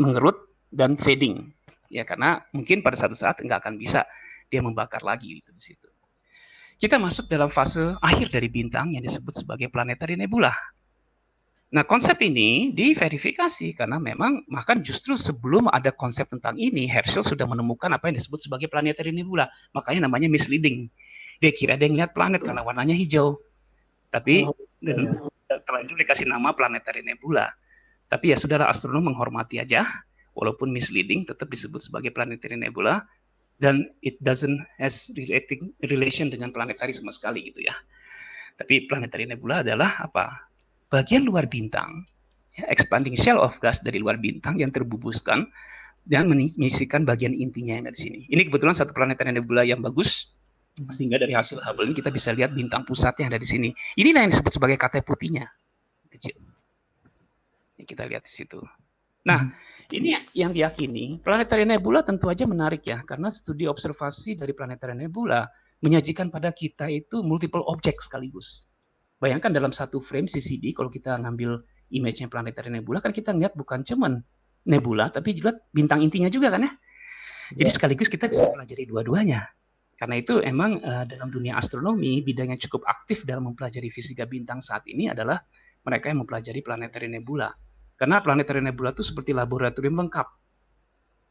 mengerut 0.00 0.48
dan 0.72 0.96
fading. 0.96 1.52
Ya 1.92 2.08
karena 2.08 2.40
mungkin 2.56 2.80
pada 2.80 2.96
satu 2.96 3.12
saat 3.12 3.40
nggak 3.44 3.60
akan 3.60 3.76
bisa 3.76 4.08
dia 4.48 4.60
membakar 4.62 5.02
lagi 5.02 5.42
gitu 5.42 5.50
di 5.54 5.62
situ 5.62 5.88
kita 6.76 7.00
masuk 7.00 7.26
dalam 7.26 7.48
fase 7.48 7.96
akhir 8.04 8.30
dari 8.32 8.52
bintang 8.52 8.92
yang 8.92 9.04
disebut 9.04 9.32
sebagai 9.32 9.72
planetary 9.72 10.14
nebula 10.14 10.52
Nah, 11.66 11.82
konsep 11.82 12.14
ini 12.22 12.70
diverifikasi 12.70 13.74
karena 13.74 13.98
memang 13.98 14.46
bahkan 14.46 14.78
justru 14.86 15.18
sebelum 15.18 15.66
ada 15.66 15.90
konsep 15.90 16.30
tentang 16.30 16.54
ini, 16.54 16.86
Herschel 16.86 17.26
sudah 17.26 17.42
menemukan 17.42 17.90
apa 17.90 18.06
yang 18.06 18.16
disebut 18.22 18.46
sebagai 18.46 18.70
planetary 18.70 19.10
nebula. 19.10 19.50
Makanya 19.74 20.06
namanya 20.06 20.30
misleading 20.30 20.86
dia 21.42 21.50
kira 21.50 21.74
dia 21.74 21.90
ngeliat 21.90 22.14
planet 22.14 22.46
karena 22.46 22.62
warnanya 22.62 22.94
hijau. 22.94 23.42
Tapi 24.14 24.46
oh, 24.46 24.54
iya. 24.78 25.82
itu 25.82 25.94
dikasih 25.98 26.30
nama 26.30 26.54
planetary 26.54 27.02
nebula. 27.02 27.50
Tapi 28.06 28.30
ya 28.30 28.38
sudahlah 28.38 28.70
astronom 28.70 29.10
menghormati 29.10 29.58
aja, 29.58 29.82
walaupun 30.38 30.70
misleading 30.70 31.26
tetap 31.26 31.50
disebut 31.50 31.82
sebagai 31.82 32.14
planetary 32.14 32.54
nebula 32.54 33.02
dan 33.56 33.88
it 34.04 34.20
doesn't 34.20 34.60
has 34.76 35.08
relating 35.16 35.72
relation 35.88 36.28
dengan 36.28 36.52
planetary 36.52 36.92
sama 36.92 37.12
sekali 37.12 37.48
gitu 37.52 37.64
ya. 37.64 37.74
Tapi 38.56 38.88
planetary 38.88 39.28
nebula 39.28 39.60
adalah 39.60 40.00
apa? 40.00 40.48
Bagian 40.88 41.28
luar 41.28 41.48
bintang, 41.48 42.08
ya, 42.56 42.64
expanding 42.72 43.16
shell 43.16 43.40
of 43.40 43.56
gas 43.60 43.80
dari 43.84 44.00
luar 44.00 44.16
bintang 44.16 44.56
yang 44.56 44.72
terbubuskan 44.72 45.48
dan 46.06 46.30
mengisikan 46.30 47.02
bagian 47.02 47.34
intinya 47.34 47.76
yang 47.76 47.84
ada 47.90 47.96
di 47.96 48.00
sini. 48.00 48.20
Ini 48.30 48.46
kebetulan 48.48 48.72
satu 48.72 48.94
planetary 48.94 49.34
nebula 49.34 49.66
yang 49.66 49.82
bagus 49.82 50.30
sehingga 50.92 51.16
dari 51.16 51.32
hasil 51.32 51.56
Hubble 51.64 51.88
ini 51.88 51.96
kita 51.96 52.12
bisa 52.12 52.36
lihat 52.36 52.52
bintang 52.52 52.84
pusatnya 52.84 53.26
yang 53.26 53.32
ada 53.32 53.40
di 53.40 53.48
sini. 53.48 53.68
Inilah 53.96 54.28
yang 54.28 54.32
disebut 54.32 54.52
sebagai 54.52 54.76
KT 54.76 55.02
putihnya. 55.08 55.48
Kecil. 56.12 56.36
Ini 57.76 57.84
kita 57.88 58.04
lihat 58.04 58.28
di 58.28 58.32
situ. 58.32 58.60
Nah, 59.24 59.48
hmm. 59.48 59.52
Ini 59.94 60.18
yang 60.34 60.50
diyakini 60.50 61.22
planetary 61.22 61.62
nebula 61.62 62.02
tentu 62.02 62.26
aja 62.26 62.42
menarik 62.48 62.82
ya 62.86 63.06
karena 63.06 63.30
studi 63.30 63.70
observasi 63.70 64.34
dari 64.34 64.50
planetary 64.50 64.98
nebula 64.98 65.46
menyajikan 65.84 66.32
pada 66.32 66.50
kita 66.50 66.88
itu 66.88 67.20
multiple 67.20 67.62
object 67.68 68.00
sekaligus. 68.02 68.66
Bayangkan 69.20 69.52
dalam 69.52 69.72
satu 69.72 70.00
frame 70.00 70.28
CCD 70.28 70.72
kalau 70.76 70.88
kita 70.92 71.16
ngambil 71.20 71.64
image-nya 71.92 72.28
planetary 72.28 72.72
nebula 72.72 72.98
kan 73.00 73.12
kita 73.12 73.32
lihat 73.36 73.54
bukan 73.54 73.84
cuman 73.84 74.20
nebula, 74.66 75.08
tapi 75.08 75.36
juga 75.38 75.56
bintang 75.70 76.02
intinya 76.02 76.28
juga 76.28 76.50
kan 76.52 76.66
ya. 76.66 76.72
Jadi 77.54 77.70
ya. 77.70 77.74
sekaligus 77.78 78.08
kita 78.10 78.26
bisa 78.26 78.50
pelajari 78.50 78.84
dua-duanya. 78.90 79.46
Karena 79.96 80.20
itu 80.20 80.44
emang 80.44 80.76
uh, 80.84 81.08
dalam 81.08 81.32
dunia 81.32 81.56
astronomi 81.56 82.20
bidang 82.20 82.52
yang 82.52 82.60
cukup 82.60 82.84
aktif 82.84 83.24
dalam 83.24 83.48
mempelajari 83.48 83.88
fisika 83.88 84.28
bintang 84.28 84.60
saat 84.60 84.84
ini 84.84 85.08
adalah 85.08 85.40
mereka 85.86 86.12
yang 86.12 86.20
mempelajari 86.20 86.60
planetary 86.60 87.08
nebula. 87.08 87.48
Karena 87.96 88.20
planetary 88.20 88.60
nebula 88.60 88.92
itu 88.92 89.00
seperti 89.00 89.32
laboratorium 89.32 89.96
lengkap. 90.04 90.28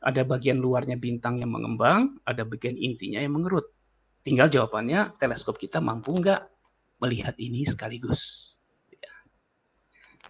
Ada 0.05 0.21
bagian 0.25 0.57
luarnya 0.61 0.97
bintang 0.97 1.41
yang 1.41 1.53
mengembang, 1.53 2.17
ada 2.25 2.45
bagian 2.45 2.77
intinya 2.77 3.21
yang 3.21 3.37
mengerut. 3.37 3.69
Tinggal 4.25 4.49
jawabannya 4.49 5.13
teleskop 5.21 5.61
kita 5.61 5.77
mampu 5.77 6.17
nggak 6.17 6.41
melihat 7.01 7.37
ini 7.37 7.65
sekaligus. 7.69 8.53
Ya. 8.89 9.13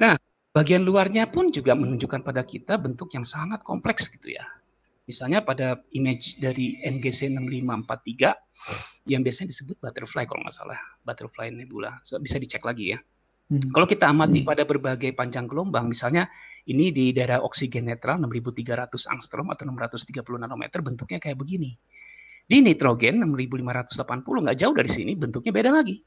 Nah, 0.03 0.15
bagian 0.51 0.83
luarnya 0.83 1.31
pun 1.31 1.51
juga 1.51 1.75
menunjukkan 1.75 2.23
pada 2.23 2.43
kita 2.43 2.75
bentuk 2.75 3.15
yang 3.15 3.23
sangat 3.23 3.63
kompleks 3.63 4.11
gitu 4.11 4.35
ya. 4.35 4.43
Misalnya 5.05 5.45
pada 5.45 5.79
image 5.93 6.41
dari 6.41 6.81
NGC 6.81 7.31
6543 7.31 9.11
yang 9.13 9.21
biasanya 9.21 9.53
disebut 9.53 9.77
butterfly 9.77 10.25
kalau 10.25 10.41
nggak 10.43 10.55
salah, 10.57 10.81
butterfly 11.05 11.53
nebula. 11.53 12.01
So, 12.01 12.17
bisa 12.17 12.41
dicek 12.41 12.65
lagi 12.65 12.97
ya. 12.97 12.99
Hmm. 13.45 13.61
Kalau 13.69 13.85
kita 13.85 14.09
amati 14.09 14.41
hmm. 14.41 14.49
pada 14.49 14.63
berbagai 14.65 15.13
panjang 15.13 15.45
gelombang, 15.45 15.89
misalnya 15.89 16.25
ini 16.65 16.89
di 16.89 17.13
daerah 17.13 17.45
oksigen 17.45 17.85
netral 17.85 18.17
6300 18.17 18.89
angstrom 19.13 19.53
atau 19.53 19.69
630 19.69 20.17
nanometer 20.41 20.81
bentuknya 20.81 21.21
kayak 21.21 21.37
begini. 21.37 21.77
Di 22.45 22.61
nitrogen 22.61 23.21
6580 23.21 24.45
nggak 24.45 24.57
jauh 24.57 24.73
dari 24.73 24.89
sini 24.89 25.13
bentuknya 25.13 25.53
beda 25.53 25.69
lagi. 25.73 26.01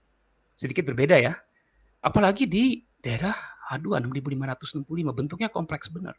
Sedikit 0.59 0.87
berbeda 0.91 1.19
ya. 1.19 1.35
Apalagi 2.03 2.47
di 2.51 2.83
daerah 2.99 3.35
H2 3.71 4.03
6565 4.03 4.87
bentuknya 5.15 5.51
kompleks 5.51 5.91
benar. 5.91 6.15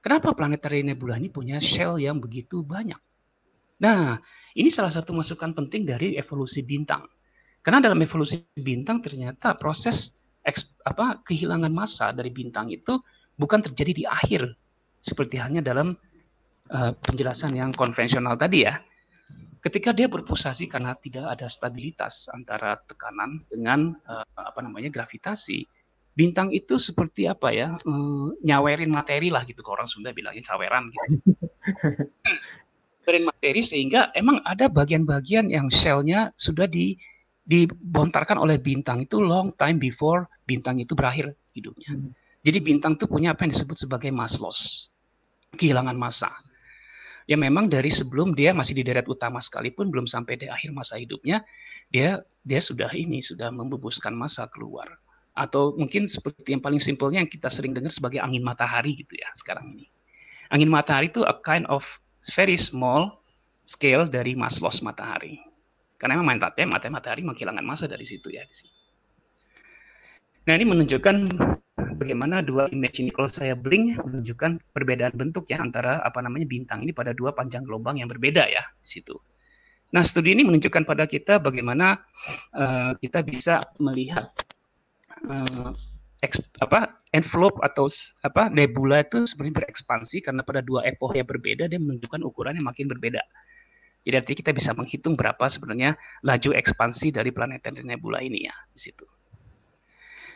Kenapa 0.00 0.32
planetary 0.32 0.80
nebula 0.80 1.20
ini 1.20 1.28
punya 1.28 1.60
shell 1.60 2.00
yang 2.00 2.20
begitu 2.20 2.64
banyak? 2.64 2.96
Nah, 3.80 4.16
ini 4.56 4.68
salah 4.72 4.92
satu 4.92 5.12
masukan 5.12 5.52
penting 5.52 5.88
dari 5.88 6.16
evolusi 6.16 6.64
bintang. 6.64 7.04
Karena 7.60 7.84
dalam 7.84 8.00
evolusi 8.00 8.40
bintang 8.56 9.04
ternyata 9.04 9.56
proses 9.56 10.19
eks, 10.44 10.76
apa 10.86 11.20
kehilangan 11.24 11.72
massa 11.72 12.12
dari 12.14 12.32
bintang 12.32 12.72
itu 12.72 13.00
bukan 13.36 13.60
terjadi 13.64 13.92
di 13.92 14.04
akhir. 14.04 14.42
Seperti 15.00 15.40
halnya 15.40 15.64
dalam 15.64 15.96
uh, 16.68 16.92
penjelasan 17.00 17.56
yang 17.56 17.72
konvensional 17.72 18.36
tadi 18.36 18.68
ya. 18.68 18.76
Ketika 19.60 19.92
dia 19.92 20.08
berpulsasi 20.08 20.72
karena 20.72 20.96
tidak 20.96 21.36
ada 21.36 21.44
stabilitas 21.48 22.32
antara 22.32 22.80
tekanan 22.88 23.44
dengan 23.48 23.92
uh, 24.08 24.24
apa 24.36 24.64
namanya 24.64 24.88
gravitasi, 24.88 25.68
bintang 26.16 26.48
itu 26.52 26.80
seperti 26.80 27.28
apa 27.28 27.52
ya 27.52 27.76
mm, 27.80 28.44
nyawerin 28.44 28.88
materi 28.88 29.28
lah 29.28 29.44
gitu. 29.44 29.60
Ke 29.60 29.70
orang 29.72 29.88
Sunda 29.88 30.16
bilangin 30.16 30.44
saweran 30.44 30.88
gitu. 30.88 31.08
Nyawerin 33.04 33.24
materi 33.24 33.60
sehingga 33.64 34.12
emang 34.16 34.40
ada 34.44 34.68
bagian-bagian 34.68 35.48
yang 35.48 35.72
shellnya 35.72 36.32
sudah 36.36 36.68
di 36.68 36.96
dibontarkan 37.44 38.38
oleh 38.38 38.60
bintang 38.60 39.04
itu 39.04 39.18
long 39.18 39.50
time 39.56 39.80
before 39.80 40.28
bintang 40.44 40.78
itu 40.78 40.92
berakhir 40.94 41.34
hidupnya. 41.56 41.96
Hmm. 41.96 42.12
Jadi 42.40 42.58
bintang 42.64 42.96
itu 42.96 43.04
punya 43.04 43.36
apa 43.36 43.44
yang 43.44 43.52
disebut 43.52 43.76
sebagai 43.76 44.08
mass 44.08 44.40
loss, 44.40 44.88
kehilangan 45.56 45.96
massa. 45.96 46.32
Ya 47.28 47.36
memang 47.36 47.70
dari 47.70 47.92
sebelum 47.92 48.32
dia 48.34 48.50
masih 48.56 48.74
di 48.74 48.82
deret 48.82 49.06
utama 49.06 49.38
sekalipun 49.38 49.92
belum 49.92 50.08
sampai 50.08 50.40
di 50.40 50.46
akhir 50.48 50.72
masa 50.72 50.96
hidupnya, 50.96 51.44
dia 51.92 52.24
dia 52.42 52.60
sudah 52.64 52.90
ini 52.96 53.20
sudah 53.20 53.52
membebuskan 53.52 54.16
massa 54.16 54.48
keluar 54.48 54.88
atau 55.36 55.76
mungkin 55.78 56.10
seperti 56.10 56.56
yang 56.56 56.62
paling 56.64 56.82
simpelnya 56.82 57.22
yang 57.22 57.30
kita 57.30 57.46
sering 57.52 57.70
dengar 57.70 57.92
sebagai 57.92 58.18
angin 58.18 58.42
matahari 58.42 58.98
gitu 58.98 59.14
ya 59.14 59.30
sekarang 59.36 59.78
ini. 59.78 59.86
Angin 60.50 60.66
matahari 60.66 61.12
itu 61.12 61.22
a 61.22 61.36
kind 61.44 61.68
of 61.70 61.86
very 62.34 62.58
small 62.58 63.22
scale 63.62 64.10
dari 64.10 64.34
mass 64.34 64.58
loss 64.58 64.82
matahari. 64.82 65.38
Karena 66.00 66.16
memang 66.16 66.40
matahari, 66.40 66.64
matahari, 66.64 66.92
matahari 66.96 67.22
menghilangkan 67.28 67.60
massa 67.60 67.84
dari 67.84 68.08
situ 68.08 68.32
ya 68.32 68.40
di 68.48 68.54
sini. 68.56 68.72
Nah 70.48 70.56
ini 70.56 70.64
menunjukkan 70.64 71.16
bagaimana 72.00 72.40
dua 72.40 72.64
image 72.72 73.04
ini 73.04 73.12
kalau 73.12 73.28
saya 73.28 73.52
blink 73.52 74.00
menunjukkan 74.00 74.72
perbedaan 74.72 75.12
bentuk 75.12 75.44
ya 75.52 75.60
antara 75.60 76.00
apa 76.00 76.24
namanya 76.24 76.48
bintang 76.48 76.80
ini 76.88 76.96
pada 76.96 77.12
dua 77.12 77.36
panjang 77.36 77.60
gelombang 77.68 78.00
yang 78.00 78.08
berbeda 78.08 78.48
ya 78.48 78.64
di 78.80 78.88
situ. 78.88 79.20
Nah 79.92 80.00
studi 80.00 80.32
ini 80.32 80.48
menunjukkan 80.48 80.88
pada 80.88 81.04
kita 81.04 81.36
bagaimana 81.36 82.00
uh, 82.56 82.96
kita 82.96 83.20
bisa 83.20 83.60
melihat 83.76 84.32
uh, 85.28 85.76
apa 86.60 87.00
envelope 87.12 87.60
atau 87.64 87.88
apa 88.24 88.48
nebula 88.48 89.04
itu 89.04 89.24
sebenarnya 89.28 89.64
berekspansi 89.64 90.24
karena 90.24 90.40
pada 90.44 90.60
dua 90.64 90.84
epoch 90.88 91.12
yang 91.16 91.28
berbeda 91.28 91.68
dia 91.68 91.80
menunjukkan 91.80 92.20
ukuran 92.24 92.56
yang 92.56 92.64
makin 92.64 92.88
berbeda. 92.88 93.20
Jadi 94.00 94.14
artinya 94.16 94.38
kita 94.40 94.52
bisa 94.56 94.70
menghitung 94.72 95.14
berapa 95.14 95.44
sebenarnya 95.44 95.96
laju 96.24 96.50
ekspansi 96.56 97.12
dari 97.12 97.30
planet 97.30 97.60
dan 97.68 97.84
nebula 97.84 98.24
ini 98.24 98.48
ya 98.48 98.54
di 98.72 98.80
situ. 98.80 99.04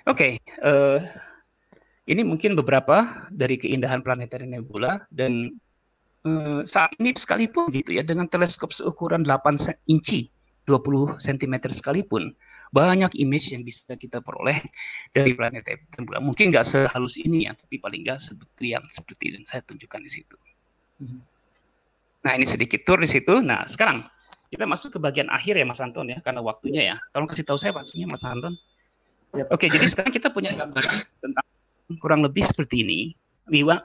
Oke, 0.04 0.36
okay, 0.36 0.60
uh, 0.60 1.00
eh, 1.00 2.12
ini 2.12 2.20
mungkin 2.20 2.52
beberapa 2.52 3.24
dari 3.32 3.56
keindahan 3.56 4.04
planet 4.04 4.36
dan 4.36 4.52
nebula 4.52 5.00
dan 5.08 5.56
uh, 6.28 6.60
saat 6.68 6.92
ini 7.00 7.16
sekalipun 7.16 7.72
gitu 7.72 7.96
ya 7.96 8.04
dengan 8.04 8.28
teleskop 8.28 8.68
seukuran 8.68 9.24
8 9.24 9.56
inci 9.88 10.28
20 10.68 11.16
cm 11.16 11.54
sekalipun 11.72 12.36
banyak 12.74 13.14
image 13.16 13.54
yang 13.54 13.62
bisa 13.62 13.94
kita 13.94 14.18
peroleh 14.18 14.58
dari 15.16 15.32
planet 15.32 15.62
nebula. 15.94 16.18
Mungkin 16.20 16.50
nggak 16.50 16.66
sehalus 16.66 17.16
ini 17.16 17.46
ya, 17.46 17.54
tapi 17.54 17.78
paling 17.78 18.02
nggak 18.02 18.18
seperti 18.18 18.74
yang 18.74 18.84
seperti 18.90 19.24
yang 19.30 19.44
saya 19.46 19.62
tunjukkan 19.62 20.00
di 20.02 20.10
situ. 20.10 20.36
Mhm. 21.00 21.33
Nah 22.24 22.32
ini 22.34 22.48
sedikit 22.48 22.82
tour 22.88 22.98
di 22.98 23.08
situ. 23.08 23.44
Nah 23.44 23.68
sekarang 23.68 24.08
kita 24.48 24.64
masuk 24.64 24.96
ke 24.96 24.98
bagian 24.98 25.28
akhir 25.28 25.60
ya 25.60 25.66
Mas 25.68 25.78
Anton 25.78 26.08
ya, 26.08 26.18
karena 26.24 26.40
waktunya 26.40 26.82
ya. 26.94 26.96
Tolong 27.12 27.28
kasih 27.28 27.44
tahu 27.44 27.58
saya 27.60 27.76
pastinya 27.76 28.16
Mas 28.16 28.24
Anton. 28.24 28.56
Yep. 29.34 29.46
Oke, 29.50 29.66
jadi 29.66 29.86
sekarang 29.90 30.12
kita 30.14 30.30
punya 30.30 30.54
gambaran 30.54 31.02
tentang 31.18 31.46
kurang 31.98 32.22
lebih 32.22 32.46
seperti 32.46 32.86
ini. 32.86 33.00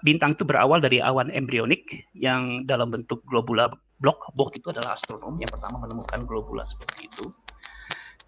Bintang 0.06 0.38
itu 0.38 0.48
berawal 0.48 0.80
dari 0.80 1.04
awan 1.04 1.34
embrionik 1.34 2.08
yang 2.16 2.64
dalam 2.64 2.94
bentuk 2.94 3.20
globula 3.28 3.68
blok. 4.00 4.32
Blok 4.38 4.56
itu 4.56 4.72
adalah 4.72 4.96
astronom 4.96 5.36
yang 5.42 5.52
pertama 5.52 5.82
menemukan 5.84 6.24
globula 6.24 6.64
seperti 6.70 7.12
itu 7.12 7.28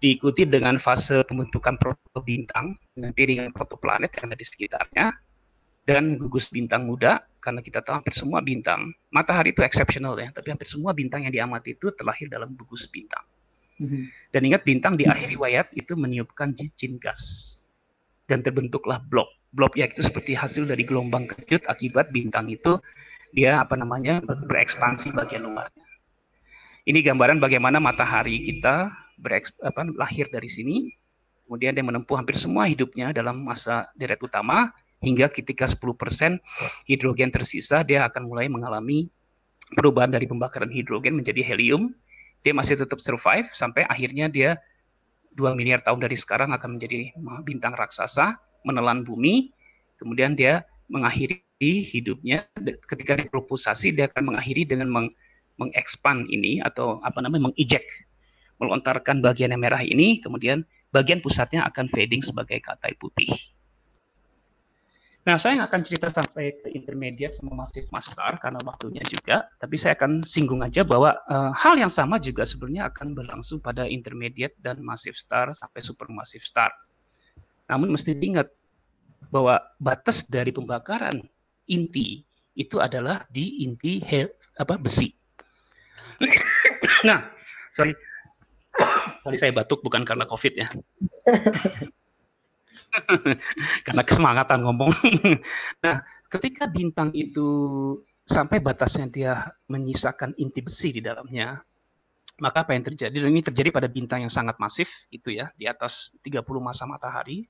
diikuti 0.02 0.42
dengan 0.42 0.82
fase 0.82 1.22
pembentukan 1.22 1.78
protobintang 1.78 2.74
dengan 2.98 3.14
piringan 3.14 3.54
protoplanet 3.54 4.10
yang 4.18 4.34
ada 4.34 4.36
di 4.36 4.42
sekitarnya 4.42 5.14
dan 5.82 6.18
gugus 6.18 6.48
bintang 6.48 6.86
muda 6.86 7.26
karena 7.42 7.58
kita 7.58 7.82
tahu 7.82 7.98
hampir 7.98 8.14
semua 8.14 8.38
bintang 8.38 8.94
matahari 9.10 9.50
itu 9.50 9.66
exceptional 9.66 10.14
ya 10.14 10.30
tapi 10.30 10.54
hampir 10.54 10.70
semua 10.70 10.94
bintang 10.94 11.26
yang 11.26 11.34
diamati 11.34 11.74
itu 11.74 11.90
terlahir 11.94 12.30
dalam 12.30 12.54
gugus 12.54 12.86
bintang. 12.86 13.24
Mm-hmm. 13.82 14.04
dan 14.30 14.40
ingat 14.46 14.62
bintang 14.68 14.94
di 15.00 15.08
akhir 15.08 15.32
riwayat 15.32 15.66
itu 15.72 15.96
meniupkan 15.96 16.52
cincin 16.54 17.00
gas 17.00 17.18
dan 18.28 18.44
terbentuklah 18.44 19.00
blok 19.00 19.32
blok 19.52 19.74
ya 19.74 19.88
itu 19.88 20.04
seperti 20.04 20.36
hasil 20.36 20.68
dari 20.68 20.84
gelombang 20.84 21.24
kejut 21.24 21.64
akibat 21.66 22.12
bintang 22.12 22.52
itu 22.52 22.78
dia 23.32 23.64
apa 23.64 23.74
namanya 23.74 24.20
berekspansi 24.22 25.16
bagian 25.16 25.48
luarnya. 25.48 25.84
Ini 26.84 26.98
gambaran 27.00 27.40
bagaimana 27.40 27.80
matahari 27.80 28.44
kita 28.44 28.92
apa, 29.62 29.82
lahir 29.96 30.28
dari 30.28 30.50
sini, 30.50 30.76
kemudian 31.46 31.72
dia 31.72 31.84
menempuh 31.84 32.18
hampir 32.18 32.36
semua 32.36 32.68
hidupnya 32.68 33.14
dalam 33.14 33.40
masa 33.40 33.88
deret 33.96 34.20
utama, 34.20 34.74
hingga 35.02 35.28
ketika 35.28 35.66
10% 35.66 36.38
hidrogen 36.86 37.30
tersisa, 37.34 37.82
dia 37.82 38.06
akan 38.06 38.30
mulai 38.30 38.46
mengalami 38.46 39.10
perubahan 39.74 40.14
dari 40.14 40.30
pembakaran 40.30 40.70
hidrogen 40.70 41.18
menjadi 41.18 41.42
helium. 41.42 41.92
Dia 42.46 42.54
masih 42.54 42.78
tetap 42.78 42.98
survive 43.02 43.50
sampai 43.54 43.86
akhirnya 43.86 44.30
dia 44.30 44.58
2 45.34 45.58
miliar 45.58 45.82
tahun 45.82 46.02
dari 46.06 46.16
sekarang 46.18 46.54
akan 46.54 46.78
menjadi 46.78 47.14
bintang 47.46 47.74
raksasa, 47.74 48.38
menelan 48.62 49.02
bumi, 49.02 49.50
kemudian 49.98 50.38
dia 50.38 50.66
mengakhiri 50.90 51.40
hidupnya 51.62 52.44
ketika 52.90 53.16
dipropulsasi 53.16 53.94
dia 53.96 54.10
akan 54.10 54.34
mengakhiri 54.34 54.66
dengan 54.68 54.90
meng, 54.90 55.08
mengekspan 55.56 56.28
ini 56.28 56.60
atau 56.60 57.00
apa 57.00 57.22
namanya 57.22 57.48
mengeject 57.48 57.86
melontarkan 58.60 59.18
bagian 59.24 59.50
yang 59.50 59.62
merah 59.62 59.82
ini, 59.82 60.22
kemudian 60.22 60.62
bagian 60.94 61.18
pusatnya 61.18 61.66
akan 61.66 61.90
fading 61.90 62.22
sebagai 62.22 62.62
katai 62.62 62.94
putih. 63.00 63.30
Nah, 65.22 65.38
saya 65.38 65.62
akan 65.62 65.80
cerita 65.86 66.10
sampai 66.10 66.58
ke 66.58 66.68
intermediate 66.74 67.38
sama 67.38 67.54
massive 67.54 67.86
master 67.94 68.42
karena 68.42 68.58
waktunya 68.66 69.06
juga, 69.06 69.46
tapi 69.54 69.78
saya 69.78 69.94
akan 69.94 70.26
singgung 70.26 70.66
aja 70.66 70.82
bahwa 70.82 71.14
uh, 71.30 71.54
hal 71.54 71.78
yang 71.78 71.90
sama 71.90 72.18
juga 72.18 72.42
sebenarnya 72.42 72.90
akan 72.90 73.14
berlangsung 73.14 73.62
pada 73.62 73.86
intermediate 73.86 74.58
dan 74.58 74.82
massive 74.82 75.14
star 75.14 75.54
sampai 75.54 75.78
supermassive 75.78 76.42
star. 76.42 76.74
Namun 77.70 77.94
mesti 77.94 78.18
diingat 78.18 78.50
bahwa 79.30 79.62
batas 79.78 80.26
dari 80.26 80.50
pembakaran 80.50 81.22
inti 81.70 82.26
itu 82.58 82.82
adalah 82.82 83.22
di 83.30 83.62
inti 83.62 84.02
apa 84.58 84.74
besi. 84.74 85.06
nah, 87.06 87.30
sorry, 87.70 87.94
Sorry 89.22 89.36
saya 89.38 89.52
batuk 89.54 89.84
bukan 89.84 90.02
karena 90.02 90.26
COVID 90.26 90.54
ya. 90.56 90.68
Karena 93.86 94.02
kesemangatan 94.04 94.58
ngomong. 94.64 94.92
nah, 95.84 96.04
ketika 96.28 96.68
bintang 96.68 97.10
itu 97.16 97.48
sampai 98.22 98.62
batasnya 98.62 99.06
dia 99.08 99.32
menyisakan 99.66 100.36
inti 100.38 100.60
besi 100.62 100.94
di 100.94 101.00
dalamnya, 101.02 101.58
maka 102.40 102.64
apa 102.64 102.72
yang 102.76 102.84
terjadi? 102.86 103.16
Dan 103.22 103.30
ini 103.32 103.42
terjadi 103.44 103.68
pada 103.74 103.88
bintang 103.88 104.24
yang 104.24 104.32
sangat 104.32 104.56
masif, 104.56 104.88
itu 105.12 105.34
ya, 105.34 105.50
di 105.56 105.68
atas 105.68 106.14
30 106.24 106.42
masa 106.62 106.84
matahari. 106.88 107.48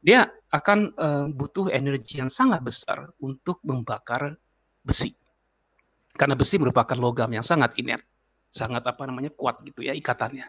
Dia 0.00 0.24
akan 0.48 0.78
uh, 0.96 1.26
butuh 1.28 1.68
energi 1.68 2.16
yang 2.16 2.32
sangat 2.32 2.64
besar 2.64 3.12
untuk 3.20 3.60
membakar 3.60 4.40
besi. 4.80 5.12
Karena 6.16 6.32
besi 6.32 6.56
merupakan 6.56 6.96
logam 6.96 7.28
yang 7.28 7.44
sangat 7.44 7.76
inert, 7.76 8.04
sangat 8.48 8.80
apa 8.88 9.04
namanya 9.04 9.28
kuat 9.36 9.60
gitu 9.60 9.84
ya 9.84 9.92
ikatannya. 9.92 10.48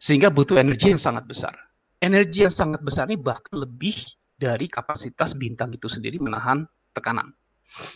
Sehingga 0.00 0.32
butuh 0.32 0.56
energi 0.56 0.96
yang 0.96 1.00
sangat 1.00 1.28
besar. 1.28 1.52
Energi 2.02 2.42
yang 2.42 2.50
sangat 2.50 2.82
besar 2.82 3.06
ini 3.06 3.14
bahkan 3.14 3.54
lebih 3.54 3.94
dari 4.34 4.66
kapasitas 4.66 5.38
bintang 5.38 5.70
itu 5.70 5.86
sendiri 5.86 6.18
menahan 6.18 6.66
tekanan. 6.90 7.30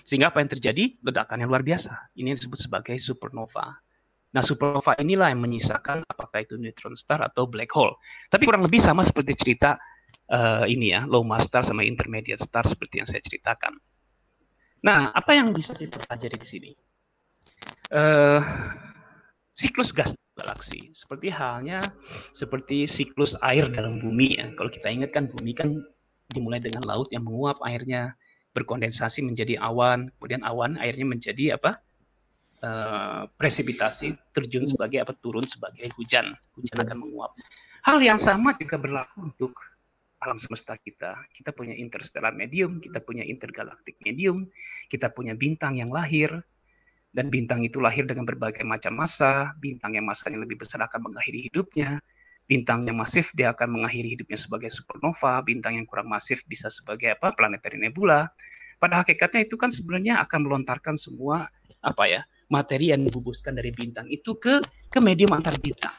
Sehingga 0.07 0.31
apa 0.31 0.39
yang 0.39 0.51
terjadi? 0.55 0.95
Ledakan 1.03 1.43
yang 1.43 1.51
luar 1.51 1.67
biasa. 1.67 2.15
Ini 2.15 2.39
disebut 2.39 2.71
sebagai 2.71 2.95
supernova. 3.03 3.75
Nah, 4.31 4.43
supernova 4.47 4.95
inilah 5.03 5.35
yang 5.35 5.43
menyisakan 5.43 6.07
apakah 6.07 6.47
itu 6.47 6.55
neutron 6.55 6.95
star 6.95 7.19
atau 7.27 7.51
black 7.51 7.75
hole. 7.75 7.99
Tapi 8.31 8.47
kurang 8.47 8.63
lebih 8.63 8.79
sama 8.79 9.03
seperti 9.03 9.35
cerita 9.35 9.75
uh, 10.31 10.65
ini 10.71 10.95
ya, 10.95 11.03
low 11.03 11.27
mass 11.27 11.51
star 11.51 11.67
sama 11.67 11.83
intermediate 11.83 12.41
star 12.41 12.63
seperti 12.63 13.03
yang 13.03 13.09
saya 13.11 13.21
ceritakan. 13.27 13.75
Nah, 14.87 15.11
apa 15.11 15.35
yang 15.35 15.51
bisa 15.51 15.75
kita 15.75 15.99
pelajari 15.99 16.37
di 16.39 16.49
sini? 16.49 16.71
Uh, 17.91 18.39
siklus 19.51 19.91
gas 19.91 20.15
galaksi, 20.37 20.93
seperti 20.93 21.33
halnya 21.33 21.81
seperti 22.37 22.85
siklus 22.85 23.35
air 23.41 23.67
dalam 23.73 23.99
bumi 23.99 24.37
ya. 24.37 24.53
Kalau 24.55 24.69
kita 24.69 24.93
ingat 24.93 25.11
kan 25.17 25.33
bumi 25.33 25.53
kan 25.57 25.73
dimulai 26.31 26.61
dengan 26.61 26.85
laut 26.85 27.09
yang 27.11 27.25
menguap 27.25 27.57
airnya 27.65 28.13
berkondensasi 28.53 29.25
menjadi 29.25 29.57
awan, 29.61 30.13
kemudian 30.17 30.45
awan 30.45 30.77
airnya 30.77 31.09
menjadi 31.09 31.57
apa? 31.57 31.81
Uh, 32.57 33.29
presipitasi 33.37 34.17
terjun 34.33 34.65
sebagai 34.65 35.05
apa 35.05 35.13
turun 35.21 35.45
sebagai 35.45 35.93
hujan 36.01 36.33
hujan 36.57 36.79
akan 36.81 37.05
menguap 37.05 37.37
hal 37.87 38.03
yang 38.03 38.19
sama 38.19 38.59
juga 38.59 38.81
berlaku 38.83 39.31
untuk 39.31 39.55
alam 40.19 40.43
semesta 40.43 40.75
kita. 40.75 41.15
Kita 41.31 41.55
punya 41.55 41.79
interstellar 41.79 42.35
medium, 42.35 42.83
kita 42.83 42.99
punya 42.99 43.23
intergalactic 43.23 43.95
medium, 44.03 44.51
kita 44.91 45.15
punya 45.15 45.39
bintang 45.39 45.79
yang 45.79 45.95
lahir, 45.95 46.43
dan 47.17 47.33
bintang 47.33 47.65
itu 47.65 47.81
lahir 47.81 48.05
dengan 48.05 48.29
berbagai 48.29 48.61
macam 48.61 48.93
masa. 48.93 49.57
Bintang 49.57 49.97
yang 49.97 50.05
masanya 50.05 50.45
lebih 50.45 50.61
besar 50.61 50.85
akan 50.85 51.09
mengakhiri 51.09 51.49
hidupnya. 51.49 51.97
Bintang 52.45 52.85
yang 52.85 53.01
masif 53.01 53.33
dia 53.33 53.57
akan 53.57 53.81
mengakhiri 53.81 54.13
hidupnya 54.13 54.37
sebagai 54.37 54.69
supernova. 54.69 55.41
Bintang 55.41 55.81
yang 55.81 55.89
kurang 55.89 56.13
masif 56.13 56.45
bisa 56.45 56.69
sebagai 56.69 57.17
apa? 57.17 57.33
Planetary 57.33 57.81
nebula. 57.81 58.29
Pada 58.77 59.01
hakikatnya 59.01 59.49
itu 59.49 59.57
kan 59.57 59.73
sebenarnya 59.73 60.21
akan 60.29 60.45
melontarkan 60.45 61.01
semua 61.01 61.49
apa 61.81 62.05
ya 62.05 62.21
materi 62.53 62.93
yang 62.93 63.01
dibubuskan 63.09 63.57
dari 63.57 63.73
bintang 63.73 64.05
itu 64.13 64.37
ke 64.37 64.61
ke 64.93 64.99
medium 65.01 65.33
antar 65.33 65.57
bintang. 65.57 65.97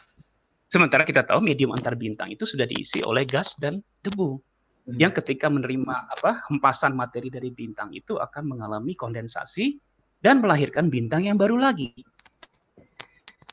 Sementara 0.70 1.02
kita 1.02 1.26
tahu 1.26 1.42
medium 1.42 1.74
antar 1.74 1.98
bintang 1.98 2.30
itu 2.30 2.46
sudah 2.46 2.70
diisi 2.70 3.02
oleh 3.02 3.26
gas 3.26 3.58
dan 3.58 3.82
debu. 4.06 4.38
Hmm. 4.86 4.96
Yang 5.02 5.26
ketika 5.26 5.50
menerima 5.50 6.14
apa 6.14 6.46
hempasan 6.54 6.94
materi 6.94 7.34
dari 7.34 7.50
bintang 7.50 7.90
itu 7.98 8.22
akan 8.22 8.54
mengalami 8.54 8.94
kondensasi 8.94 9.87
dan 10.22 10.42
melahirkan 10.42 10.90
bintang 10.90 11.26
yang 11.30 11.38
baru 11.38 11.58
lagi. 11.58 11.94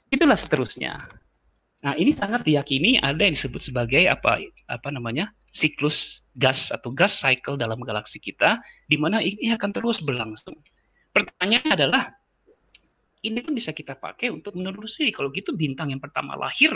Itulah 0.08 0.38
seterusnya. 0.38 1.00
Nah, 1.84 1.92
ini 2.00 2.16
sangat 2.16 2.48
diyakini 2.48 2.96
ada 2.96 3.28
yang 3.28 3.36
disebut 3.36 3.60
sebagai 3.60 4.08
apa 4.08 4.40
apa 4.72 4.88
namanya? 4.88 5.28
siklus 5.54 6.26
gas 6.34 6.74
atau 6.74 6.90
gas 6.90 7.14
cycle 7.14 7.54
dalam 7.54 7.78
galaksi 7.78 8.18
kita 8.18 8.58
di 8.90 8.98
mana 8.98 9.22
ini 9.22 9.54
akan 9.54 9.70
terus 9.70 10.02
berlangsung. 10.02 10.58
Pertanyaannya 11.14 11.72
adalah 11.78 12.10
ini 13.22 13.38
pun 13.38 13.54
bisa 13.54 13.70
kita 13.70 13.94
pakai 13.94 14.34
untuk 14.34 14.58
menelusuri 14.58 15.14
kalau 15.14 15.30
gitu 15.30 15.54
bintang 15.54 15.94
yang 15.94 16.02
pertama 16.02 16.34
lahir 16.34 16.74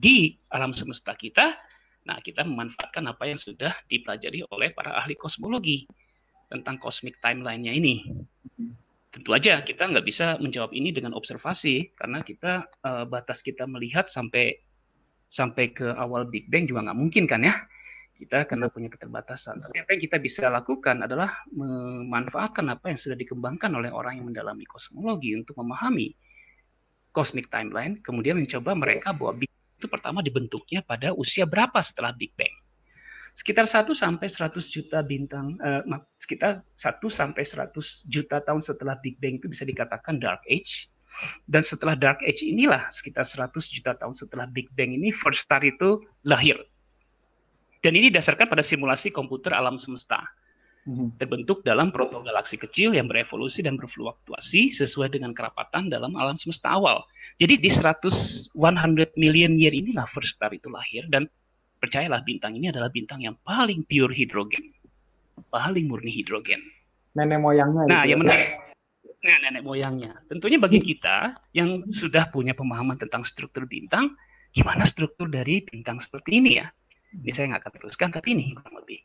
di 0.00 0.34
alam 0.48 0.72
semesta 0.72 1.12
kita, 1.12 1.54
nah 2.08 2.18
kita 2.24 2.42
memanfaatkan 2.42 3.04
apa 3.04 3.28
yang 3.28 3.38
sudah 3.38 3.76
dipelajari 3.86 4.42
oleh 4.48 4.72
para 4.72 4.96
ahli 4.96 5.14
kosmologi 5.14 5.84
tentang 6.48 6.80
cosmic 6.80 7.20
timeline-nya 7.20 7.76
ini. 7.76 8.00
Tentu 9.14 9.30
aja 9.30 9.62
kita 9.62 9.86
nggak 9.86 10.02
bisa 10.02 10.34
menjawab 10.42 10.74
ini 10.74 10.90
dengan 10.90 11.14
observasi 11.14 11.94
karena 11.94 12.26
kita 12.26 12.66
uh, 12.82 13.06
batas 13.06 13.46
kita 13.46 13.62
melihat 13.62 14.10
sampai 14.10 14.58
sampai 15.30 15.70
ke 15.70 15.86
awal 15.94 16.26
Big 16.26 16.50
Bang 16.50 16.66
juga 16.66 16.90
nggak 16.90 16.98
mungkin 16.98 17.30
kan 17.30 17.46
ya. 17.46 17.54
Kita 18.14 18.46
karena 18.46 18.70
punya 18.70 18.90
keterbatasan. 18.90 19.58
Tapi 19.58 19.82
apa 19.82 19.90
yang 19.94 20.02
kita 20.02 20.18
bisa 20.22 20.46
lakukan 20.46 21.02
adalah 21.02 21.46
memanfaatkan 21.50 22.66
apa 22.70 22.94
yang 22.94 22.98
sudah 22.98 23.18
dikembangkan 23.18 23.70
oleh 23.74 23.90
orang 23.90 24.18
yang 24.18 24.26
mendalami 24.30 24.62
kosmologi 24.66 25.34
untuk 25.34 25.58
memahami 25.58 26.14
cosmic 27.10 27.50
timeline, 27.50 28.02
kemudian 28.02 28.38
mencoba 28.38 28.74
mereka 28.74 29.14
bahwa 29.14 29.42
Big 29.42 29.50
itu 29.78 29.86
pertama 29.86 30.22
dibentuknya 30.22 30.82
pada 30.82 31.14
usia 31.14 31.46
berapa 31.46 31.78
setelah 31.82 32.10
Big 32.14 32.34
Bang. 32.34 32.54
Sekitar 33.34 33.66
1 33.66 33.90
sampai 33.98 34.30
100 34.30 34.62
juta 34.70 35.02
bintang 35.02 35.58
uh, 35.58 35.82
sekitar 36.22 36.62
1 36.78 37.02
sampai 37.10 37.42
100 37.42 37.74
juta 38.06 38.38
tahun 38.38 38.62
setelah 38.62 38.94
Big 39.02 39.18
Bang 39.18 39.42
itu 39.42 39.50
bisa 39.50 39.66
dikatakan 39.66 40.22
Dark 40.22 40.46
Age. 40.46 40.86
Dan 41.46 41.66
setelah 41.66 41.98
Dark 41.98 42.22
Age 42.22 42.46
inilah 42.46 42.86
sekitar 42.94 43.26
100 43.26 43.50
juta 43.74 43.98
tahun 43.98 44.14
setelah 44.14 44.46
Big 44.46 44.70
Bang 44.78 44.94
ini 44.94 45.10
first 45.10 45.42
star 45.50 45.66
itu 45.66 46.06
lahir. 46.22 46.62
Dan 47.82 47.98
ini 47.98 48.08
didasarkan 48.14 48.46
pada 48.46 48.62
simulasi 48.62 49.10
komputer 49.10 49.50
alam 49.50 49.76
semesta 49.76 50.22
Mhm. 50.84 51.16
terbentuk 51.16 51.64
dalam 51.64 51.88
protogalaksi 51.88 52.60
kecil 52.60 52.92
yang 52.92 53.08
berevolusi 53.08 53.64
dan 53.64 53.80
berfluktuasi 53.80 54.68
sesuai 54.68 55.16
dengan 55.16 55.32
kerapatan 55.32 55.88
dalam 55.88 56.12
alam 56.12 56.36
semesta 56.36 56.76
awal. 56.76 57.00
Jadi 57.40 57.56
di 57.56 57.72
100 57.72 58.52
100 58.52 59.16
million 59.16 59.56
year 59.56 59.72
inilah 59.72 60.04
first 60.12 60.36
star 60.36 60.52
itu 60.52 60.68
lahir 60.68 61.08
dan 61.08 61.24
percayalah 61.84 62.24
bintang 62.24 62.56
ini 62.56 62.72
adalah 62.72 62.88
bintang 62.88 63.20
yang 63.20 63.36
paling 63.44 63.84
pure 63.84 64.16
hidrogen. 64.16 64.72
Paling 65.52 65.84
murni 65.84 66.10
hidrogen. 66.10 66.64
Nenek 67.12 67.38
moyangnya. 67.38 67.84
Nah, 67.84 68.02
gitu 68.02 68.16
yang 68.16 68.18
ya. 68.18 68.24
menarik. 68.24 68.50
Nah, 69.24 69.36
nenek 69.44 69.62
moyangnya. 69.62 70.12
Tentunya 70.26 70.56
bagi 70.56 70.80
kita 70.80 71.36
yang 71.52 71.84
sudah 71.92 72.32
punya 72.32 72.56
pemahaman 72.56 72.96
tentang 72.96 73.22
struktur 73.22 73.68
bintang, 73.68 74.16
gimana 74.50 74.88
struktur 74.88 75.28
dari 75.28 75.62
bintang 75.62 76.00
seperti 76.00 76.40
ini 76.40 76.50
ya? 76.58 76.66
Ini 77.14 77.30
saya 77.30 77.54
nggak 77.54 77.62
akan 77.62 77.72
teruskan, 77.78 78.08
tapi 78.10 78.34
ini 78.34 78.56
kurang 78.56 78.82
lebih 78.82 78.98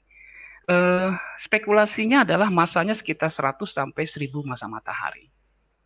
uh, 0.69 1.09
spekulasinya 1.41 2.23
adalah 2.23 2.53
masanya 2.53 2.93
sekitar 2.93 3.33
100 3.33 3.65
sampai 3.65 4.05
1000 4.05 4.29
masa 4.45 4.69
matahari. 4.69 5.27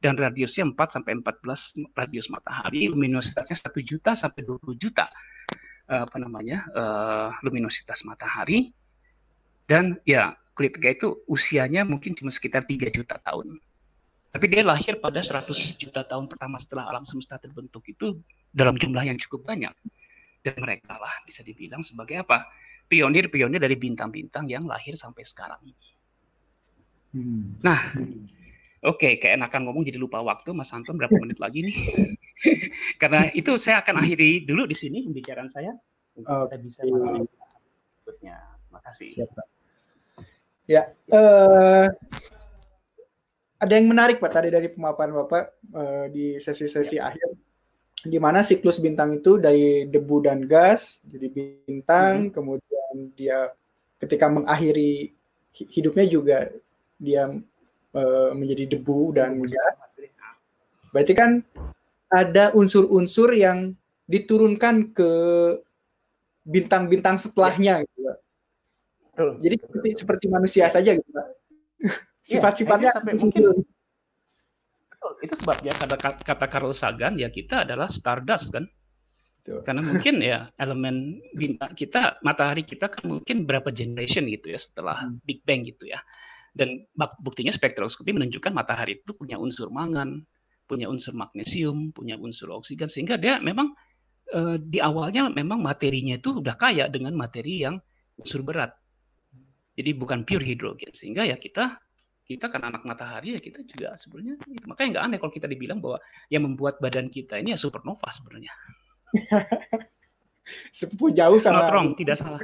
Dan 0.03 0.19
radiusnya 0.19 0.67
4 0.67 0.99
sampai 0.99 1.15
14 1.23 1.95
radius 1.95 2.27
matahari, 2.27 2.91
luminositasnya 2.91 3.55
1 3.55 3.71
juta 3.87 4.11
sampai 4.19 4.43
20 4.43 4.75
juta 4.75 5.07
uh, 5.89 6.03
apa 6.05 6.17
namanya? 6.19 6.67
Uh, 6.71 7.29
luminositas 7.43 8.03
matahari. 8.07 8.71
Dan 9.63 9.97
ya, 10.03 10.35
kulit 10.53 10.75
gaya 10.77 10.93
itu 10.95 11.23
usianya 11.25 11.87
mungkin 11.87 12.13
cuma 12.13 12.29
sekitar 12.29 12.67
3 12.67 12.91
juta 12.91 13.15
tahun. 13.17 13.57
Tapi 14.33 14.45
dia 14.49 14.65
lahir 14.65 14.97
pada 14.97 15.21
100 15.21 15.45
juta 15.77 16.01
tahun 16.03 16.25
pertama 16.25 16.57
setelah 16.57 16.89
alam 16.89 17.05
semesta 17.05 17.37
terbentuk 17.37 17.85
itu 17.85 18.17
dalam 18.49 18.73
jumlah 18.75 19.05
yang 19.05 19.17
cukup 19.21 19.45
banyak. 19.45 19.73
Dan 20.43 20.57
mereka 20.59 20.97
lah 20.99 21.23
bisa 21.23 21.45
dibilang 21.45 21.85
sebagai 21.85 22.19
apa? 22.21 22.49
pionir-pionir 22.83 23.57
dari 23.63 23.79
bintang-bintang 23.79 24.45
yang 24.51 24.67
lahir 24.67 24.93
sampai 24.99 25.23
sekarang 25.23 25.61
ini. 25.65 25.89
Hmm. 27.13 27.45
Nah, 27.63 27.79
oke, 28.83 28.99
okay, 28.99 29.13
keenakan 29.19 29.67
ngomong 29.67 29.87
jadi 29.87 29.97
lupa 29.97 30.19
waktu, 30.19 30.51
Mas 30.51 30.71
Anton 30.75 30.99
berapa 30.99 31.15
menit 31.15 31.39
lagi 31.39 31.63
nih? 31.63 31.77
Karena 33.01 33.31
itu 33.31 33.55
saya 33.55 33.81
akan 33.81 34.03
akhiri 34.03 34.43
dulu 34.43 34.67
di 34.67 34.75
sini 34.75 35.03
pembicaraan 35.07 35.47
saya. 35.47 35.71
Untuk 36.13 36.29
kita 36.51 36.57
bisa 36.61 36.79
masuk 36.85 37.31
berikutnya. 38.03 38.37
Makasih. 38.69 39.09
Siap, 39.17 39.29
Pak. 39.33 39.47
Ya, 40.63 40.95
uh, 41.11 41.91
ada 43.59 43.73
yang 43.75 43.87
menarik 43.87 44.19
Pak 44.19 44.31
tadi 44.31 44.47
dari 44.51 44.67
pemaparan 44.71 45.11
Bapak 45.11 45.43
uh, 45.75 46.05
di 46.07 46.39
sesi-sesi 46.39 46.99
ya. 46.99 47.11
akhir 47.11 47.35
di 48.03 48.19
mana 48.19 48.43
siklus 48.43 48.83
bintang 48.83 49.15
itu 49.15 49.39
dari 49.39 49.87
debu 49.87 50.27
dan 50.27 50.43
gas 50.43 50.99
jadi 51.07 51.31
bintang, 51.31 52.27
hmm. 52.27 52.31
kemudian 52.35 52.95
dia 53.15 53.51
ketika 53.99 54.27
mengakhiri 54.27 55.15
hidupnya 55.55 56.05
juga 56.11 56.51
dia 56.99 57.31
uh, 57.93 58.31
menjadi 58.35 58.77
debu 58.77 59.13
dan 59.15 59.39
gas. 59.45 59.77
Berarti 60.93 61.13
kan 61.17 61.41
ada 62.13 62.53
unsur-unsur 62.53 63.33
yang 63.33 63.73
diturunkan 64.05 64.93
ke 64.93 65.11
bintang-bintang 66.45 67.17
setelahnya 67.17 67.81
gitu. 67.81 68.01
Jadi 69.13 69.55
seperti 69.57 69.89
seperti 69.97 70.25
manusia 70.29 70.69
saja 70.69 70.93
gitu. 70.93 71.09
Iya, 71.09 71.25
Sifat-sifatnya 72.37 72.91
ya, 72.97 73.13
mungkin 73.17 73.65
itu 75.23 75.35
sebabnya 75.35 75.75
kata 75.75 75.95
kata 76.23 76.45
Carl 76.47 76.71
Sagan 76.71 77.19
ya 77.19 77.27
kita 77.27 77.67
adalah 77.67 77.91
stardust 77.91 78.55
kan 78.55 78.65
Karena 79.43 79.83
mungkin 79.83 80.23
ya 80.23 80.47
elemen 80.55 81.19
bintang 81.35 81.75
kita, 81.75 82.15
matahari 82.23 82.63
kita 82.63 82.87
kan 82.87 83.03
mungkin 83.03 83.43
berapa 83.43 83.75
generation 83.75 84.23
gitu 84.31 84.55
ya 84.55 84.55
setelah 84.55 85.03
hmm. 85.03 85.19
Big 85.27 85.43
Bang 85.43 85.67
gitu 85.67 85.83
ya. 85.83 85.99
Dan 86.53 86.85
buktinya 87.17 87.49
spektroskopi 87.49 88.13
menunjukkan 88.13 88.53
matahari 88.53 89.01
itu 89.01 89.17
punya 89.17 89.41
unsur 89.41 89.73
mangan, 89.73 90.21
punya 90.69 90.85
unsur 90.85 91.17
magnesium, 91.17 91.89
punya 91.89 92.13
unsur 92.15 92.53
oksigen 92.53 92.87
sehingga 92.87 93.17
dia 93.17 93.41
memang 93.41 93.73
eh, 94.29 94.61
di 94.61 94.77
awalnya 94.77 95.33
memang 95.33 95.65
materinya 95.65 96.13
itu 96.15 96.39
udah 96.39 96.53
kaya 96.53 96.85
dengan 96.93 97.17
materi 97.17 97.65
yang 97.65 97.81
unsur 98.21 98.45
berat. 98.45 98.69
Jadi 99.73 99.89
bukan 99.97 100.21
pure 100.21 100.45
hidrogen 100.45 100.93
sehingga 100.93 101.25
ya 101.25 101.41
kita 101.41 101.81
kita 102.23 102.47
kan 102.47 102.63
anak 102.63 102.87
matahari 102.87 103.35
ya 103.35 103.39
kita 103.43 103.59
juga 103.67 103.99
sebenarnya 103.99 104.39
itu. 104.39 104.63
makanya 104.63 104.89
nggak 104.95 105.05
aneh 105.09 105.17
kalau 105.19 105.33
kita 105.33 105.47
dibilang 105.49 105.83
bahwa 105.83 105.99
yang 106.31 106.47
membuat 106.47 106.79
badan 106.79 107.11
kita 107.11 107.35
ini 107.41 107.51
ya 107.51 107.59
supernova 107.59 108.07
sebenarnya. 108.13 108.53
Sepupu 110.77 111.11
jauh 111.11 111.39
sama. 111.39 111.67
Not 111.67 111.71
wrong, 111.71 111.89
tidak 111.99 112.19
salah. 112.19 112.39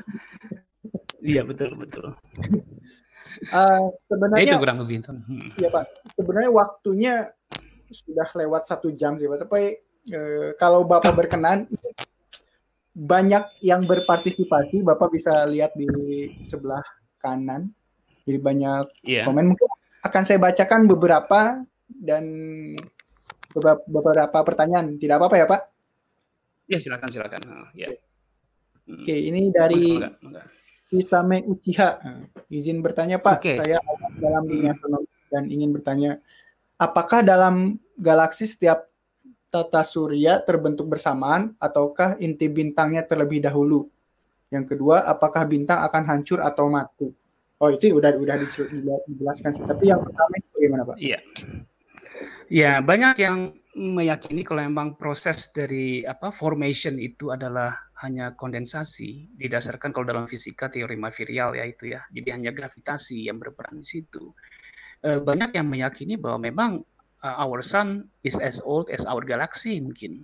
iya 1.24 1.44
betul 1.44 1.76
betul. 1.80 2.16
Uh, 3.50 3.94
sebenarnya 4.10 4.46
ya, 4.46 4.54
itu 4.56 4.62
kurang 4.62 4.80
lebih 4.84 4.96
itu. 5.02 5.12
Hmm. 5.12 5.50
Iya 5.58 5.70
pak. 5.72 5.84
Sebenarnya 6.18 6.52
waktunya 6.52 7.14
sudah 7.90 8.30
lewat 8.38 8.64
satu 8.70 8.94
jam 8.94 9.18
sih 9.18 9.26
pak. 9.26 9.46
Tapi 9.48 9.62
uh, 10.14 10.50
kalau 10.60 10.86
bapak 10.86 11.14
berkenan 11.16 11.66
banyak 12.94 13.44
yang 13.64 13.88
berpartisipasi. 13.88 14.84
Bapak 14.84 15.14
bisa 15.14 15.48
lihat 15.48 15.74
di 15.78 15.88
sebelah 16.44 16.84
kanan. 17.22 17.72
Jadi 18.28 18.38
banyak 18.38 18.86
yeah. 19.08 19.26
komen. 19.26 19.56
Mungkin 19.56 19.70
akan 20.04 20.24
saya 20.28 20.40
bacakan 20.40 20.86
beberapa 20.88 21.64
dan 21.90 22.24
beberapa, 23.90 24.40
pertanyaan. 24.46 25.00
Tidak 25.00 25.16
apa-apa 25.16 25.36
ya 25.40 25.46
pak? 25.48 25.62
Ya 26.70 26.78
silakan 26.78 27.10
silakan. 27.10 27.42
Uh, 27.48 27.70
ya. 27.74 27.90
Oke, 28.90 29.14
ini 29.14 29.54
dari 29.54 30.02
Isame 30.90 31.46
Uchiha. 31.46 32.02
Izin 32.50 32.82
bertanya 32.82 33.22
Pak, 33.22 33.46
okay. 33.46 33.58
saya 33.62 33.78
dalam 34.18 34.44
dunia 34.50 34.74
astronomi 34.74 35.10
dan 35.30 35.46
ingin 35.48 35.70
bertanya, 35.70 36.18
apakah 36.82 37.22
dalam 37.22 37.78
galaksi 37.94 38.50
setiap 38.50 38.90
tata 39.50 39.82
surya 39.86 40.42
terbentuk 40.42 40.90
bersamaan 40.90 41.54
ataukah 41.62 42.18
inti 42.18 42.50
bintangnya 42.50 43.06
terlebih 43.06 43.42
dahulu? 43.42 43.86
Yang 44.50 44.76
kedua, 44.76 45.06
apakah 45.06 45.46
bintang 45.46 45.86
akan 45.86 46.04
hancur 46.10 46.42
atau 46.42 46.70
mati? 46.74 47.14
Oh 47.60 47.70
itu 47.70 47.92
udah 47.92 48.16
udah 48.16 48.36
dijelaskan 48.40 49.52
sih. 49.52 49.64
Tapi 49.68 49.92
yang 49.92 50.00
pertama 50.00 50.34
itu 50.40 50.48
bagaimana 50.56 50.84
Pak? 50.88 50.96
Iya. 50.96 51.20
Ya 52.50 52.72
banyak 52.82 53.16
yang 53.20 53.38
meyakini 53.78 54.42
kalau 54.42 54.66
memang 54.66 54.98
proses 54.98 55.52
dari 55.54 56.02
apa 56.08 56.34
formation 56.34 56.98
itu 56.98 57.30
adalah 57.30 57.78
hanya 58.00 58.32
kondensasi 58.36 59.28
didasarkan 59.36 59.92
kalau 59.92 60.08
dalam 60.08 60.26
fisika 60.26 60.72
teori 60.72 60.96
material 60.96 61.52
ya 61.56 61.68
itu 61.68 61.92
ya. 61.92 62.02
Jadi 62.12 62.30
hanya 62.32 62.52
gravitasi 62.56 63.28
yang 63.28 63.38
berperan 63.44 63.80
di 63.80 63.88
situ. 63.88 64.32
E, 65.04 65.20
banyak 65.20 65.52
yang 65.56 65.68
meyakini 65.68 66.16
bahwa 66.16 66.40
memang 66.48 66.72
uh, 67.24 67.36
our 67.44 67.60
sun 67.60 68.08
is 68.24 68.40
as 68.40 68.64
old 68.64 68.88
as 68.92 69.04
our 69.04 69.24
galaxy 69.24 69.80
mungkin. 69.80 70.24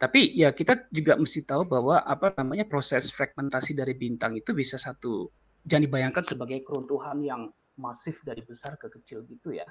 Tapi 0.00 0.32
ya 0.32 0.54
kita 0.56 0.88
juga 0.88 1.18
mesti 1.20 1.44
tahu 1.44 1.68
bahwa 1.68 2.00
apa 2.00 2.32
namanya 2.40 2.64
proses 2.64 3.12
fragmentasi 3.12 3.76
dari 3.76 3.92
bintang 3.92 4.32
itu 4.32 4.56
bisa 4.56 4.80
satu 4.80 5.28
jangan 5.68 5.92
dibayangkan 5.92 6.24
sebagai 6.24 6.64
keruntuhan 6.64 7.20
yang 7.20 7.42
masif 7.76 8.16
dari 8.24 8.40
besar 8.40 8.80
ke 8.80 8.88
kecil 8.88 9.28
gitu 9.28 9.52
ya. 9.52 9.68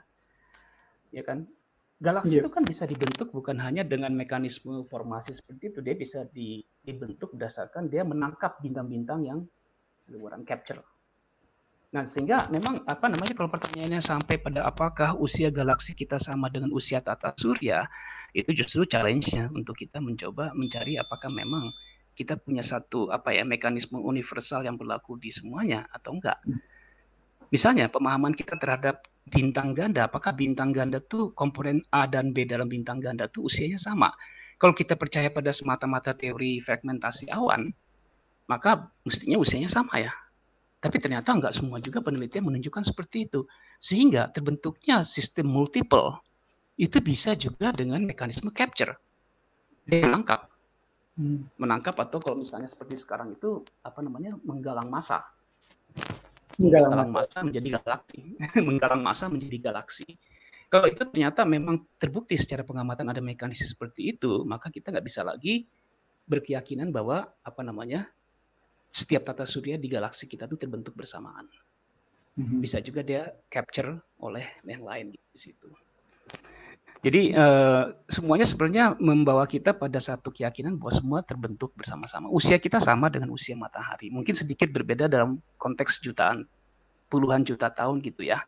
Ya 1.10 1.26
kan 1.26 1.50
Galaksi 2.00 2.40
yeah. 2.40 2.48
itu 2.48 2.52
kan 2.56 2.64
bisa 2.64 2.88
dibentuk 2.88 3.36
bukan 3.36 3.60
hanya 3.60 3.84
dengan 3.84 4.16
mekanisme 4.16 4.88
formasi 4.88 5.36
seperti 5.36 5.76
itu, 5.76 5.80
dia 5.84 5.96
bisa 6.00 6.24
di, 6.32 6.64
dibentuk 6.80 7.36
berdasarkan 7.36 7.92
dia 7.92 8.08
menangkap 8.08 8.56
bintang-bintang 8.64 9.28
yang 9.28 9.44
seliweran 10.00 10.48
capture. 10.48 10.80
Nah, 11.92 12.08
sehingga 12.08 12.48
memang 12.54 12.88
apa 12.88 13.12
namanya 13.12 13.36
kalau 13.36 13.52
pertanyaannya 13.52 14.00
sampai 14.00 14.40
pada 14.40 14.64
apakah 14.64 15.18
usia 15.20 15.52
galaksi 15.52 15.92
kita 15.92 16.22
sama 16.22 16.48
dengan 16.48 16.72
usia 16.72 17.04
tata 17.04 17.36
surya, 17.36 17.84
itu 18.32 18.54
justru 18.56 18.88
challenge-nya 18.88 19.52
untuk 19.52 19.76
kita 19.76 20.00
mencoba 20.00 20.56
mencari 20.56 20.96
apakah 21.02 21.28
memang 21.34 21.74
kita 22.14 22.38
punya 22.38 22.62
satu 22.62 23.10
apa 23.10 23.34
ya 23.34 23.42
mekanisme 23.44 23.98
universal 23.98 24.62
yang 24.62 24.78
berlaku 24.78 25.18
di 25.18 25.34
semuanya 25.34 25.90
atau 25.90 26.16
enggak. 26.16 26.38
Misalnya 27.50 27.90
pemahaman 27.90 28.38
kita 28.38 28.54
terhadap 28.62 29.09
bintang 29.28 29.76
ganda, 29.76 30.08
apakah 30.08 30.32
bintang 30.32 30.72
ganda 30.72 31.04
tuh 31.04 31.36
komponen 31.36 31.84
A 31.92 32.08
dan 32.08 32.32
B 32.32 32.48
dalam 32.48 32.72
bintang 32.72 33.04
ganda 33.04 33.28
tuh 33.28 33.52
usianya 33.52 33.78
sama? 33.78 34.14
Kalau 34.60 34.76
kita 34.76 35.00
percaya 35.00 35.32
pada 35.32 35.56
semata-mata 35.56 36.16
teori 36.16 36.60
fragmentasi 36.60 37.32
awan, 37.32 37.72
maka 38.52 38.92
mestinya 39.08 39.40
usianya 39.40 39.72
sama 39.72 40.04
ya. 40.04 40.12
Tapi 40.80 40.96
ternyata 41.00 41.36
nggak 41.36 41.56
semua 41.56 41.80
juga 41.84 42.00
penelitian 42.00 42.48
menunjukkan 42.48 42.84
seperti 42.88 43.28
itu. 43.28 43.44
Sehingga 43.80 44.32
terbentuknya 44.32 45.04
sistem 45.04 45.52
multiple 45.52 46.20
itu 46.80 47.00
bisa 47.04 47.36
juga 47.36 47.76
dengan 47.76 48.04
mekanisme 48.04 48.52
capture. 48.52 48.96
Dia 49.84 50.08
menangkap. 50.08 50.48
Hmm. 51.20 51.52
Menangkap 51.60 51.96
atau 52.00 52.24
kalau 52.24 52.40
misalnya 52.40 52.72
seperti 52.72 52.96
sekarang 52.96 53.36
itu 53.36 53.64
apa 53.84 54.00
namanya 54.00 54.40
menggalang 54.44 54.88
massa 54.88 55.24
menggalang 56.60 57.10
masa 57.10 57.40
menjadi 57.42 57.70
galaksi, 57.80 58.22
menggalang 58.68 59.02
masa 59.02 59.26
menjadi 59.32 59.58
galaksi. 59.72 60.08
Kalau 60.70 60.86
itu 60.86 61.02
ternyata 61.02 61.48
memang 61.48 61.82
terbukti 61.98 62.38
secara 62.38 62.62
pengamatan 62.62 63.10
ada 63.10 63.24
mekanisme 63.24 63.66
seperti 63.66 64.14
itu, 64.14 64.46
maka 64.46 64.70
kita 64.70 64.94
nggak 64.94 65.06
bisa 65.08 65.26
lagi 65.26 65.66
berkeyakinan 66.30 66.94
bahwa 66.94 67.26
apa 67.42 67.62
namanya 67.66 68.06
setiap 68.94 69.26
tata 69.26 69.50
surya 69.50 69.82
di 69.82 69.90
galaksi 69.90 70.30
kita 70.30 70.46
itu 70.46 70.62
terbentuk 70.62 70.94
bersamaan. 70.94 71.50
Mm-hmm. 72.38 72.60
Bisa 72.62 72.78
juga 72.86 73.02
dia 73.02 73.34
capture 73.50 73.98
oleh 74.22 74.46
yang 74.62 74.86
lain 74.86 75.16
di 75.16 75.38
situ. 75.40 75.74
Jadi 77.00 77.32
uh, 77.32 77.96
semuanya 78.12 78.44
sebenarnya 78.44 79.00
membawa 79.00 79.48
kita 79.48 79.72
pada 79.72 80.04
satu 80.04 80.36
keyakinan 80.36 80.76
bahwa 80.76 80.92
semua 80.92 81.20
terbentuk 81.24 81.72
bersama-sama. 81.72 82.28
Usia 82.28 82.60
kita 82.60 82.84
sama 82.84 83.08
dengan 83.08 83.32
usia 83.32 83.56
matahari. 83.56 84.12
Mungkin 84.12 84.36
sedikit 84.36 84.68
berbeda 84.68 85.08
dalam 85.08 85.40
konteks 85.56 86.04
jutaan 86.04 86.44
puluhan 87.08 87.48
juta 87.48 87.72
tahun 87.72 88.04
gitu 88.04 88.28
ya. 88.28 88.44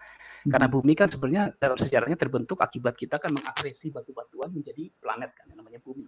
Karena 0.51 0.67
hmm. 0.67 0.75
bumi 0.75 0.93
kan 0.99 1.07
sebenarnya 1.07 1.55
dalam 1.63 1.79
sejarahnya 1.79 2.19
terbentuk 2.19 2.59
akibat 2.59 2.99
kita 2.99 3.23
kan 3.23 3.31
mengagresi 3.31 3.87
batu-batuan 3.87 4.51
menjadi 4.51 4.91
planet 4.99 5.31
kan 5.31 5.45
yang 5.47 5.63
namanya 5.63 5.79
bumi. 5.79 6.03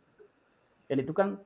Dan 0.91 0.99
itu 0.99 1.15
kan 1.15 1.39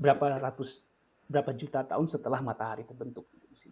berapa 0.00 0.40
ratus 0.40 0.80
berapa 1.28 1.52
juta 1.52 1.84
tahun 1.84 2.08
setelah 2.08 2.40
matahari 2.40 2.88
terbentuk. 2.88 3.28
Gitu 3.28 3.68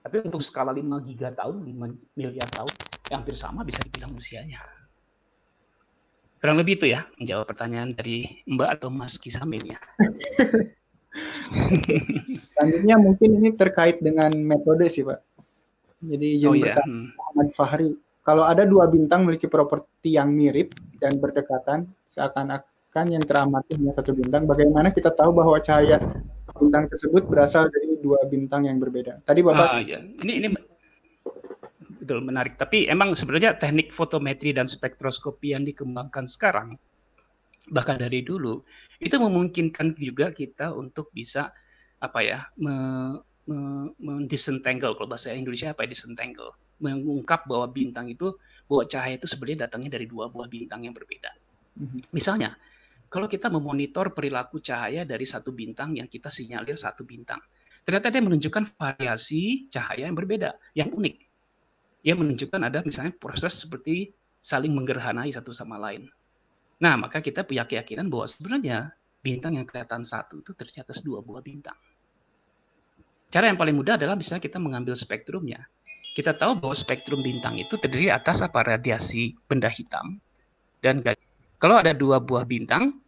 Tapi 0.00 0.24
untuk 0.24 0.40
skala 0.40 0.72
5 0.72 1.04
giga 1.04 1.36
tahun, 1.36 1.68
5 1.68 2.16
miliar 2.16 2.48
tahun, 2.48 2.72
yang 3.12 3.20
hampir 3.20 3.36
sama 3.36 3.60
bisa 3.60 3.82
dibilang 3.84 4.16
usianya. 4.16 4.85
Kurang 6.36 6.56
lebih 6.60 6.76
itu 6.76 6.86
ya, 6.92 7.08
menjawab 7.16 7.48
pertanyaan 7.48 7.96
dari 7.96 8.44
Mbak 8.44 8.68
atau 8.80 8.88
Mas 8.92 9.16
Kisamin 9.16 9.72
ya. 9.72 9.78
Selanjutnya 12.52 12.96
mungkin 13.00 13.40
ini 13.40 13.56
terkait 13.56 14.04
dengan 14.04 14.28
metode 14.36 14.84
sih 14.92 15.00
Pak. 15.00 15.20
Jadi 16.04 16.26
izin 16.36 16.48
oh, 16.52 16.54
iya. 16.54 16.76
hmm. 16.76 17.16
Muhammad 17.16 17.48
Fahri. 17.56 17.90
Kalau 18.20 18.44
ada 18.44 18.66
dua 18.66 18.90
bintang 18.90 19.24
memiliki 19.24 19.46
properti 19.46 20.18
yang 20.18 20.34
mirip 20.34 20.74
dan 20.98 21.16
berdekatan, 21.16 21.86
seakan-akan 22.10 23.06
yang 23.06 23.22
teramati 23.22 23.78
hanya 23.78 23.94
satu 23.94 24.12
bintang, 24.12 24.44
bagaimana 24.50 24.90
kita 24.90 25.14
tahu 25.14 25.30
bahwa 25.30 25.56
cahaya 25.62 26.02
bintang 26.58 26.90
tersebut 26.90 27.22
berasal 27.30 27.70
dari 27.70 27.96
dua 28.02 28.18
bintang 28.26 28.66
yang 28.66 28.82
berbeda? 28.82 29.22
Tadi 29.22 29.40
Bapak... 29.46 29.68
Ah, 29.72 29.80
iya. 29.80 30.02
Ini, 30.02 30.32
ini 30.42 30.48
betul 32.06 32.22
menarik. 32.22 32.54
Tapi 32.54 32.86
emang 32.86 33.18
sebenarnya 33.18 33.58
teknik 33.58 33.90
fotometri 33.90 34.54
dan 34.54 34.70
spektroskopi 34.70 35.58
yang 35.58 35.66
dikembangkan 35.66 36.30
sekarang 36.30 36.78
bahkan 37.66 37.98
dari 37.98 38.22
dulu 38.22 38.62
itu 39.02 39.16
memungkinkan 39.18 39.98
juga 39.98 40.30
kita 40.30 40.70
untuk 40.70 41.10
bisa 41.10 41.50
apa 41.98 42.22
ya 42.22 42.38
me, 42.62 42.74
me, 43.50 43.90
mendisentangle 43.98 44.94
kalau 44.94 45.10
bahasa 45.10 45.34
Indonesia 45.34 45.74
apa 45.74 45.82
ya 45.82 45.90
disentangle 45.90 46.54
mengungkap 46.78 47.48
bahwa 47.50 47.66
bintang 47.66 48.06
itu 48.06 48.38
bahwa 48.70 48.86
cahaya 48.86 49.18
itu 49.18 49.26
sebenarnya 49.26 49.66
datangnya 49.66 49.98
dari 49.98 50.06
dua 50.06 50.30
buah 50.30 50.46
bintang 50.46 50.86
yang 50.86 50.94
berbeda. 50.94 51.32
Mm-hmm. 51.80 52.00
Misalnya 52.14 52.54
kalau 53.10 53.26
kita 53.26 53.50
memonitor 53.50 54.14
perilaku 54.14 54.62
cahaya 54.62 55.02
dari 55.02 55.26
satu 55.26 55.50
bintang 55.50 55.98
yang 55.98 56.06
kita 56.06 56.30
sinyalir 56.30 56.78
satu 56.78 57.02
bintang, 57.02 57.42
ternyata 57.82 58.12
dia 58.14 58.22
menunjukkan 58.22 58.78
variasi 58.78 59.70
cahaya 59.72 60.06
yang 60.06 60.18
berbeda, 60.18 60.54
yang 60.76 60.90
unik 60.92 61.25
ia 62.06 62.14
menunjukkan 62.14 62.62
ada 62.62 62.86
misalnya 62.86 63.10
proses 63.18 63.58
seperti 63.58 64.14
saling 64.38 64.70
menggerhanai 64.70 65.34
satu 65.34 65.50
sama 65.50 65.74
lain. 65.74 66.06
Nah, 66.78 66.94
maka 66.94 67.18
kita 67.18 67.42
punya 67.42 67.66
keyakinan 67.66 68.06
bahwa 68.06 68.30
sebenarnya 68.30 68.94
bintang 69.26 69.58
yang 69.58 69.66
kelihatan 69.66 70.06
satu 70.06 70.38
itu 70.38 70.54
ternyata 70.54 70.94
dua 71.02 71.18
buah 71.18 71.42
bintang. 71.42 71.74
Cara 73.26 73.50
yang 73.50 73.58
paling 73.58 73.74
mudah 73.74 73.98
adalah 73.98 74.14
misalnya 74.14 74.46
kita 74.46 74.62
mengambil 74.62 74.94
spektrumnya. 74.94 75.66
Kita 76.14 76.32
tahu 76.32 76.62
bahwa 76.62 76.72
spektrum 76.72 77.20
bintang 77.20 77.58
itu 77.58 77.74
terdiri 77.76 78.08
atas 78.08 78.40
apa 78.40 78.64
radiasi 78.64 79.34
benda 79.50 79.68
hitam 79.68 80.22
dan 80.80 81.02
Kalau 81.56 81.80
ada 81.80 81.96
dua 81.96 82.20
buah 82.20 82.44
bintang, 82.44 83.00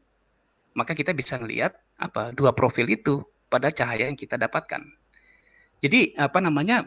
maka 0.72 0.96
kita 0.96 1.12
bisa 1.12 1.36
melihat 1.36 1.76
apa 2.00 2.32
dua 2.32 2.56
profil 2.56 2.88
itu 2.88 3.20
pada 3.52 3.68
cahaya 3.68 4.08
yang 4.08 4.16
kita 4.16 4.40
dapatkan. 4.40 4.97
Jadi 5.78 6.18
apa 6.18 6.42
namanya 6.42 6.82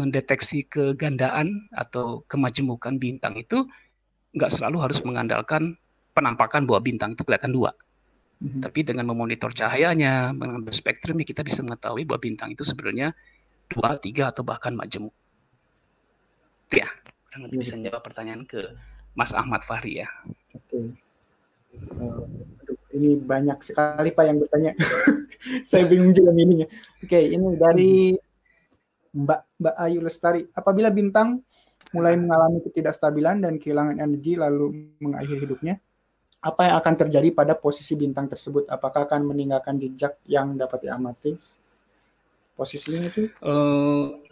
mendeteksi 0.00 0.64
kegandaan 0.64 1.68
atau 1.76 2.24
kemajemukan 2.24 2.96
bintang 2.96 3.36
itu 3.36 3.68
nggak 4.32 4.48
selalu 4.48 4.80
harus 4.80 5.04
mengandalkan 5.04 5.76
penampakan 6.16 6.64
bahwa 6.64 6.80
bintang 6.80 7.12
itu 7.12 7.22
kelihatan 7.24 7.52
dua. 7.52 7.76
Mm-hmm. 8.42 8.60
Tapi 8.64 8.80
dengan 8.82 9.06
memonitor 9.06 9.52
cahayanya, 9.54 10.34
mengambil 10.34 10.72
spektrumnya, 10.72 11.22
kita 11.22 11.44
bisa 11.44 11.62
mengetahui 11.62 12.08
bahwa 12.08 12.20
bintang 12.20 12.50
itu 12.50 12.66
sebenarnya 12.66 13.14
dua, 13.70 14.00
tiga, 14.00 14.34
atau 14.34 14.42
bahkan 14.42 14.74
majemuk. 14.74 15.14
Ya, 16.72 16.88
kurang 17.28 17.48
lebih 17.48 17.62
bisa 17.62 17.76
jawab 17.78 18.02
pertanyaan 18.02 18.42
ke 18.48 18.72
Mas 19.12 19.36
Ahmad 19.36 19.62
Fahri 19.68 20.02
ya. 20.02 20.08
Oke. 20.56 20.64
Okay. 20.68 20.84
Uh, 21.96 22.24
aduh, 22.64 22.76
ini 22.96 23.16
banyak 23.20 23.60
sekali 23.62 24.10
Pak 24.10 24.24
yang 24.24 24.40
bertanya. 24.40 24.72
Saya 25.68 25.84
bingung 25.90 26.14
juga 26.14 26.30
ininya. 26.34 26.66
Oke, 27.02 27.08
okay, 27.08 27.24
ini 27.34 27.48
dari 27.58 27.92
Mbak 29.12 29.40
Mbak 29.60 29.76
Ayu 29.76 29.98
Lestari. 30.00 30.42
Apabila 30.56 30.88
bintang 30.88 31.42
mulai 31.92 32.16
mengalami 32.16 32.64
ketidakstabilan 32.64 33.44
dan 33.44 33.60
kehilangan 33.60 34.00
energi 34.00 34.38
lalu 34.38 34.96
mengakhiri 35.02 35.44
hidupnya, 35.44 35.76
apa 36.42 36.60
yang 36.66 36.76
akan 36.80 36.94
terjadi 37.06 37.28
pada 37.30 37.54
posisi 37.54 37.94
bintang 37.94 38.26
tersebut? 38.26 38.66
Apakah 38.66 39.06
akan 39.06 39.28
meninggalkan 39.28 39.76
jejak 39.78 40.18
yang 40.26 40.56
dapat 40.56 40.88
diamati? 40.88 41.36
Posisinya 42.56 43.06
itu? 43.06 43.28
Uh, 43.44 44.22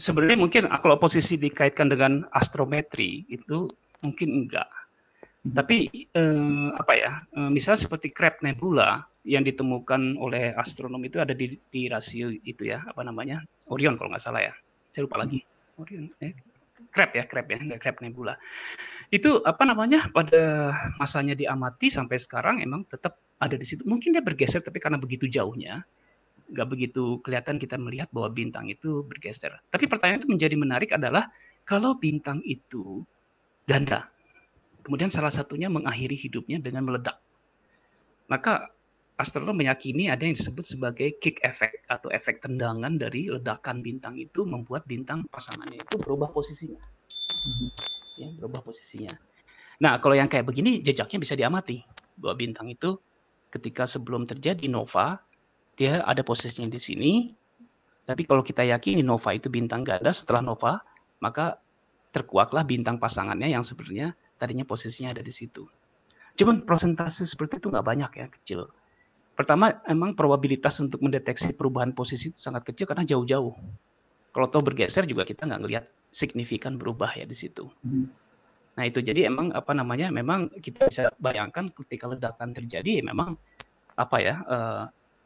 sebenarnya 0.00 0.38
mungkin 0.40 0.62
kalau 0.82 0.96
posisi 0.98 1.38
dikaitkan 1.38 1.92
dengan 1.92 2.24
astrometri 2.34 3.22
itu 3.30 3.68
mungkin 4.02 4.28
enggak. 4.44 4.68
Hmm. 5.46 5.54
Tapi 5.58 6.08
eh, 6.10 6.68
apa 6.74 6.92
ya? 6.94 7.12
Eh, 7.34 7.50
misalnya 7.50 7.86
seperti 7.86 8.10
Crab 8.10 8.38
Nebula 8.42 9.02
yang 9.22 9.46
ditemukan 9.46 10.18
oleh 10.18 10.50
astronom 10.58 10.98
itu 11.06 11.22
ada 11.22 11.30
di, 11.30 11.54
di 11.70 11.86
rasio 11.86 12.30
itu 12.42 12.66
ya, 12.66 12.82
apa 12.82 13.06
namanya? 13.06 13.42
Orion 13.70 13.94
kalau 13.94 14.10
nggak 14.10 14.22
salah 14.22 14.42
ya. 14.42 14.54
Saya 14.90 15.06
lupa 15.06 15.22
lagi. 15.22 15.42
Orion, 15.78 16.10
eh, 16.18 16.34
Crab 16.90 17.14
ya, 17.14 17.24
Crab 17.30 17.46
ya, 17.46 17.58
Crab 17.78 17.96
Nebula. 18.02 18.34
Itu 19.14 19.40
apa 19.46 19.62
namanya? 19.62 20.10
Pada 20.10 20.74
masanya 20.98 21.38
diamati 21.38 21.88
sampai 21.88 22.18
sekarang 22.18 22.58
emang 22.58 22.82
tetap 22.90 23.16
ada 23.38 23.54
di 23.54 23.66
situ. 23.66 23.86
Mungkin 23.86 24.14
dia 24.14 24.22
bergeser 24.22 24.62
tapi 24.62 24.82
karena 24.82 24.98
begitu 24.98 25.30
jauhnya, 25.30 25.86
nggak 26.50 26.68
begitu 26.68 27.22
kelihatan 27.22 27.56
kita 27.62 27.78
melihat 27.78 28.10
bahwa 28.10 28.28
bintang 28.34 28.66
itu 28.66 29.06
bergeser. 29.06 29.54
Tapi 29.70 29.86
pertanyaan 29.86 30.20
itu 30.20 30.30
menjadi 30.30 30.56
menarik 30.58 30.90
adalah 30.92 31.30
kalau 31.62 31.94
bintang 31.94 32.42
itu 32.42 33.06
ganda, 33.70 34.10
kemudian 34.82 35.08
salah 35.08 35.30
satunya 35.30 35.70
mengakhiri 35.70 36.18
hidupnya 36.18 36.58
dengan 36.58 36.90
meledak, 36.90 37.22
maka 38.26 38.74
astronom 39.20 39.56
meyakini 39.56 40.08
ada 40.08 40.24
yang 40.24 40.34
disebut 40.36 40.64
sebagai 40.64 41.20
kick 41.20 41.40
effect 41.44 41.84
atau 41.88 42.08
efek 42.08 42.40
tendangan 42.40 42.96
dari 42.96 43.28
ledakan 43.28 43.84
bintang 43.84 44.16
itu 44.16 44.42
membuat 44.48 44.88
bintang 44.88 45.28
pasangannya 45.28 45.84
itu 45.84 45.96
berubah 46.00 46.32
posisinya. 46.32 46.80
Ya, 48.16 48.28
berubah 48.40 48.64
posisinya. 48.64 49.12
Nah, 49.82 49.98
kalau 49.98 50.14
yang 50.16 50.30
kayak 50.30 50.46
begini 50.48 50.80
jejaknya 50.80 51.18
bisa 51.20 51.34
diamati 51.34 51.82
bahwa 52.16 52.38
bintang 52.38 52.70
itu 52.70 52.96
ketika 53.52 53.84
sebelum 53.84 54.24
terjadi 54.24 54.64
nova 54.70 55.20
dia 55.76 56.04
ada 56.04 56.20
posisinya 56.24 56.68
di 56.68 56.80
sini. 56.80 57.12
Tapi 58.02 58.26
kalau 58.26 58.42
kita 58.42 58.66
yakini 58.66 59.00
nova 59.00 59.30
itu 59.30 59.46
bintang 59.46 59.86
ganda 59.86 60.10
setelah 60.10 60.42
nova, 60.42 60.82
maka 61.22 61.62
terkuaklah 62.10 62.66
bintang 62.66 62.98
pasangannya 62.98 63.54
yang 63.54 63.62
sebenarnya 63.62 64.18
tadinya 64.36 64.66
posisinya 64.66 65.14
ada 65.14 65.22
di 65.22 65.30
situ. 65.30 65.70
Cuman 66.34 66.66
prosentase 66.66 67.22
seperti 67.22 67.62
itu 67.62 67.70
nggak 67.70 67.86
banyak 67.86 68.10
ya, 68.18 68.26
kecil. 68.26 68.60
Pertama, 69.42 69.82
emang 69.90 70.14
probabilitas 70.14 70.78
untuk 70.78 71.02
mendeteksi 71.02 71.50
perubahan 71.50 71.90
posisi 71.90 72.30
itu 72.30 72.38
sangat 72.38 72.62
kecil 72.62 72.86
karena 72.86 73.02
jauh-jauh. 73.02 73.50
Kalau 74.30 74.46
tahu 74.46 74.70
bergeser 74.70 75.02
juga 75.02 75.26
kita 75.26 75.50
nggak 75.50 75.60
ngelihat 75.66 75.84
signifikan 76.14 76.78
berubah 76.78 77.10
ya 77.18 77.26
di 77.26 77.34
situ. 77.34 77.66
Hmm. 77.82 78.06
Nah 78.78 78.86
itu 78.86 79.02
jadi 79.02 79.26
emang 79.26 79.50
apa 79.50 79.74
namanya, 79.74 80.14
memang 80.14 80.46
kita 80.62 80.86
bisa 80.86 81.10
bayangkan 81.18 81.74
ketika 81.74 82.06
ledakan 82.06 82.54
terjadi, 82.54 83.02
ya 83.02 83.04
memang 83.10 83.34
apa 83.98 84.16
ya, 84.22 84.34
uh, 84.46 84.82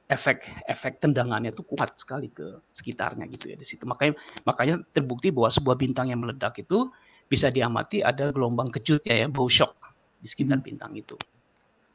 efek 0.08 0.48
efek 0.64 0.96
tendangannya 0.96 1.52
itu 1.52 1.60
kuat 1.68 2.00
sekali 2.00 2.32
ke 2.32 2.56
sekitarnya 2.72 3.28
gitu 3.28 3.52
ya 3.52 3.56
di 3.60 3.68
situ. 3.68 3.84
Makanya 3.84 4.16
makanya 4.48 4.80
terbukti 4.96 5.28
bahwa 5.28 5.52
sebuah 5.52 5.76
bintang 5.76 6.08
yang 6.08 6.24
meledak 6.24 6.56
itu 6.56 6.88
bisa 7.28 7.52
diamati 7.52 8.00
ada 8.00 8.32
gelombang 8.32 8.72
kejut 8.72 9.04
ya, 9.04 9.12
ya 9.12 9.28
bow 9.28 9.44
shock 9.44 9.76
di 10.24 10.26
sekitar 10.26 10.64
hmm. 10.64 10.66
bintang 10.72 10.96
itu. 10.96 11.20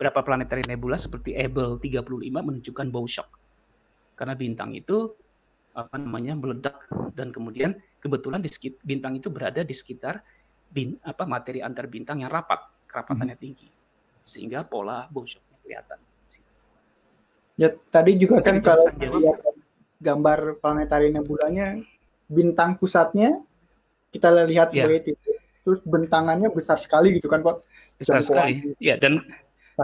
Berapa 0.01 0.25
planetary 0.25 0.65
nebula 0.65 0.97
seperti 0.97 1.37
Abell 1.37 1.77
35 1.77 2.09
menunjukkan 2.33 2.87
bow 2.89 3.05
shock. 3.05 3.37
Karena 4.17 4.33
bintang 4.33 4.73
itu 4.73 5.13
apa 5.77 5.95
namanya 6.01 6.33
meledak 6.33 6.89
dan 7.13 7.29
kemudian 7.29 7.77
kebetulan 8.01 8.41
di 8.41 8.49
sekitar, 8.49 8.81
bintang 8.81 9.13
itu 9.15 9.29
berada 9.29 9.61
di 9.61 9.71
sekitar 9.77 10.19
bin, 10.73 10.97
apa 11.05 11.23
materi 11.29 11.61
antar 11.61 11.85
bintang 11.85 12.25
yang 12.25 12.33
rapat, 12.33 12.65
kerapatannya 12.89 13.37
hmm. 13.37 13.45
tinggi. 13.45 13.69
Sehingga 14.25 14.65
pola 14.65 15.05
bow 15.05 15.21
shocknya 15.21 15.57
kelihatan. 15.61 15.99
Ya 17.61 17.69
tadi 17.93 18.17
juga 18.17 18.41
kan 18.41 18.57
kalau 18.65 18.89
lihat 18.97 19.37
gambar 20.01 20.57
planetari 20.57 21.13
nebulanya 21.13 21.77
bintang 22.25 22.73
pusatnya 22.81 23.37
kita 24.09 24.33
lihat 24.49 24.73
iya. 24.73 24.89
sebagai 24.89 24.99
yeah. 24.99 25.07
titik, 25.13 25.37
terus 25.61 25.79
bentangannya 25.85 26.49
besar 26.49 26.81
sekali 26.81 27.21
gitu 27.21 27.29
kan 27.29 27.45
Pak. 27.45 27.61
Besar 28.01 28.25
sekali. 28.25 28.73
Ya 28.81 28.97
dan 28.97 29.21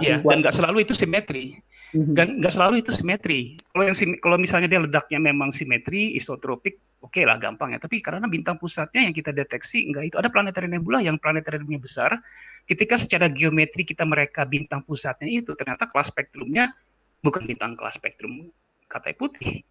ya 0.04 0.18
dan 0.22 0.38
nggak 0.44 0.56
selalu 0.56 0.78
itu 0.84 0.94
simetri. 0.98 1.58
Mhm. 1.96 2.14
Dan 2.14 2.28
nggak 2.44 2.54
selalu 2.54 2.84
itu 2.84 2.92
simetri. 2.92 3.56
Kalau 3.72 3.84
yang 3.88 3.96
kalau 4.20 4.38
misalnya 4.38 4.68
dia 4.68 4.84
ledaknya 4.84 5.20
memang 5.24 5.56
simetri, 5.56 6.20
isotropik, 6.20 6.76
oke 7.00 7.16
okay 7.16 7.24
lah 7.24 7.40
gampang 7.40 7.72
ya. 7.72 7.80
Tapi 7.80 8.04
karena 8.04 8.28
bintang 8.28 8.60
pusatnya 8.60 9.08
yang 9.08 9.16
kita 9.16 9.32
deteksi 9.32 9.88
enggak 9.88 10.12
itu 10.12 10.16
ada 10.20 10.28
planetari 10.28 10.68
nebula 10.68 11.00
yang 11.00 11.16
planetariumnya 11.16 11.80
besar. 11.80 12.20
Ketika 12.68 13.00
secara 13.00 13.32
geometri 13.32 13.88
kita 13.88 14.04
mereka 14.04 14.44
bintang 14.44 14.84
pusatnya 14.84 15.32
itu 15.32 15.56
ternyata 15.56 15.88
kelas 15.88 16.12
spektrumnya 16.12 16.76
bukan 17.24 17.48
bintang 17.48 17.80
kelas 17.80 17.96
spektrum 17.96 18.52
katai 18.92 19.16
putih, 19.16 19.64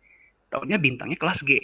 tahunya 0.48 0.81
bintangnya 0.81 1.19
kelas 1.20 1.44
G. 1.44 1.57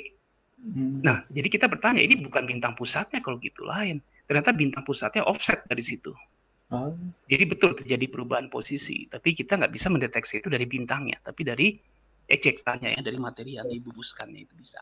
Hmm. 0.63 1.03
Nah, 1.03 1.27
jadi 1.29 1.49
kita 1.51 1.67
bertanya, 1.67 2.01
ini 2.01 2.23
bukan 2.23 2.47
bintang 2.47 2.79
pusatnya 2.79 3.19
kalau 3.19 3.37
gitu 3.43 3.67
lain. 3.67 3.99
Ternyata 4.31 4.55
bintang 4.55 4.87
pusatnya 4.87 5.27
offset 5.27 5.67
dari 5.67 5.83
situ. 5.83 6.15
Oh. 6.71 6.95
Jadi 7.27 7.45
betul 7.49 7.75
terjadi 7.77 8.07
perubahan 8.09 8.49
posisi, 8.49 9.11
tapi 9.11 9.35
kita 9.35 9.59
nggak 9.59 9.73
bisa 9.73 9.91
mendeteksi 9.91 10.41
itu 10.41 10.49
dari 10.49 10.65
bintangnya, 10.65 11.21
tapi 11.21 11.43
dari 11.45 11.77
ejektannya 12.31 12.97
ya, 12.97 13.01
dari 13.03 13.19
materi 13.19 13.59
yang 13.61 13.69
dibubuskannya 13.69 14.41
itu 14.41 14.55
bisa. 14.57 14.81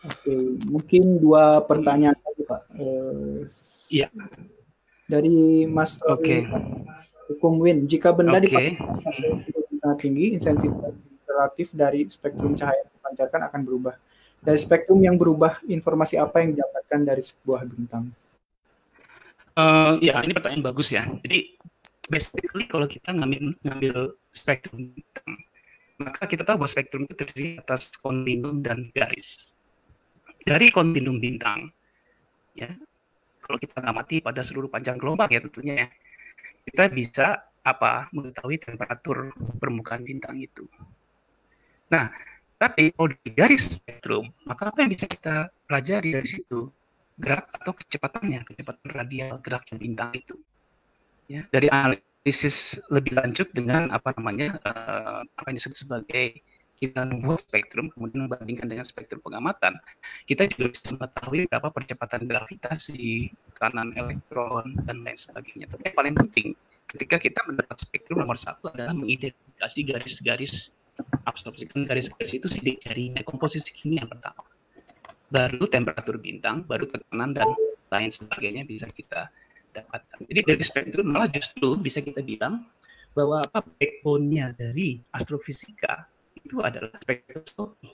Oke, 0.00 0.32
mungkin 0.64 1.20
dua 1.20 1.60
pertanyaan 1.68 2.16
lagi 2.16 2.42
Pak. 2.48 2.62
Iya. 3.92 4.08
Uh, 4.08 4.48
dari 5.10 5.68
Mas 5.68 6.00
Oke. 6.06 6.46
Okay 6.46 6.80
hukum 7.30 7.62
Win. 7.62 7.86
Jika 7.86 8.10
benda 8.10 8.42
okay. 8.42 8.74
sangat 9.78 9.98
tinggi, 10.02 10.34
intensitas 10.34 10.94
relatif 11.24 11.70
dari 11.70 12.10
spektrum 12.10 12.58
cahaya 12.58 12.82
yang 12.82 12.90
dipancarkan 12.90 13.40
akan 13.46 13.60
berubah. 13.62 13.94
Dari 14.42 14.58
spektrum 14.58 14.98
yang 14.98 15.14
berubah, 15.14 15.62
informasi 15.70 16.18
apa 16.18 16.42
yang 16.42 16.58
didapatkan 16.58 17.00
dari 17.06 17.22
sebuah 17.22 17.62
bintang? 17.70 18.10
Uh, 19.60 20.00
ya, 20.00 20.24
ini 20.24 20.32
pertanyaan 20.32 20.64
bagus 20.64 20.88
ya. 20.88 21.04
Jadi, 21.20 21.60
basically 22.08 22.64
kalau 22.64 22.88
kita 22.88 23.12
ngambil, 23.12 23.52
ngambil 23.60 24.16
spektrum 24.32 24.96
bintang, 24.96 25.30
maka 26.00 26.24
kita 26.24 26.48
tahu 26.48 26.64
bahwa 26.64 26.70
spektrum 26.72 27.04
itu 27.04 27.12
terdiri 27.12 27.60
atas 27.60 27.92
kontinum 28.00 28.64
dan 28.64 28.88
garis. 28.96 29.52
Dari 30.40 30.72
kontinum 30.72 31.20
bintang, 31.20 31.68
ya, 32.56 32.72
kalau 33.44 33.60
kita 33.60 33.84
ngamati 33.84 34.24
pada 34.24 34.40
seluruh 34.40 34.72
panjang 34.72 34.96
gelombang 34.96 35.28
ya 35.28 35.44
tentunya 35.44 35.74
ya, 35.84 35.86
kita 36.64 36.84
bisa 36.88 37.26
apa 37.60 38.08
mengetahui 38.16 38.56
temperatur 38.56 39.36
permukaan 39.60 40.00
bintang 40.00 40.40
itu. 40.40 40.64
Nah, 41.92 42.08
tapi 42.56 42.96
kalau 42.96 43.12
di 43.12 43.30
garis 43.36 43.76
spektrum, 43.76 44.32
maka 44.48 44.72
apa 44.72 44.80
yang 44.80 44.90
bisa 44.92 45.04
kita 45.04 45.52
pelajari 45.68 46.16
dari 46.16 46.28
situ? 46.28 46.72
Gerak 47.20 47.52
atau 47.52 47.72
kecepatannya, 47.76 48.40
kecepatan 48.48 48.88
radial 48.90 49.36
geraknya 49.44 49.76
bintang 49.76 50.10
itu. 50.16 50.34
Ya, 51.30 51.46
dari 51.54 51.70
analisis 51.70 52.80
lebih 52.90 53.14
lanjut 53.14 53.52
dengan 53.54 53.92
apa 53.94 54.10
namanya 54.18 54.58
uh, 54.66 55.22
apa 55.22 55.46
yang 55.52 55.62
disebut 55.62 55.78
sebagai 55.78 56.42
kita 56.80 57.04
membuat 57.04 57.44
spektrum 57.44 57.92
kemudian 57.92 58.24
membandingkan 58.24 58.66
dengan 58.66 58.88
spektrum 58.88 59.20
pengamatan, 59.20 59.76
kita 60.24 60.48
juga 60.48 60.72
bisa 60.72 60.96
mengetahui 60.96 61.44
berapa 61.52 61.68
percepatan 61.68 62.24
gravitasi, 62.24 63.30
kanan 63.60 63.92
elektron 63.94 64.80
dan 64.88 65.04
lain 65.04 65.14
sebagainya. 65.20 65.68
Tapi 65.68 65.92
yang 65.92 65.96
paling 66.00 66.14
penting 66.16 66.46
ketika 66.90 67.20
kita 67.20 67.40
mendapat 67.46 67.76
spektrum 67.78 68.24
nomor 68.24 68.40
satu 68.40 68.72
adalah 68.72 68.96
mengidentifikasi 68.96 69.78
garis-garis 69.86 70.74
absorpsi 71.24 71.64
garis-garis 71.70 72.32
itu 72.34 72.46
sidik 72.50 72.82
jarinya 72.82 73.22
komposisi 73.24 73.72
kimia 73.72 74.04
yang 74.04 74.10
pertama 74.10 74.42
baru 75.30 75.62
temperatur 75.70 76.18
bintang 76.18 76.66
baru 76.66 76.90
tekanan 76.90 77.32
dan 77.32 77.46
lain 77.90 78.10
sebagainya 78.10 78.66
bisa 78.66 78.90
kita 78.90 79.30
dapatkan. 79.70 80.26
Jadi 80.26 80.40
dari 80.42 80.62
spektrum 80.62 81.06
malah 81.10 81.30
justru 81.30 81.78
bisa 81.78 82.02
kita 82.02 82.22
bilang 82.22 82.66
bahwa 83.14 83.42
apa 83.42 83.66
backbone-nya 83.78 84.54
dari 84.54 85.02
astrofisika 85.14 86.06
itu 86.38 86.62
adalah 86.62 86.94
spektroskopi. 86.98 87.90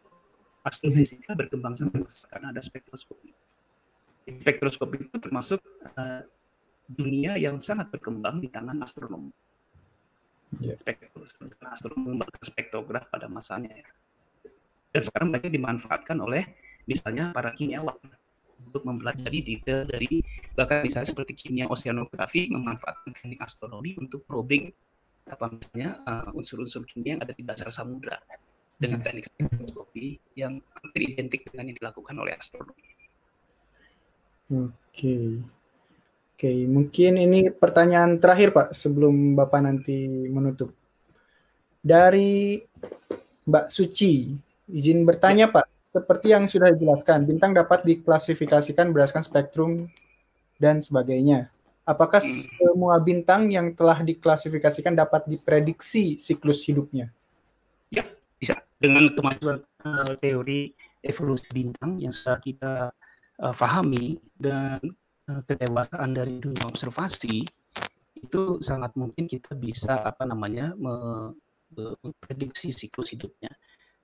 Astrofisika 0.67 1.37
berkembang 1.37 1.79
sampai 1.79 2.05
karena 2.05 2.53
ada 2.53 2.61
spektroskopi. 2.61 3.31
Spektroskopi 4.27 5.07
itu 5.07 5.17
termasuk 5.23 5.61
uh, 5.95 6.27
dunia 6.91 7.39
yang 7.39 7.63
sangat 7.63 7.93
berkembang 7.95 8.43
di 8.43 8.51
tangan 8.51 8.81
astronom. 8.83 9.31
Yeah. 10.63 10.79
astronom 11.75 12.23
spektrograf 12.39 13.11
pada 13.11 13.27
masanya 13.27 13.77
ya. 13.77 13.89
Dan 14.95 15.03
sekarang 15.03 15.29
banyak 15.35 15.53
dimanfaatkan 15.53 16.17
oleh 16.23 16.47
misalnya 16.87 17.35
para 17.35 17.53
kimiawan 17.53 17.99
untuk 18.67 18.83
mempelajari 18.83 19.45
detail 19.45 19.85
dari 19.85 20.23
bahkan 20.57 20.83
misalnya 20.83 21.09
seperti 21.13 21.33
kimia 21.37 21.69
oceanografi 21.69 22.49
memanfaatkan 22.51 23.13
teknik 23.15 23.41
astronomi 23.43 23.95
untuk 24.01 24.25
probing 24.25 24.73
apa 25.27 25.51
misalnya 25.51 26.01
uh, 26.07 26.31
unsur-unsur 26.33 26.87
kimia 26.87 27.19
yang 27.19 27.23
ada 27.23 27.35
di 27.35 27.43
dasar 27.43 27.69
samudra 27.69 28.17
dengan 28.79 29.01
hmm. 29.01 29.07
teknik 29.07 29.25
spektroskopi 29.33 30.07
yang 30.39 30.63
hampir 30.77 31.01
identik 31.09 31.49
dengan 31.51 31.73
yang 31.73 31.77
dilakukan 31.81 32.15
oleh 32.17 32.33
astronomi. 32.37 32.85
Oke. 34.53 34.71
Okay. 34.93 35.27
Oke, 36.37 36.53
okay, 36.53 36.69
mungkin 36.69 37.17
ini 37.17 37.49
pertanyaan 37.49 38.21
terakhir 38.21 38.53
Pak 38.53 38.77
sebelum 38.77 39.33
Bapak 39.33 39.57
nanti 39.65 40.05
menutup. 40.29 40.69
Dari 41.81 42.61
Mbak 43.49 43.73
Suci, 43.73 44.37
izin 44.69 45.09
bertanya 45.09 45.49
Pak, 45.49 45.65
seperti 45.97 46.37
yang 46.37 46.45
sudah 46.45 46.69
dijelaskan, 46.77 47.25
bintang 47.25 47.57
dapat 47.57 47.81
diklasifikasikan 47.89 48.93
berdasarkan 48.93 49.25
spektrum 49.25 49.89
dan 50.61 50.85
sebagainya. 50.85 51.49
Apakah 51.89 52.21
hmm. 52.21 52.53
semua 52.53 53.01
bintang 53.01 53.49
yang 53.49 53.73
telah 53.73 54.05
diklasifikasikan 54.05 54.93
dapat 54.93 55.25
diprediksi 55.25 56.21
siklus 56.21 56.69
hidupnya? 56.69 57.09
Ya, 57.89 58.05
bisa. 58.37 58.61
Dengan 58.77 59.09
kemampuan 59.17 59.65
uh, 59.89 60.13
teori 60.21 60.77
evolusi 61.01 61.49
bintang 61.55 61.97
yang 61.97 62.13
sudah 62.13 62.37
kita 62.45 62.93
uh, 63.41 63.55
pahami 63.57 64.21
dan 64.37 64.83
uh, 65.33 65.41
kedewasaan 65.49 66.13
dari 66.13 66.37
dunia 66.37 66.69
observasi, 66.69 67.49
itu 68.21 68.43
sangat 68.61 68.93
mungkin 69.01 69.25
kita 69.25 69.57
bisa 69.57 70.05
apa 70.05 70.29
namanya 70.29 70.77
memprediksi 71.73 72.69
siklus 72.75 73.17
hidupnya. 73.17 73.49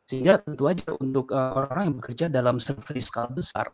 Sehingga 0.06 0.42
tentu 0.42 0.66
aja 0.66 0.92
untuk 0.98 1.30
uh, 1.32 1.66
orang 1.66 1.92
yang 1.92 1.96
bekerja 2.02 2.26
dalam 2.28 2.58
survei 2.58 2.98
skala 2.98 3.30
besar, 3.30 3.70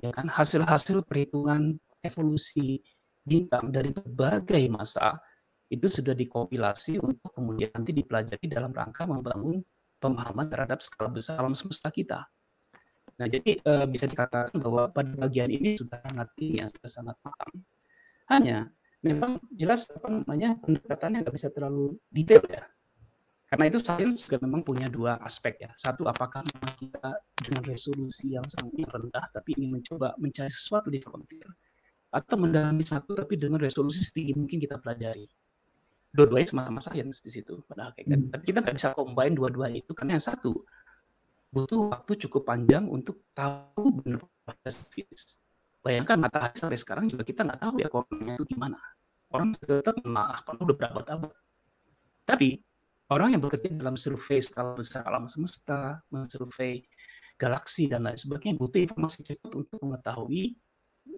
ya 0.00 0.10
kan 0.10 0.26
hasil-hasil 0.26 1.04
perhitungan 1.04 1.76
evolusi 2.02 2.82
bintang 3.22 3.70
dari 3.70 3.94
berbagai 3.94 4.66
masa 4.72 5.20
itu 5.70 5.88
sudah 5.88 6.12
dikompilasi 6.12 7.00
untuk 7.00 7.32
kemudian 7.32 7.72
nanti 7.72 7.96
dipelajari 7.96 8.44
dalam 8.50 8.74
rangka 8.74 9.08
membangun 9.08 9.62
pemahaman 10.02 10.50
terhadap 10.50 10.82
skala 10.82 11.08
besar 11.08 11.40
alam 11.40 11.54
semesta 11.54 11.88
kita. 11.88 12.26
Nah, 13.16 13.26
jadi 13.30 13.60
uh, 13.64 13.86
bisa 13.86 14.10
dikatakan 14.10 14.56
bahwa 14.58 14.90
pada 14.90 15.14
bagian 15.14 15.48
ini 15.48 15.78
sudah 15.78 16.00
sangat 16.02 16.28
tinggi, 16.34 16.64
sudah 16.66 16.90
sangat 16.90 17.16
matang. 17.22 17.52
Hanya 18.26 18.58
memang 19.04 19.38
jelas 19.54 19.86
apa 19.90 20.08
namanya 20.08 20.56
pendekatannya 20.58 21.22
nggak 21.22 21.36
bisa 21.36 21.48
terlalu 21.54 21.94
detail 22.10 22.42
ya. 22.50 22.64
Karena 23.52 23.68
itu 23.68 23.84
sains 23.84 24.16
juga 24.24 24.40
memang 24.40 24.64
punya 24.64 24.88
dua 24.88 25.20
aspek 25.20 25.60
ya. 25.60 25.68
Satu, 25.76 26.08
apakah 26.08 26.40
kita 26.80 27.20
dengan 27.36 27.60
resolusi 27.68 28.32
yang 28.32 28.48
sangat 28.48 28.88
rendah 28.88 29.28
tapi 29.28 29.52
ingin 29.60 29.76
mencoba 29.76 30.16
mencari 30.16 30.48
sesuatu 30.48 30.88
di 30.88 31.04
frontier, 31.04 31.44
atau 32.16 32.40
mendalami 32.40 32.80
satu 32.80 33.12
tapi 33.12 33.36
dengan 33.36 33.60
resolusi 33.60 34.00
setinggi 34.00 34.32
mungkin 34.40 34.56
kita 34.56 34.80
pelajari. 34.80 35.28
Dua-duanya 36.16 36.48
sama-sama 36.48 36.80
sains 36.80 37.20
di 37.20 37.28
situ 37.28 37.60
pada 37.68 37.92
hakikat. 37.92 38.16
Hmm. 38.16 38.32
Tapi 38.32 38.44
kita 38.48 38.58
nggak 38.64 38.76
bisa 38.80 38.88
combine 38.96 39.36
dua-dua 39.36 39.68
itu 39.68 39.92
karena 39.92 40.16
yang 40.16 40.24
satu 40.24 40.56
butuh 41.52 41.92
waktu 41.92 42.12
cukup 42.24 42.48
panjang 42.48 42.88
untuk 42.88 43.20
tahu 43.36 44.00
benar 44.00 44.24
proses 44.48 44.80
fisik. 44.96 45.36
Bayangkan 45.84 46.16
matahari 46.16 46.56
sampai 46.56 46.80
sekarang 46.80 47.04
juga 47.12 47.20
kita 47.20 47.44
nggak 47.44 47.60
tahu 47.60 47.74
ya 47.84 47.92
kornanya 47.92 48.40
itu 48.40 48.56
gimana. 48.56 48.80
Orang 49.28 49.52
tetap 49.60 50.00
mengaahkan 50.00 50.56
udah 50.56 50.76
berabad-abad. 50.76 51.32
Tapi 52.24 52.64
orang 53.12 53.36
yang 53.36 53.42
bekerja 53.44 53.68
dalam 53.76 54.00
survei 54.00 54.40
skala 54.40 54.74
besar 54.74 55.04
alam 55.04 55.28
semesta, 55.28 56.00
mensurvei 56.08 56.82
galaksi 57.36 57.88
dan 57.90 58.08
lain 58.08 58.16
sebagainya 58.16 58.56
butuh 58.56 58.80
informasi 58.80 59.26
cepat 59.26 59.52
untuk 59.52 59.78
mengetahui 59.82 60.56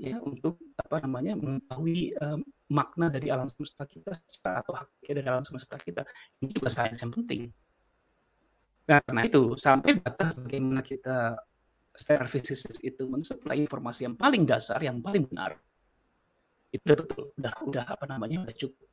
ya 0.01 0.17
untuk 0.25 0.57
apa 0.81 1.05
namanya 1.05 1.37
mengetahui 1.37 2.17
um, 2.25 2.41
makna 2.73 3.13
dari 3.13 3.29
alam 3.29 3.47
semesta 3.53 3.85
kita 3.85 4.17
atau 4.43 4.73
hakikat 4.73 5.15
dari 5.21 5.29
alam 5.29 5.45
semesta 5.45 5.77
kita. 5.77 6.03
Ini 6.41 6.49
juga 6.51 6.69
sains 6.73 6.99
yang 6.99 7.13
penting. 7.13 7.53
Karena 8.85 9.21
itu 9.25 9.57
sampai 9.57 9.97
batas 9.97 10.37
bagaimana 10.37 10.85
kita 10.85 11.39
secara 11.95 12.27
fisikis 12.27 12.83
itu 12.83 13.07
mensuplai 13.07 13.63
informasi 13.63 14.11
yang 14.11 14.19
paling 14.19 14.43
dasar 14.45 14.83
yang 14.83 14.99
paling 14.99 15.31
benar 15.31 15.55
itu 16.75 16.83
betul 16.83 17.31
udah 17.39 17.55
udah 17.71 17.85
apa 17.87 18.05
namanya 18.11 18.43
udah 18.43 18.57
cukup 18.59 18.89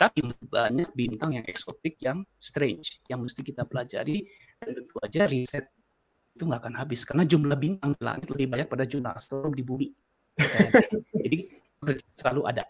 tapi 0.00 0.24
banyak 0.48 0.88
bintang 0.96 1.36
yang 1.36 1.44
eksotik, 1.44 2.00
yang 2.00 2.24
strange, 2.40 3.04
yang 3.12 3.20
mesti 3.20 3.44
kita 3.44 3.68
pelajari. 3.68 4.24
Dan 4.56 4.80
tentu 4.80 4.96
aja 5.04 5.28
riset 5.28 5.68
itu 6.32 6.48
nggak 6.48 6.64
akan 6.64 6.80
habis. 6.80 7.04
Karena 7.04 7.28
jumlah 7.28 7.60
bintang 7.60 7.92
di 7.92 8.00
langit 8.00 8.32
lebih 8.32 8.48
banyak 8.48 8.72
pada 8.72 8.88
jumlah 8.88 9.12
astronom 9.12 9.52
di 9.52 9.60
bumi. 9.60 9.92
Jadi 11.20 11.52
selalu 12.16 12.48
ada. 12.48 12.64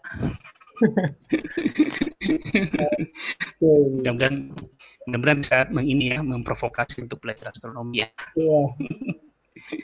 mudah-mudahan 3.61 4.51
mudah-mudahan 5.07 5.39
bisa 5.39 5.69
mengini 5.69 6.09
ya 6.11 6.19
memprovokasi 6.19 7.07
untuk 7.07 7.23
belajar 7.23 7.55
astronomi 7.55 8.03
ya. 8.03 8.11
Iya. 8.35 8.61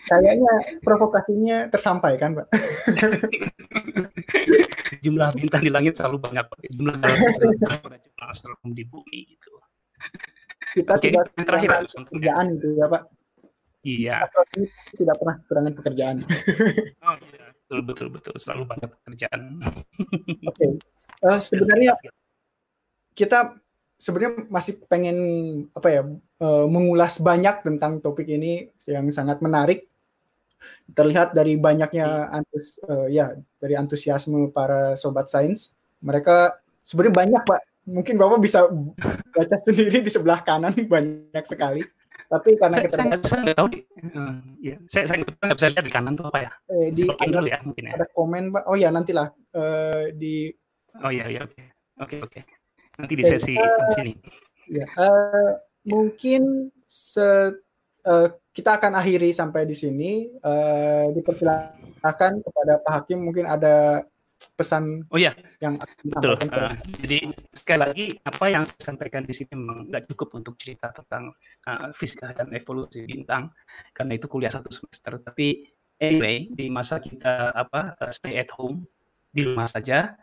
Kayaknya 0.09 0.81
provokasinya 0.83 1.71
tersampaikan, 1.71 2.43
Pak. 2.43 2.47
jumlah 5.03 5.30
bintang 5.35 5.61
di 5.64 5.72
langit 5.72 5.99
selalu 5.99 6.18
banyak. 6.22 6.45
Jumlah 6.72 6.95
jumlah 8.05 8.27
astronom 8.27 8.72
di 8.72 8.84
bumi 8.88 9.19
gitu. 9.35 9.51
Kita 10.77 10.99
Oke, 10.99 11.09
tidak 11.09 11.31
terakhir 11.35 11.69
pekerjaan 11.89 12.45
itu 12.53 12.68
ya, 12.77 12.85
Pak. 12.91 13.03
Iya. 13.88 14.18
Tidak 14.91 15.15
pernah 15.15 15.35
kekurangan 15.39 15.73
pekerjaan. 15.80 16.15
oh 17.07 17.15
iya, 17.31 17.45
betul 17.55 17.80
betul 17.88 18.07
betul 18.11 18.34
selalu 18.35 18.64
banyak 18.68 18.89
pekerjaan. 19.01 19.41
Oke. 20.49 20.51
Okay. 20.51 20.72
Uh, 21.23 21.39
sebenarnya 21.39 21.95
kita 23.15 23.55
sebenarnya 23.97 24.45
masih 24.51 24.77
pengen 24.85 25.18
apa 25.73 25.88
ya 25.89 26.01
uh, 26.43 26.65
mengulas 26.69 27.18
banyak 27.23 27.65
tentang 27.65 28.03
topik 28.03 28.27
ini 28.30 28.69
yang 28.85 29.09
sangat 29.09 29.41
menarik 29.41 29.89
terlihat 30.91 31.34
dari 31.38 31.55
banyaknya 31.59 32.31
antus 32.31 32.81
uh, 32.85 33.05
ya 33.07 33.34
dari 33.61 33.73
antusiasme 33.77 34.49
para 34.51 34.97
sobat 34.97 35.29
sains. 35.29 35.73
Mereka 36.01 36.57
sebenarnya 36.85 37.15
banyak 37.15 37.43
pak. 37.45 37.61
Mungkin 37.88 38.19
bapak 38.19 38.39
bisa 38.43 38.67
baca 39.31 39.55
sendiri 39.65 40.03
di 40.03 40.11
sebelah 40.11 40.43
kanan 40.43 40.75
banyak 40.93 41.45
sekali. 41.45 41.84
Tapi 42.27 42.59
karena 42.59 42.84
kita 42.84 42.99
saya, 42.99 43.15
saya 43.23 43.55
tahu 43.55 43.67
uh, 43.71 44.35
ya, 44.59 44.75
saya 44.91 45.07
saya 45.07 45.23
nggak 45.23 45.55
bisa 45.55 45.67
lihat 45.71 45.85
di 45.88 45.93
kanan 45.95 46.13
tuh 46.19 46.27
apa 46.27 46.39
ya. 46.43 46.51
Eh, 46.75 46.91
di 46.91 47.07
ada, 47.07 47.39
ya 47.39 47.57
mungkin 47.63 47.88
ya. 47.88 47.93
ada 47.95 48.05
komen 48.11 48.51
pak. 48.51 48.63
Oh 48.67 48.75
ya 48.75 48.91
nantilah 48.91 49.31
uh, 49.55 50.11
di 50.11 50.51
oh 50.99 51.11
ya 51.11 51.31
ya 51.31 51.47
oke. 51.47 51.55
Okay. 51.55 51.65
oke 51.97 52.03
okay, 52.03 52.19
oke. 52.19 52.31
Okay 52.35 52.57
nanti 52.97 53.13
di 53.13 53.23
sesi 53.23 53.53
uh, 53.55 53.89
sini. 53.93 54.13
Ya, 54.67 54.85
uh, 54.97 55.61
mungkin 55.88 56.73
se 56.84 57.55
uh, 58.07 58.27
kita 58.55 58.79
akan 58.79 58.97
akhiri 58.97 59.35
sampai 59.35 59.67
di 59.67 59.75
sini. 59.75 60.31
Uh, 60.39 61.11
dipersilakan 61.11 62.31
kepada 62.41 62.73
Pak 62.81 62.91
Hakim 62.91 63.19
mungkin 63.27 63.45
ada 63.45 64.07
pesan 64.53 65.01
oh 65.09 65.17
ya 65.17 65.34
yang 65.57 65.81
betul 66.05 66.38
uh, 66.38 66.69
jadi 67.01 67.34
sekali 67.57 67.79
lagi 67.81 68.05
apa 68.21 68.45
yang 68.53 68.69
saya 68.69 68.93
sampaikan 68.93 69.25
di 69.25 69.34
sini 69.34 69.57
memang 69.57 69.89
nggak 69.89 70.05
cukup 70.13 70.38
untuk 70.38 70.53
cerita 70.61 70.93
tentang 70.93 71.34
uh, 71.65 71.89
fisika 71.97 72.38
dan 72.38 72.53
evolusi 72.53 73.01
bintang 73.09 73.49
karena 73.97 74.13
itu 74.13 74.29
kuliah 74.29 74.53
satu 74.53 74.69
semester 74.69 75.17
tapi 75.25 75.65
anyway 75.97 76.45
di 76.53 76.69
masa 76.69 77.01
kita 77.01 77.49
apa 77.57 77.97
stay 78.13 78.38
at 78.38 78.53
home 78.53 78.85
di 79.34 79.41
rumah 79.41 79.65
saja 79.65 80.13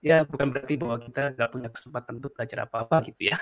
ya 0.00 0.22
bukan 0.24 0.54
berarti 0.54 0.74
bahwa 0.78 0.96
kita 1.02 1.34
nggak 1.34 1.50
punya 1.50 1.68
kesempatan 1.74 2.12
untuk 2.22 2.32
belajar 2.34 2.58
apa-apa 2.66 2.96
gitu 3.10 3.34
ya. 3.34 3.38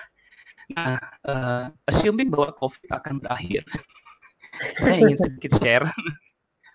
Nah, 0.75 0.99
uh, 1.23 1.71
assuming 1.87 2.33
bahwa 2.33 2.51
COVID 2.59 2.91
akan 2.91 3.23
berakhir, 3.23 3.63
saya 4.83 4.99
ingin 4.99 5.19
sedikit 5.19 5.53
share 5.63 5.87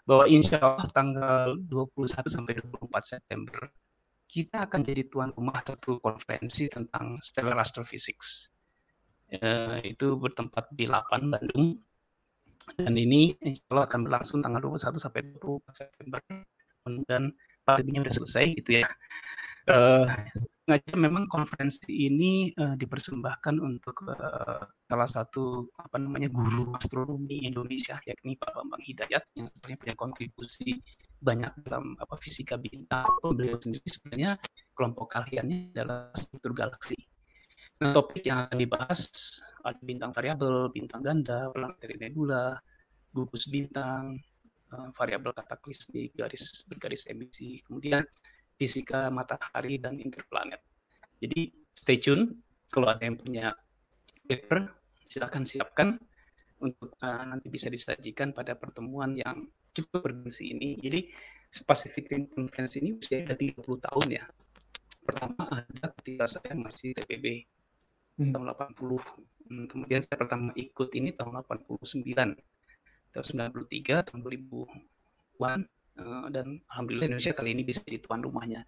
bahwa 0.07 0.25
insya 0.31 0.63
Allah 0.63 0.87
tanggal 0.95 1.59
21 1.67 2.27
sampai 2.31 2.59
24 2.59 2.87
September 3.03 3.67
kita 4.31 4.63
akan 4.63 4.79
jadi 4.87 5.11
tuan 5.11 5.35
rumah 5.35 5.59
satu 5.59 5.99
konferensi 5.99 6.71
tentang 6.71 7.19
stellar 7.19 7.59
astrophysics. 7.59 8.47
Uh, 9.27 9.83
itu 9.83 10.15
bertempat 10.15 10.71
di 10.71 10.87
Lapan, 10.87 11.27
Bandung. 11.27 11.75
Dan 12.79 12.95
ini 12.95 13.35
insya 13.43 13.67
Allah 13.75 13.91
akan 13.91 14.07
berlangsung 14.07 14.39
tanggal 14.39 14.63
21 14.63 15.03
sampai 15.03 15.35
24 15.35 15.83
September. 15.83 16.19
Dan 17.11 17.35
pandeminya 17.67 18.07
sudah 18.07 18.15
selesai 18.23 18.45
gitu 18.63 18.71
ya. 18.79 18.87
Uh, 19.67 20.07
sengaja 20.61 20.93
memang 20.93 21.25
konferensi 21.25 21.89
ini 22.05 22.53
uh, 22.53 22.77
dipersembahkan 22.77 23.55
untuk 23.57 24.05
uh, 24.05 24.61
salah 24.85 25.09
satu 25.09 25.65
apa 25.81 25.97
namanya 25.97 26.29
guru 26.29 26.69
astronomi 26.77 27.43
Indonesia 27.49 27.97
yakni 28.05 28.37
Pak 28.37 28.53
Bambang 28.53 28.83
Hidayat 28.85 29.25
yang 29.33 29.49
sebenarnya 29.49 29.77
punya 29.81 29.95
kontribusi 29.97 30.69
banyak 31.21 31.51
dalam 31.65 31.97
apa 31.97 32.13
fisika 32.21 32.61
bintang. 32.61 33.09
Beliau 33.25 33.57
sendiri 33.57 33.85
sebenarnya 33.89 34.37
kelompok 34.77 35.17
kaliannya 35.17 35.73
adalah 35.73 36.13
struktur 36.13 36.53
galaksi. 36.53 36.97
Nah, 37.81 37.97
topik 37.97 38.21
yang 38.29 38.45
akan 38.45 38.61
dibahas 38.61 39.09
ada 39.65 39.81
bintang 39.81 40.13
variabel, 40.13 40.69
bintang 40.69 41.01
ganda, 41.01 41.49
planetary 41.49 41.97
nebula, 41.97 42.61
gugus 43.09 43.49
bintang, 43.49 44.21
uh, 44.69 44.93
variabel 44.93 45.33
kataklismik, 45.33 46.13
garis 46.13 46.61
bergaris 46.69 47.09
emisi, 47.09 47.57
kemudian 47.65 48.05
fisika 48.61 49.09
matahari 49.09 49.81
dan 49.81 49.97
interplanet. 49.97 50.61
Jadi 51.17 51.49
stay 51.73 51.97
tune 51.97 52.45
kalau 52.69 52.93
ada 52.93 53.01
yang 53.01 53.17
punya 53.17 53.49
paper 54.29 54.69
silakan 55.09 55.49
siapkan 55.49 55.97
untuk 56.61 56.93
uh, 57.01 57.25
nanti 57.25 57.49
bisa 57.49 57.73
disajikan 57.73 58.37
pada 58.37 58.53
pertemuan 58.53 59.17
yang 59.17 59.49
cukup 59.73 60.05
bergengsi 60.05 60.53
ini. 60.53 60.77
Jadi 60.77 61.09
Pacific 61.65 62.05
Rim 62.13 62.29
Conference 62.29 62.77
ini 62.77 62.93
usia 62.93 63.25
sudah 63.25 63.33
30 63.33 63.87
tahun 63.89 64.07
ya. 64.13 64.23
Pertama 65.01 65.41
ada 65.49 65.89
ketika 65.97 66.29
saya 66.29 66.53
masih 66.53 66.93
TPB 66.93 67.49
hmm. 68.21 68.29
tahun 68.29 68.45
80. 68.77 69.49
Hmm, 69.49 69.65
kemudian 69.65 70.05
saya 70.05 70.21
pertama 70.21 70.53
ikut 70.53 70.89
ini 70.93 71.17
tahun 71.17 71.41
89 71.41 72.37
tahun 73.11 73.25
93 73.51 74.07
tahun 74.07 74.19
2000-an 74.23 75.59
uh, 75.59 75.80
dan 76.31 76.63
alhamdulillah 76.71 77.11
Indonesia 77.11 77.35
kali 77.35 77.53
ini 77.53 77.63
bisa 77.67 77.83
jadi 77.83 77.99
tuan 78.01 78.23
rumahnya. 78.23 78.63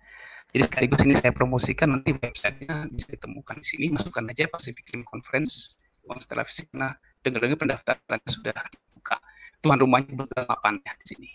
Jadi 0.54 0.64
sekaligus 0.70 1.02
ini 1.08 1.16
saya 1.18 1.32
promosikan 1.34 1.96
nanti 1.96 2.14
websitenya 2.14 2.92
bisa 2.92 3.08
ditemukan 3.16 3.64
di 3.64 3.66
sini 3.66 3.86
masukkan 3.90 4.28
aja 4.30 4.46
Pacific 4.52 4.86
Rim 4.92 5.02
Conference 5.08 5.80
konstelasi 6.04 6.68
Nah, 6.76 6.94
dengar-dengar 7.24 7.58
pendaftaran 7.58 8.22
sudah 8.28 8.54
buka. 8.94 9.18
Tuan 9.64 9.80
rumahnya 9.80 10.14
berapa 10.14 10.68
ya 10.84 10.94
di 11.00 11.06
sini. 11.08 11.30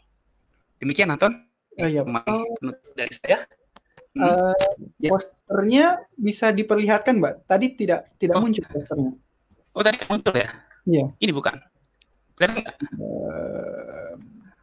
Demikian 0.78 1.10
Anton. 1.10 1.48
Oh, 1.80 1.88
iya. 1.88 2.04
Oh. 2.04 2.44
dari 2.94 3.12
saya. 3.16 3.48
Hmm. 4.12 4.22
Uh, 4.22 4.54
ya. 5.00 5.10
Posternya 5.10 5.86
bisa 6.20 6.52
diperlihatkan, 6.52 7.16
Mbak. 7.18 7.34
Tadi 7.48 7.66
tidak 7.74 8.12
tidak 8.20 8.36
oh. 8.36 8.42
muncul 8.44 8.64
posternya. 8.68 9.12
Oh, 9.72 9.82
tadi 9.82 9.96
muncul 10.04 10.34
ya? 10.36 10.50
Iya. 10.84 11.06
Ini 11.18 11.32
bukan. 11.32 11.56
Uh, 12.38 14.14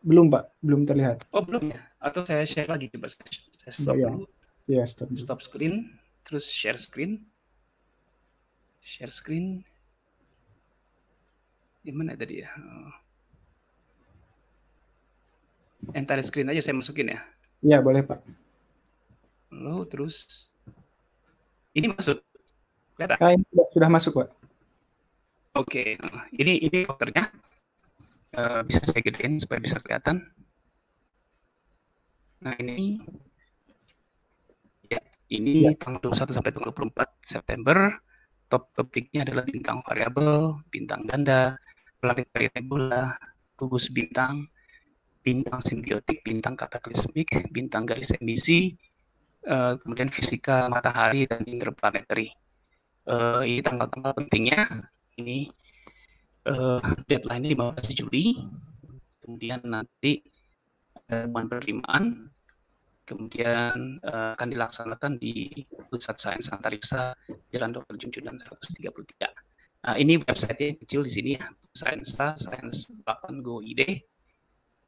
belum 0.06 0.30
pak, 0.30 0.54
belum 0.62 0.86
terlihat. 0.86 1.26
Oh 1.34 1.42
belum 1.42 1.74
ya? 1.74 1.82
Atau 1.98 2.22
saya 2.22 2.46
share 2.46 2.70
lagi 2.70 2.94
coba 2.94 3.10
saya, 3.10 3.26
saya 3.58 3.74
stop 3.74 3.98
ya. 3.98 4.14
dulu. 4.14 4.30
Ya 4.70 4.86
stop. 4.86 5.10
Stop 5.18 5.42
screen, 5.42 5.90
terus 6.22 6.46
share 6.46 6.78
screen, 6.78 7.26
share 8.86 9.10
screen. 9.10 9.66
Di 11.82 11.90
mana 11.90 12.14
tadi 12.14 12.46
ya? 12.46 12.50
Oh. 12.54 12.94
Entire 15.98 16.22
screen 16.22 16.50
aja 16.54 16.62
saya 16.62 16.78
masukin 16.78 17.14
ya. 17.14 17.20
Ya 17.66 17.78
boleh 17.82 18.06
pak. 18.06 18.22
Lalu 19.50 19.90
terus 19.90 20.50
ini 21.74 21.90
masuk. 21.90 22.22
Kelihatan? 22.98 23.18
Ah, 23.22 23.34
sudah 23.74 23.90
masuk 23.90 24.22
pak. 24.22 24.30
Oke, 25.56 25.98
ini 26.36 26.62
ini 26.62 26.86
foldernya. 26.86 27.32
Eh, 28.36 28.62
bisa 28.68 28.84
saya 28.84 29.00
gedein 29.00 29.40
supaya 29.40 29.64
bisa 29.64 29.80
kelihatan. 29.80 30.20
Nah 32.44 32.52
ini 32.60 33.00
ya 34.92 35.00
ini 35.32 35.72
ya. 35.72 35.80
tanggal 35.80 36.04
21 36.04 36.36
sampai 36.36 36.52
tanggal 36.52 36.76
24 36.76 37.16
September. 37.24 37.96
Top 38.52 38.76
topiknya 38.76 39.24
adalah 39.24 39.48
bintang 39.48 39.80
variabel, 39.88 40.60
bintang 40.68 41.08
ganda, 41.08 41.56
planetary 42.04 42.52
nebula, 42.54 43.16
gugus 43.56 43.88
bintang, 43.90 44.52
bintang 45.24 45.64
simbiotik, 45.64 46.20
bintang 46.22 46.60
kataklismik, 46.60 47.32
bintang 47.50 47.88
garis 47.90 48.14
emisi, 48.20 48.76
uh, 49.50 49.80
kemudian 49.82 50.14
fisika 50.14 50.70
matahari 50.70 51.26
dan 51.26 51.42
interplanetary. 51.48 52.30
Uh, 53.08 53.42
ini 53.48 53.66
tanggal-tanggal 53.66 54.14
pentingnya. 54.14 54.86
Ini 55.18 55.50
uh, 56.50 56.82
deadline 57.10 57.46
15 57.54 57.98
Juli, 57.98 58.40
kemudian 59.22 59.62
nanti 59.66 60.22
pengumuman 61.06 61.46
penerimaan, 61.50 62.04
kemudian 63.06 64.02
uh, 64.02 64.34
akan 64.34 64.50
dilaksanakan 64.50 65.22
di 65.22 65.66
Pusat 65.90 66.18
Sains 66.18 66.48
Antariksa 66.50 67.14
Jalan 67.54 67.74
Dr. 67.74 67.98
Junjunan 68.02 68.38
133. 68.42 69.30
Nah, 69.86 69.96
ini 70.02 70.18
website 70.18 70.58
yang 70.58 70.78
kecil 70.82 71.06
di 71.06 71.12
sini 71.14 71.32
ya, 71.38 71.46
Sainsa, 71.78 72.34
Sains 72.42 72.90
8 73.06 73.46
Go 73.46 73.62
ID, 73.62 74.02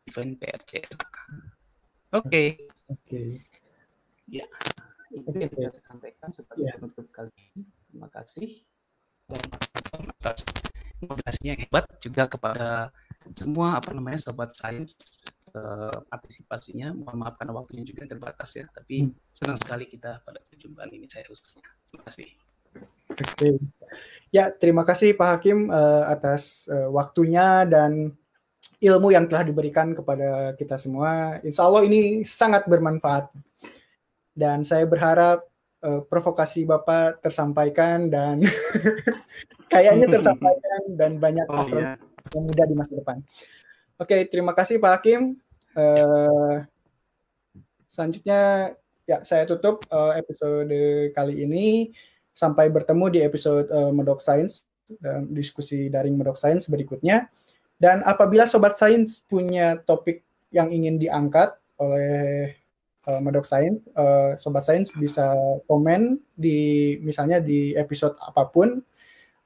event 0.10 0.42
PRC. 0.42 0.82
Oke. 0.82 0.90
Okay. 2.10 2.48
Oke. 2.90 2.98
Okay. 3.06 3.30
Ya, 4.26 4.48
itu 5.14 5.38
yang 5.38 5.54
bisa 5.54 5.70
saya 5.70 5.86
sampaikan 5.86 6.34
sebagai 6.34 6.66
yeah. 6.66 6.76
penutup 6.82 7.08
kali 7.14 7.32
ini. 7.56 7.64
Terima 7.94 8.10
kasih. 8.10 8.50
Dan 9.30 9.44
atas 10.18 10.44
moderasinya 11.04 11.52
yang 11.58 11.62
hebat 11.68 11.86
juga 12.02 12.24
kepada 12.26 12.90
semua 13.36 13.78
apa 13.78 13.92
namanya 13.92 14.20
sobat 14.24 14.56
sains 14.56 14.96
uh, 15.54 15.94
partisipasinya. 16.08 16.96
Mohon 16.96 17.18
maaf 17.24 17.36
karena 17.38 17.54
waktunya 17.54 17.84
juga 17.84 18.08
terbatas 18.08 18.50
ya, 18.56 18.66
tapi 18.72 19.10
hmm. 19.10 19.14
senang 19.36 19.58
sekali 19.60 19.86
kita 19.90 20.24
pada 20.24 20.40
perjumpaan 20.48 20.92
ini 20.94 21.06
saya 21.10 21.28
khususnya. 21.28 21.66
Terima 21.90 22.04
kasih. 22.08 22.28
Oke. 23.18 23.50
Ya, 24.30 24.52
terima 24.54 24.84
kasih 24.84 25.16
Pak 25.18 25.30
Hakim 25.40 25.72
uh, 25.72 26.06
atas 26.06 26.68
uh, 26.70 26.92
waktunya 26.92 27.66
dan 27.66 28.14
ilmu 28.78 29.10
yang 29.10 29.26
telah 29.26 29.42
diberikan 29.42 29.98
kepada 29.98 30.54
kita 30.54 30.78
semua. 30.78 31.42
Insya 31.42 31.66
Allah 31.66 31.88
ini 31.88 32.22
sangat 32.22 32.70
bermanfaat. 32.70 33.34
Dan 34.38 34.62
saya 34.62 34.86
berharap 34.86 35.42
uh, 35.82 36.06
provokasi 36.06 36.70
Bapak 36.70 37.26
tersampaikan 37.26 38.06
dan 38.06 38.46
kayaknya 39.68 40.08
tersampaikan 40.18 40.82
dan 40.96 41.22
banyak 41.22 41.48
oh, 41.48 41.64
yeah. 41.72 41.96
yang 42.34 42.44
muda 42.44 42.64
di 42.68 42.76
masa 42.76 42.94
depan. 42.98 43.18
Oke, 43.98 44.28
terima 44.28 44.52
kasih 44.54 44.78
Pak 44.78 44.92
Hakim. 45.00 45.40
Uh, 45.78 46.66
selanjutnya 47.90 48.74
ya 49.08 49.24
saya 49.24 49.48
tutup 49.48 49.86
uh, 49.90 50.14
episode 50.16 50.74
kali 51.14 51.44
ini. 51.46 51.92
Sampai 52.38 52.70
bertemu 52.70 53.10
di 53.10 53.20
episode 53.26 53.66
uh, 53.74 53.90
Medok 53.90 54.22
Science 54.22 54.70
dan 55.02 55.26
diskusi 55.34 55.90
daring 55.90 56.14
Medok 56.14 56.38
Science 56.38 56.70
berikutnya. 56.70 57.26
Dan 57.78 58.02
apabila 58.06 58.46
sobat 58.46 58.78
sains 58.78 59.22
punya 59.26 59.78
topik 59.82 60.26
yang 60.50 60.70
ingin 60.70 60.98
diangkat 60.98 61.58
oleh 61.78 62.54
uh, 63.10 63.22
Medok 63.22 63.46
Science, 63.46 63.90
uh, 63.94 64.34
sobat 64.38 64.66
sains 64.66 64.90
bisa 64.94 65.34
komen 65.66 66.22
di 66.34 66.94
misalnya 67.02 67.42
di 67.42 67.74
episode 67.74 68.18
apa 68.22 68.50
pun 68.50 68.82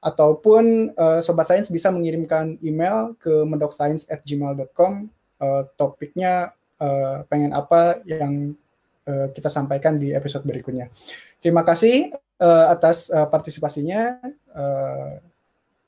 ataupun 0.02 0.90
uh, 0.98 1.22
sobat 1.22 1.46
sains 1.46 1.70
bisa 1.70 1.94
mengirimkan 1.94 2.58
email 2.58 3.14
ke 3.22 3.30
mendokscience@gmail.com 3.46 4.92
uh, 5.38 5.62
topiknya 5.78 6.50
uh, 6.82 7.22
pengen 7.30 7.54
apa 7.54 8.02
yang 8.02 8.58
uh, 9.06 9.30
kita 9.30 9.46
sampaikan 9.46 10.02
di 10.02 10.10
episode 10.10 10.42
berikutnya. 10.42 10.90
Terima 11.38 11.62
kasih 11.62 12.10
uh, 12.42 12.66
atas 12.74 13.14
uh, 13.14 13.30
partisipasinya. 13.30 14.18
Uh, 14.50 15.22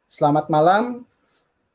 selamat 0.07 0.47
malam. 0.47 1.03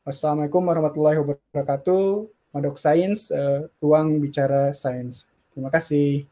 Wassalamualaikum 0.08 0.64
warahmatullahi 0.64 1.20
wabarakatuh. 1.20 2.24
Medok 2.56 2.80
Sains, 2.80 3.28
uh, 3.30 3.68
ruang 3.78 4.18
bicara 4.18 4.72
sains. 4.72 5.28
Terima 5.52 5.68
kasih. 5.70 6.24